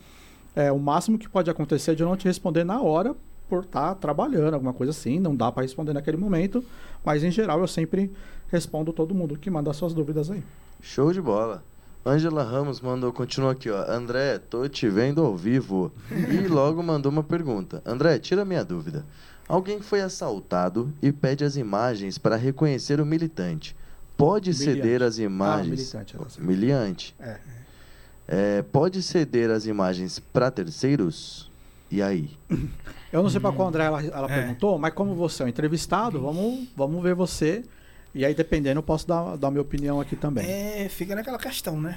É, 0.55 0.71
o 0.71 0.79
máximo 0.79 1.19
que 1.19 1.29
pode 1.29 1.47
acontecer 1.49 1.91
é 1.91 1.95
de 1.95 2.01
eu 2.01 2.09
não 2.09 2.17
te 2.17 2.25
responder 2.25 2.63
na 2.63 2.81
hora 2.81 3.15
por 3.47 3.63
estar 3.65 3.93
trabalhando, 3.95 4.55
alguma 4.55 4.73
coisa 4.73 4.89
assim. 4.89 5.19
Não 5.19 5.35
dá 5.35 5.51
pra 5.51 5.61
responder 5.61 5.93
naquele 5.93 6.17
momento. 6.17 6.65
Mas 7.05 7.23
em 7.23 7.29
geral 7.29 7.59
eu 7.59 7.67
sempre 7.67 8.11
respondo 8.51 8.91
todo 8.91 9.13
mundo 9.13 9.37
que 9.37 9.49
manda 9.51 9.71
suas 9.73 9.93
dúvidas 9.93 10.31
aí. 10.31 10.41
Show 10.81 11.13
de 11.13 11.21
bola. 11.21 11.63
Ângela 12.05 12.43
Ramos 12.43 12.79
mandou, 12.81 13.11
continua 13.11 13.51
aqui, 13.51 13.69
ó. 13.69 13.83
André, 13.91 14.39
tô 14.39 14.67
te 14.67 14.87
vendo 14.87 15.21
ao 15.23 15.35
vivo. 15.35 15.91
E 16.11 16.47
logo 16.47 16.81
mandou 16.81 17.11
uma 17.11 17.23
pergunta. 17.23 17.81
André, 17.85 18.17
tira 18.19 18.45
minha 18.45 18.63
dúvida. 18.63 19.05
Alguém 19.47 19.81
foi 19.81 20.01
assaltado 20.01 20.93
e 21.01 21.11
pede 21.11 21.43
as 21.43 21.55
imagens 21.57 22.17
para 22.17 22.35
reconhecer 22.35 23.01
o 23.01 23.05
militante. 23.05 23.75
Pode 24.15 24.51
Miliante. 24.51 24.77
ceder 24.81 25.03
as 25.03 25.19
Ah, 25.19 25.23
imagens. 25.23 25.69
militante, 25.69 26.15
ela 26.15 26.29
sabe. 26.29 26.47
Miliante. 26.47 27.15
É. 27.19 27.37
É, 28.27 28.61
pode 28.61 29.01
ceder 29.01 29.49
as 29.49 29.65
imagens 29.65 30.19
para 30.19 30.51
terceiros? 30.51 31.49
E 31.91 32.01
aí? 32.01 32.29
Eu 33.11 33.23
não 33.23 33.29
sei 33.29 33.39
pra 33.39 33.51
qual 33.51 33.67
André 33.69 33.83
ela, 33.85 34.03
ela 34.03 34.31
É. 34.31 34.35
perguntou, 34.41 34.77
mas 34.77 34.93
como 34.93 35.15
você 35.15 35.41
é 35.41 35.45
um 35.47 35.49
entrevistado, 35.49 36.21
vamos, 36.21 36.67
vamos 36.77 37.01
ver 37.01 37.15
você. 37.15 37.63
E 38.13 38.25
aí, 38.25 38.33
dependendo, 38.33 38.79
eu 38.79 38.83
posso 38.83 39.07
dar, 39.07 39.37
dar 39.37 39.51
minha 39.51 39.61
opinião 39.61 40.01
aqui 40.01 40.15
também. 40.15 40.49
É, 40.49 40.89
fica 40.89 41.15
naquela 41.15 41.37
questão, 41.37 41.79
né? 41.79 41.95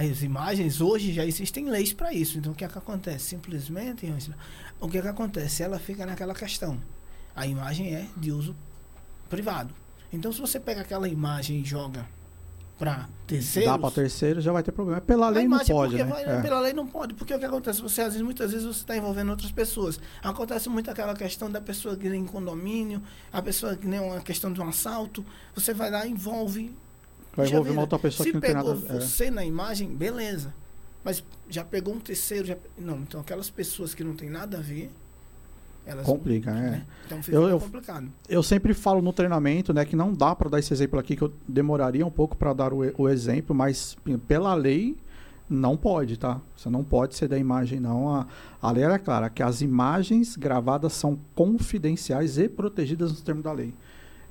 As 0.00 0.22
imagens, 0.22 0.80
hoje 0.80 1.12
já 1.12 1.26
existem 1.26 1.68
leis 1.68 1.92
para 1.92 2.12
isso. 2.12 2.38
Então 2.38 2.52
o 2.52 2.54
que 2.54 2.64
é 2.64 2.68
que 2.68 2.78
acontece? 2.78 3.26
Simplesmente, 3.26 4.12
o 4.80 4.88
que 4.88 4.98
é 4.98 5.02
que 5.02 5.08
acontece? 5.08 5.62
Ela 5.62 5.78
fica 5.78 6.06
naquela 6.06 6.34
questão. 6.34 6.80
A 7.34 7.46
imagem 7.46 7.94
é 7.94 8.06
de 8.16 8.30
uso 8.30 8.54
privado. 9.28 9.74
Então 10.12 10.32
se 10.32 10.40
você 10.40 10.60
pega 10.60 10.82
aquela 10.82 11.08
imagem 11.08 11.60
e 11.60 11.64
joga 11.64 12.06
para 12.82 13.08
terceiros. 13.28 13.70
Dá 13.72 13.78
pra 13.78 13.90
terceiro, 13.92 14.40
já 14.40 14.50
vai 14.50 14.60
ter 14.62 14.72
problema. 14.72 15.00
Pela 15.00 15.26
a 15.26 15.30
lei 15.30 15.44
não 15.46 15.56
imagem, 15.56 15.74
pode, 15.76 15.94
né? 15.96 16.02
vai- 16.04 16.24
É. 16.24 16.40
Pela 16.42 16.60
lei 16.60 16.72
não 16.72 16.84
pode, 16.84 17.14
porque 17.14 17.32
o 17.32 17.38
que 17.38 17.44
acontece? 17.44 17.80
Você, 17.80 18.00
às 18.00 18.08
vezes, 18.08 18.22
muitas 18.22 18.50
vezes, 18.50 18.66
você 18.66 18.80
está 18.80 18.96
envolvendo 18.96 19.30
outras 19.30 19.52
pessoas. 19.52 20.00
Acontece 20.20 20.68
muito 20.68 20.90
aquela 20.90 21.14
questão 21.14 21.48
da 21.48 21.60
pessoa 21.60 21.96
que 21.96 22.08
nem 22.08 22.24
condomínio, 22.26 23.00
a 23.32 23.40
pessoa 23.40 23.76
que 23.76 23.86
nem 23.86 24.00
uma 24.00 24.18
questão 24.20 24.52
de 24.52 24.60
um 24.60 24.68
assalto. 24.68 25.24
Você 25.54 25.72
vai 25.72 25.90
lá 25.92 26.04
e 26.04 26.10
envolve. 26.10 26.74
Vai 27.36 27.46
envolver 27.46 27.70
uma 27.70 27.82
outra 27.82 28.00
pessoa 28.00 28.24
Se 28.24 28.30
que 28.30 28.34
não 28.34 28.40
tem 28.40 28.52
nada. 28.52 28.70
é. 28.70 29.00
você 29.00 29.30
na 29.30 29.44
imagem, 29.44 29.88
beleza. 29.94 30.52
Mas 31.04 31.22
já 31.48 31.64
pegou 31.64 31.94
um 31.94 32.00
terceiro, 32.00 32.46
já... 32.46 32.56
Não, 32.76 32.98
então 32.98 33.20
aquelas 33.20 33.48
pessoas 33.48 33.94
que 33.94 34.02
não 34.02 34.14
tem 34.16 34.28
nada 34.28 34.58
a 34.58 34.60
ver, 34.60 34.90
elas 35.86 36.04
Complica, 36.06 36.50
é. 36.50 36.54
né? 36.54 36.86
Então 37.06 37.22
fica 37.22 37.36
Eu- 37.36 37.48
eu- 37.48 37.60
complicado. 37.60 38.08
Eu 38.28 38.42
sempre 38.42 38.72
falo 38.74 39.02
no 39.02 39.12
treinamento, 39.12 39.72
né, 39.74 39.84
que 39.84 39.96
não 39.96 40.12
dá 40.12 40.34
pra 40.34 40.48
dar 40.48 40.58
esse 40.58 40.72
exemplo 40.72 40.98
aqui, 40.98 41.16
que 41.16 41.22
eu 41.22 41.32
demoraria 41.48 42.06
um 42.06 42.10
pouco 42.10 42.36
pra 42.36 42.52
dar 42.52 42.72
o, 42.72 42.78
o 42.96 43.08
exemplo, 43.08 43.54
mas 43.54 43.96
pela 44.28 44.54
lei 44.54 44.96
não 45.50 45.76
pode, 45.76 46.16
tá? 46.18 46.40
Você 46.56 46.70
não 46.70 46.82
pode 46.82 47.14
ser 47.14 47.28
da 47.28 47.36
imagem, 47.36 47.78
não. 47.80 48.08
A, 48.14 48.26
a 48.62 48.70
lei 48.70 48.84
é 48.84 48.98
clara 48.98 49.28
que 49.28 49.42
as 49.42 49.60
imagens 49.60 50.34
gravadas 50.36 50.92
são 50.94 51.18
confidenciais 51.34 52.38
e 52.38 52.48
protegidas 52.48 53.10
nos 53.10 53.20
termos 53.20 53.44
da 53.44 53.52
lei. 53.52 53.74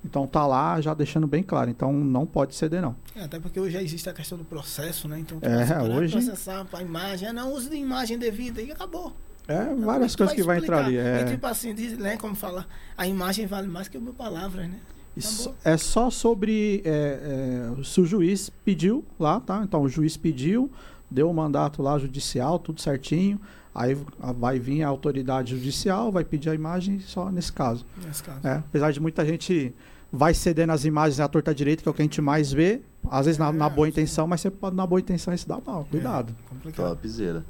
Então 0.04 0.26
tá 0.26 0.48
lá 0.48 0.82
já 0.82 0.96
deixando 0.96 1.28
bem 1.28 1.44
claro. 1.44 1.70
Então 1.70 1.94
não 1.94 2.26
pode 2.26 2.56
ceder 2.56 2.82
não. 2.82 2.96
É, 3.16 3.24
até 3.26 3.40
porque 3.40 3.60
hoje 3.60 3.74
já 3.74 3.84
existe 3.84 4.10
a 4.10 4.14
questão 4.14 4.36
do 4.36 4.44
processo, 4.44 5.08
né? 5.08 5.20
Então, 5.20 5.38
É, 5.44 5.80
hoje- 5.84 6.14
processar 6.14 6.66
a 6.74 6.82
imagem, 6.82 7.28
ah, 7.28 7.34
não 7.34 7.54
use 7.54 7.70
de 7.70 7.76
imagem 7.76 8.18
devida 8.18 8.60
e 8.62 8.72
acabou. 8.72 9.14
É 9.48 9.74
várias 9.76 10.16
coisas 10.16 10.36
que 10.36 10.44
vai 10.44 10.60
entrar 10.60 10.86
ali. 10.86 10.98
É, 10.98 11.22
E 11.22 11.32
tipo 11.32 11.46
assim, 11.46 11.74
diz, 11.74 11.98
né, 11.98 12.18
como 12.18 12.36
fala, 12.36 12.66
a 12.98 13.08
imagem 13.08 13.46
vale 13.46 13.68
mais 13.68 13.88
que 13.88 13.98
mil 13.98 14.14
palavras, 14.14 14.70
né? 14.70 14.80
Isso 15.16 15.54
é 15.64 15.76
só 15.76 16.10
sobre 16.10 16.82
é, 16.86 17.72
é, 17.80 17.84
se 17.84 18.00
o 18.00 18.06
juiz 18.06 18.50
pediu 18.64 19.04
lá, 19.20 19.40
tá? 19.42 19.62
Então 19.64 19.82
o 19.82 19.90
juiz 19.90 20.16
pediu, 20.16 20.72
deu 21.10 21.30
o 21.30 21.34
mandato 21.34 21.82
lá 21.82 22.00
judicial, 22.00 22.58
tudo 22.58 22.80
certinho. 22.80 23.40
Aí 23.74 23.98
vai 24.38 24.60
vir 24.60 24.84
a 24.84 24.88
autoridade 24.88 25.56
judicial, 25.56 26.12
vai 26.12 26.24
pedir 26.24 26.50
a 26.50 26.56
imagem 26.56 27.00
só 27.00 27.30
nesse 27.30 27.52
caso. 27.52 27.86
Nesse 28.06 28.24
caso. 28.24 28.40
É, 28.46 28.56
apesar 28.56 28.92
de 28.92 29.00
muita 29.00 29.26
gente 29.26 29.74
vai 30.12 30.34
cedendo 30.34 30.72
as 30.72 30.84
imagens 30.84 31.20
à 31.22 31.28
torta 31.28 31.56
direita, 31.56 31.82
que 31.82 31.88
é 31.88 31.92
o 31.92 31.94
que 31.94 32.02
a 32.02 32.06
gente 32.06 32.22
mais 32.22 32.52
vê, 32.52 32.82
às 33.10 33.26
vezes 33.26 33.40
na, 33.40 33.52
na 33.52 33.70
boa 33.70 33.88
intenção, 33.88 34.28
mas 34.28 34.42
você 34.42 34.52
pode 34.52 34.76
na 34.76 34.86
boa 34.86 35.00
intenção 35.00 35.36
se 35.36 35.48
dá 35.48 35.58
mal, 35.66 35.88
cuidado. 35.90 36.36
É, 36.46 36.50
complicado. 36.50 36.90
Topzera. 36.90 37.46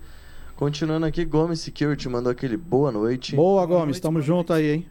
Continuando 0.62 1.08
aqui, 1.08 1.26
Gomes 1.26 1.60
Security 1.60 2.08
mandou 2.08 2.32
aquele 2.32 2.56
boa 2.56 2.92
noite. 2.92 3.36
Boa, 3.36 3.66
Boa 3.66 3.80
Gomes, 3.80 3.96
noite, 3.96 4.02
tamo 4.04 4.20
boa 4.20 4.24
junto 4.24 4.54
aí, 4.54 4.70
hein? 4.70 4.86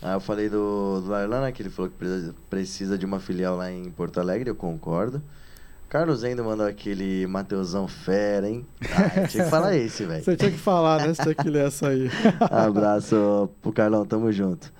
Ah, 0.00 0.14
eu 0.14 0.20
falei 0.20 0.48
do, 0.48 1.02
do 1.02 1.10
Larlan, 1.10 1.42
né, 1.42 1.52
que 1.52 1.60
ele 1.60 1.68
falou 1.68 1.90
que 1.90 1.98
precisa, 1.98 2.34
precisa 2.48 2.96
de 2.96 3.04
uma 3.04 3.20
filial 3.20 3.54
lá 3.54 3.70
em 3.70 3.90
Porto 3.90 4.18
Alegre, 4.18 4.48
eu 4.48 4.54
concordo. 4.54 5.22
Carlos 5.86 6.24
Endo 6.24 6.42
mandou 6.42 6.66
aquele 6.66 7.26
Mateusão 7.26 7.86
fera, 7.86 8.48
hein? 8.48 8.64
Ah, 8.90 9.26
tinha 9.28 9.44
que 9.44 9.50
falar 9.52 9.76
esse, 9.76 10.06
velho. 10.06 10.24
Você 10.24 10.34
tinha 10.34 10.50
que 10.50 10.56
falar, 10.56 11.02
né? 11.02 11.12
Você 11.12 11.22
tinha 11.24 11.34
que 11.34 11.50
ler 11.50 11.66
essa 11.66 11.88
aí. 11.88 12.08
Abraço 12.50 13.50
pro 13.60 13.70
Carlão, 13.70 14.06
tamo 14.06 14.32
junto. 14.32 14.72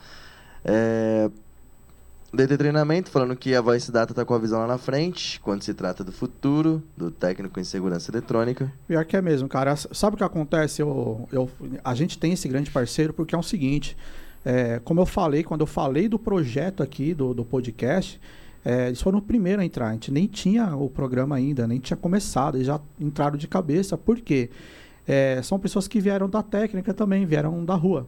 É... 0.65 1.29
DT 2.37 2.57
Treinamento 2.57 3.11
falando 3.11 3.37
que 3.37 3.55
a 3.55 3.61
Voice 3.61 3.93
Data 3.93 4.15
tá 4.15 4.25
com 4.25 4.33
a 4.33 4.39
visão 4.39 4.61
lá 4.61 4.67
na 4.67 4.79
frente, 4.79 5.39
quando 5.41 5.63
se 5.63 5.75
trata 5.75 6.03
do 6.03 6.11
futuro, 6.11 6.83
do 6.97 7.11
técnico 7.11 7.61
em 7.61 7.65
segurança 7.65 8.11
eletrônica. 8.11 8.73
Pior 8.89 9.05
que 9.05 9.17
é 9.17 9.21
mesmo, 9.21 9.49
cara. 9.49 9.77
Sabe 9.77 10.15
o 10.15 10.17
que 10.17 10.25
acontece? 10.25 10.81
Eu, 10.81 11.29
eu, 11.31 11.51
a 11.85 11.95
gente 11.95 12.19
tem 12.19 12.33
esse 12.33 12.49
grande 12.49 12.71
parceiro 12.71 13.13
porque 13.13 13.35
é 13.35 13.39
o 13.39 13.43
seguinte: 13.43 13.97
é, 14.45 14.81
como 14.83 15.01
eu 15.01 15.07
falei, 15.07 15.45
quando 15.45 15.61
eu 15.61 15.67
falei 15.67 16.09
do 16.09 16.19
projeto 16.19 16.83
aqui, 16.83 17.13
do, 17.13 17.35
do 17.35 17.45
podcast, 17.45 18.19
é, 18.65 18.87
eles 18.87 19.03
foram 19.03 19.19
o 19.19 19.23
primeiro 19.23 19.61
a 19.61 19.65
entrar. 19.65 19.89
A 19.89 19.93
gente 19.93 20.11
nem 20.11 20.27
tinha 20.27 20.75
o 20.75 20.89
programa 20.89 21.37
ainda, 21.37 21.67
nem 21.67 21.79
tinha 21.79 21.97
começado, 21.97 22.57
eles 22.57 22.67
já 22.67 22.81
entraram 22.99 23.37
de 23.37 23.47
cabeça. 23.47 23.99
Por 23.99 24.21
quê? 24.21 24.49
É, 25.07 25.41
são 25.43 25.59
pessoas 25.59 25.87
que 25.87 26.01
vieram 26.01 26.29
da 26.29 26.43
técnica 26.43 26.95
também, 26.95 27.27
vieram 27.27 27.65
da 27.65 27.75
rua. 27.75 28.07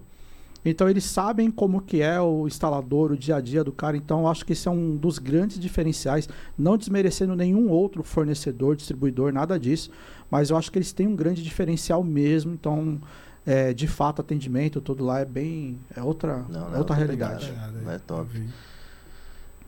Então 0.65 0.89
eles 0.89 1.05
sabem 1.05 1.51
como 1.51 1.81
que 1.81 2.01
é 2.01 2.21
o 2.21 2.47
instalador, 2.47 3.13
o 3.13 3.17
dia 3.17 3.37
a 3.37 3.41
dia 3.41 3.63
do 3.63 3.71
cara. 3.73 3.97
Então 3.97 4.21
eu 4.21 4.29
acho 4.29 4.45
que 4.47 4.53
esse 4.55 4.67
é 4.67 4.71
um 4.71 4.97
dos 4.97 5.19
grandes 5.19 5.59
diferenciais, 5.59 6.29
não 6.57 6.77
desmerecendo 6.79 7.37
nenhum 7.37 7.69
outro 7.69 8.03
fornecedor, 8.03 8.75
distribuidor, 8.77 9.33
nada 9.33 9.59
disso. 9.59 9.91
Mas 10.31 10.51
eu 10.51 10.57
acho 10.57 10.73
que 10.73 10.79
eles 10.79 10.93
têm 10.93 11.07
um 11.07 11.15
grande 11.17 11.43
diferencial 11.43 12.03
mesmo. 12.03 12.53
Então, 12.55 12.99
é, 13.47 13.75
de 13.75 13.87
fato, 13.87 14.21
atendimento, 14.23 14.81
tudo 14.81 15.05
lá 15.05 15.21
é 15.21 15.25
bem. 15.25 15.79
É 15.95 16.03
outra, 16.03 16.45
Não, 16.49 16.69
é 16.69 16.71
não, 16.71 16.79
outra 16.79 16.85
tô 16.85 16.95
realidade. 16.95 17.51
ligado. 17.51 17.91
É 17.91 17.99
top. 17.99 18.43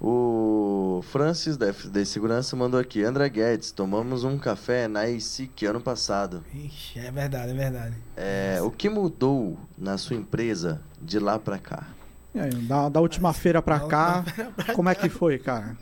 O 0.00 1.00
Francis 1.10 1.56
da 1.56 1.72
FD 1.72 2.04
Segurança 2.04 2.54
mandou 2.54 2.78
aqui. 2.78 3.02
André 3.02 3.28
Guedes, 3.28 3.70
tomamos 3.70 4.24
um 4.24 4.38
café 4.38 4.86
na 4.88 5.08
ICIC 5.08 5.66
ano 5.66 5.80
passado. 5.80 6.44
Ixi, 6.54 6.98
é 6.98 7.10
verdade, 7.10 7.52
é 7.52 7.54
verdade. 7.54 7.94
É, 8.16 8.58
o 8.62 8.70
que 8.70 8.88
mudou 8.90 9.58
na 9.76 9.96
sua 9.96 10.16
empresa 10.16 10.80
de 11.00 11.18
lá 11.18 11.38
pra 11.38 11.58
cá? 11.58 11.88
Aí, 12.34 12.50
da, 12.50 12.90
da 12.90 13.00
última 13.00 13.32
feira 13.32 13.62
pra 13.62 13.78
Da 13.78 13.86
cá, 13.86 14.24
última 14.26 14.74
como 14.74 14.88
é 14.90 14.94
que 14.94 15.08
foi, 15.08 15.38
cara? 15.38 15.76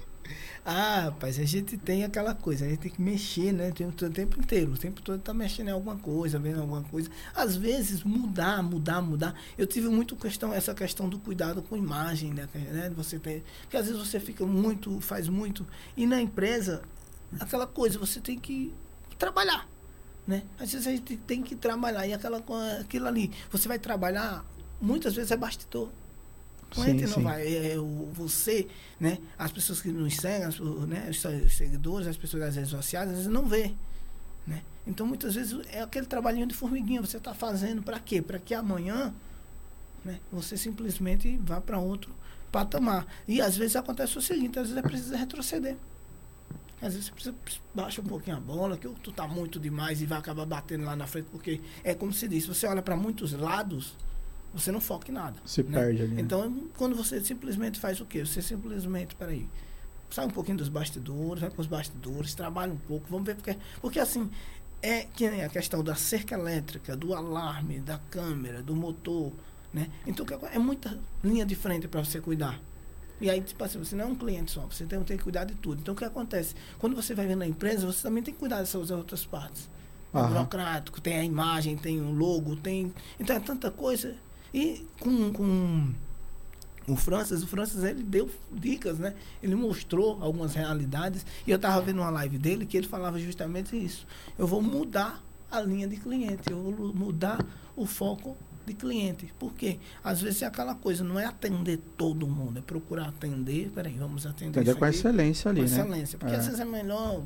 Ah, 0.66 1.00
rapaz, 1.04 1.38
a 1.38 1.44
gente 1.44 1.76
tem 1.76 2.04
aquela 2.04 2.34
coisa, 2.34 2.64
a 2.64 2.68
gente 2.68 2.78
tem 2.78 2.90
que 2.90 3.02
mexer, 3.02 3.52
né? 3.52 3.70
Tem 3.70 3.86
o 3.86 3.92
tempo 3.92 4.40
inteiro, 4.40 4.72
o 4.72 4.78
tempo 4.78 5.02
todo 5.02 5.20
tá 5.20 5.34
mexendo 5.34 5.68
em 5.68 5.72
alguma 5.72 5.96
coisa, 5.96 6.38
vendo 6.38 6.58
alguma 6.58 6.82
coisa. 6.84 7.10
Às 7.34 7.54
vezes 7.54 8.02
mudar, 8.02 8.62
mudar, 8.62 9.02
mudar. 9.02 9.34
Eu 9.58 9.66
tive 9.66 9.88
muito 9.88 10.16
questão, 10.16 10.54
essa 10.54 10.72
questão 10.74 11.06
do 11.06 11.18
cuidado 11.18 11.60
com 11.60 11.76
imagem, 11.76 12.32
né? 12.32 12.48
né? 12.54 12.90
Você 12.96 13.18
tem, 13.18 13.42
porque 13.60 13.76
às 13.76 13.86
vezes 13.88 14.00
você 14.00 14.18
fica 14.18 14.46
muito, 14.46 15.02
faz 15.02 15.28
muito 15.28 15.66
e 15.94 16.06
na 16.06 16.18
empresa 16.18 16.82
aquela 17.38 17.66
coisa, 17.66 17.98
você 17.98 18.18
tem 18.18 18.38
que 18.38 18.72
trabalhar, 19.18 19.68
né? 20.26 20.44
Às 20.58 20.72
vezes 20.72 20.86
a 20.86 20.90
gente 20.92 21.14
tem 21.18 21.42
que 21.42 21.54
trabalhar 21.54 22.06
e 22.06 22.14
aquela 22.14 22.42
aquilo 22.80 23.06
ali, 23.06 23.30
você 23.50 23.68
vai 23.68 23.78
trabalhar, 23.78 24.42
muitas 24.80 25.14
vezes 25.14 25.30
é 25.30 25.36
bastidor. 25.36 25.90
Sim, 26.74 27.00
não 27.06 27.14
sim. 27.14 27.22
vai, 27.22 27.42
é, 27.46 27.74
é 27.74 27.78
o, 27.78 28.08
você, 28.12 28.66
né? 28.98 29.18
As 29.38 29.52
pessoas 29.52 29.80
que 29.80 29.88
nos 29.88 30.14
seguem, 30.16 30.46
as, 30.46 30.58
né? 30.60 31.08
os 31.10 31.20
se- 31.20 31.48
seguidores, 31.50 32.06
as 32.06 32.16
pessoas 32.16 32.42
das 32.42 32.56
redes 32.56 32.70
sociais, 32.70 33.08
às 33.08 33.16
vezes 33.16 33.30
não 33.32 33.46
vê, 33.46 33.72
né? 34.46 34.62
Então 34.86 35.06
muitas 35.06 35.34
vezes 35.34 35.58
é 35.70 35.82
aquele 35.82 36.06
trabalhinho 36.06 36.46
de 36.46 36.54
formiguinha, 36.54 37.00
você 37.00 37.16
está 37.16 37.34
fazendo 37.34 37.82
para 37.82 37.98
quê? 38.00 38.20
Para 38.22 38.38
que 38.38 38.54
amanhã, 38.54 39.14
né? 40.04 40.20
Você 40.32 40.56
simplesmente 40.56 41.36
vá 41.38 41.60
para 41.60 41.78
outro 41.78 42.14
patamar. 42.52 43.06
E 43.26 43.40
às 43.40 43.56
vezes 43.56 43.76
acontece 43.76 44.16
o 44.18 44.22
seguinte, 44.22 44.58
às 44.58 44.68
vezes 44.68 44.84
é 44.84 44.86
preciso 44.86 45.14
retroceder. 45.16 45.76
Às 46.82 46.94
vezes 46.94 47.08
você 47.08 47.32
precisa 47.32 47.62
baixa 47.74 48.00
um 48.00 48.04
pouquinho 48.04 48.36
a 48.36 48.40
bola, 48.40 48.76
que 48.76 48.88
tu 49.02 49.10
tá 49.10 49.26
muito 49.26 49.58
demais 49.58 50.02
e 50.02 50.06
vai 50.06 50.18
acabar 50.18 50.44
batendo 50.44 50.84
lá 50.84 50.94
na 50.94 51.06
frente, 51.06 51.26
porque 51.30 51.60
é 51.82 51.94
como 51.94 52.12
se 52.12 52.28
diz, 52.28 52.46
você 52.46 52.66
olha 52.66 52.82
para 52.82 52.96
muitos 52.96 53.32
lados, 53.32 53.94
você 54.54 54.70
não 54.70 54.80
foca 54.80 55.10
em 55.10 55.14
nada. 55.14 55.36
Se 55.44 55.62
né? 55.62 55.80
perde 55.80 56.02
ali. 56.02 56.14
né? 56.14 56.20
Então, 56.22 56.68
quando 56.76 56.94
você 56.94 57.20
simplesmente 57.20 57.80
faz 57.80 58.00
o 58.00 58.06
quê? 58.06 58.24
Você 58.24 58.40
simplesmente, 58.40 59.14
peraí, 59.14 59.48
sai 60.10 60.26
um 60.26 60.30
pouquinho 60.30 60.58
dos 60.58 60.68
bastidores, 60.68 61.40
vai 61.40 61.50
para 61.50 61.60
os 61.60 61.66
bastidores, 61.66 62.34
trabalha 62.34 62.72
um 62.72 62.78
pouco, 62.78 63.06
vamos 63.10 63.26
ver 63.26 63.34
porque. 63.34 63.56
Porque 63.80 63.98
assim, 63.98 64.30
é 64.80 65.04
que 65.04 65.26
a 65.26 65.48
questão 65.48 65.82
da 65.82 65.94
cerca 65.94 66.34
elétrica, 66.34 66.96
do 66.96 67.14
alarme, 67.14 67.80
da 67.80 67.98
câmera, 68.10 68.62
do 68.62 68.74
motor, 68.74 69.32
né? 69.72 69.90
Então, 70.06 70.24
é 70.52 70.58
muita 70.58 70.98
linha 71.22 71.44
de 71.44 71.54
frente 71.54 71.88
para 71.88 72.04
você 72.04 72.20
cuidar. 72.20 72.60
E 73.20 73.30
aí, 73.30 73.40
tipo 73.40 73.62
assim, 73.62 73.78
você 73.78 73.96
não 73.96 74.04
é 74.04 74.08
um 74.08 74.14
cliente 74.14 74.50
só, 74.50 74.62
você 74.62 74.84
tem, 74.84 75.02
tem 75.02 75.16
que 75.16 75.22
cuidar 75.22 75.44
de 75.44 75.54
tudo. 75.54 75.80
Então, 75.80 75.94
o 75.94 75.96
que 75.96 76.04
acontece? 76.04 76.54
Quando 76.78 76.94
você 76.94 77.14
vai 77.14 77.26
ver 77.26 77.36
na 77.36 77.46
empresa, 77.46 77.86
você 77.86 78.02
também 78.02 78.22
tem 78.22 78.34
que 78.34 78.40
cuidar 78.40 78.58
dessas 78.58 78.90
outras 78.90 79.24
partes. 79.24 79.68
É 80.14 80.28
burocrático, 80.28 81.00
tem 81.00 81.18
a 81.18 81.24
imagem, 81.24 81.76
tem 81.76 82.00
o 82.00 82.12
logo, 82.12 82.54
tem. 82.54 82.94
Então 83.18 83.34
é 83.34 83.40
tanta 83.40 83.70
coisa. 83.70 84.14
E 84.54 84.86
com, 85.00 85.32
com 85.32 85.92
o 86.86 86.96
Francis, 86.96 87.42
o 87.42 87.46
Francis 87.48 87.82
ele 87.82 88.02
deu 88.04 88.30
dicas, 88.52 88.98
né? 88.98 89.14
Ele 89.42 89.54
mostrou 89.56 90.22
algumas 90.22 90.54
realidades. 90.54 91.26
E 91.46 91.50
eu 91.50 91.56
estava 91.56 91.80
vendo 91.82 91.98
uma 92.00 92.10
live 92.10 92.38
dele 92.38 92.64
que 92.64 92.76
ele 92.76 92.86
falava 92.86 93.18
justamente 93.18 93.76
isso. 93.76 94.06
Eu 94.38 94.46
vou 94.46 94.62
mudar 94.62 95.20
a 95.50 95.60
linha 95.60 95.88
de 95.88 95.96
cliente, 95.96 96.50
eu 96.50 96.62
vou 96.62 96.94
mudar 96.94 97.44
o 97.76 97.84
foco 97.84 98.36
de 98.66 98.74
cliente. 98.74 99.32
Por 99.38 99.52
quê? 99.54 99.78
Às 100.02 100.20
vezes 100.22 100.42
é 100.42 100.46
aquela 100.46 100.74
coisa, 100.74 101.02
não 101.02 101.18
é 101.18 101.24
atender 101.26 101.78
todo 101.96 102.26
mundo, 102.26 102.58
é 102.60 102.62
procurar 102.62 103.08
atender. 103.08 103.70
Peraí, 103.74 103.94
vamos 103.98 104.24
atender 104.24 104.50
Entender 104.50 104.70
isso 104.70 104.78
com 104.78 104.84
aqui 104.84 104.96
excelência 104.96 105.50
ali, 105.50 105.60
com 105.62 105.66
né? 105.68 105.72
excelência. 105.80 106.18
Porque 106.18 106.34
É. 106.34 106.38
às 106.38 106.44
vezes 106.46 106.60
é 106.60 106.64
melhor 106.64 107.22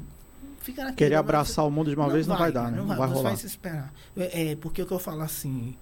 ficar. 0.61 0.93
Querer 0.95 1.16
mas 1.16 1.20
abraçar 1.20 1.66
o 1.66 1.70
mundo 1.70 1.91
de 1.91 1.97
uma 1.97 2.09
vez 2.09 2.26
não 2.26 2.37
vai 2.39 2.51
dar, 2.53 2.70
né? 2.70 2.79
Não 2.79 2.79
Não 2.79 2.87
vai, 2.89 2.97
vai 2.99 3.09
você 3.09 3.14
rolar. 3.14 3.29
vai 3.31 3.37
se 3.37 3.47
esperar. 3.47 3.93
É, 4.16 4.51
é, 4.53 4.57
porque 4.57 4.83
o 4.83 4.87
que 4.87 4.93
eu 4.93 4.99
falo 4.99 5.22
assim. 5.22 5.74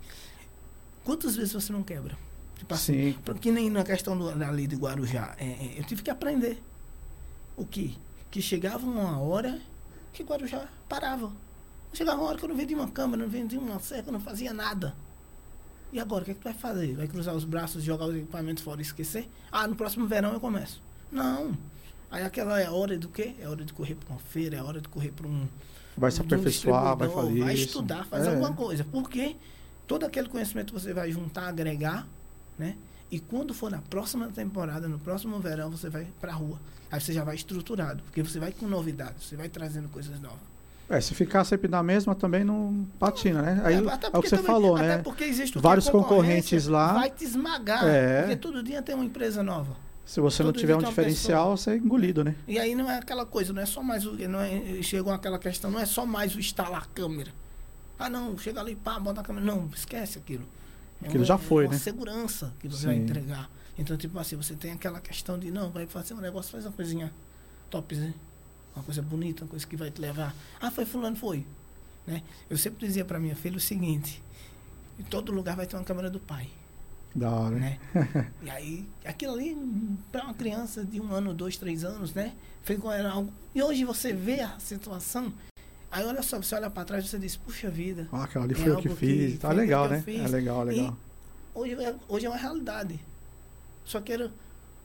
Quantas 1.06 1.36
vezes 1.36 1.52
você 1.52 1.72
não 1.72 1.84
quebra? 1.84 2.18
Tipo 2.58 2.74
assim, 2.74 3.12
Sim. 3.12 3.34
que 3.40 3.52
nem 3.52 3.70
na 3.70 3.84
questão 3.84 4.18
do, 4.18 4.34
da 4.34 4.50
lei 4.50 4.66
de 4.66 4.74
Guarujá. 4.74 5.36
é, 5.38 5.44
é, 5.46 5.74
eu 5.78 5.84
tive 5.84 6.02
que 6.02 6.10
aprender. 6.10 6.60
O 7.56 7.64
que? 7.64 7.96
Que 8.28 8.42
chegava 8.42 8.84
uma 8.84 9.20
hora 9.20 9.60
que 10.12 10.24
Guarujá 10.24 10.66
parava. 10.88 11.30
Chegava 11.92 12.20
uma 12.20 12.28
hora 12.30 12.38
que 12.38 12.44
eu 12.44 12.48
não 12.48 12.56
vendia 12.56 12.76
uma 12.76 12.88
câmera, 12.88 13.22
não 13.22 13.30
vendia 13.30 13.60
uma 13.60 13.78
cerca, 13.78 14.10
não 14.10 14.18
fazia 14.18 14.52
nada. 14.52 14.96
E 15.92 16.00
agora, 16.00 16.22
o 16.22 16.24
que, 16.24 16.32
é 16.32 16.34
que 16.34 16.40
tu 16.40 16.44
vai 16.44 16.54
fazer? 16.54 16.96
Vai 16.96 17.06
cruzar 17.06 17.36
os 17.36 17.44
braços, 17.44 17.84
jogar 17.84 18.06
os 18.06 18.16
equipamentos 18.16 18.64
fora 18.64 18.80
e 18.80 18.82
esquecer? 18.82 19.28
Ah, 19.52 19.68
no 19.68 19.76
próximo 19.76 20.08
verão 20.08 20.32
eu 20.32 20.40
começo. 20.40 20.82
Não. 21.12 21.56
Aí 22.10 22.24
aquela 22.24 22.60
é 22.60 22.66
a 22.66 22.72
hora 22.72 22.98
do 22.98 23.08
quê? 23.08 23.36
É 23.40 23.48
hora 23.48 23.64
de 23.64 23.72
correr 23.72 23.94
para 23.94 24.10
uma 24.10 24.18
feira, 24.18 24.56
é 24.56 24.62
hora 24.62 24.80
de 24.80 24.88
correr 24.88 25.12
para 25.12 25.28
um, 25.28 25.46
Vai 25.96 26.10
se 26.10 26.16
de 26.16 26.22
um 26.24 26.26
aperfeiçoar, 26.26 26.96
vai 26.96 27.08
fazer 27.08 27.40
vai 27.44 27.54
estudar, 27.54 28.04
fazer 28.06 28.28
É. 28.28 28.32
alguma 28.32 28.52
coisa. 28.52 28.84
Porque 28.84 29.36
todo 29.86 30.04
aquele 30.04 30.28
conhecimento 30.28 30.72
você 30.72 30.92
vai 30.92 31.10
juntar, 31.10 31.48
agregar, 31.48 32.06
né? 32.58 32.76
E 33.10 33.20
quando 33.20 33.54
for 33.54 33.70
na 33.70 33.78
próxima 33.78 34.28
temporada, 34.28 34.88
no 34.88 34.98
próximo 34.98 35.38
verão, 35.38 35.70
você 35.70 35.88
vai 35.88 36.06
pra 36.20 36.32
rua. 36.32 36.58
Aí 36.90 37.00
você 37.00 37.12
já 37.12 37.22
vai 37.24 37.36
estruturado, 37.36 38.02
porque 38.02 38.22
você 38.22 38.38
vai 38.38 38.52
com 38.52 38.66
novidades, 38.66 39.24
você 39.24 39.36
vai 39.36 39.48
trazendo 39.48 39.88
coisas 39.88 40.20
novas. 40.20 40.38
É, 40.88 41.00
se 41.00 41.14
ficar 41.14 41.44
sempre 41.44 41.68
na 41.68 41.82
mesma 41.82 42.14
também 42.14 42.44
não 42.44 42.86
patina, 42.98 43.42
né? 43.42 43.60
Aí 43.64 43.74
É, 43.74 43.78
é 43.78 43.80
o 43.80 44.22
que 44.22 44.28
você 44.28 44.36
também- 44.36 44.44
falou, 44.44 44.78
né? 44.78 44.98
porque 44.98 45.24
existe 45.24 45.58
Vários 45.58 45.88
a 45.88 45.92
concorrentes 45.92 46.66
lá. 46.66 46.92
Vai 46.94 47.10
te 47.10 47.24
esmagar. 47.24 47.84
É. 47.86 48.20
Porque 48.22 48.36
todo 48.36 48.62
dia 48.62 48.80
tem 48.82 48.94
uma 48.94 49.04
empresa 49.04 49.42
nova. 49.42 49.76
Se 50.04 50.20
você 50.20 50.44
não 50.44 50.52
todo 50.52 50.60
tiver 50.60 50.76
dia 50.78 50.86
um 50.86 50.88
diferencial, 50.88 51.56
você 51.56 51.72
é 51.72 51.76
engolido, 51.76 52.22
né? 52.22 52.36
E 52.46 52.60
aí 52.60 52.76
não 52.76 52.88
é 52.88 52.98
aquela 52.98 53.26
coisa, 53.26 53.52
não 53.52 53.60
é 53.60 53.66
só 53.66 53.82
mais 53.82 54.06
o. 54.06 54.12
Não 54.28 54.40
é, 54.40 54.80
chegou 54.80 55.12
aquela 55.12 55.36
questão, 55.40 55.68
não 55.72 55.80
é 55.80 55.86
só 55.86 56.06
mais 56.06 56.36
o 56.36 56.38
instalar 56.38 56.82
a 56.82 56.86
câmera. 56.86 57.32
Ah, 57.98 58.10
não, 58.10 58.36
chega 58.38 58.60
ali, 58.60 58.76
pá, 58.76 58.98
bota 58.98 59.20
a 59.20 59.24
câmera. 59.24 59.44
Não, 59.44 59.68
esquece 59.74 60.18
aquilo. 60.18 60.44
É 61.02 61.08
Aquilo 61.08 61.24
já 61.24 61.38
foi, 61.38 61.64
uma 61.64 61.72
né? 61.72 61.78
segurança 61.78 62.52
que 62.60 62.68
você 62.68 62.82
Sim. 62.82 62.86
vai 62.86 62.96
entregar. 62.96 63.50
Então, 63.78 63.96
tipo 63.96 64.18
assim, 64.18 64.36
você 64.36 64.54
tem 64.54 64.72
aquela 64.72 65.00
questão 65.00 65.38
de, 65.38 65.50
não, 65.50 65.70
vai 65.70 65.86
fazer 65.86 66.14
um 66.14 66.20
negócio, 66.20 66.52
faz 66.52 66.64
uma 66.64 66.72
coisinha 66.72 67.12
topzinha, 67.70 68.14
uma 68.74 68.82
coisa 68.82 69.02
bonita, 69.02 69.44
uma 69.44 69.50
coisa 69.50 69.66
que 69.66 69.76
vai 69.76 69.90
te 69.90 70.00
levar. 70.00 70.34
Ah, 70.60 70.70
foi 70.70 70.86
fulano, 70.86 71.16
foi. 71.16 71.44
Né? 72.06 72.22
Eu 72.48 72.56
sempre 72.56 72.86
dizia 72.86 73.04
para 73.04 73.18
minha 73.18 73.36
filha 73.36 73.56
o 73.56 73.60
seguinte, 73.60 74.22
em 74.98 75.02
todo 75.02 75.32
lugar 75.32 75.56
vai 75.56 75.66
ter 75.66 75.76
uma 75.76 75.84
câmera 75.84 76.08
do 76.08 76.20
pai. 76.20 76.48
Da 77.14 77.30
hora. 77.30 77.56
Né? 77.56 77.78
e 78.42 78.50
aí, 78.50 78.88
aquilo 79.04 79.32
ali, 79.34 79.56
para 80.12 80.24
uma 80.24 80.34
criança 80.34 80.84
de 80.84 81.00
um 81.00 81.12
ano, 81.12 81.34
dois, 81.34 81.56
três 81.56 81.84
anos, 81.84 82.12
né? 82.14 82.34
Ficou 82.62 82.92
era 82.92 83.10
algo. 83.10 83.32
E 83.54 83.62
hoje 83.62 83.84
você 83.84 84.12
vê 84.12 84.40
a 84.40 84.58
situação. 84.58 85.32
Aí 85.96 86.04
olha 86.04 86.22
só, 86.22 86.36
você 86.36 86.54
olha 86.54 86.68
para 86.68 86.84
trás 86.84 87.06
e 87.06 87.08
você 87.08 87.18
diz, 87.18 87.36
puxa 87.36 87.70
vida. 87.70 88.06
Ah, 88.12 88.24
aquela 88.24 88.44
ali 88.44 88.52
É 88.52 88.58
foi 88.58 88.68
eu 88.68 88.76
que 88.76 88.88
fiz. 88.90 89.38
Tá 89.38 89.50
legal, 89.50 89.88
que 89.88 89.94
eu 89.94 89.96
né? 89.96 90.02
fiz. 90.04 90.20
É 90.20 90.28
legal, 90.28 90.62
legal. 90.62 90.96
Hoje 91.54 91.72
é, 91.72 91.94
hoje 92.06 92.26
é 92.26 92.28
uma 92.28 92.36
realidade. 92.36 93.00
Só 93.82 93.98
que 94.02 94.12
era 94.12 94.30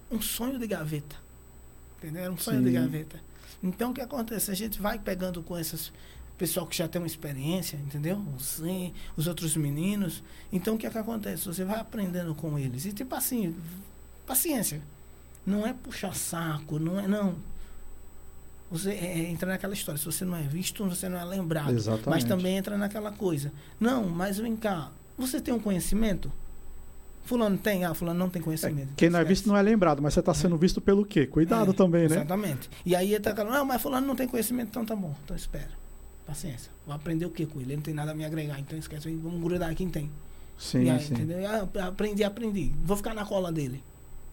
um 0.10 0.22
sonho 0.22 0.58
de 0.58 0.66
gaveta. 0.66 1.18
Entendeu? 1.98 2.24
Era 2.24 2.32
um 2.32 2.38
sonho 2.38 2.62
de 2.62 2.70
Sim. 2.70 2.76
gaveta. 2.76 3.20
Então 3.62 3.92
o 3.92 3.94
que 3.94 4.00
acontece? 4.00 4.52
A 4.52 4.54
gente 4.54 4.80
vai 4.80 4.98
pegando 4.98 5.44
com 5.44 5.60
esses 5.60 5.92
pessoal 6.38 6.66
que 6.66 6.78
já 6.78 6.88
tem 6.88 7.02
uma 7.02 7.08
experiência, 7.08 7.76
entendeu? 7.76 8.24
Sim, 8.40 8.94
os 9.18 9.28
outros 9.28 9.58
meninos. 9.58 10.24
Então 10.50 10.76
o 10.76 10.78
que, 10.78 10.88
é 10.88 10.90
que 10.90 10.98
acontece? 10.98 11.46
Você 11.46 11.66
vai 11.66 11.78
aprendendo 11.78 12.34
com 12.34 12.58
eles. 12.58 12.86
E 12.86 12.94
tipo 12.94 13.14
assim, 13.14 13.54
paciência. 14.26 14.82
Não 15.46 15.68
é 15.68 15.74
puxar 15.74 16.16
saco, 16.16 16.80
não 16.80 16.98
é 16.98 17.06
não. 17.06 17.36
Você 18.72 18.92
é, 18.92 19.20
é, 19.20 19.30
entra 19.30 19.50
naquela 19.50 19.74
história. 19.74 20.00
Se 20.00 20.06
você 20.06 20.24
não 20.24 20.36
é 20.36 20.44
visto, 20.44 20.86
você 20.86 21.10
não 21.10 21.20
é 21.20 21.26
lembrado. 21.26 21.72
Exatamente. 21.72 22.10
Mas 22.10 22.24
também 22.24 22.56
entra 22.58 22.78
naquela 22.78 23.12
coisa. 23.12 23.52
Não, 23.80 24.08
mas 24.08 24.38
vem 24.38 24.56
cá. 24.56 24.92
Você 25.18 25.42
tem 25.42 25.54
um 25.54 25.60
conhecimento? 25.60 26.32
Fulano 27.26 27.58
tem? 27.58 27.86
Ah, 27.86 27.94
fulano 27.94 28.18
não 28.18 28.30
tem 28.30 28.42
conhecimento. 28.42 28.94
Quem 28.96 29.10
não 29.10 29.20
é 29.20 29.24
visto 29.24 29.48
não 29.48 29.56
é 29.58 29.62
lembrado, 29.62 30.02
mas 30.02 30.14
você 30.14 30.22
tá 30.22 30.34
sendo 30.34 30.58
visto 30.58 30.82
pelo 30.82 31.06
quê? 31.06 31.28
Cuidado 31.28 31.72
É, 31.72 31.74
também, 31.74 32.08
né? 32.08 32.16
Exatamente. 32.16 32.70
E 32.86 32.96
aí 32.96 33.14
ele 33.14 33.20
tá 33.20 33.36
falando, 33.36 33.54
não, 33.54 33.66
mas 33.66 33.82
fulano 33.82 34.08
não 34.08 34.16
tem 34.16 34.28
conhecimento, 34.28 34.70
então 34.70 34.86
tá 34.86 34.96
bom. 34.96 35.14
Então 35.24 35.36
espera. 35.36 35.70
Paciência. 36.26 36.72
Vou 36.86 36.96
aprender 36.96 37.26
o 37.26 37.30
que 37.30 37.46
com 37.46 37.60
ele? 37.60 37.70
Ele 37.70 37.76
não 37.76 37.84
tem 37.84 37.94
nada 37.94 38.12
a 38.12 38.16
me 38.16 38.24
agregar. 38.26 38.60
Então 38.60 38.78
esquece. 38.80 39.14
Vamos 39.16 39.42
grudar 39.42 39.74
quem 39.76 39.90
tem. 39.90 40.10
Sim, 40.58 40.90
aí, 40.90 41.00
sim. 41.00 41.14
entendeu? 41.14 41.40
Ah, 41.48 41.88
aprendi, 41.88 42.24
aprendi. 42.24 42.72
Vou 42.84 42.96
ficar 42.96 43.14
na 43.14 43.26
cola 43.26 43.52
dele. 43.52 43.84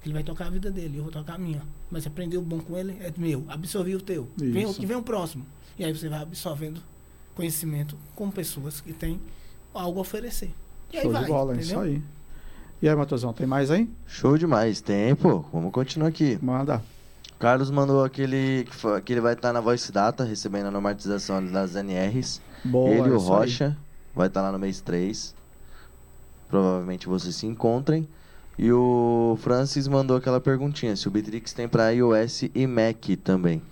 Ele 0.05 0.15
vai 0.15 0.23
tocar 0.23 0.47
a 0.47 0.51
vida 0.51 0.71
dele, 0.71 0.99
eu 0.99 1.03
vou 1.03 1.13
tocar 1.13 1.35
a 1.35 1.39
minha. 1.39 1.63
Mas 1.91 2.03
se 2.05 2.09
aprender 2.09 2.37
o 2.39 2.43
bom 2.43 2.59
com 2.61 2.77
ele, 2.79 2.97
é 3.01 3.13
meu. 3.17 3.45
Absorvi 3.49 3.95
o 3.97 4.01
teu. 4.01 4.29
Vem 4.37 4.65
o 4.67 4.71
Isso. 4.71 4.81
que 4.81 4.87
vem 4.87 4.97
o 4.97 5.03
próximo. 5.03 5.45
E 5.79 5.85
aí 5.85 5.93
você 5.97 6.09
vai 6.09 6.23
absorvendo 6.23 6.81
conhecimento 7.35 7.97
com 8.15 8.31
pessoas 8.31 8.81
que 8.81 8.93
têm 8.93 9.21
algo 9.75 9.99
a 9.99 10.03
oferecer. 10.03 10.51
E 10.93 10.97
aí 10.97 11.03
Show 11.03 11.13
vai, 11.13 11.23
de 11.23 11.29
bola, 11.29 11.53
é 11.53 11.57
entendeu? 11.57 11.85
isso 11.85 11.97
aí. 11.97 12.03
E 12.81 12.89
aí, 12.89 12.95
Matheusão, 12.95 13.33
tem 13.33 13.47
mais 13.47 13.71
aí? 13.73 13.91
Show 14.07 14.39
demais. 14.39 14.81
Tempo. 14.81 15.45
Vamos 15.53 15.73
continuar 15.73 16.09
aqui. 16.09 16.39
Manda. 16.41 16.83
Carlos 17.39 17.71
mandou 17.71 18.05
aquele 18.05 18.65
que, 18.71 18.75
fa- 18.75 19.01
que 19.01 19.13
ele 19.13 19.21
vai 19.21 19.35
estar 19.35 19.53
na 19.53 19.61
Voice 19.61 19.91
Data, 19.93 20.25
recebendo 20.25 20.67
a 20.67 20.71
normatização 20.71 21.45
das 21.45 21.75
NRs. 21.75 22.41
Boa, 22.65 22.91
ele 22.91 23.09
e 23.09 23.11
o 23.13 23.17
isso 23.17 23.33
aí. 23.33 23.39
Rocha 23.41 23.77
vai 24.15 24.29
estar 24.29 24.43
lá 24.43 24.51
no 24.53 24.59
mês 24.61 24.81
3. 24.81 25.35
Provavelmente 26.49 27.07
vocês 27.07 27.35
se 27.35 27.47
encontrem. 27.47 28.09
E 28.59 28.73
o 28.73 29.39
Francis 29.41 29.87
mandou 29.87 30.17
aquela 30.17 30.41
perguntinha, 30.41 30.97
se 30.97 31.07
o 31.07 31.11
Bitrix 31.11 31.53
tem 31.53 31.69
para 31.69 31.91
iOS 31.91 32.43
e 32.55 32.67
Mac 32.67 33.07
também. 33.23 33.63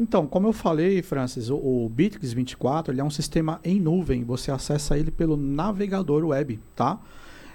Então, 0.00 0.26
como 0.26 0.48
eu 0.48 0.52
falei, 0.52 1.00
Francis, 1.00 1.48
o, 1.48 1.54
o 1.56 1.88
Bitrix 1.88 2.32
24 2.32 2.92
ele 2.92 3.00
é 3.00 3.04
um 3.04 3.10
sistema 3.10 3.60
em 3.62 3.78
nuvem. 3.78 4.24
Você 4.24 4.50
acessa 4.50 4.98
ele 4.98 5.12
pelo 5.12 5.36
navegador 5.36 6.24
web, 6.24 6.58
tá? 6.74 6.98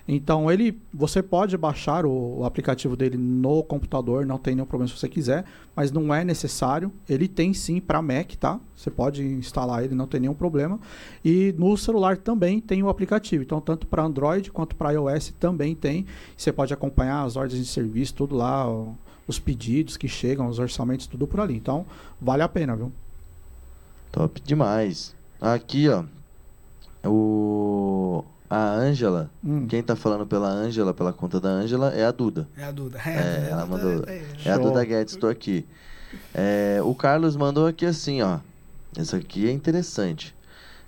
Então, 0.07 0.49
ele, 0.49 0.79
você 0.93 1.21
pode 1.21 1.57
baixar 1.57 2.05
o, 2.05 2.39
o 2.39 2.45
aplicativo 2.45 2.95
dele 2.95 3.17
no 3.17 3.61
computador, 3.61 4.25
não 4.25 4.37
tem 4.37 4.55
nenhum 4.55 4.65
problema 4.65 4.87
se 4.87 4.97
você 4.97 5.09
quiser, 5.09 5.43
mas 5.75 5.91
não 5.91 6.13
é 6.13 6.23
necessário. 6.23 6.93
Ele 7.09 7.27
tem 7.27 7.53
sim 7.53 7.81
para 7.81 8.01
Mac, 8.01 8.31
tá? 8.35 8.57
Você 8.73 8.89
pode 8.89 9.21
instalar 9.21 9.83
ele, 9.83 9.95
não 9.95 10.07
tem 10.07 10.21
nenhum 10.21 10.33
problema. 10.33 10.79
E 11.25 11.53
no 11.57 11.75
celular 11.75 12.15
também 12.15 12.61
tem 12.61 12.81
o 12.81 12.87
aplicativo. 12.87 13.43
Então, 13.43 13.59
tanto 13.59 13.85
para 13.85 14.03
Android 14.03 14.49
quanto 14.49 14.77
para 14.77 14.91
iOS 14.91 15.33
também 15.37 15.75
tem. 15.75 16.05
Você 16.37 16.53
pode 16.53 16.73
acompanhar 16.73 17.23
as 17.23 17.35
ordens 17.35 17.59
de 17.59 17.67
serviço, 17.67 18.13
tudo 18.13 18.35
lá, 18.35 18.65
os 19.27 19.39
pedidos 19.39 19.97
que 19.97 20.07
chegam, 20.07 20.47
os 20.47 20.57
orçamentos, 20.57 21.05
tudo 21.05 21.27
por 21.27 21.41
ali. 21.41 21.55
Então, 21.57 21.85
vale 22.21 22.43
a 22.43 22.47
pena, 22.47 22.77
viu? 22.77 22.93
Top 24.09 24.39
demais. 24.39 25.13
Aqui, 25.41 25.89
ó. 25.89 26.05
O 27.05 28.23
a 28.49 28.73
Ângela, 28.75 29.29
Hum. 29.43 29.67
quem 29.67 29.81
tá 29.83 29.95
falando 29.95 30.25
pela 30.25 30.47
Ângela, 30.49 30.93
pela 30.93 31.11
conta 31.11 31.39
da 31.39 31.49
Ângela, 31.49 31.93
é 31.93 32.05
a 32.05 32.11
Duda. 32.11 32.47
É 32.57 32.63
a 32.63 32.71
Duda. 32.71 32.97
É, 33.05 33.49
ela 33.51 33.63
a 33.63 33.65
Duda 33.65 33.77
mandou- 33.83 34.03
é- 34.07 34.23
É 34.45 34.51
a. 34.51 34.57
Duda 34.57 34.83
Guedes, 34.85 35.15
tô 35.15 35.27
aqui. 35.27 35.65
É, 36.33 36.79
o 36.83 36.95
Carlos 36.95 37.35
mandou 37.35 37.67
aqui 37.67 37.85
assim, 37.85 38.21
ó. 38.21 38.39
Essa 38.97 39.17
aqui 39.17 39.47
é 39.47 39.51
interessante. 39.51 40.33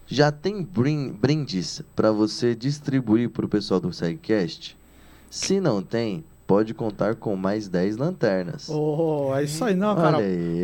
Já 0.08 0.32
tem 0.32 0.64
brin- 0.64 1.12
brindes 1.12 1.84
para 1.96 2.12
você 2.12 2.56
distribuir 2.56 3.30
pro 3.30 3.48
pessoal 3.48 3.80
do 3.80 3.92
SegCast? 3.94 4.76
Se 5.30 5.60
não 5.60 5.84
tem, 5.84 6.24
pode 6.50 6.74
contar 6.74 7.14
com 7.14 7.36
mais 7.36 7.68
10 7.68 7.98
lanternas. 7.98 8.68
Oh, 8.70 9.30
é 9.36 9.44
isso 9.44 9.64
aí, 9.64 9.76
não, 9.76 9.96
cara. 9.96 10.18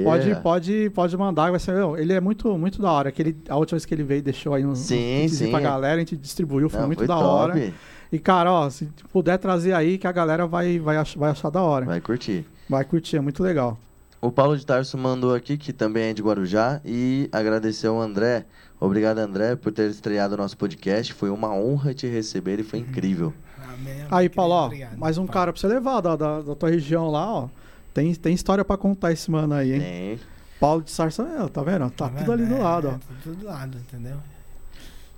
Pode, 0.04 0.36
pode, 0.42 0.90
pode 0.90 1.16
mandar, 1.16 1.52
vai 1.52 1.60
ser, 1.60 1.76
meu, 1.76 1.96
ele 1.96 2.12
é 2.12 2.20
muito, 2.20 2.58
muito 2.58 2.82
da 2.82 2.92
hora. 2.92 3.14
A 3.48 3.56
última 3.56 3.76
vez 3.76 3.86
que 3.86 3.94
ele 3.94 4.02
veio, 4.02 4.24
deixou 4.24 4.56
aí 4.56 4.66
uns, 4.66 4.80
Sim, 4.80 5.26
uns 5.26 5.34
sim. 5.34 5.52
pra 5.52 5.60
galera, 5.60 5.94
a 5.98 6.00
gente 6.00 6.18
distribuiu, 6.18 6.72
foi 6.72 6.80
Não, 6.80 6.88
muito 6.88 6.98
foi 6.98 7.08
da 7.08 7.14
top. 7.16 7.28
hora. 7.28 7.74
E, 8.12 8.18
cara, 8.18 8.52
ó, 8.52 8.68
se 8.68 8.90
puder 9.14 9.38
trazer 9.38 9.74
aí, 9.74 10.00
que 10.00 10.08
a 10.08 10.12
galera 10.12 10.48
vai, 10.48 10.80
vai, 10.80 10.98
ach- 10.98 11.16
vai 11.18 11.30
achar 11.30 11.52
da 11.52 11.62
hora. 11.62 11.86
Vai. 11.86 11.96
Vai 11.96 12.02
curtir. 12.02 12.46
curtir, 12.90 13.18
é 13.18 13.22
muito 13.22 13.44
legal. 13.44 13.78
O 14.20 14.32
Paulo 14.32 14.58
de 14.58 14.66
Tarso 14.66 14.98
mandou 14.98 15.36
aqui, 15.36 15.56
que 15.56 15.72
também 15.72 16.06
é 16.06 16.14
de 16.16 16.24
Guarujá, 16.24 16.82
e 16.84 17.30
agradeceu 17.32 17.94
ao 17.96 18.02
André. 18.02 18.46
Obrigado, 18.80 19.20
André, 19.20 19.56
por 19.56 19.72
ter 19.72 19.88
estreado 19.92 20.34
o 20.34 20.38
nosso 20.38 20.58
podcast. 20.58 21.14
Foi 21.14 21.30
uma 21.30 21.54
honra 21.54 21.94
te 21.94 22.08
receber 22.08 22.60
e 22.60 22.64
foi 22.64 22.80
incrível. 22.80 23.32
Amém, 23.76 24.06
Aí, 24.10 24.30
Paulo, 24.30 24.54
ó, 24.54 24.66
obrigado. 24.66 24.98
mais 24.98 25.18
um 25.18 25.26
Fala. 25.26 25.34
cara 25.34 25.54
pra 25.54 25.60
você 25.62 25.68
levar 25.68 26.02
da, 26.02 26.16
da, 26.16 26.42
da 26.42 26.56
tua 26.56 26.70
região 26.70 27.10
lá, 27.10 27.26
ó. 27.34 27.50
Tem, 27.94 28.14
tem 28.16 28.34
história 28.34 28.64
pra 28.66 28.78
contar 28.78 29.12
esse 29.12 29.30
mano 29.32 29.54
aí, 29.54 29.74
hein? 29.74 29.80
Tem. 29.80 30.20
Paulo 30.60 30.82
de 30.82 30.92
Sarça, 30.92 31.24
é, 31.24 31.48
tá 31.50 31.62
vendo? 31.64 31.90
Tá, 31.92 32.10
tudo 32.10 32.32
ali 32.32 32.46
do 32.46 32.56
É, 32.56 32.60
lado, 32.60 32.88
ó. 32.88 32.92
tá 32.92 33.00
Tudo 33.24 33.36
do 33.36 33.46
lado, 33.46 33.78
entendeu? 33.78 34.18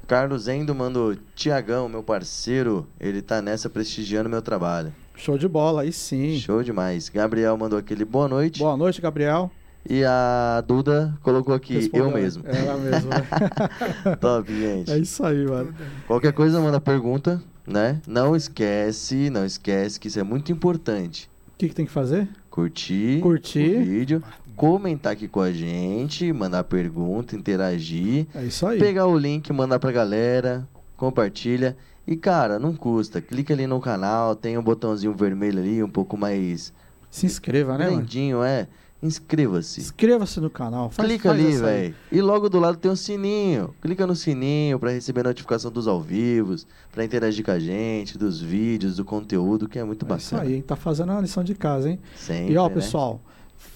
Carlos 0.07 0.47
Endo 0.47 0.73
mandou, 0.73 1.15
Tiagão, 1.35 1.89
meu 1.89 2.01
parceiro, 2.01 2.87
ele 2.99 3.21
tá 3.21 3.41
nessa 3.41 3.69
prestigiando 3.69 4.29
meu 4.29 4.41
trabalho. 4.41 4.93
Show 5.15 5.37
de 5.37 5.47
bola, 5.47 5.81
aí 5.81 5.91
sim. 5.91 6.37
Show 6.39 6.63
demais. 6.63 7.09
Gabriel 7.09 7.57
mandou 7.57 7.77
aquele 7.77 8.05
boa 8.05 8.27
noite. 8.27 8.59
Boa 8.59 8.77
noite, 8.77 9.01
Gabriel. 9.01 9.51
E 9.89 10.03
a 10.03 10.61
Duda 10.67 11.17
colocou 11.21 11.53
aqui, 11.55 11.73
Respondeu, 11.75 12.05
eu 12.07 12.11
né? 12.15 12.21
mesmo. 12.21 12.43
Ela 12.45 12.77
mesmo, 12.77 13.09
né? 13.09 14.15
Top, 14.19 14.53
gente. 14.53 14.91
É 14.91 14.97
isso 14.97 15.25
aí, 15.25 15.45
mano. 15.45 15.73
Qualquer 16.05 16.33
coisa, 16.33 16.59
manda 16.59 16.79
pergunta, 16.79 17.41
né? 17.67 18.01
Não 18.07 18.35
esquece, 18.35 19.29
não 19.29 19.45
esquece 19.45 19.99
que 19.99 20.07
isso 20.07 20.19
é 20.19 20.23
muito 20.23 20.51
importante. 20.51 21.29
O 21.53 21.57
que, 21.57 21.69
que 21.69 21.75
tem 21.75 21.85
que 21.85 21.91
fazer? 21.91 22.27
Curtir, 22.49 23.19
Curtir. 23.21 23.75
o 23.77 23.83
vídeo, 23.83 24.23
comentar 24.55 25.13
aqui 25.13 25.27
com 25.27 25.41
a 25.41 25.51
gente, 25.51 26.31
mandar 26.33 26.63
pergunta, 26.63 27.35
interagir, 27.35 28.25
É 28.33 28.43
isso 28.45 28.65
aí. 28.65 28.79
pegar 28.79 29.05
o 29.05 29.17
link, 29.17 29.51
mandar 29.53 29.77
pra 29.79 29.91
galera, 29.91 30.67
compartilha. 30.95 31.77
E, 32.07 32.15
cara, 32.15 32.57
não 32.57 32.73
custa. 32.73 33.19
Clica 33.21 33.53
ali 33.53 33.67
no 33.67 33.81
canal, 33.81 34.35
tem 34.35 34.57
um 34.57 34.63
botãozinho 34.63 35.13
vermelho 35.13 35.59
ali, 35.59 35.83
um 35.83 35.89
pouco 35.89 36.15
mais 36.17 36.73
Se 37.11 37.25
inscreva, 37.25 37.77
né, 37.77 37.89
lindinho, 37.89 38.41
é. 38.43 38.67
Inscreva-se. 39.01 39.79
Inscreva-se 39.79 40.39
no 40.39 40.49
canal. 40.49 40.89
Faz, 40.89 41.07
Clica 41.07 41.29
faz 41.29 41.39
ali, 41.45 41.55
velho. 41.57 41.95
E 42.11 42.19
logo 42.21 42.49
do 42.49 42.59
lado 42.59 42.77
tem 42.77 42.89
um 42.89 42.95
sininho. 42.95 43.73
Clica 43.81 44.07
no 44.07 44.15
sininho 44.15 44.79
pra 44.79 44.89
receber 44.91 45.23
notificação 45.23 45.71
dos 45.71 45.87
ao 45.87 46.01
vivos, 46.01 46.65
pra 46.91 47.05
interagir 47.05 47.45
com 47.45 47.51
a 47.51 47.59
gente, 47.59 48.17
dos 48.17 48.41
vídeos, 48.41 48.95
do 48.97 49.05
conteúdo, 49.05 49.69
que 49.69 49.77
é 49.77 49.83
muito 49.83 50.05
É 50.11 50.17
isso 50.17 50.31
bacana. 50.33 50.49
aí, 50.49 50.55
hein? 50.55 50.61
Tá 50.63 50.75
fazendo 50.75 51.11
a 51.11 51.21
lição 51.21 51.43
de 51.43 51.53
casa, 51.53 51.89
hein? 51.91 51.99
Sempre, 52.15 52.53
E 52.53 52.57
ó, 52.57 52.67
né? 52.67 52.73
pessoal, 52.73 53.21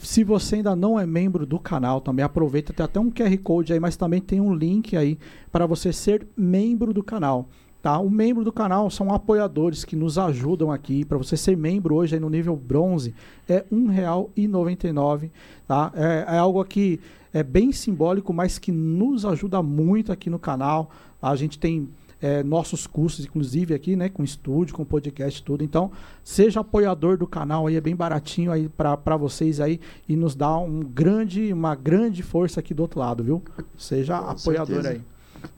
se 0.02 0.24
você 0.24 0.56
ainda 0.56 0.76
não 0.76 1.00
é 1.00 1.06
membro 1.06 1.46
do 1.46 1.60
canal, 1.60 2.02
também 2.02 2.26
aproveita, 2.26 2.74
tem 2.74 2.84
até 2.84 3.00
um 3.00 3.12
QR 3.12 3.38
Code 3.44 3.74
aí, 3.74 3.80
mas 3.80 3.96
também 3.96 4.20
tem 4.22 4.42
um 4.42 4.54
link 4.54 4.98
aí 4.98 5.20
para 5.52 5.68
você 5.68 5.94
ser 5.94 6.28
membro 6.36 6.92
do 6.94 7.04
canal. 7.04 7.48
Tá? 7.82 7.98
O 7.98 8.10
membro 8.10 8.44
do 8.44 8.52
canal 8.52 8.90
são 8.92 9.14
apoiadores 9.14 9.84
que 9.84 9.96
nos 9.96 10.18
ajudam 10.18 10.72
aqui. 10.72 11.04
Para 11.04 11.18
você 11.18 11.36
ser 11.36 11.58
membro 11.58 11.96
hoje 11.96 12.16
aí 12.16 12.20
no 12.20 12.30
nível 12.30 12.56
bronze 12.56 13.16
é 13.50 13.58
R$ 13.58 13.66
1,99. 13.72 15.32
Tá? 15.68 15.92
É, 15.96 16.36
é 16.36 16.38
algo 16.38 16.62
aqui 16.62 17.00
é 17.34 17.44
bem 17.44 17.72
simbólico, 17.72 18.34
mas 18.34 18.60
que 18.60 18.72
nos 18.72 19.26
ajuda 19.26 19.62
muito 19.64 20.12
aqui 20.12 20.30
no 20.30 20.38
canal. 20.38 20.92
A 21.22 21.36
gente 21.36 21.58
tem 21.58 21.88
é, 22.22 22.44
nossos 22.44 22.86
cursos, 22.86 23.26
inclusive 23.26 23.74
aqui, 23.74 23.96
né, 23.96 24.10
com 24.10 24.24
estúdio, 24.24 24.76
com 24.76 24.86
podcast, 24.86 25.42
tudo. 25.42 25.64
Então, 25.64 25.92
seja 26.24 26.60
apoiador 26.60 27.18
do 27.18 27.26
canal 27.26 27.68
aí, 27.68 27.76
é 27.76 27.82
bem 27.82 27.96
baratinho 27.96 28.52
aí 28.52 28.70
para 28.70 29.18
vocês 29.18 29.60
aí 29.60 29.80
e 30.08 30.16
nos 30.16 30.36
dá 30.36 30.58
um 30.58 30.82
grande, 30.82 31.52
uma 31.52 31.74
grande 31.74 32.22
força 32.22 32.60
aqui 32.60 32.74
do 32.74 32.82
outro 32.82 33.00
lado, 33.00 33.24
viu? 33.24 33.42
Seja 33.78 34.20
Com 34.20 34.30
apoiador 34.30 34.84
certeza. 34.84 34.90
aí, 34.90 35.02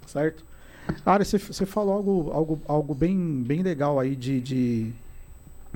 certo? 0.05 0.45
Cara, 1.03 1.23
você, 1.23 1.37
você 1.37 1.65
falou 1.65 1.93
algo, 1.93 2.31
algo, 2.31 2.61
algo 2.67 2.93
bem, 2.93 3.43
bem 3.43 3.61
legal 3.61 3.99
aí 3.99 4.15
de, 4.15 4.41
de, 4.41 4.93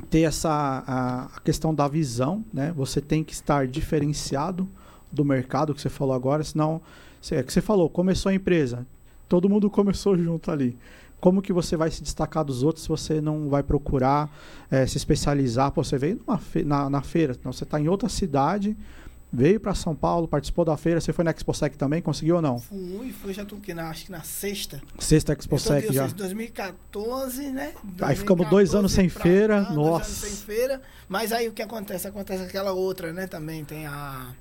ter 0.10 0.22
essa 0.22 0.84
a, 0.88 1.40
questão 1.42 1.74
da 1.74 1.88
visão, 1.88 2.44
né? 2.54 2.74
Você 2.76 3.02
tem 3.02 3.24
que 3.24 3.34
estar 3.34 3.68
diferenciado 3.68 4.68
do 5.12 5.26
mercado 5.26 5.74
que 5.74 5.82
você 5.82 5.90
falou 5.90 6.14
agora, 6.14 6.44
senão 6.44 6.82
é 7.32 7.44
que 7.44 7.52
você 7.52 7.62
falou, 7.62 7.90
começou 7.90 8.30
a 8.30 8.36
empresa, 8.36 8.86
todo 9.28 9.50
mundo 9.50 9.70
começou 9.72 10.18
junto 10.18 10.52
ali. 10.52 10.78
Como 11.20 11.42
que 11.42 11.52
você 11.52 11.76
vai 11.76 11.90
se 11.90 12.04
destacar 12.04 12.46
dos 12.46 12.62
outros 12.62 12.84
se 12.84 12.90
você 12.90 13.20
não 13.20 13.50
vai 13.50 13.64
procurar 13.64 14.30
é, 14.70 14.86
se 14.86 14.98
especializar? 14.98 15.72
Pô, 15.72 15.84
você 15.84 15.98
veio 15.98 16.22
fe 16.40 16.64
na, 16.64 16.90
na 16.90 17.02
feira, 17.02 17.36
então 17.38 17.52
você 17.52 17.64
está 17.64 17.80
em 17.82 17.88
outra 17.88 18.08
cidade, 18.08 18.78
Veio 19.38 19.60
para 19.60 19.76
São 19.76 19.96
Paulo, 19.96 20.28
participou 20.28 20.66
da 20.66 20.76
feira. 20.76 21.00
Você 21.00 21.14
foi 21.14 21.24
na 21.24 21.30
ExpoSec 21.30 21.78
também? 21.78 22.02
Conseguiu 22.02 22.38
ou 22.38 22.42
não? 22.42 22.58
Fui, 22.58 23.14
fui, 23.22 23.32
já 23.36 23.46
tô 23.46 23.58
aqui 23.58 23.72
na, 23.72 23.88
acho 23.88 24.06
que 24.06 24.12
na 24.12 24.24
sexta. 24.24 24.82
Sexta 24.98 25.34
ExpoSec 25.34 25.94
já. 25.94 26.08
2014, 26.08 27.52
né? 27.52 27.74
2014 27.84 28.04
aí 28.04 28.16
ficamos 28.16 28.50
dois 28.50 28.74
anos 28.74 28.92
sem 28.92 29.08
feira. 29.10 29.64
Cá, 29.64 29.74
Nossa. 29.74 30.10
Dois 30.10 30.24
anos 30.24 30.38
sem 30.40 30.46
feira. 30.48 30.82
Mas 31.08 31.32
aí 31.32 31.48
o 31.48 31.52
que 31.52 31.62
acontece? 31.62 32.08
Acontece 32.08 32.42
aquela 32.46 32.72
outra, 32.72 33.14
né? 33.14 33.28
Também 33.28 33.64
tem 33.64 33.86
a 33.86 34.34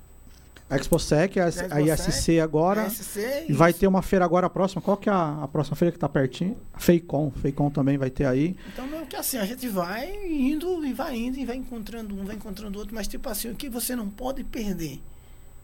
a 0.69 0.75
ExpoSec, 0.75 1.39
a, 1.39 1.45
a 1.71 1.81
ISC 1.81 2.39
agora. 2.41 2.87
ISC, 2.87 3.45
e 3.47 3.53
vai 3.53 3.71
ter 3.73 3.87
uma 3.87 4.01
feira 4.01 4.25
agora 4.25 4.49
próxima. 4.49 4.81
Qual 4.81 4.97
que 4.97 5.07
é 5.07 5.11
a, 5.11 5.43
a 5.43 5.47
próxima 5.47 5.77
feira 5.77 5.91
que 5.91 5.97
está 5.97 6.09
pertinho? 6.09 6.57
A 6.73 6.79
Feicon. 6.79 7.31
Feicon 7.31 7.69
também 7.69 7.97
vai 7.97 8.09
ter 8.09 8.25
aí. 8.25 8.57
Então, 8.73 8.85
não, 8.85 9.05
que 9.05 9.15
assim, 9.15 9.37
a 9.37 9.45
gente 9.45 9.67
vai 9.69 10.13
indo 10.25 10.85
e 10.85 10.91
vai 10.91 11.15
indo 11.15 11.37
e 11.37 11.45
vai 11.45 11.55
encontrando 11.55 12.13
um, 12.13 12.25
vai 12.25 12.35
encontrando 12.35 12.77
outro. 12.79 12.93
Mas, 12.93 13.07
tipo 13.07 13.29
assim, 13.29 13.49
o 13.49 13.55
que 13.55 13.69
você 13.69 13.95
não 13.95 14.09
pode 14.09 14.43
perder 14.43 15.01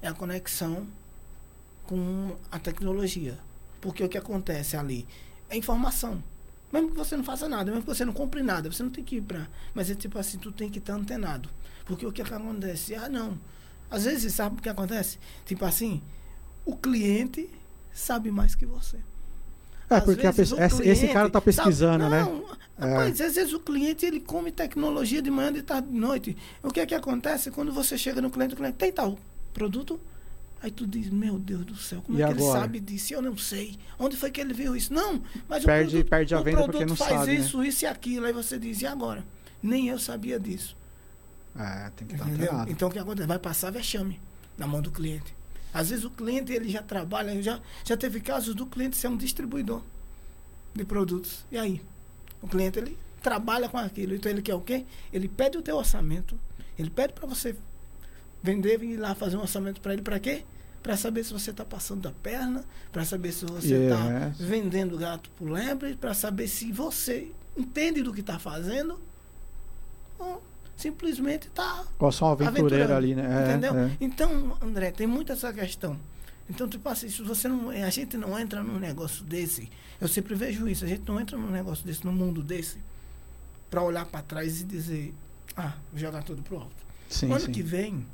é 0.02 0.08
a 0.08 0.14
conexão 0.14 0.88
com 1.86 2.32
a 2.50 2.58
tecnologia. 2.58 3.38
Porque 3.82 4.02
o 4.06 4.08
que 4.08 4.18
acontece 4.18 4.78
ali 4.78 5.06
é 5.50 5.58
informação. 5.58 6.24
Mesmo 6.72 6.92
que 6.92 6.98
você 6.98 7.18
não 7.18 7.26
faça 7.26 7.50
nada, 7.50 7.66
mesmo 7.66 7.82
que 7.82 7.94
você 7.94 8.06
não 8.06 8.14
compre 8.14 8.42
nada, 8.42 8.72
você 8.72 8.82
não 8.82 8.90
tem 8.90 9.04
que 9.04 9.18
ir 9.18 9.22
para. 9.22 9.50
Mas 9.76 9.92
é 9.92 9.96
tipo 9.96 10.18
assim, 10.18 10.38
tu 10.38 10.50
tem 10.50 10.70
que 10.70 10.80
estar 10.80 10.94
antenado. 10.94 11.50
Porque 11.86 12.06
o 12.06 12.12
que 12.12 12.22
acontece? 12.22 12.96
Ah, 12.96 13.10
não 13.10 13.38
às 13.94 14.06
vezes, 14.06 14.34
sabe 14.34 14.58
o 14.58 14.62
que 14.62 14.68
acontece? 14.68 15.20
Tipo 15.46 15.66
assim, 15.66 16.02
o 16.66 16.76
cliente 16.76 17.48
sabe 17.94 18.32
mais 18.32 18.56
que 18.56 18.66
você. 18.66 18.98
É, 19.88 19.96
às 19.98 20.04
porque 20.04 20.32
vezes, 20.32 20.52
cliente, 20.52 20.90
esse 20.90 21.08
cara 21.10 21.28
está 21.28 21.40
pesquisando, 21.40 22.06
sabe, 22.06 22.16
né? 22.16 22.24
não, 22.24 22.40
né? 22.40 22.58
Rapaz, 22.80 23.20
é. 23.20 23.26
às 23.26 23.36
vezes 23.36 23.54
o 23.54 23.60
cliente 23.60 24.04
ele 24.04 24.20
come 24.20 24.52
tecnologia 24.52 25.22
de 25.22 25.30
manhã, 25.30 25.54
de 25.54 25.62
tarde, 25.62 25.90
de 25.90 25.96
noite. 25.96 26.36
O 26.64 26.72
que 26.72 26.80
é 26.80 26.88
que 26.88 26.96
acontece 26.96 27.52
quando 27.52 27.72
você 27.72 27.96
chega 27.96 28.20
no 28.20 28.32
cliente, 28.32 28.56
o 28.56 28.58
cliente 28.58 28.78
tem 28.78 28.92
tal 28.92 29.16
produto? 29.54 30.00
Aí 30.60 30.72
tu 30.72 30.88
diz, 30.88 31.10
meu 31.10 31.38
Deus 31.38 31.64
do 31.64 31.76
céu, 31.76 32.02
como 32.02 32.18
e 32.18 32.24
é 32.24 32.26
que 32.26 32.32
agora? 32.32 32.52
ele 32.52 32.52
sabe 32.52 32.80
disso? 32.80 33.14
Eu 33.14 33.22
não 33.22 33.38
sei. 33.38 33.78
Onde 34.00 34.18
foi 34.18 34.32
que 34.32 34.42
ele 34.42 34.56
viu 34.56 34.76
isso? 34.76 34.92
Não, 34.92 35.22
mas 35.48 35.64
perde, 35.64 35.90
o 35.90 35.92
produto, 35.92 36.10
perde 36.10 36.34
a 36.34 36.42
venda 36.42 36.62
o 36.62 36.66
porque 36.66 36.86
não 36.86 36.96
faz 36.96 37.12
sabe, 37.12 37.36
isso, 37.36 37.60
né? 37.60 37.68
isso 37.68 37.86
e 37.86 37.88
aquilo. 37.88 38.26
Aí 38.26 38.34
você 38.34 38.58
diz, 38.58 38.82
e 38.82 38.88
agora? 38.88 39.24
Nem 39.62 39.90
eu 39.90 40.00
sabia 40.00 40.40
disso. 40.40 40.76
É, 41.56 41.92
tem 41.96 42.08
que 42.08 42.16
estar 42.16 42.28
Entendeu? 42.28 42.52
Então 42.68 42.88
o 42.88 42.92
que 42.92 43.00
acontece? 43.00 43.28
Vai 43.28 43.40
passar 43.40 43.72
vexame 43.72 44.20
na 44.58 44.68
mão 44.68 44.82
do 44.82 44.92
cliente. 44.92 45.36
Às 45.74 45.90
vezes 45.90 46.06
o 46.06 46.10
cliente 46.10 46.52
ele 46.52 46.70
já 46.70 46.84
trabalha, 46.84 47.42
já, 47.42 47.60
já 47.84 47.98
teve 47.98 48.20
casos 48.22 48.54
do 48.54 48.66
cliente 48.66 48.96
ser 48.96 49.08
um 49.08 49.18
distribuidor 49.18 49.82
de 50.74 50.84
produtos. 50.86 51.46
E 51.52 51.58
aí? 51.58 51.82
O 52.42 52.48
cliente 52.48 52.80
ele 52.80 52.98
trabalha 53.22 53.70
com 53.70 53.78
aquilo. 53.78 54.14
Então 54.14 54.32
ele 54.32 54.42
quer 54.42 54.56
o 54.56 54.62
quê? 54.62 54.86
Ele 55.12 55.28
pede 55.28 55.58
o 55.58 55.62
teu 55.62 55.78
orçamento. 55.78 56.40
Ele 56.78 56.90
pede 56.90 57.14
para 57.14 57.28
você 57.28 57.56
vender 58.42 58.84
e 58.84 58.94
ir 58.94 58.98
lá 58.98 59.16
fazer 59.16 59.38
um 59.38 59.42
orçamento 59.42 59.80
para 59.82 59.94
ele 59.94 60.02
para 60.02 60.20
quê? 60.20 60.44
Para 60.82 60.98
saber 60.98 61.24
se 61.24 61.32
você 61.32 61.52
está 61.52 61.64
passando 61.64 62.02
da 62.02 62.12
perna, 62.12 62.66
para 62.92 63.06
saber 63.06 63.32
se 63.32 63.46
você 63.46 63.86
está 63.86 64.34
vendendo 64.38 64.98
gato 64.98 65.30
por 65.38 65.50
lebre, 65.50 65.96
para 65.96 66.14
saber 66.14 66.48
se 66.48 66.72
você 66.72 67.32
entende 67.56 68.04
do 68.04 68.14
que 68.14 68.20
está 68.20 68.38
fazendo. 68.38 69.00
Ou 70.20 70.44
simplesmente 70.76 71.48
está. 71.48 71.86
Um 72.46 72.48
aventureiro 72.48 72.96
ali, 72.96 73.16
né? 73.16 73.24
É, 73.24 73.50
entendeu? 73.50 73.78
É. 73.78 73.92
Então, 74.00 74.58
André, 74.62 74.92
tem 74.92 75.08
muito 75.08 75.32
essa 75.32 75.52
questão. 75.54 75.98
Então, 76.50 76.68
tipo 76.68 76.88
assim, 76.90 77.10
se 77.10 77.22
você 77.22 77.48
não. 77.48 77.70
A 77.70 77.90
gente 77.90 78.18
não 78.18 78.38
entra 78.38 78.62
num 78.62 78.80
negócio 78.80 79.24
desse, 79.24 79.70
eu 80.00 80.08
sempre 80.08 80.36
vejo 80.36 80.68
isso, 80.68 80.84
a 80.84 80.88
gente 80.88 81.08
não 81.08 81.20
entra 81.20 81.38
num 81.38 81.50
negócio 81.50 81.86
desse, 81.86 82.06
num 82.06 82.12
mundo 82.12 82.44
desse, 82.44 82.78
para 83.70 83.82
olhar 83.82 84.06
para 84.06 84.22
trás 84.22 84.62
e 84.62 84.66
dizer, 84.66 85.14
ah, 85.56 85.74
vou 85.92 86.00
jogar 86.00 86.24
tudo 86.24 86.42
pro 86.42 86.58
alto. 86.58 86.84
Sim, 87.10 87.32
ano 87.32 87.40
sim. 87.40 87.52
que 87.52 87.64
vem 87.64 88.06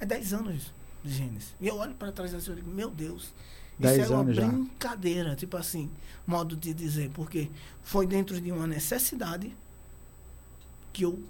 é 0.00 0.06
10 0.06 0.32
anos 0.32 0.72
de 1.04 1.12
Gênesis. 1.12 1.54
E 1.60 1.68
eu 1.68 1.76
olho 1.76 1.94
para 1.94 2.12
trás 2.12 2.34
assim 2.34 2.52
e 2.52 2.54
digo, 2.56 2.70
meu 2.70 2.90
Deus. 2.90 3.32
Dez 3.78 3.98
Isso 3.98 4.12
é 4.12 4.16
uma 4.16 4.22
anos 4.22 4.36
já. 4.36 4.46
brincadeira, 4.46 5.36
tipo 5.36 5.54
assim, 5.54 5.90
modo 6.26 6.56
de 6.56 6.72
dizer, 6.72 7.10
porque 7.10 7.50
foi 7.82 8.06
dentro 8.06 8.40
de 8.40 8.50
uma 8.50 8.66
necessidade 8.66 9.54
que 10.94 11.04
eu 11.04 11.22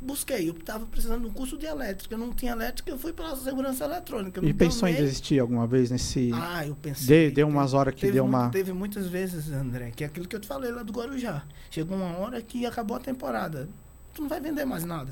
busquei. 0.00 0.48
Eu 0.48 0.52
estava 0.54 0.86
precisando 0.86 1.22
de 1.22 1.26
um 1.28 1.32
curso 1.32 1.56
de 1.58 1.66
elétrica. 1.66 2.14
Eu 2.14 2.18
não 2.18 2.32
tinha 2.32 2.52
elétrica, 2.52 2.90
eu 2.90 2.98
fui 2.98 3.12
para 3.12 3.32
a 3.32 3.36
segurança 3.36 3.84
eletrônica. 3.84 4.44
E 4.44 4.54
pensou 4.54 4.88
em 4.88 4.94
desistir 4.94 5.38
alguma 5.38 5.66
vez 5.66 5.90
nesse. 5.90 6.30
Ah, 6.34 6.66
eu 6.66 6.74
pensei. 6.76 7.06
Deu, 7.28 7.34
deu 7.34 7.48
umas 7.48 7.74
horas 7.74 7.94
que 7.94 8.10
deu 8.10 8.24
muito- 8.26 8.36
uma. 8.36 8.50
teve 8.50 8.72
muitas 8.72 9.06
vezes, 9.06 9.50
André, 9.50 9.90
que 9.94 10.04
é 10.04 10.06
aquilo 10.06 10.26
que 10.26 10.36
eu 10.36 10.40
te 10.40 10.46
falei 10.46 10.70
lá 10.70 10.82
do 10.82 10.92
Guarujá. 10.92 11.42
Chegou 11.70 11.96
uma 11.96 12.16
hora 12.18 12.40
que 12.42 12.64
acabou 12.66 12.96
a 12.96 13.00
temporada. 13.00 13.68
Tu 14.14 14.22
não 14.22 14.28
vai 14.28 14.40
vender 14.40 14.64
mais 14.64 14.84
nada. 14.84 15.10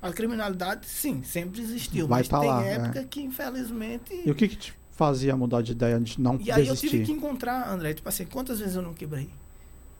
A 0.00 0.12
criminalidade, 0.12 0.86
sim, 0.86 1.22
sempre 1.24 1.60
existiu. 1.60 2.06
Vai 2.06 2.20
mas 2.20 2.28
tá 2.28 2.38
tem 2.38 2.48
lá, 2.48 2.64
época 2.64 3.04
que, 3.04 3.20
infelizmente. 3.20 4.22
E 4.24 4.30
o 4.30 4.34
que, 4.34 4.46
que 4.46 4.54
te 4.56 4.74
fazia 4.92 5.36
mudar 5.36 5.60
de 5.62 5.72
ideia 5.72 5.98
de 5.98 6.20
não 6.20 6.36
E 6.40 6.50
aí 6.52 6.60
eu 6.68 6.74
desistir? 6.74 6.88
tive 6.90 7.04
que 7.06 7.12
encontrar, 7.12 7.68
André, 7.68 7.94
tipo 7.94 8.08
assim, 8.08 8.24
quantas 8.24 8.60
vezes 8.60 8.76
eu 8.76 8.82
não 8.82 8.94
quebrei? 8.94 9.28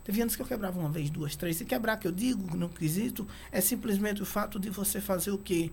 Teve 0.09 0.22
anos 0.22 0.35
que 0.35 0.40
eu 0.40 0.47
quebrava 0.47 0.80
uma 0.80 0.89
vez, 0.89 1.10
duas, 1.10 1.36
três. 1.36 1.59
Se 1.59 1.66
quebrar, 1.66 1.98
que 1.98 2.09
eu 2.09 2.12
digo 2.12 2.56
no 2.56 2.66
quesito, 2.70 3.28
é 3.52 3.60
simplesmente 3.60 4.22
o 4.22 4.24
fato 4.24 4.59
de 4.59 4.70
você 4.70 5.02
fazer 5.02 5.32
o 5.32 5.36
quê? 5.36 5.70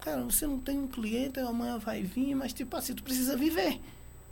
Cara, 0.00 0.24
você 0.24 0.44
não 0.44 0.58
tem 0.58 0.76
um 0.76 0.88
cliente, 0.88 1.38
amanhã 1.38 1.78
vai 1.78 2.02
vir, 2.02 2.34
mas 2.34 2.52
tipo 2.52 2.76
assim, 2.76 2.94
tu 2.94 3.04
precisa 3.04 3.36
viver. 3.36 3.80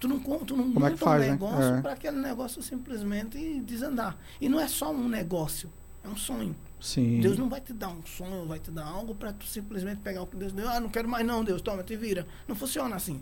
Tu 0.00 0.08
não, 0.08 0.18
tu 0.18 0.56
não 0.56 0.72
Como 0.72 0.84
é 0.84 0.90
que 0.90 0.94
monta 0.94 1.04
faz, 1.04 1.22
um 1.22 1.26
né? 1.26 1.30
negócio 1.30 1.74
É. 1.76 1.80
para 1.80 1.92
aquele 1.92 2.16
negócio 2.18 2.60
simplesmente 2.64 3.60
desandar. 3.60 4.18
E 4.40 4.48
não 4.48 4.58
é 4.58 4.66
só 4.66 4.90
um 4.90 5.08
negócio, 5.08 5.70
é 6.02 6.08
um 6.08 6.16
sonho. 6.16 6.56
Sim. 6.80 7.20
Deus 7.20 7.38
não 7.38 7.48
vai 7.48 7.60
te 7.60 7.72
dar 7.72 7.90
um 7.90 8.04
sonho, 8.04 8.44
vai 8.44 8.58
te 8.58 8.72
dar 8.72 8.86
algo 8.86 9.14
para 9.14 9.32
tu 9.32 9.46
simplesmente 9.46 10.00
pegar 10.00 10.22
o 10.22 10.26
que 10.26 10.34
Deus 10.36 10.52
deu. 10.52 10.68
Ah, 10.68 10.80
não 10.80 10.88
quero 10.88 11.08
mais 11.08 11.24
não, 11.24 11.44
Deus, 11.44 11.62
toma, 11.62 11.84
te 11.84 11.94
vira. 11.94 12.26
Não 12.48 12.56
funciona 12.56 12.96
assim. 12.96 13.20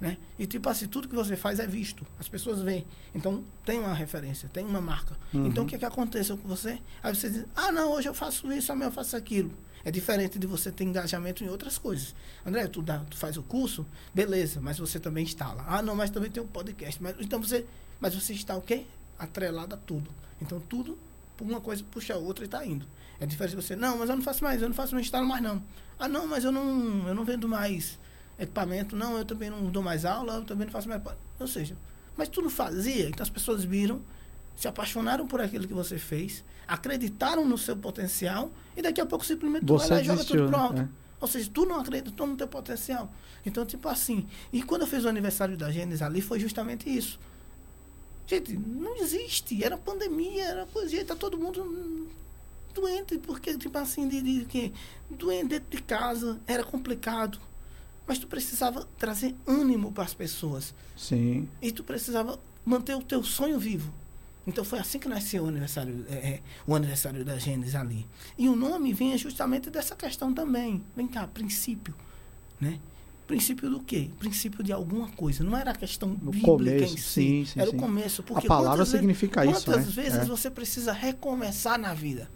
Né? 0.00 0.16
E 0.38 0.46
tipo 0.46 0.68
assim, 0.68 0.86
tudo 0.86 1.08
que 1.08 1.14
você 1.14 1.36
faz 1.36 1.58
é 1.58 1.66
visto. 1.66 2.06
As 2.20 2.28
pessoas 2.28 2.62
veem. 2.62 2.86
Então 3.14 3.42
tem 3.64 3.80
uma 3.80 3.92
referência, 3.92 4.48
tem 4.52 4.64
uma 4.64 4.80
marca. 4.80 5.16
Uhum. 5.34 5.46
Então 5.46 5.64
o 5.64 5.66
que, 5.66 5.76
que 5.76 5.84
aconteceu 5.84 6.36
com 6.36 6.46
você? 6.46 6.78
Aí 7.02 7.14
você 7.14 7.28
diz, 7.28 7.44
ah 7.56 7.72
não, 7.72 7.92
hoje 7.92 8.08
eu 8.08 8.14
faço 8.14 8.50
isso, 8.52 8.70
amanhã 8.70 8.88
eu 8.88 8.92
faço 8.92 9.16
aquilo. 9.16 9.50
É 9.84 9.90
diferente 9.90 10.38
de 10.38 10.46
você 10.46 10.70
ter 10.70 10.84
engajamento 10.84 11.42
em 11.42 11.48
outras 11.48 11.78
coisas. 11.78 12.14
André, 12.46 12.66
tu, 12.68 12.80
dá, 12.80 12.98
tu 13.10 13.16
faz 13.16 13.36
o 13.36 13.42
curso, 13.42 13.84
beleza, 14.14 14.60
mas 14.60 14.78
você 14.78 15.00
também 15.00 15.24
instala. 15.24 15.64
Ah, 15.66 15.82
não, 15.82 15.96
mas 15.96 16.10
também 16.10 16.30
tem 16.30 16.42
um 16.42 16.46
podcast. 16.46 17.02
Mas, 17.02 17.16
então 17.18 17.42
você. 17.42 17.64
Mas 18.00 18.14
você 18.14 18.32
está 18.32 18.56
o 18.56 18.62
quê? 18.62 18.84
Atrelado 19.18 19.74
a 19.74 19.78
tudo. 19.78 20.10
Então 20.40 20.60
tudo, 20.60 20.96
uma 21.40 21.60
coisa 21.60 21.82
puxa 21.90 22.14
a 22.14 22.18
outra 22.18 22.44
e 22.44 22.46
está 22.46 22.64
indo. 22.64 22.86
É 23.18 23.26
diferente 23.26 23.56
de 23.56 23.62
você, 23.62 23.74
não, 23.74 23.98
mas 23.98 24.08
eu 24.08 24.14
não 24.14 24.22
faço 24.22 24.44
mais, 24.44 24.62
eu 24.62 24.68
não 24.68 24.74
faço, 24.74 24.94
não 24.94 25.00
instalo 25.00 25.26
mais 25.26 25.42
não. 25.42 25.60
Ah, 25.98 26.06
não, 26.06 26.28
mas 26.28 26.44
eu 26.44 26.52
não, 26.52 27.08
eu 27.08 27.14
não 27.14 27.24
vendo 27.24 27.48
mais 27.48 27.98
equipamento, 28.38 28.94
não, 28.96 29.18
eu 29.18 29.24
também 29.24 29.50
não 29.50 29.66
dou 29.66 29.82
mais 29.82 30.04
aula, 30.04 30.34
eu 30.34 30.44
também 30.44 30.66
não 30.66 30.72
faço 30.72 30.88
mais. 30.88 31.02
Ou 31.38 31.46
seja, 31.46 31.76
mas 32.16 32.28
tu 32.28 32.42
não 32.42 32.50
fazia, 32.50 33.08
então 33.08 33.22
as 33.22 33.30
pessoas 33.30 33.64
viram, 33.64 34.00
se 34.56 34.66
apaixonaram 34.68 35.26
por 35.26 35.40
aquilo 35.40 35.66
que 35.66 35.74
você 35.74 35.98
fez, 35.98 36.44
acreditaram 36.66 37.44
no 37.46 37.56
seu 37.56 37.76
potencial 37.76 38.50
e 38.76 38.82
daqui 38.82 39.00
a 39.00 39.06
pouco 39.06 39.24
simplesmente 39.24 39.64
tu 39.64 39.76
vai 39.76 39.86
Você 39.86 39.94
lá 39.94 40.00
e 40.00 40.04
joga 40.04 40.24
tudo 40.24 40.46
pro 40.48 40.56
alto. 40.56 40.74
né? 40.82 40.88
Ou 41.20 41.26
seja, 41.26 41.50
tu 41.52 41.64
não 41.66 41.80
acreditou 41.80 42.26
no 42.26 42.36
teu 42.36 42.46
potencial. 42.46 43.12
Então, 43.44 43.66
tipo 43.66 43.88
assim. 43.88 44.26
E 44.52 44.62
quando 44.62 44.82
eu 44.82 44.86
fiz 44.86 45.04
o 45.04 45.08
aniversário 45.08 45.56
da 45.56 45.70
Gênesis 45.70 46.02
ali, 46.02 46.20
foi 46.20 46.38
justamente 46.38 46.88
isso. 46.88 47.18
Gente, 48.26 48.56
não 48.56 48.96
existe. 48.96 49.64
Era 49.64 49.76
pandemia, 49.76 50.44
era 50.44 50.66
coisa. 50.66 51.04
Tá 51.04 51.16
todo 51.16 51.36
mundo 51.36 52.06
doente, 52.72 53.18
porque, 53.18 53.56
tipo 53.58 53.76
assim, 53.78 54.08
de, 54.08 54.22
de 54.22 54.44
que 54.44 54.72
doente 55.10 55.48
dentro 55.48 55.76
de 55.76 55.82
casa, 55.82 56.38
era 56.46 56.62
complicado. 56.62 57.40
Mas 58.08 58.18
tu 58.18 58.26
precisava 58.26 58.88
trazer 58.98 59.34
ânimo 59.46 59.92
para 59.92 60.02
as 60.04 60.14
pessoas. 60.14 60.74
Sim. 60.96 61.46
E 61.62 61.70
tu 61.70 61.84
precisava 61.84 62.40
manter 62.64 62.94
o 62.96 63.02
teu 63.02 63.22
sonho 63.22 63.58
vivo. 63.58 63.92
Então 64.46 64.64
foi 64.64 64.78
assim 64.78 64.98
que 64.98 65.06
nasceu 65.08 65.44
o 65.44 65.48
aniversário, 65.48 66.06
é, 66.08 66.14
é, 66.14 66.40
o 66.66 66.74
aniversário 66.74 67.22
da 67.22 67.38
Gênesis 67.38 67.74
ali. 67.74 68.06
E 68.38 68.48
o 68.48 68.56
nome 68.56 68.94
vinha 68.94 69.18
justamente 69.18 69.68
dessa 69.68 69.94
questão 69.94 70.32
também. 70.32 70.82
Vem 70.96 71.06
cá, 71.06 71.26
princípio. 71.26 71.94
Né? 72.58 72.80
Princípio 73.26 73.68
do 73.68 73.78
quê? 73.80 74.08
Princípio 74.18 74.64
de 74.64 74.72
alguma 74.72 75.08
coisa. 75.08 75.44
Não 75.44 75.54
era 75.54 75.72
a 75.72 75.74
questão 75.74 76.08
No 76.08 76.30
bíblica 76.30 76.46
começo, 76.46 76.94
em 76.94 76.96
si. 76.96 77.02
sim, 77.02 77.44
sim, 77.44 77.60
era 77.60 77.70
sim. 77.70 77.76
o 77.76 77.78
começo. 77.78 78.22
Porque 78.22 78.46
a 78.46 78.48
palavra 78.48 78.70
quantas 78.70 78.88
vezes- 78.88 79.00
significa 79.00 79.44
isso, 79.44 79.66
Quantas 79.66 79.86
né? 79.94 80.02
vezes 80.02 80.18
É. 80.20 80.24
você 80.24 80.50
precisa 80.50 80.92
recomeçar 80.92 81.78
na 81.78 81.92
vida? 81.92 82.30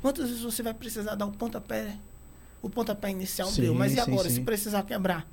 Quantas 0.00 0.28
vezes 0.28 0.44
você 0.44 0.62
vai 0.62 0.74
precisar 0.74 1.16
dar 1.16 1.26
o 1.26 1.32
pontapé? 1.32 1.96
O 2.64 2.70
pontapé 2.70 3.10
inicial 3.10 3.48
Sim, 3.48 3.62
deu. 3.62 3.74
Mas 3.74 3.94
e 3.94 4.00
agora? 4.00 4.28
sim. 4.28 4.36
Se 4.36 4.40
precisar 4.40 4.82
quebrar? 4.84 5.26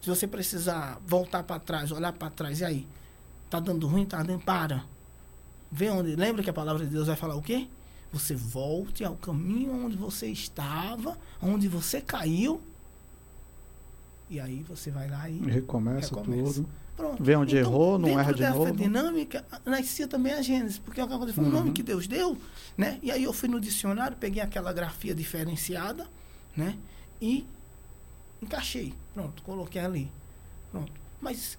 Se 0.00 0.08
você 0.08 0.26
precisar 0.26 1.00
voltar 1.04 1.42
para 1.42 1.58
trás, 1.58 1.90
olhar 1.90 2.12
para 2.12 2.30
trás, 2.30 2.60
e 2.60 2.64
aí? 2.64 2.86
Tá 3.50 3.58
dando 3.58 3.86
ruim, 3.86 4.04
tá 4.04 4.22
dando. 4.22 4.40
Para. 4.44 4.84
Vê 5.70 5.90
onde. 5.90 6.14
Lembra 6.14 6.42
que 6.42 6.50
a 6.50 6.52
palavra 6.52 6.84
de 6.84 6.90
Deus 6.92 7.06
vai 7.08 7.16
falar 7.16 7.34
o 7.34 7.42
quê? 7.42 7.66
você 8.12 8.34
volte 8.34 9.04
ao 9.04 9.14
caminho 9.16 9.84
onde 9.84 9.96
você 9.96 10.28
estava, 10.28 11.18
onde 11.42 11.68
você 11.68 12.00
caiu. 12.00 12.60
E 14.30 14.40
aí 14.40 14.64
você 14.66 14.90
vai 14.90 15.08
lá 15.08 15.28
e 15.28 15.38
Recomeça, 15.38 16.14
Recomeça. 16.14 16.54
tudo. 16.54 16.68
pronto. 16.96 17.22
Vê 17.22 17.36
onde 17.36 17.56
errou, 17.56 17.98
não 17.98 18.18
erra 18.18 18.32
de 18.32 18.48
novo. 18.48 18.74
dinâmica, 18.74 19.44
nascia 19.64 20.08
também 20.08 20.32
a 20.32 20.40
Gênesis, 20.40 20.78
porque 20.78 21.00
é 21.00 21.04
o 21.04 21.08
foi 21.08 21.44
o 21.44 21.46
Uhum. 21.46 21.52
nome 21.52 21.72
que 21.72 21.82
Deus 21.82 22.06
deu, 22.06 22.36
né? 22.76 22.98
E 23.02 23.10
aí 23.10 23.22
eu 23.22 23.32
fui 23.32 23.48
no 23.48 23.60
dicionário, 23.60 24.16
peguei 24.16 24.42
aquela 24.42 24.72
grafia 24.72 25.14
diferenciada, 25.14 26.06
né? 26.56 26.76
E 27.20 27.46
encaixei. 28.40 28.94
Pronto, 29.14 29.42
coloquei 29.42 29.80
ali. 29.80 30.10
Pronto. 30.70 30.92
Mas 31.20 31.58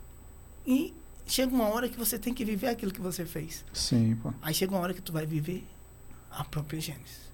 e 0.65 0.93
chega 1.25 1.53
uma 1.53 1.67
hora 1.69 1.87
que 1.87 1.97
você 1.97 2.17
tem 2.19 2.33
que 2.33 2.43
viver 2.43 2.67
aquilo 2.67 2.91
que 2.91 3.01
você 3.01 3.25
fez. 3.25 3.63
Sim, 3.73 4.15
pô. 4.21 4.33
Aí 4.41 4.53
chega 4.53 4.73
uma 4.73 4.81
hora 4.81 4.93
que 4.93 5.01
tu 5.01 5.11
vai 5.11 5.25
viver 5.25 5.65
a 6.31 6.43
própria 6.43 6.79
Gênesis. 6.79 7.27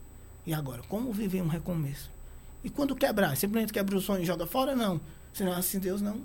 E 0.46 0.54
agora, 0.54 0.82
como 0.84 1.12
viver 1.12 1.42
um 1.42 1.48
recomeço? 1.48 2.12
E 2.64 2.70
quando 2.70 2.96
quebrar, 2.96 3.36
simplesmente 3.36 3.74
quebra 3.74 3.98
o 3.98 4.02
sonho 4.02 4.24
e 4.24 4.26
joga 4.26 4.46
fora? 4.46 4.76
Não. 4.76 5.00
Senão 5.34 5.54
assim 5.54 5.80
Deus 5.80 6.02
não 6.02 6.22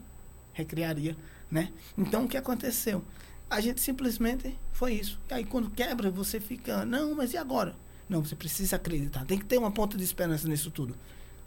recriaria, 0.53 1.17
né? 1.51 1.73
Então 1.97 2.25
o 2.25 2.29
que 2.29 2.37
aconteceu? 2.37 3.03
A 3.49 3.61
gente 3.61 3.81
simplesmente 3.81 4.57
foi 4.73 4.95
isso. 4.95 5.19
E 5.31 5.35
aí 5.35 5.45
quando 5.45 5.71
quebra, 5.71 6.11
você 6.11 6.39
fica, 6.39 6.85
não, 6.85 7.15
mas 7.15 7.33
e 7.33 7.37
agora? 7.37 7.75
Não, 8.09 8.25
você 8.25 8.37
precisa 8.37 8.77
acreditar. 8.77 9.25
Tem 9.25 9.39
que 9.39 9.45
ter 9.45 9.59
uma 9.59 9.71
ponta 9.71 9.97
de 9.97 10.05
esperança 10.05 10.49
nisso 10.49 10.71
tudo, 10.71 10.95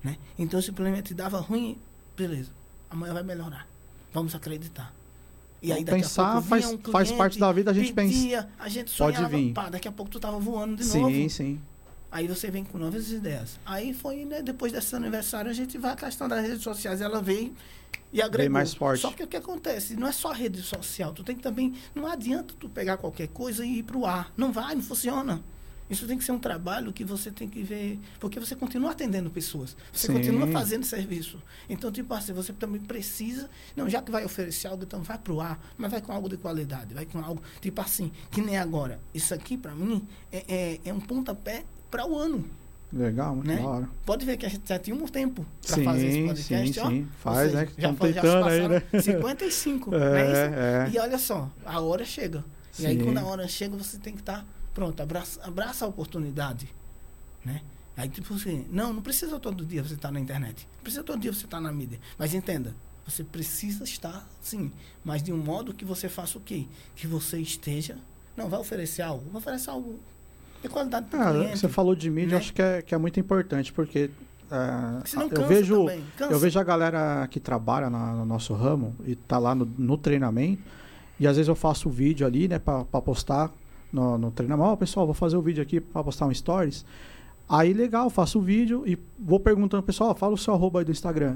né? 0.03 0.17
Então 0.37 0.61
simplesmente 0.61 1.13
dava 1.13 1.39
ruim, 1.39 1.77
beleza. 2.17 2.49
Amanhã 2.89 3.13
vai 3.13 3.23
melhorar. 3.23 3.67
Vamos 4.13 4.35
acreditar. 4.35 4.93
E 5.61 5.71
aí 5.71 5.83
daqui 5.83 6.01
Pensar 6.01 6.29
a 6.29 6.31
pouco 6.33 6.47
faz- 6.47 6.65
um 6.65 6.77
faz 6.91 7.07
cliente, 7.09 7.17
parte 7.17 7.39
da 7.39 7.51
vida, 7.51 7.71
a 7.71 7.73
gente 7.73 7.93
pensa. 7.93 8.49
a 8.59 8.67
gente 8.67 8.95
Pode 8.97 9.15
sonhava, 9.15 9.29
vir. 9.37 9.53
pá, 9.53 9.69
daqui 9.69 9.87
a 9.87 9.91
pouco 9.91 10.11
tu 10.11 10.19
tava 10.19 10.39
voando 10.39 10.75
de 10.75 10.83
sim, 10.83 11.01
novo. 11.01 11.29
sim. 11.29 11.61
Aí 12.11 12.27
você 12.27 12.49
vem 12.51 12.63
com 12.63 12.77
novas 12.77 13.09
ideias. 13.11 13.57
Aí 13.65 13.93
foi, 13.93 14.25
né, 14.25 14.41
depois 14.41 14.71
desse 14.73 14.93
aniversário, 14.95 15.49
a 15.49 15.53
gente 15.53 15.77
vai 15.77 15.93
a 15.93 15.95
questão 15.95 16.27
das 16.27 16.41
redes 16.45 16.61
sociais, 16.63 16.99
ela 16.99 17.21
veio 17.21 17.55
e 18.11 18.21
agregou. 18.21 18.51
mais 18.51 18.73
forte. 18.73 19.01
Só 19.01 19.11
que 19.11 19.23
o 19.23 19.27
que 19.27 19.37
acontece? 19.37 19.95
Não 19.95 20.07
é 20.07 20.11
só 20.11 20.31
rede 20.33 20.61
social, 20.61 21.13
tu 21.13 21.23
tem 21.23 21.35
que 21.37 21.41
também, 21.43 21.73
não 21.95 22.05
adianta 22.07 22.53
tu 22.59 22.67
pegar 22.67 22.97
qualquer 22.97 23.27
coisa 23.29 23.63
e 23.65 23.77
ir 23.77 23.83
pro 23.83 24.05
ar. 24.05 24.33
Não 24.35 24.51
vai, 24.51 24.75
não 24.75 24.81
funciona. 24.83 25.41
Isso 25.91 26.07
tem 26.07 26.18
que 26.18 26.23
ser 26.23 26.31
um 26.31 26.39
trabalho 26.39 26.91
que 26.93 27.03
você 27.03 27.30
tem 27.30 27.47
que 27.47 27.61
ver, 27.61 27.99
porque 28.19 28.39
você 28.39 28.55
continua 28.55 28.91
atendendo 28.91 29.30
pessoas, 29.30 29.76
você 29.91 30.07
Sim. 30.07 30.13
continua 30.13 30.47
fazendo 30.47 30.85
serviço. 30.85 31.38
Então, 31.69 31.91
tipo 31.91 32.13
assim, 32.13 32.31
você 32.34 32.53
também 32.53 32.80
precisa, 32.81 33.49
não, 33.76 33.89
já 33.89 34.01
que 34.01 34.09
vai 34.09 34.23
oferecer 34.26 34.68
algo, 34.68 34.84
então 34.84 35.01
vai 35.03 35.18
pro 35.18 35.41
ar, 35.41 35.59
mas 35.77 35.91
vai 35.91 36.01
com 36.01 36.13
algo 36.13 36.30
de 36.30 36.38
qualidade, 36.38 36.93
vai 36.93 37.05
com 37.05 37.19
algo, 37.19 37.43
tipo 37.59 37.81
assim, 37.81 38.09
que 38.31 38.39
nem 38.41 38.57
agora. 38.57 38.99
Isso 39.13 39.34
aqui, 39.34 39.57
para 39.57 39.76
mim, 39.76 40.01
é, 40.31 40.45
é, 40.47 40.80
é 40.85 40.93
um 40.93 40.99
pontapé 41.01 41.65
para 41.91 42.07
o 42.07 42.18
ano. 42.18 42.43
Legal, 42.93 43.35
muito 43.35 43.47
Né? 43.47 43.61
hora. 43.61 43.88
Pode 44.05 44.26
ver 44.26 44.35
que 44.38 44.45
a 44.45 44.49
gente 44.49 44.68
já 44.68 44.77
tinha 44.80 44.95
um 44.95 45.05
tempo 45.07 45.45
para 45.65 45.76
Sim, 45.76 45.84
fazer 45.84 46.07
esse 46.07 46.15
sim, 46.18 46.27
podcast, 46.27 46.80
ó. 46.81 46.89
sim. 46.89 47.07
Faz, 47.19 47.38
seja, 47.51 47.61
né? 47.65 47.68
Já, 47.77 47.93
foi- 47.93 48.13
já 48.13 48.22
tentando 48.22 48.45
aí, 48.47 48.68
né? 48.68 48.84
55, 49.01 49.91
não 49.91 49.97
é 50.15 50.26
isso? 50.26 50.35
É. 50.55 50.89
E 50.93 50.99
olha 50.99 51.18
só, 51.18 51.49
a 51.65 51.80
hora 51.80 52.03
chega. 52.05 52.43
E 52.80 52.85
aí 52.85 52.97
Sim. 52.97 53.03
quando 53.05 53.18
a 53.18 53.26
hora 53.26 53.47
chega, 53.47 53.76
você 53.77 53.97
tem 53.97 54.13
que 54.13 54.19
estar 54.22 54.45
pronto, 54.73 55.02
abraça, 55.02 55.39
abraça 55.43 55.85
a 55.85 55.88
oportunidade, 55.88 56.68
né? 57.43 57.61
Aí 57.98 58.07
tipo 58.10 58.34
assim, 58.34 58.65
não, 58.72 58.93
não 58.93 59.02
precisa 59.02 59.39
todo 59.39 59.65
dia 59.65 59.84
você 59.84 59.93
estar 59.95 60.11
na 60.11 60.19
internet. 60.19 60.68
Não 60.77 60.81
precisa 60.84 61.03
todo 61.03 61.19
dia 61.19 61.31
você 61.34 61.45
estar 61.45 61.60
na 61.60 61.72
mídia. 61.72 61.99
Mas 62.18 62.34
entenda, 62.34 62.73
você 63.06 63.23
precisa 63.23 63.84
estar, 63.84 64.26
sim, 64.41 64.72
mas 65.03 65.22
de 65.22 65.31
um 65.34 65.38
modo 65.38 65.73
que 65.73 65.84
você 65.85 66.07
faça 66.07 66.38
o 66.38 66.41
quê? 66.41 66.65
Que 66.95 67.06
você 67.06 67.39
esteja, 67.39 67.98
não, 68.35 68.48
vai 68.49 68.60
oferecer 68.60 69.02
algo, 69.02 69.23
vai 69.30 69.39
oferecer 69.41 69.69
algo 69.69 69.99
de 70.61 70.69
qualidade 70.69 71.07
para 71.07 71.30
Ah, 71.30 71.34
cliente. 71.34 71.60
você 71.60 71.68
falou 71.68 71.93
de 71.95 72.10
mídia, 72.10 72.27
né? 72.30 72.34
eu 72.35 72.39
acho 72.39 72.53
que 72.53 72.61
é, 72.61 72.81
que 72.81 72.95
é 72.95 72.98
muito 72.98 73.19
importante, 73.19 73.73
porque 73.73 74.10
ah, 74.49 75.02
eu 75.31 75.48
vejo 75.48 75.77
também, 75.80 76.03
eu 76.30 76.39
vejo 76.39 76.60
a 76.60 76.64
galera 76.64 77.27
que 77.30 77.39
trabalha 77.39 77.89
na- 77.89 78.14
no 78.14 78.26
nosso 78.26 78.53
ramo 78.53 78.95
e 79.06 79.15
tá 79.15 79.38
lá 79.38 79.53
no, 79.56 79.65
no 79.77 79.98
treinamento, 79.98 80.61
e 81.19 81.27
às 81.27 81.35
vezes 81.35 81.48
eu 81.49 81.56
faço 81.56 81.89
o 81.89 81.91
vídeo 81.91 82.26
ali, 82.26 82.48
né, 82.48 82.57
pra 82.60 82.84
postar 82.85 83.52
no, 83.91 84.18
no 84.18 84.31
treinamento. 84.31 84.77
Pessoal, 84.77 85.05
vou 85.05 85.15
fazer 85.15 85.38
o 85.38 85.41
vídeo 85.41 85.61
aqui 85.61 85.80
pra 85.80 86.03
postar 86.03 86.26
um 86.26 86.34
stories. 86.34 86.85
Aí, 87.47 87.73
legal, 87.73 88.09
faço 88.09 88.39
o 88.39 88.41
vídeo 88.41 88.84
e 88.85 88.97
vou 89.19 89.39
perguntando, 89.39 89.84
pessoal, 89.84 90.15
fala 90.15 90.34
o 90.34 90.38
seu 90.38 90.53
arroba 90.53 90.80
aí 90.80 90.85
do 90.85 90.91
Instagram. 90.91 91.35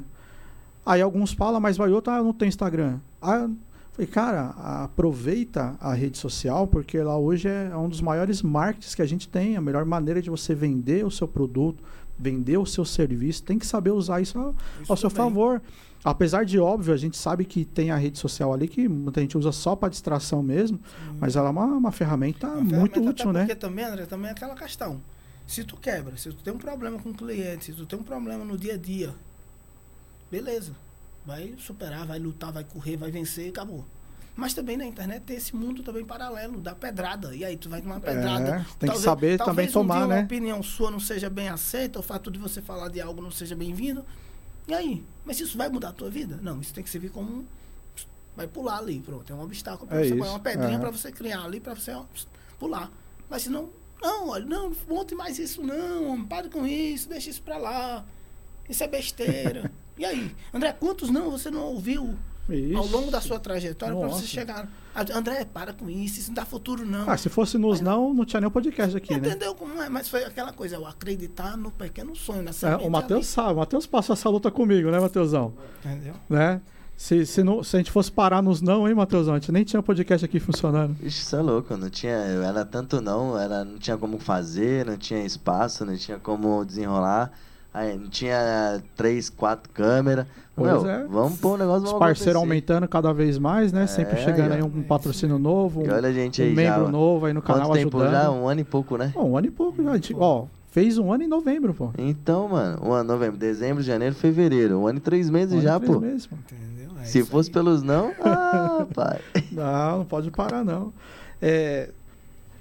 Aí 0.85 1.01
alguns 1.01 1.33
falam, 1.33 1.59
mas 1.59 1.77
vai 1.77 1.91
outro, 1.91 2.13
ah, 2.13 2.17
eu 2.17 2.23
não 2.23 2.31
tenho 2.33 2.47
Instagram. 2.49 2.99
Aí 3.21 3.41
eu 3.41 3.51
falei, 3.91 4.07
cara, 4.07 4.49
aproveita 4.83 5.75
a 5.79 5.93
rede 5.93 6.17
social, 6.17 6.67
porque 6.67 6.97
lá 7.01 7.17
hoje 7.17 7.47
é 7.49 7.75
um 7.75 7.89
dos 7.89 8.01
maiores 8.01 8.41
markets 8.41 8.95
que 8.95 9.01
a 9.01 9.05
gente 9.05 9.27
tem, 9.27 9.57
a 9.57 9.61
melhor 9.61 9.83
maneira 9.83 10.21
de 10.21 10.29
você 10.29 10.53
vender 10.55 11.05
o 11.05 11.11
seu 11.11 11.27
produto, 11.27 11.83
vender 12.17 12.57
o 12.57 12.65
seu 12.65 12.85
serviço, 12.85 13.43
tem 13.43 13.59
que 13.59 13.65
saber 13.65 13.91
usar 13.91 14.21
isso 14.21 14.37
ao, 14.39 14.55
Isso 14.81 14.91
ao 14.91 14.95
seu 14.97 15.09
também. 15.09 15.25
favor. 15.25 15.61
Apesar 16.05 16.45
de 16.45 16.59
óbvio, 16.59 16.93
a 16.93 16.97
gente 16.97 17.17
sabe 17.17 17.43
que 17.45 17.65
tem 17.65 17.89
a 17.89 17.95
rede 17.95 18.19
social 18.19 18.53
ali 18.53 18.67
que 18.67 18.87
muita 18.87 19.21
gente 19.21 19.35
usa 19.35 19.51
só 19.51 19.75
para 19.75 19.89
distração 19.89 20.43
mesmo, 20.43 20.79
mas 21.19 21.35
ela 21.35 21.47
é 21.47 21.51
uma, 21.51 21.65
uma 21.65 21.91
ferramenta 21.91 22.45
Uma 22.45 22.61
muito 22.61 22.93
ferramenta, 22.93 23.09
útil, 23.09 23.33
né? 23.33 23.39
Porque 23.39 23.55
também, 23.55 23.83
André, 23.85 24.05
também 24.05 24.29
é 24.29 24.31
aquela 24.31 24.53
questão. 24.53 25.01
Se 25.47 25.63
tu 25.63 25.75
quebra, 25.75 26.15
se 26.15 26.29
tu 26.29 26.43
tem 26.43 26.53
um 26.53 26.59
problema 26.59 26.99
com 26.99 27.09
o 27.09 27.13
cliente, 27.13 27.65
se 27.65 27.73
tu 27.73 27.87
tem 27.87 27.97
um 27.97 28.03
problema 28.03 28.45
no 28.45 28.55
dia 28.55 28.75
a 28.75 28.77
dia, 28.77 29.15
beleza. 30.29 30.73
Vai 31.25 31.55
superar, 31.57 32.05
vai 32.05 32.19
lutar, 32.19 32.51
vai 32.51 32.63
correr, 32.63 32.97
vai 32.97 33.09
vencer 33.09 33.47
e 33.47 33.49
acabou. 33.49 33.83
Mas 34.35 34.53
também 34.53 34.77
na 34.77 34.85
internet 34.85 35.23
tem 35.23 35.37
esse 35.37 35.55
mundo 35.55 35.81
também 35.81 36.05
paralelo, 36.05 36.59
da 36.59 36.75
pedrada. 36.75 37.35
E 37.35 37.43
aí 37.43 37.57
tu 37.57 37.67
vai 37.67 37.81
tomar 37.81 37.99
pedrada. 37.99 38.63
tem 38.77 38.91
que 38.91 38.99
saber 38.99 39.39
também 39.39 39.45
talvez 39.47 39.71
tomar, 39.71 39.95
um 39.95 39.97
dia 39.97 40.07
né? 40.07 40.15
uma 40.17 40.23
opinião 40.25 40.61
sua 40.61 40.91
não 40.91 40.99
seja 40.99 41.31
bem 41.31 41.49
aceita, 41.49 41.97
o 41.97 42.03
fato 42.03 42.29
de 42.29 42.37
você 42.37 42.61
falar 42.61 42.89
de 42.89 43.01
algo 43.01 43.23
não 43.23 43.31
seja 43.31 43.55
bem-vindo. 43.55 44.05
E 44.67 44.73
aí? 44.73 45.03
Mas 45.23 45.39
isso 45.39 45.57
vai 45.57 45.69
mudar 45.69 45.89
a 45.89 45.93
tua 45.93 46.09
vida? 46.09 46.39
Não, 46.41 46.59
isso 46.59 46.73
tem 46.73 46.83
que 46.83 46.89
servir 46.89 47.09
como 47.09 47.29
um... 47.29 47.45
Vai 48.35 48.47
pular 48.47 48.79
ali, 48.79 48.99
pronto. 48.99 49.31
É 49.31 49.35
um 49.35 49.41
obstáculo 49.41 49.87
para 49.87 49.97
É 49.97 50.03
você, 50.03 50.09
isso, 50.09 50.17
põe 50.17 50.27
uma 50.27 50.39
pedrinha 50.39 50.75
é. 50.75 50.79
para 50.79 50.91
você 50.91 51.11
criar 51.11 51.43
ali, 51.43 51.59
para 51.59 51.73
você 51.73 51.91
ó, 51.91 52.03
pular. 52.59 52.91
Mas 53.29 53.43
se 53.43 53.49
não, 53.49 53.69
não, 54.01 54.29
olha, 54.29 54.45
não, 54.45 54.73
monte 54.89 55.15
mais 55.15 55.39
isso 55.39 55.63
não, 55.63 56.25
pare 56.25 56.49
com 56.49 56.65
isso, 56.67 57.07
deixa 57.07 57.29
isso 57.29 57.41
pra 57.41 57.57
lá. 57.57 58.05
Isso 58.67 58.83
é 58.83 58.87
besteira. 58.87 59.71
e 59.97 60.03
aí? 60.03 60.35
André, 60.53 60.73
quantos 60.73 61.09
não 61.09 61.31
você 61.31 61.49
não 61.49 61.61
ouviu 61.61 62.17
Isso. 62.49 62.77
ao 62.77 62.85
longo 62.87 63.09
da 63.09 63.21
sua 63.21 63.39
trajetória 63.39 63.95
para 63.95 64.07
você 64.07 64.25
chegar? 64.25 64.69
Ah, 64.95 65.05
André, 65.13 65.43
para 65.43 65.73
com 65.73 65.89
isso, 65.89 66.19
isso 66.19 66.29
não 66.29 66.35
dá 66.35 66.45
futuro 66.45 66.85
não. 66.85 67.09
Ah, 67.09 67.17
se 67.17 67.27
fosse 67.27 67.57
nos 67.57 67.81
não, 67.81 68.13
não 68.13 68.23
tinha 68.23 68.39
nem 68.39 68.47
o 68.47 68.51
podcast 68.51 68.95
aqui, 68.95 69.11
né? 69.19 69.27
Entendeu 69.27 69.53
como 69.53 69.81
é? 69.81 69.89
Mas 69.89 70.07
foi 70.07 70.23
aquela 70.23 70.53
coisa, 70.53 70.77
eu 70.77 70.87
acreditar 70.87 71.57
no 71.57 71.69
pequeno 71.69 72.15
sonho, 72.15 72.41
na 72.41 72.51
É, 72.67 72.77
o 72.77 72.89
Matheus 72.89 73.27
sabe, 73.27 73.53
o 73.53 73.57
Matheus 73.57 73.85
passou 73.85 74.13
essa 74.13 74.29
luta 74.29 74.49
comigo, 74.49 74.89
né, 74.89 74.99
Matheusão? 74.99 75.53
Entendeu? 75.83 76.13
Né? 76.29 76.61
Se, 76.95 77.25
se, 77.25 77.43
não, 77.43 77.61
se 77.61 77.75
a 77.75 77.79
gente 77.79 77.91
fosse 77.91 78.09
parar 78.09 78.41
nos 78.41 78.61
não, 78.61 78.87
hein, 78.87 78.95
Matheusão? 78.95 79.33
A 79.33 79.37
gente 79.37 79.51
nem 79.51 79.65
tinha 79.65 79.83
podcast 79.83 80.23
aqui 80.23 80.39
funcionando. 80.39 80.95
Ixi, 81.03 81.25
você 81.25 81.35
é 81.35 81.41
louco, 81.41 81.75
não 81.75 81.89
tinha, 81.89 82.13
era 82.13 82.63
tanto 82.63 83.01
não, 83.01 83.37
era, 83.37 83.65
não 83.65 83.77
tinha 83.77 83.97
como 83.97 84.17
fazer, 84.17 84.85
não 84.85 84.95
tinha 84.95 85.25
espaço, 85.25 85.85
não 85.85 85.97
tinha 85.97 86.17
como 86.17 86.63
desenrolar, 86.63 87.33
aí 87.75 87.97
não 87.97 88.07
tinha 88.09 88.81
três, 88.95 89.29
quatro 89.29 89.69
câmeras. 89.73 90.25
Pois 90.55 90.71
Meu, 90.83 90.89
é. 90.89 91.03
vamos 91.05 91.37
pôr 91.39 91.55
o 91.55 91.57
negócio, 91.57 91.83
Os 91.85 91.93
parceiros 91.93 92.37
aumentando 92.41 92.87
cada 92.87 93.11
vez 93.13 93.37
mais, 93.37 93.73
né? 93.73 93.85
Sempre 93.87 94.17
É, 94.17 94.23
chegando 94.23 94.51
e 94.51 94.53
aí 94.55 94.63
um 94.63 94.81
patrocínio 94.83 95.37
novo, 95.37 95.81
um, 95.81 95.91
olha 95.93 96.07
a 96.07 96.13
gente 96.13 96.41
um 96.41 96.45
aí 96.45 96.55
membro 96.55 96.85
já, 96.85 96.91
novo 96.91 97.25
aí 97.25 97.33
no 97.33 97.41
canal 97.41 97.73
tempo 97.73 97.97
ajudando. 97.97 98.11
já? 98.23 98.31
Um 98.31 98.47
ano 98.47 98.61
e 98.61 98.63
pouco, 98.63 98.97
né? 98.97 99.11
Pô, 99.13 99.23
um 99.23 99.37
ano 99.37 99.47
e 99.47 99.51
pouco 99.51 99.83
já. 99.83 99.91
a 99.91 99.95
gente- 99.95 100.15
Ó, 100.17 100.45
fez 100.71 100.97
um 100.97 101.11
ano 101.11 101.23
em 101.23 101.27
novembro, 101.27 101.73
pô. 101.73 101.89
Então, 101.97 102.47
mano, 102.47 102.79
um 102.85 102.91
ano, 102.93 103.03
novembro, 103.11 103.37
dezembro, 103.37 103.83
janeiro, 103.83 104.15
fevereiro, 104.15 104.79
um 104.79 104.87
ano 104.87 104.97
e 104.99 105.01
três 105.01 105.29
meses 105.29 105.51
Um 105.53 105.57
ano 105.57 105.61
e 105.63 105.65
já, 105.65 105.77
três 105.79 105.93
pô. 105.93 105.99
meses, 105.99 106.25
pô. 106.27 106.35
Entendeu? 106.37 106.91
É 107.01 107.03
Se 107.03 107.23
fosse 107.25 107.49
aí. 107.49 107.53
pelos 107.53 107.83
não, 107.83 108.13
ah, 108.23 108.85
pai. 108.93 109.19
Não, 109.51 109.97
não 109.99 110.05
pode 110.05 110.31
parar, 110.31 110.63
não. 110.63 110.93
É, 111.41 111.89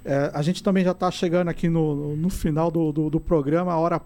é, 0.03 0.31
a 0.33 0.41
gente 0.41 0.61
também 0.61 0.83
já 0.83 0.91
está 0.91 1.09
chegando 1.09 1.47
aqui 1.47 1.69
no, 1.69 1.95
no- 1.95 2.15
no 2.17 2.29
final 2.29 2.69
do, 2.69 2.91
do, 2.91 3.09
do 3.09 3.19
programa, 3.21 3.71
a 3.71 3.77
hora 3.77 4.01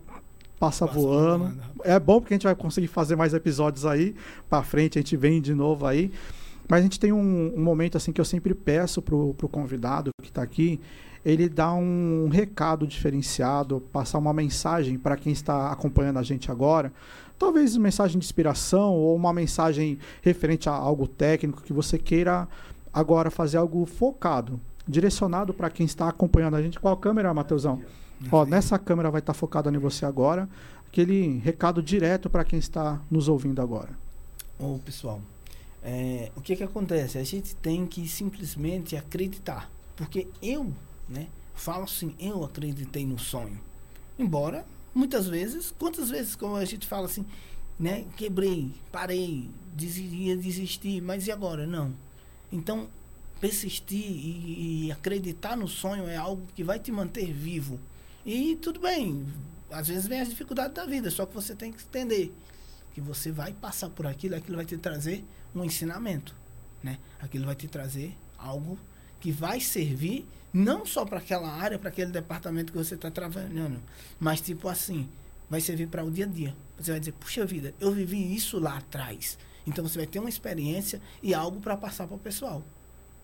passa, 0.60 0.86
Passa 0.86 1.00
voando. 1.00 1.46
voando. 1.46 1.62
É 1.84 2.00
bom 2.00 2.20
porque 2.20 2.34
a 2.34 2.36
gente 2.36 2.44
vai 2.44 2.56
conseguir 2.56 2.88
fazer 2.88 3.16
mais 3.16 3.34
episódios 3.34 3.86
aí 3.86 4.16
para 4.50 4.62
frente, 4.64 5.00
a 5.00 5.02
gente 5.02 5.16
vem 5.16 5.42
de 5.42 5.54
novo 5.54 5.86
aí. 5.86 6.12
Mas 6.68 6.82
a 6.82 6.84
gente 6.84 7.00
tem 7.00 7.12
um, 7.12 7.54
um 7.56 7.64
momento 7.64 7.98
assim 7.98 8.12
que 8.12 8.22
eu 8.22 8.26
sempre 8.26 8.54
peço 8.54 9.02
pro, 9.02 9.34
pro 9.34 9.50
convidado 9.50 10.12
que 10.22 10.30
está 10.30 10.44
aqui, 10.44 10.80
ele 11.26 11.50
dá 11.50 11.74
um 11.74 12.30
recado 12.32 12.86
diferenciado, 12.86 13.82
passar 13.92 14.20
uma 14.20 14.34
mensagem 14.34 14.98
para 14.98 15.18
quem 15.18 15.34
está 15.34 15.72
acompanhando 15.72 16.20
a 16.20 16.24
gente 16.24 16.52
agora. 16.52 16.94
Talvez 17.38 17.76
uma 17.76 17.84
mensagem 17.84 18.20
de 18.20 18.26
inspiração 18.26 18.94
ou 18.94 19.16
uma 19.16 19.34
mensagem 19.34 19.98
referente 20.22 20.70
a 20.70 20.74
algo 20.74 21.08
técnico 21.08 21.64
que 21.64 21.74
você 21.74 21.98
queira 21.98 22.48
agora 22.94 23.32
fazer 23.32 23.58
algo 23.58 23.86
focado, 23.86 24.60
direcionado 24.88 25.54
para 25.54 25.70
quem 25.70 25.86
está 25.86 26.08
acompanhando 26.08 26.56
a 26.56 26.62
gente. 26.62 26.80
Qual 26.80 26.96
câmera, 26.98 27.34
Matheusão? 27.34 27.82
Ó, 28.32 28.46
nessa 28.46 28.78
câmera 28.78 29.10
vai 29.10 29.20
estar 29.20 29.34
focada 29.34 29.70
em 29.70 29.78
você 29.78 30.06
agora. 30.06 30.50
Aquele 30.88 31.38
recado 31.40 31.82
direto 31.82 32.30
para 32.30 32.44
quem 32.44 32.60
está 32.60 33.00
nos 33.10 33.28
ouvindo 33.28 33.62
agora. 33.62 33.90
Ô, 34.58 34.80
pessoal, 34.80 35.22
é, 35.84 36.32
o 36.36 36.42
que 36.42 36.56
que 36.56 36.64
acontece? 36.64 37.18
A 37.18 37.24
gente 37.24 37.56
tem 37.56 37.86
que 37.86 38.08
simplesmente 38.08 38.98
acreditar. 38.98 39.70
Porque 39.96 40.28
eu, 40.42 40.74
né, 41.08 41.28
falo 41.56 41.84
assim, 41.84 42.16
eu 42.20 42.44
acreditei 42.44 43.06
no 43.06 43.20
sonho. 43.20 43.60
Embora, 44.18 44.66
muitas 44.94 45.28
vezes, 45.28 45.74
quantas 45.78 46.10
vezes 46.10 46.36
como 46.36 46.56
a 46.56 46.66
gente 46.66 46.88
fala 46.88 47.06
assim, 47.06 47.26
né? 47.80 48.06
Quebrei, 48.18 48.72
parei, 48.92 49.50
ia 49.80 50.36
desistir, 50.36 51.02
mas 51.02 51.28
e 51.28 51.32
agora? 51.32 51.66
Não. 51.66 51.94
Então, 52.52 52.90
persistir 53.40 54.06
e, 54.06 54.88
e 54.88 54.92
acreditar 54.92 55.56
no 55.56 55.68
sonho 55.68 56.08
é 56.08 56.18
algo 56.18 56.42
que 56.56 56.64
vai 56.64 56.80
te 56.80 56.92
manter 56.92 57.32
vivo. 57.32 57.80
E 58.26 58.56
tudo 58.58 58.80
bem, 58.80 59.26
às 59.72 59.88
vezes 59.88 60.08
vem 60.08 60.20
as 60.20 60.30
dificuldades 60.30 60.74
da 60.74 60.86
vida, 60.86 61.10
só 61.10 61.26
que 61.26 61.34
você 61.34 61.56
tem 61.56 61.72
que 61.72 61.84
entender 61.84 62.34
que 62.94 63.02
você 63.02 63.32
vai 63.32 63.54
passar 63.54 63.90
por 63.90 64.06
aquilo, 64.06 64.36
aquilo 64.36 64.58
vai 64.58 64.66
te 64.66 64.78
trazer 64.78 65.24
um 65.56 65.64
ensinamento, 65.64 66.36
né? 66.84 66.98
Aquilo 67.20 67.46
vai 67.46 67.56
te 67.56 67.68
trazer 67.68 68.16
algo 68.38 68.78
que 69.20 69.32
vai 69.32 69.60
servir 69.60 70.28
não 70.52 70.86
só 70.86 71.06
para 71.06 71.20
aquela 71.20 71.50
área, 71.50 71.78
para 71.78 71.90
aquele 71.90 72.12
departamento 72.12 72.72
que 72.72 72.78
você 72.78 72.96
está 72.96 73.12
trabalhando, 73.12 73.82
mas 74.20 74.42
tipo 74.42 74.68
assim, 74.68 75.08
vai 75.50 75.62
servir 75.62 75.88
para 75.88 76.04
o 76.04 76.12
dia 76.12 76.26
a 76.26 76.28
dia. 76.28 76.56
Você 76.78 76.92
vai 76.92 77.00
dizer, 77.00 77.14
puxa 77.14 77.46
vida, 77.46 77.74
eu 77.80 77.92
vivi 77.92 78.36
isso 78.36 78.60
lá 78.60 78.78
atrás. 78.78 79.38
Então 79.66 79.88
você 79.88 80.00
vai 80.00 80.08
ter 80.08 80.20
uma 80.20 80.30
experiência 80.30 81.02
e 81.22 81.34
algo 81.34 81.60
para 81.60 81.78
passar 81.78 82.08
para 82.08 82.16
o 82.16 82.20
pessoal. 82.20 82.64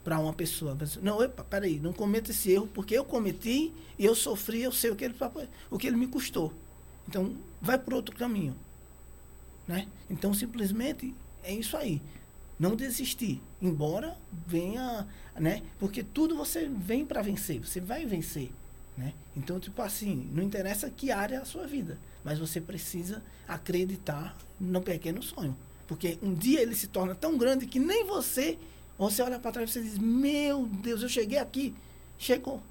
Para 0.06 0.20
uma 0.20 0.34
pessoa. 0.34 0.78
Não, 1.02 1.24
epa, 1.24 1.44
peraí, 1.44 1.80
não 1.80 1.92
cometa 1.92 2.30
esse 2.30 2.52
erro, 2.52 2.70
porque 2.72 2.96
eu 2.96 3.04
cometi 3.04 3.74
e 3.98 4.06
eu 4.06 4.14
sofri, 4.14 4.62
eu 4.62 4.72
sei 4.72 4.92
o 4.92 4.96
que 4.96 5.04
ele, 5.04 5.16
o 5.72 5.80
que 5.80 5.88
ele 5.88 5.98
me 5.98 6.06
custou. 6.06 6.54
Então, 7.08 7.36
vai 7.60 7.80
por 7.80 7.96
outro 7.96 8.16
caminho. 8.16 8.56
Né? 9.68 9.88
Então, 10.08 10.32
simplesmente, 10.32 11.12
é 11.44 11.52
isso 11.52 11.76
aí. 11.76 12.00
Não 12.60 12.76
desistir. 12.76 13.42
Embora 13.60 14.16
venha, 14.46 15.08
né? 15.36 15.64
Porque 15.80 16.04
tudo 16.04 16.36
você 16.36 16.70
vem 16.70 17.04
para 17.04 17.24
vencer. 17.24 17.60
Você 17.66 17.82
vai 17.82 18.06
vencer, 18.06 18.52
né? 18.96 19.12
Então, 19.36 19.60
tipo 19.60 19.82
assim, 19.82 20.30
não 20.32 20.44
interessa 20.44 20.88
que 20.88 21.12
área 21.12 21.38
é 21.38 21.40
a 21.40 21.46
sua 21.46 21.66
vida. 21.66 21.98
Mas 22.24 22.38
você 22.38 22.62
precisa 22.62 23.24
acreditar 23.48 24.38
no 24.60 24.82
pequeno 24.84 25.24
sonho. 25.24 25.58
Porque 25.88 26.20
um 26.22 26.36
dia 26.36 26.62
ele 26.62 26.76
se 26.76 26.86
torna 26.86 27.16
tão 27.16 27.40
grande 27.40 27.66
que 27.66 27.80
nem 27.80 28.06
você... 28.06 28.56
Você 28.98 29.22
olha 29.22 29.40
para 29.40 29.52
trás 29.52 29.70
e 29.70 29.74
você 29.74 29.82
diz, 29.82 29.98
meu 29.98 30.66
Deus, 30.66 31.02
eu 31.02 31.10
cheguei 31.10 31.38
aqui. 31.38 31.76
Chegou. 32.18 32.62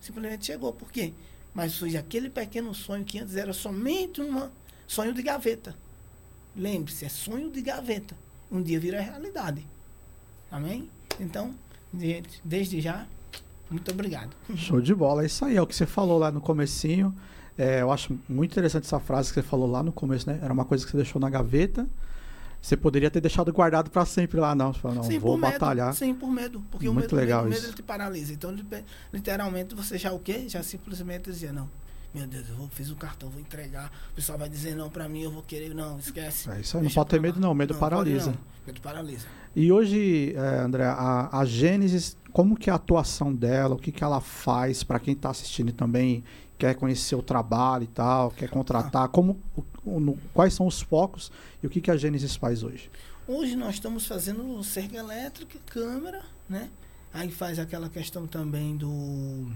Simplesmente 0.00 0.46
chegou. 0.46 0.72
Por 0.72 0.90
quê? 0.92 1.12
Mas 1.54 1.76
foi 1.76 1.96
aquele 1.96 2.30
pequeno 2.30 2.74
sonho 2.74 3.04
que 3.04 3.18
antes 3.18 3.36
era 3.36 3.52
somente 3.52 4.20
um 4.20 4.48
sonho 4.86 5.12
de 5.12 5.22
gaveta. 5.22 5.74
Lembre-se, 6.56 7.04
é 7.04 7.08
sonho 7.08 7.50
de 7.50 7.60
gaveta. 7.62 8.16
Um 8.50 8.62
dia 8.62 8.78
vira 8.78 9.00
realidade. 9.00 9.66
Amém? 10.50 10.88
Então, 11.18 11.54
desde 12.44 12.80
já, 12.80 13.06
muito 13.70 13.90
obrigado. 13.90 14.36
Show 14.54 14.80
de 14.80 14.94
bola. 14.94 15.22
É 15.22 15.26
isso 15.26 15.44
aí, 15.44 15.56
é 15.56 15.62
o 15.62 15.66
que 15.66 15.74
você 15.74 15.86
falou 15.86 16.18
lá 16.18 16.30
no 16.30 16.40
comecinho. 16.40 17.14
É, 17.56 17.82
eu 17.82 17.90
acho 17.90 18.18
muito 18.28 18.52
interessante 18.52 18.84
essa 18.84 19.00
frase 19.00 19.28
que 19.28 19.34
você 19.34 19.42
falou 19.42 19.70
lá 19.70 19.82
no 19.82 19.92
começo, 19.92 20.28
né? 20.28 20.38
Era 20.42 20.52
uma 20.52 20.64
coisa 20.64 20.84
que 20.84 20.90
você 20.90 20.96
deixou 20.98 21.20
na 21.20 21.28
gaveta. 21.28 21.88
Você 22.62 22.76
poderia 22.76 23.10
ter 23.10 23.20
deixado 23.20 23.52
guardado 23.52 23.90
para 23.90 24.06
sempre 24.06 24.38
lá, 24.38 24.54
não. 24.54 24.72
Você 24.72 24.78
falou, 24.78 24.98
não, 24.98 25.02
sim, 25.02 25.18
vou 25.18 25.36
batalhar. 25.36 25.88
Medo, 25.88 25.96
sim, 25.98 26.14
por 26.14 26.30
medo. 26.30 26.62
Porque 26.70 26.88
muito 26.88 27.12
o 27.12 27.16
medo, 27.16 27.16
legal 27.16 27.40
o 27.42 27.44
medo, 27.46 27.56
isso. 27.56 27.66
ele 27.66 27.74
te 27.74 27.82
paralisa. 27.82 28.32
Então, 28.32 28.54
literalmente, 29.12 29.74
você 29.74 29.98
já 29.98 30.12
o 30.12 30.20
quê? 30.20 30.48
Já 30.48 30.62
simplesmente 30.62 31.24
dizia, 31.24 31.52
não, 31.52 31.68
meu 32.14 32.24
Deus, 32.24 32.48
eu 32.48 32.54
vou, 32.54 32.68
fiz 32.68 32.88
o 32.88 32.94
cartão, 32.94 33.28
vou 33.30 33.40
entregar, 33.40 33.90
o 34.12 34.14
pessoal 34.14 34.38
vai 34.38 34.48
dizer 34.48 34.76
não 34.76 34.88
para 34.88 35.08
mim, 35.08 35.22
eu 35.22 35.30
vou 35.32 35.42
querer, 35.42 35.74
não, 35.74 35.98
esquece. 35.98 36.48
É 36.50 36.60
isso 36.60 36.76
aí, 36.76 36.84
não 36.84 36.90
pode 36.90 37.08
ter 37.10 37.20
medo 37.20 37.40
não, 37.40 37.52
medo 37.52 37.72
não, 37.72 37.80
paralisa. 37.80 38.30
Não. 38.30 38.38
Medo 38.64 38.80
paralisa. 38.80 39.26
E 39.56 39.72
hoje, 39.72 40.32
é, 40.36 40.60
André, 40.60 40.84
a, 40.84 41.30
a 41.36 41.44
Gênesis, 41.44 42.16
como 42.30 42.56
que 42.56 42.70
é 42.70 42.72
a 42.72 42.76
atuação 42.76 43.34
dela, 43.34 43.74
o 43.74 43.78
que, 43.78 43.90
que 43.90 44.04
ela 44.04 44.20
faz 44.20 44.84
para 44.84 45.00
quem 45.00 45.14
está 45.14 45.30
assistindo 45.30 45.72
também, 45.72 46.22
quer 46.62 46.76
conhecer 46.76 47.16
o 47.16 47.22
trabalho 47.22 47.82
e 47.82 47.88
tal, 47.88 48.30
quer 48.30 48.48
contratar, 48.48 49.08
como, 49.08 49.36
no, 49.84 50.16
quais 50.32 50.54
são 50.54 50.64
os 50.64 50.80
focos 50.80 51.32
e 51.60 51.66
o 51.66 51.70
que, 51.70 51.80
que 51.80 51.90
a 51.90 51.96
Gênesis 51.96 52.36
faz 52.36 52.62
hoje? 52.62 52.88
Hoje 53.26 53.56
nós 53.56 53.74
estamos 53.74 54.06
fazendo 54.06 54.62
cerca 54.62 54.96
elétrica, 54.96 55.58
câmera, 55.66 56.22
né? 56.48 56.70
Aí 57.12 57.32
faz 57.32 57.58
aquela 57.58 57.88
questão 57.88 58.28
também 58.28 58.76
do 58.76 59.50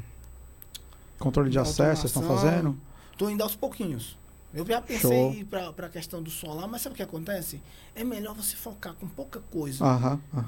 Controle 1.16 1.48
de 1.48 1.60
acesso, 1.60 2.02
vocês 2.02 2.16
estão 2.16 2.24
fazendo? 2.24 2.76
Estou 3.12 3.30
indo 3.30 3.42
aos 3.44 3.54
pouquinhos. 3.54 4.18
Eu 4.56 4.64
já 4.64 4.80
pensei 4.80 5.44
para 5.44 5.86
a 5.86 5.88
questão 5.90 6.22
do 6.22 6.30
solar, 6.30 6.66
mas 6.66 6.80
sabe 6.80 6.94
o 6.94 6.96
que 6.96 7.02
acontece? 7.02 7.60
É 7.94 8.02
melhor 8.02 8.34
você 8.34 8.56
focar 8.56 8.94
com 8.94 9.06
pouca 9.06 9.38
coisa 9.50 9.84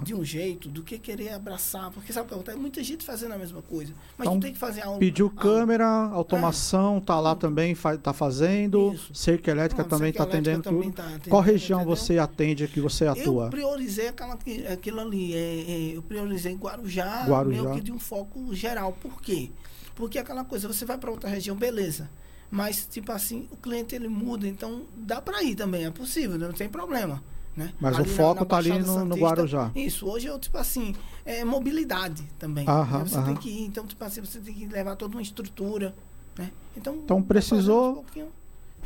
de 0.02 0.14
um 0.14 0.24
jeito 0.24 0.68
do 0.70 0.82
que 0.82 0.98
querer 0.98 1.34
abraçar. 1.34 1.90
Porque 1.90 2.10
sabe 2.10 2.24
o 2.24 2.28
que 2.28 2.34
acontece? 2.34 2.56
Muita 2.56 2.82
gente 2.82 3.04
fazendo 3.04 3.34
a 3.34 3.38
mesma 3.38 3.60
coisa. 3.60 3.92
Mas 4.16 4.26
então, 4.26 4.40
tem 4.40 4.52
que 4.52 4.58
fazer 4.58 4.80
algo. 4.80 4.98
Pediu 4.98 5.26
algo. 5.26 5.36
câmera, 5.36 5.86
automação, 5.86 6.96
é. 6.96 7.00
tá 7.00 7.20
lá 7.20 7.36
também, 7.36 7.76
tá 8.02 8.14
fazendo. 8.14 8.94
Isso. 8.94 9.14
Cerca 9.14 9.50
elétrica 9.50 9.82
Não, 9.82 9.90
também 9.90 10.10
está 10.10 10.24
atendendo 10.24 10.62
também 10.62 10.90
tá 10.90 11.04
atendendo, 11.04 11.28
Qual 11.28 11.42
região 11.42 11.80
entendeu? 11.80 11.96
você 11.96 12.18
atende 12.18 12.66
que 12.66 12.80
você 12.80 13.06
atua? 13.06 13.44
Eu 13.44 13.50
priorizei 13.50 14.08
aquela, 14.08 14.38
aquilo 14.72 15.00
ali. 15.00 15.34
É, 15.34 15.38
é, 15.38 15.96
eu 15.96 16.02
priorizei 16.02 16.54
Guarujá, 16.54 17.26
Guarujá, 17.26 17.62
meio 17.62 17.74
que 17.74 17.80
de 17.82 17.92
um 17.92 17.98
foco 17.98 18.54
geral. 18.54 18.92
Por 18.92 19.20
quê? 19.20 19.50
Porque 19.94 20.18
aquela 20.18 20.44
coisa, 20.44 20.66
você 20.66 20.84
vai 20.84 20.96
para 20.96 21.10
outra 21.10 21.28
região, 21.28 21.56
beleza. 21.56 22.08
Mas, 22.50 22.86
tipo 22.86 23.12
assim, 23.12 23.46
o 23.50 23.56
cliente 23.56 23.94
ele 23.94 24.08
muda, 24.08 24.46
então 24.46 24.82
dá 24.96 25.20
para 25.20 25.42
ir 25.42 25.54
também, 25.54 25.84
é 25.84 25.90
possível, 25.90 26.38
não 26.38 26.52
tem 26.52 26.68
problema. 26.68 27.22
Né? 27.54 27.72
Mas 27.80 27.98
ali 27.98 28.08
o 28.08 28.14
foco 28.14 28.44
está 28.44 28.56
ali 28.56 28.70
no, 28.70 28.84
Santista, 28.84 29.04
no, 29.04 29.16
Guarujá. 29.16 29.70
Isso, 29.74 30.06
hoje 30.06 30.28
é 30.28 30.38
tipo 30.38 30.56
assim, 30.56 30.94
é 31.24 31.44
mobilidade 31.44 32.22
também. 32.38 32.66
Aham, 32.68 33.04
você 33.04 33.16
aham. 33.16 33.26
tem 33.26 33.36
que 33.36 33.50
ir, 33.50 33.66
então, 33.66 33.84
tipo 33.84 34.02
assim, 34.04 34.20
você 34.20 34.38
tem 34.38 34.54
que 34.54 34.66
levar 34.66 34.94
toda 34.94 35.16
uma 35.16 35.22
estrutura. 35.22 35.94
Né? 36.38 36.52
Então, 36.76 36.94
então 36.94 37.20
precisou. 37.20 38.04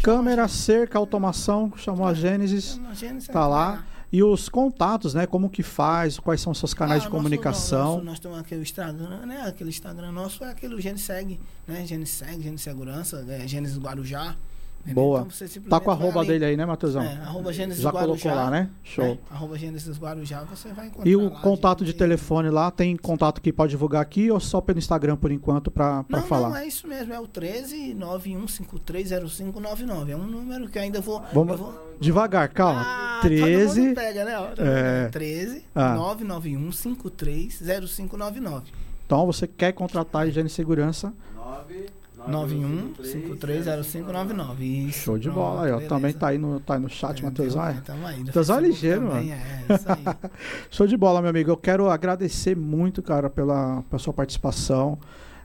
câmera, 0.02 0.48
cerca, 0.48 0.98
automação, 0.98 1.70
chamou 1.76 2.06
a 2.06 2.14
Gênesis. 2.14 2.80
Está 3.18 3.46
lá. 3.46 3.84
E 4.12 4.22
os 4.22 4.48
contatos, 4.48 5.14
né? 5.14 5.26
Como 5.26 5.48
que 5.48 5.62
faz, 5.62 6.18
quais 6.18 6.40
são 6.40 6.52
os 6.52 6.58
seus 6.58 6.74
canais 6.74 7.02
ah, 7.02 7.04
de 7.06 7.10
comunicação. 7.10 7.94
Nosso, 7.94 8.04
nós 8.04 8.18
temos 8.18 8.38
aquele 8.38 8.60
Instagram, 8.60 9.24
né? 9.24 9.42
Aquele 9.46 9.70
Instagram 9.70 10.12
nosso 10.12 10.44
é 10.44 10.50
aquele 10.50 10.78
Geniseg, 10.80 11.40
né? 11.66 11.86
Geniseg, 11.86 12.42
Genis 12.42 12.60
Segurança, 12.60 13.24
é, 13.26 13.48
Genis 13.48 13.78
Guarujá. 13.78 14.36
Boa. 14.84 15.28
Então, 15.30 15.62
tá 15.68 15.78
com 15.78 15.90
a 15.90 15.92
arroba 15.94 16.24
dele 16.24 16.44
aí, 16.44 16.56
né, 16.56 16.66
Matheusão? 16.66 17.02
É, 17.02 17.14
arroba 17.18 17.52
Gênesis 17.52 17.80
Já 17.82 17.90
Guarujá, 17.90 18.22
colocou 18.22 18.44
lá, 18.44 18.50
né? 18.50 18.68
Show. 18.82 19.04
É, 19.04 19.16
arroba 19.30 19.56
Gênesis 19.56 19.96
Guarujá, 19.96 20.42
você 20.42 20.72
vai 20.72 20.88
encontrar 20.88 21.08
E 21.08 21.14
o 21.14 21.30
contato 21.30 21.84
de, 21.84 21.92
telefone 21.92 22.50
lá, 22.50 22.68
tem 22.70 22.96
contato 22.96 23.40
que 23.40 23.52
pode 23.52 23.70
divulgar 23.70 24.02
aqui 24.02 24.28
ou 24.30 24.40
só 24.40 24.60
pelo 24.60 24.80
Instagram 24.80 25.14
por 25.16 25.30
enquanto 25.30 25.70
para 25.70 26.02
falar? 26.26 26.48
Não, 26.48 26.56
é 26.56 26.66
isso 26.66 26.88
mesmo, 26.88 27.14
é 27.14 27.20
o 27.20 27.28
13 27.28 27.94
91530599. 27.94 30.08
É 30.08 30.16
um 30.16 30.26
número 30.26 30.68
que 30.68 30.80
ainda 30.80 31.00
vou... 31.00 31.22
Vamos 31.32 31.60
vou... 31.60 31.96
devagar, 32.00 32.48
calma. 32.48 32.82
Ah, 32.84 33.20
13... 33.22 33.94
pega, 33.94 34.24
né? 34.24 34.32
É... 34.58 35.08
13 35.10 35.64
ah. 35.76 35.94
991530599. 35.96 38.62
Então, 39.06 39.24
você 39.26 39.46
quer 39.46 39.70
contratar 39.72 40.22
a 40.22 40.26
higiene 40.26 40.48
e 40.48 40.50
segurança... 40.50 41.14
9... 41.36 42.01
91530599. 42.28 44.92
Show 44.92 45.18
de 45.18 45.28
bola 45.30 45.64
aí, 45.64 45.72
ó. 45.72 45.80
Também 45.80 46.12
tá 46.12 46.28
aí 46.28 46.38
no, 46.38 46.60
tá 46.60 46.74
aí 46.74 46.80
no 46.80 46.88
chat, 46.88 47.20
é, 47.20 47.24
Matheus 47.24 47.54
Vai. 47.54 47.74
Matheus 47.74 48.46
Vai 48.48 48.58
é 48.58 48.60
ligeiro, 48.60 49.02
mano. 49.02 49.28
É, 49.30 49.74
isso 49.74 49.88
aí. 49.88 50.04
Show 50.70 50.86
de 50.86 50.96
bola, 50.96 51.20
meu 51.20 51.30
amigo. 51.30 51.50
Eu 51.50 51.56
quero 51.56 51.90
agradecer 51.90 52.56
muito, 52.56 53.02
cara, 53.02 53.28
pela, 53.28 53.82
pela 53.82 53.98
sua 53.98 54.12
participação. 54.12 54.96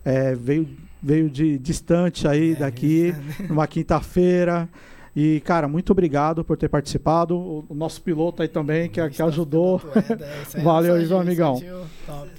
É, 0.06 0.36
veio, 0.36 0.70
veio 1.02 1.28
de 1.30 1.58
distante 1.58 2.28
aí 2.28 2.52
é, 2.54 2.56
daqui, 2.56 3.16
numa 3.50 3.66
quinta-feira. 3.68 4.70
E, 5.16 5.42
cara, 5.42 5.68
muito 5.68 5.92
obrigado 5.92 6.44
por 6.44 6.58
ter 6.58 6.70
participado. 6.70 7.36
O, 7.36 7.66
o 7.70 7.74
nosso 7.74 8.00
piloto 8.02 8.44
aí 8.44 8.48
também, 8.48 8.88
que, 8.88 9.10
que 9.10 9.24
ajudou. 9.24 9.82
Valeu, 10.64 10.96
meu 10.96 11.20
amigão. 11.20 11.60
Top. 12.06 12.30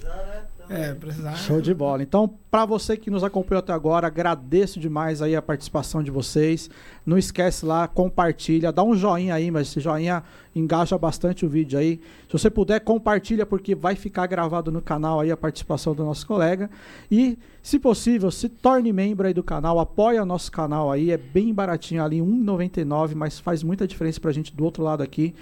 É, 0.71 0.93
precisar. 0.93 1.35
Show 1.37 1.61
de 1.61 1.73
bola. 1.73 2.03
Então, 2.03 2.29
para 2.51 2.67
você 2.67 2.97
que 2.97 3.11
nos 3.11 3.25
acompanhou 3.25 3.61
até 3.61 3.73
agora, 3.73 4.07
agradeço 4.07 4.79
demais 4.79 5.23
aí 5.23 5.35
a 5.35 5.41
participação 5.41 6.03
de 6.03 6.11
vocês. 6.11 6.69
Não 7.07 7.17
esquece 7.17 7.65
lá, 7.65 7.89
compartilha, 7.89 8.71
dá 8.71 8.83
um 8.83 8.95
joinha 8.95 9.35
aí, 9.35 9.51
mas 9.51 9.69
esse 9.69 9.81
joinha 9.81 10.23
engaja 10.55 10.99
bastante 10.99 11.47
o 11.47 11.49
vídeo 11.49 11.79
aí. 11.79 12.01
Se 12.27 12.33
você 12.33 12.51
puder, 12.51 12.81
compartilha 12.81 13.47
porque 13.47 13.75
vai 13.75 13.95
ficar 13.95 14.27
gravado 14.27 14.71
no 14.71 14.83
canal 14.83 15.21
aí 15.21 15.31
a 15.31 15.37
participação 15.37 15.95
do 15.95 16.05
nosso 16.05 16.27
colega. 16.27 16.69
E, 17.11 17.39
se 17.63 17.79
possível, 17.79 18.31
se 18.31 18.49
torne 18.49 18.93
membro 18.93 19.27
aí 19.27 19.35
do 19.35 19.43
canal, 19.43 19.79
apoia 19.79 20.25
nosso 20.25 20.53
canal 20.53 20.93
aí, 20.93 21.11
é 21.11 21.17
bem 21.17 21.55
baratinho 21.55 22.05
ali, 22.05 22.21
R$1,99, 22.21 23.15
mas 23.15 23.39
faz 23.39 23.63
muita 23.63 23.87
diferença 23.87 24.21
pra 24.21 24.33
gente 24.33 24.55
do 24.55 24.65
outro 24.65 24.83
lado 24.83 25.03
aqui. 25.03 25.35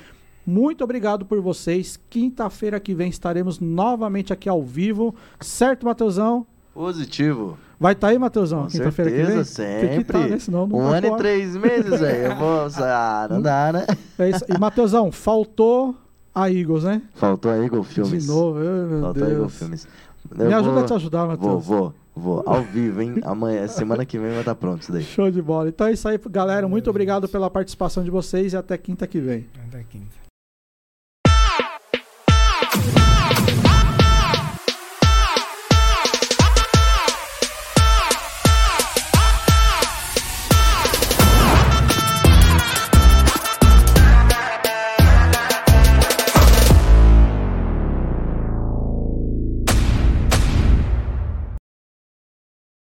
Muito 0.47 0.85
obrigado 0.85 1.27
por 1.27 1.41
vocês. 1.41 1.99
Quinta-feira 2.09 2.79
que 2.79 2.95
vem 2.95 3.09
estaremos 3.09 3.59
novamente 3.59 4.33
aqui 4.33 4.49
ao 4.49 4.63
vivo. 4.63 5.15
Certo, 5.41 5.85
Matheusão? 5.85 6.47
Positivo. 6.73 7.59
Vai 7.81 7.95
estar 7.95 8.07
tá 8.07 8.13
aí, 8.13 8.19
Matheusão? 8.19 8.69
Quinta-feira 8.69 9.11
que 9.11 9.23
vem? 9.25 9.45
sempre. 9.45 9.89
Que 9.99 10.05
tá, 10.05 10.19
né? 10.21 10.39
Senão 10.39 10.67
não 10.67 10.79
um 10.79 10.87
ano 10.87 11.07
e 11.07 11.17
três 11.17 11.57
meses, 11.57 12.01
velho. 12.01 12.33
Eu 12.33 12.37
vou... 12.37 12.67
Ah, 12.79 13.27
não 13.29 13.43
dá, 13.43 13.73
né? 13.73 13.87
É 14.19 14.31
isso. 14.31 14.45
E, 14.49 14.57
Matheusão, 14.59 15.11
faltou 15.11 15.97
a 16.35 16.51
Eagles, 16.51 16.85
né? 16.85 17.03
Faltou 17.15 17.51
a 17.51 17.57
Eagle 17.57 17.83
Filmes. 17.83 18.23
De 18.25 18.29
novo, 18.29 18.59
meu 18.59 19.01
faltou 19.01 19.15
Deus. 19.15 19.27
a 19.27 19.33
Eagle 19.33 19.49
Filmes. 19.49 19.89
Eu 20.39 20.47
Me 20.47 20.55
ajuda 20.55 20.81
a 20.81 20.85
te 20.85 20.95
ajudar, 20.95 21.27
Matheus. 21.27 21.65
Vou, 21.65 21.81
vou. 21.81 21.95
Vou, 22.19 22.43
ao 22.47 22.63
vivo, 22.63 23.03
hein? 23.03 23.17
Amanhã, 23.25 23.67
semana 23.69 24.07
que 24.07 24.19
vem 24.19 24.31
vai 24.31 24.41
estar 24.41 24.55
pronto 24.55 24.81
isso 24.81 24.91
daí. 24.91 25.03
Show 25.03 25.31
de 25.31 25.43
bola. 25.43 25.69
Então 25.69 25.87
é 25.87 25.93
isso 25.93 26.09
aí, 26.09 26.19
galera. 26.31 26.67
Muito 26.67 26.89
obrigado 26.89 27.29
pela 27.29 27.51
participação 27.51 28.03
de 28.03 28.11
vocês 28.11 28.55
e 28.55 28.57
até 28.57 28.79
quinta 28.79 29.07
que 29.07 29.21
vem. 29.21 29.47
Até 29.69 29.85
quinta. 29.85 30.26
Yeah. 32.75 33.16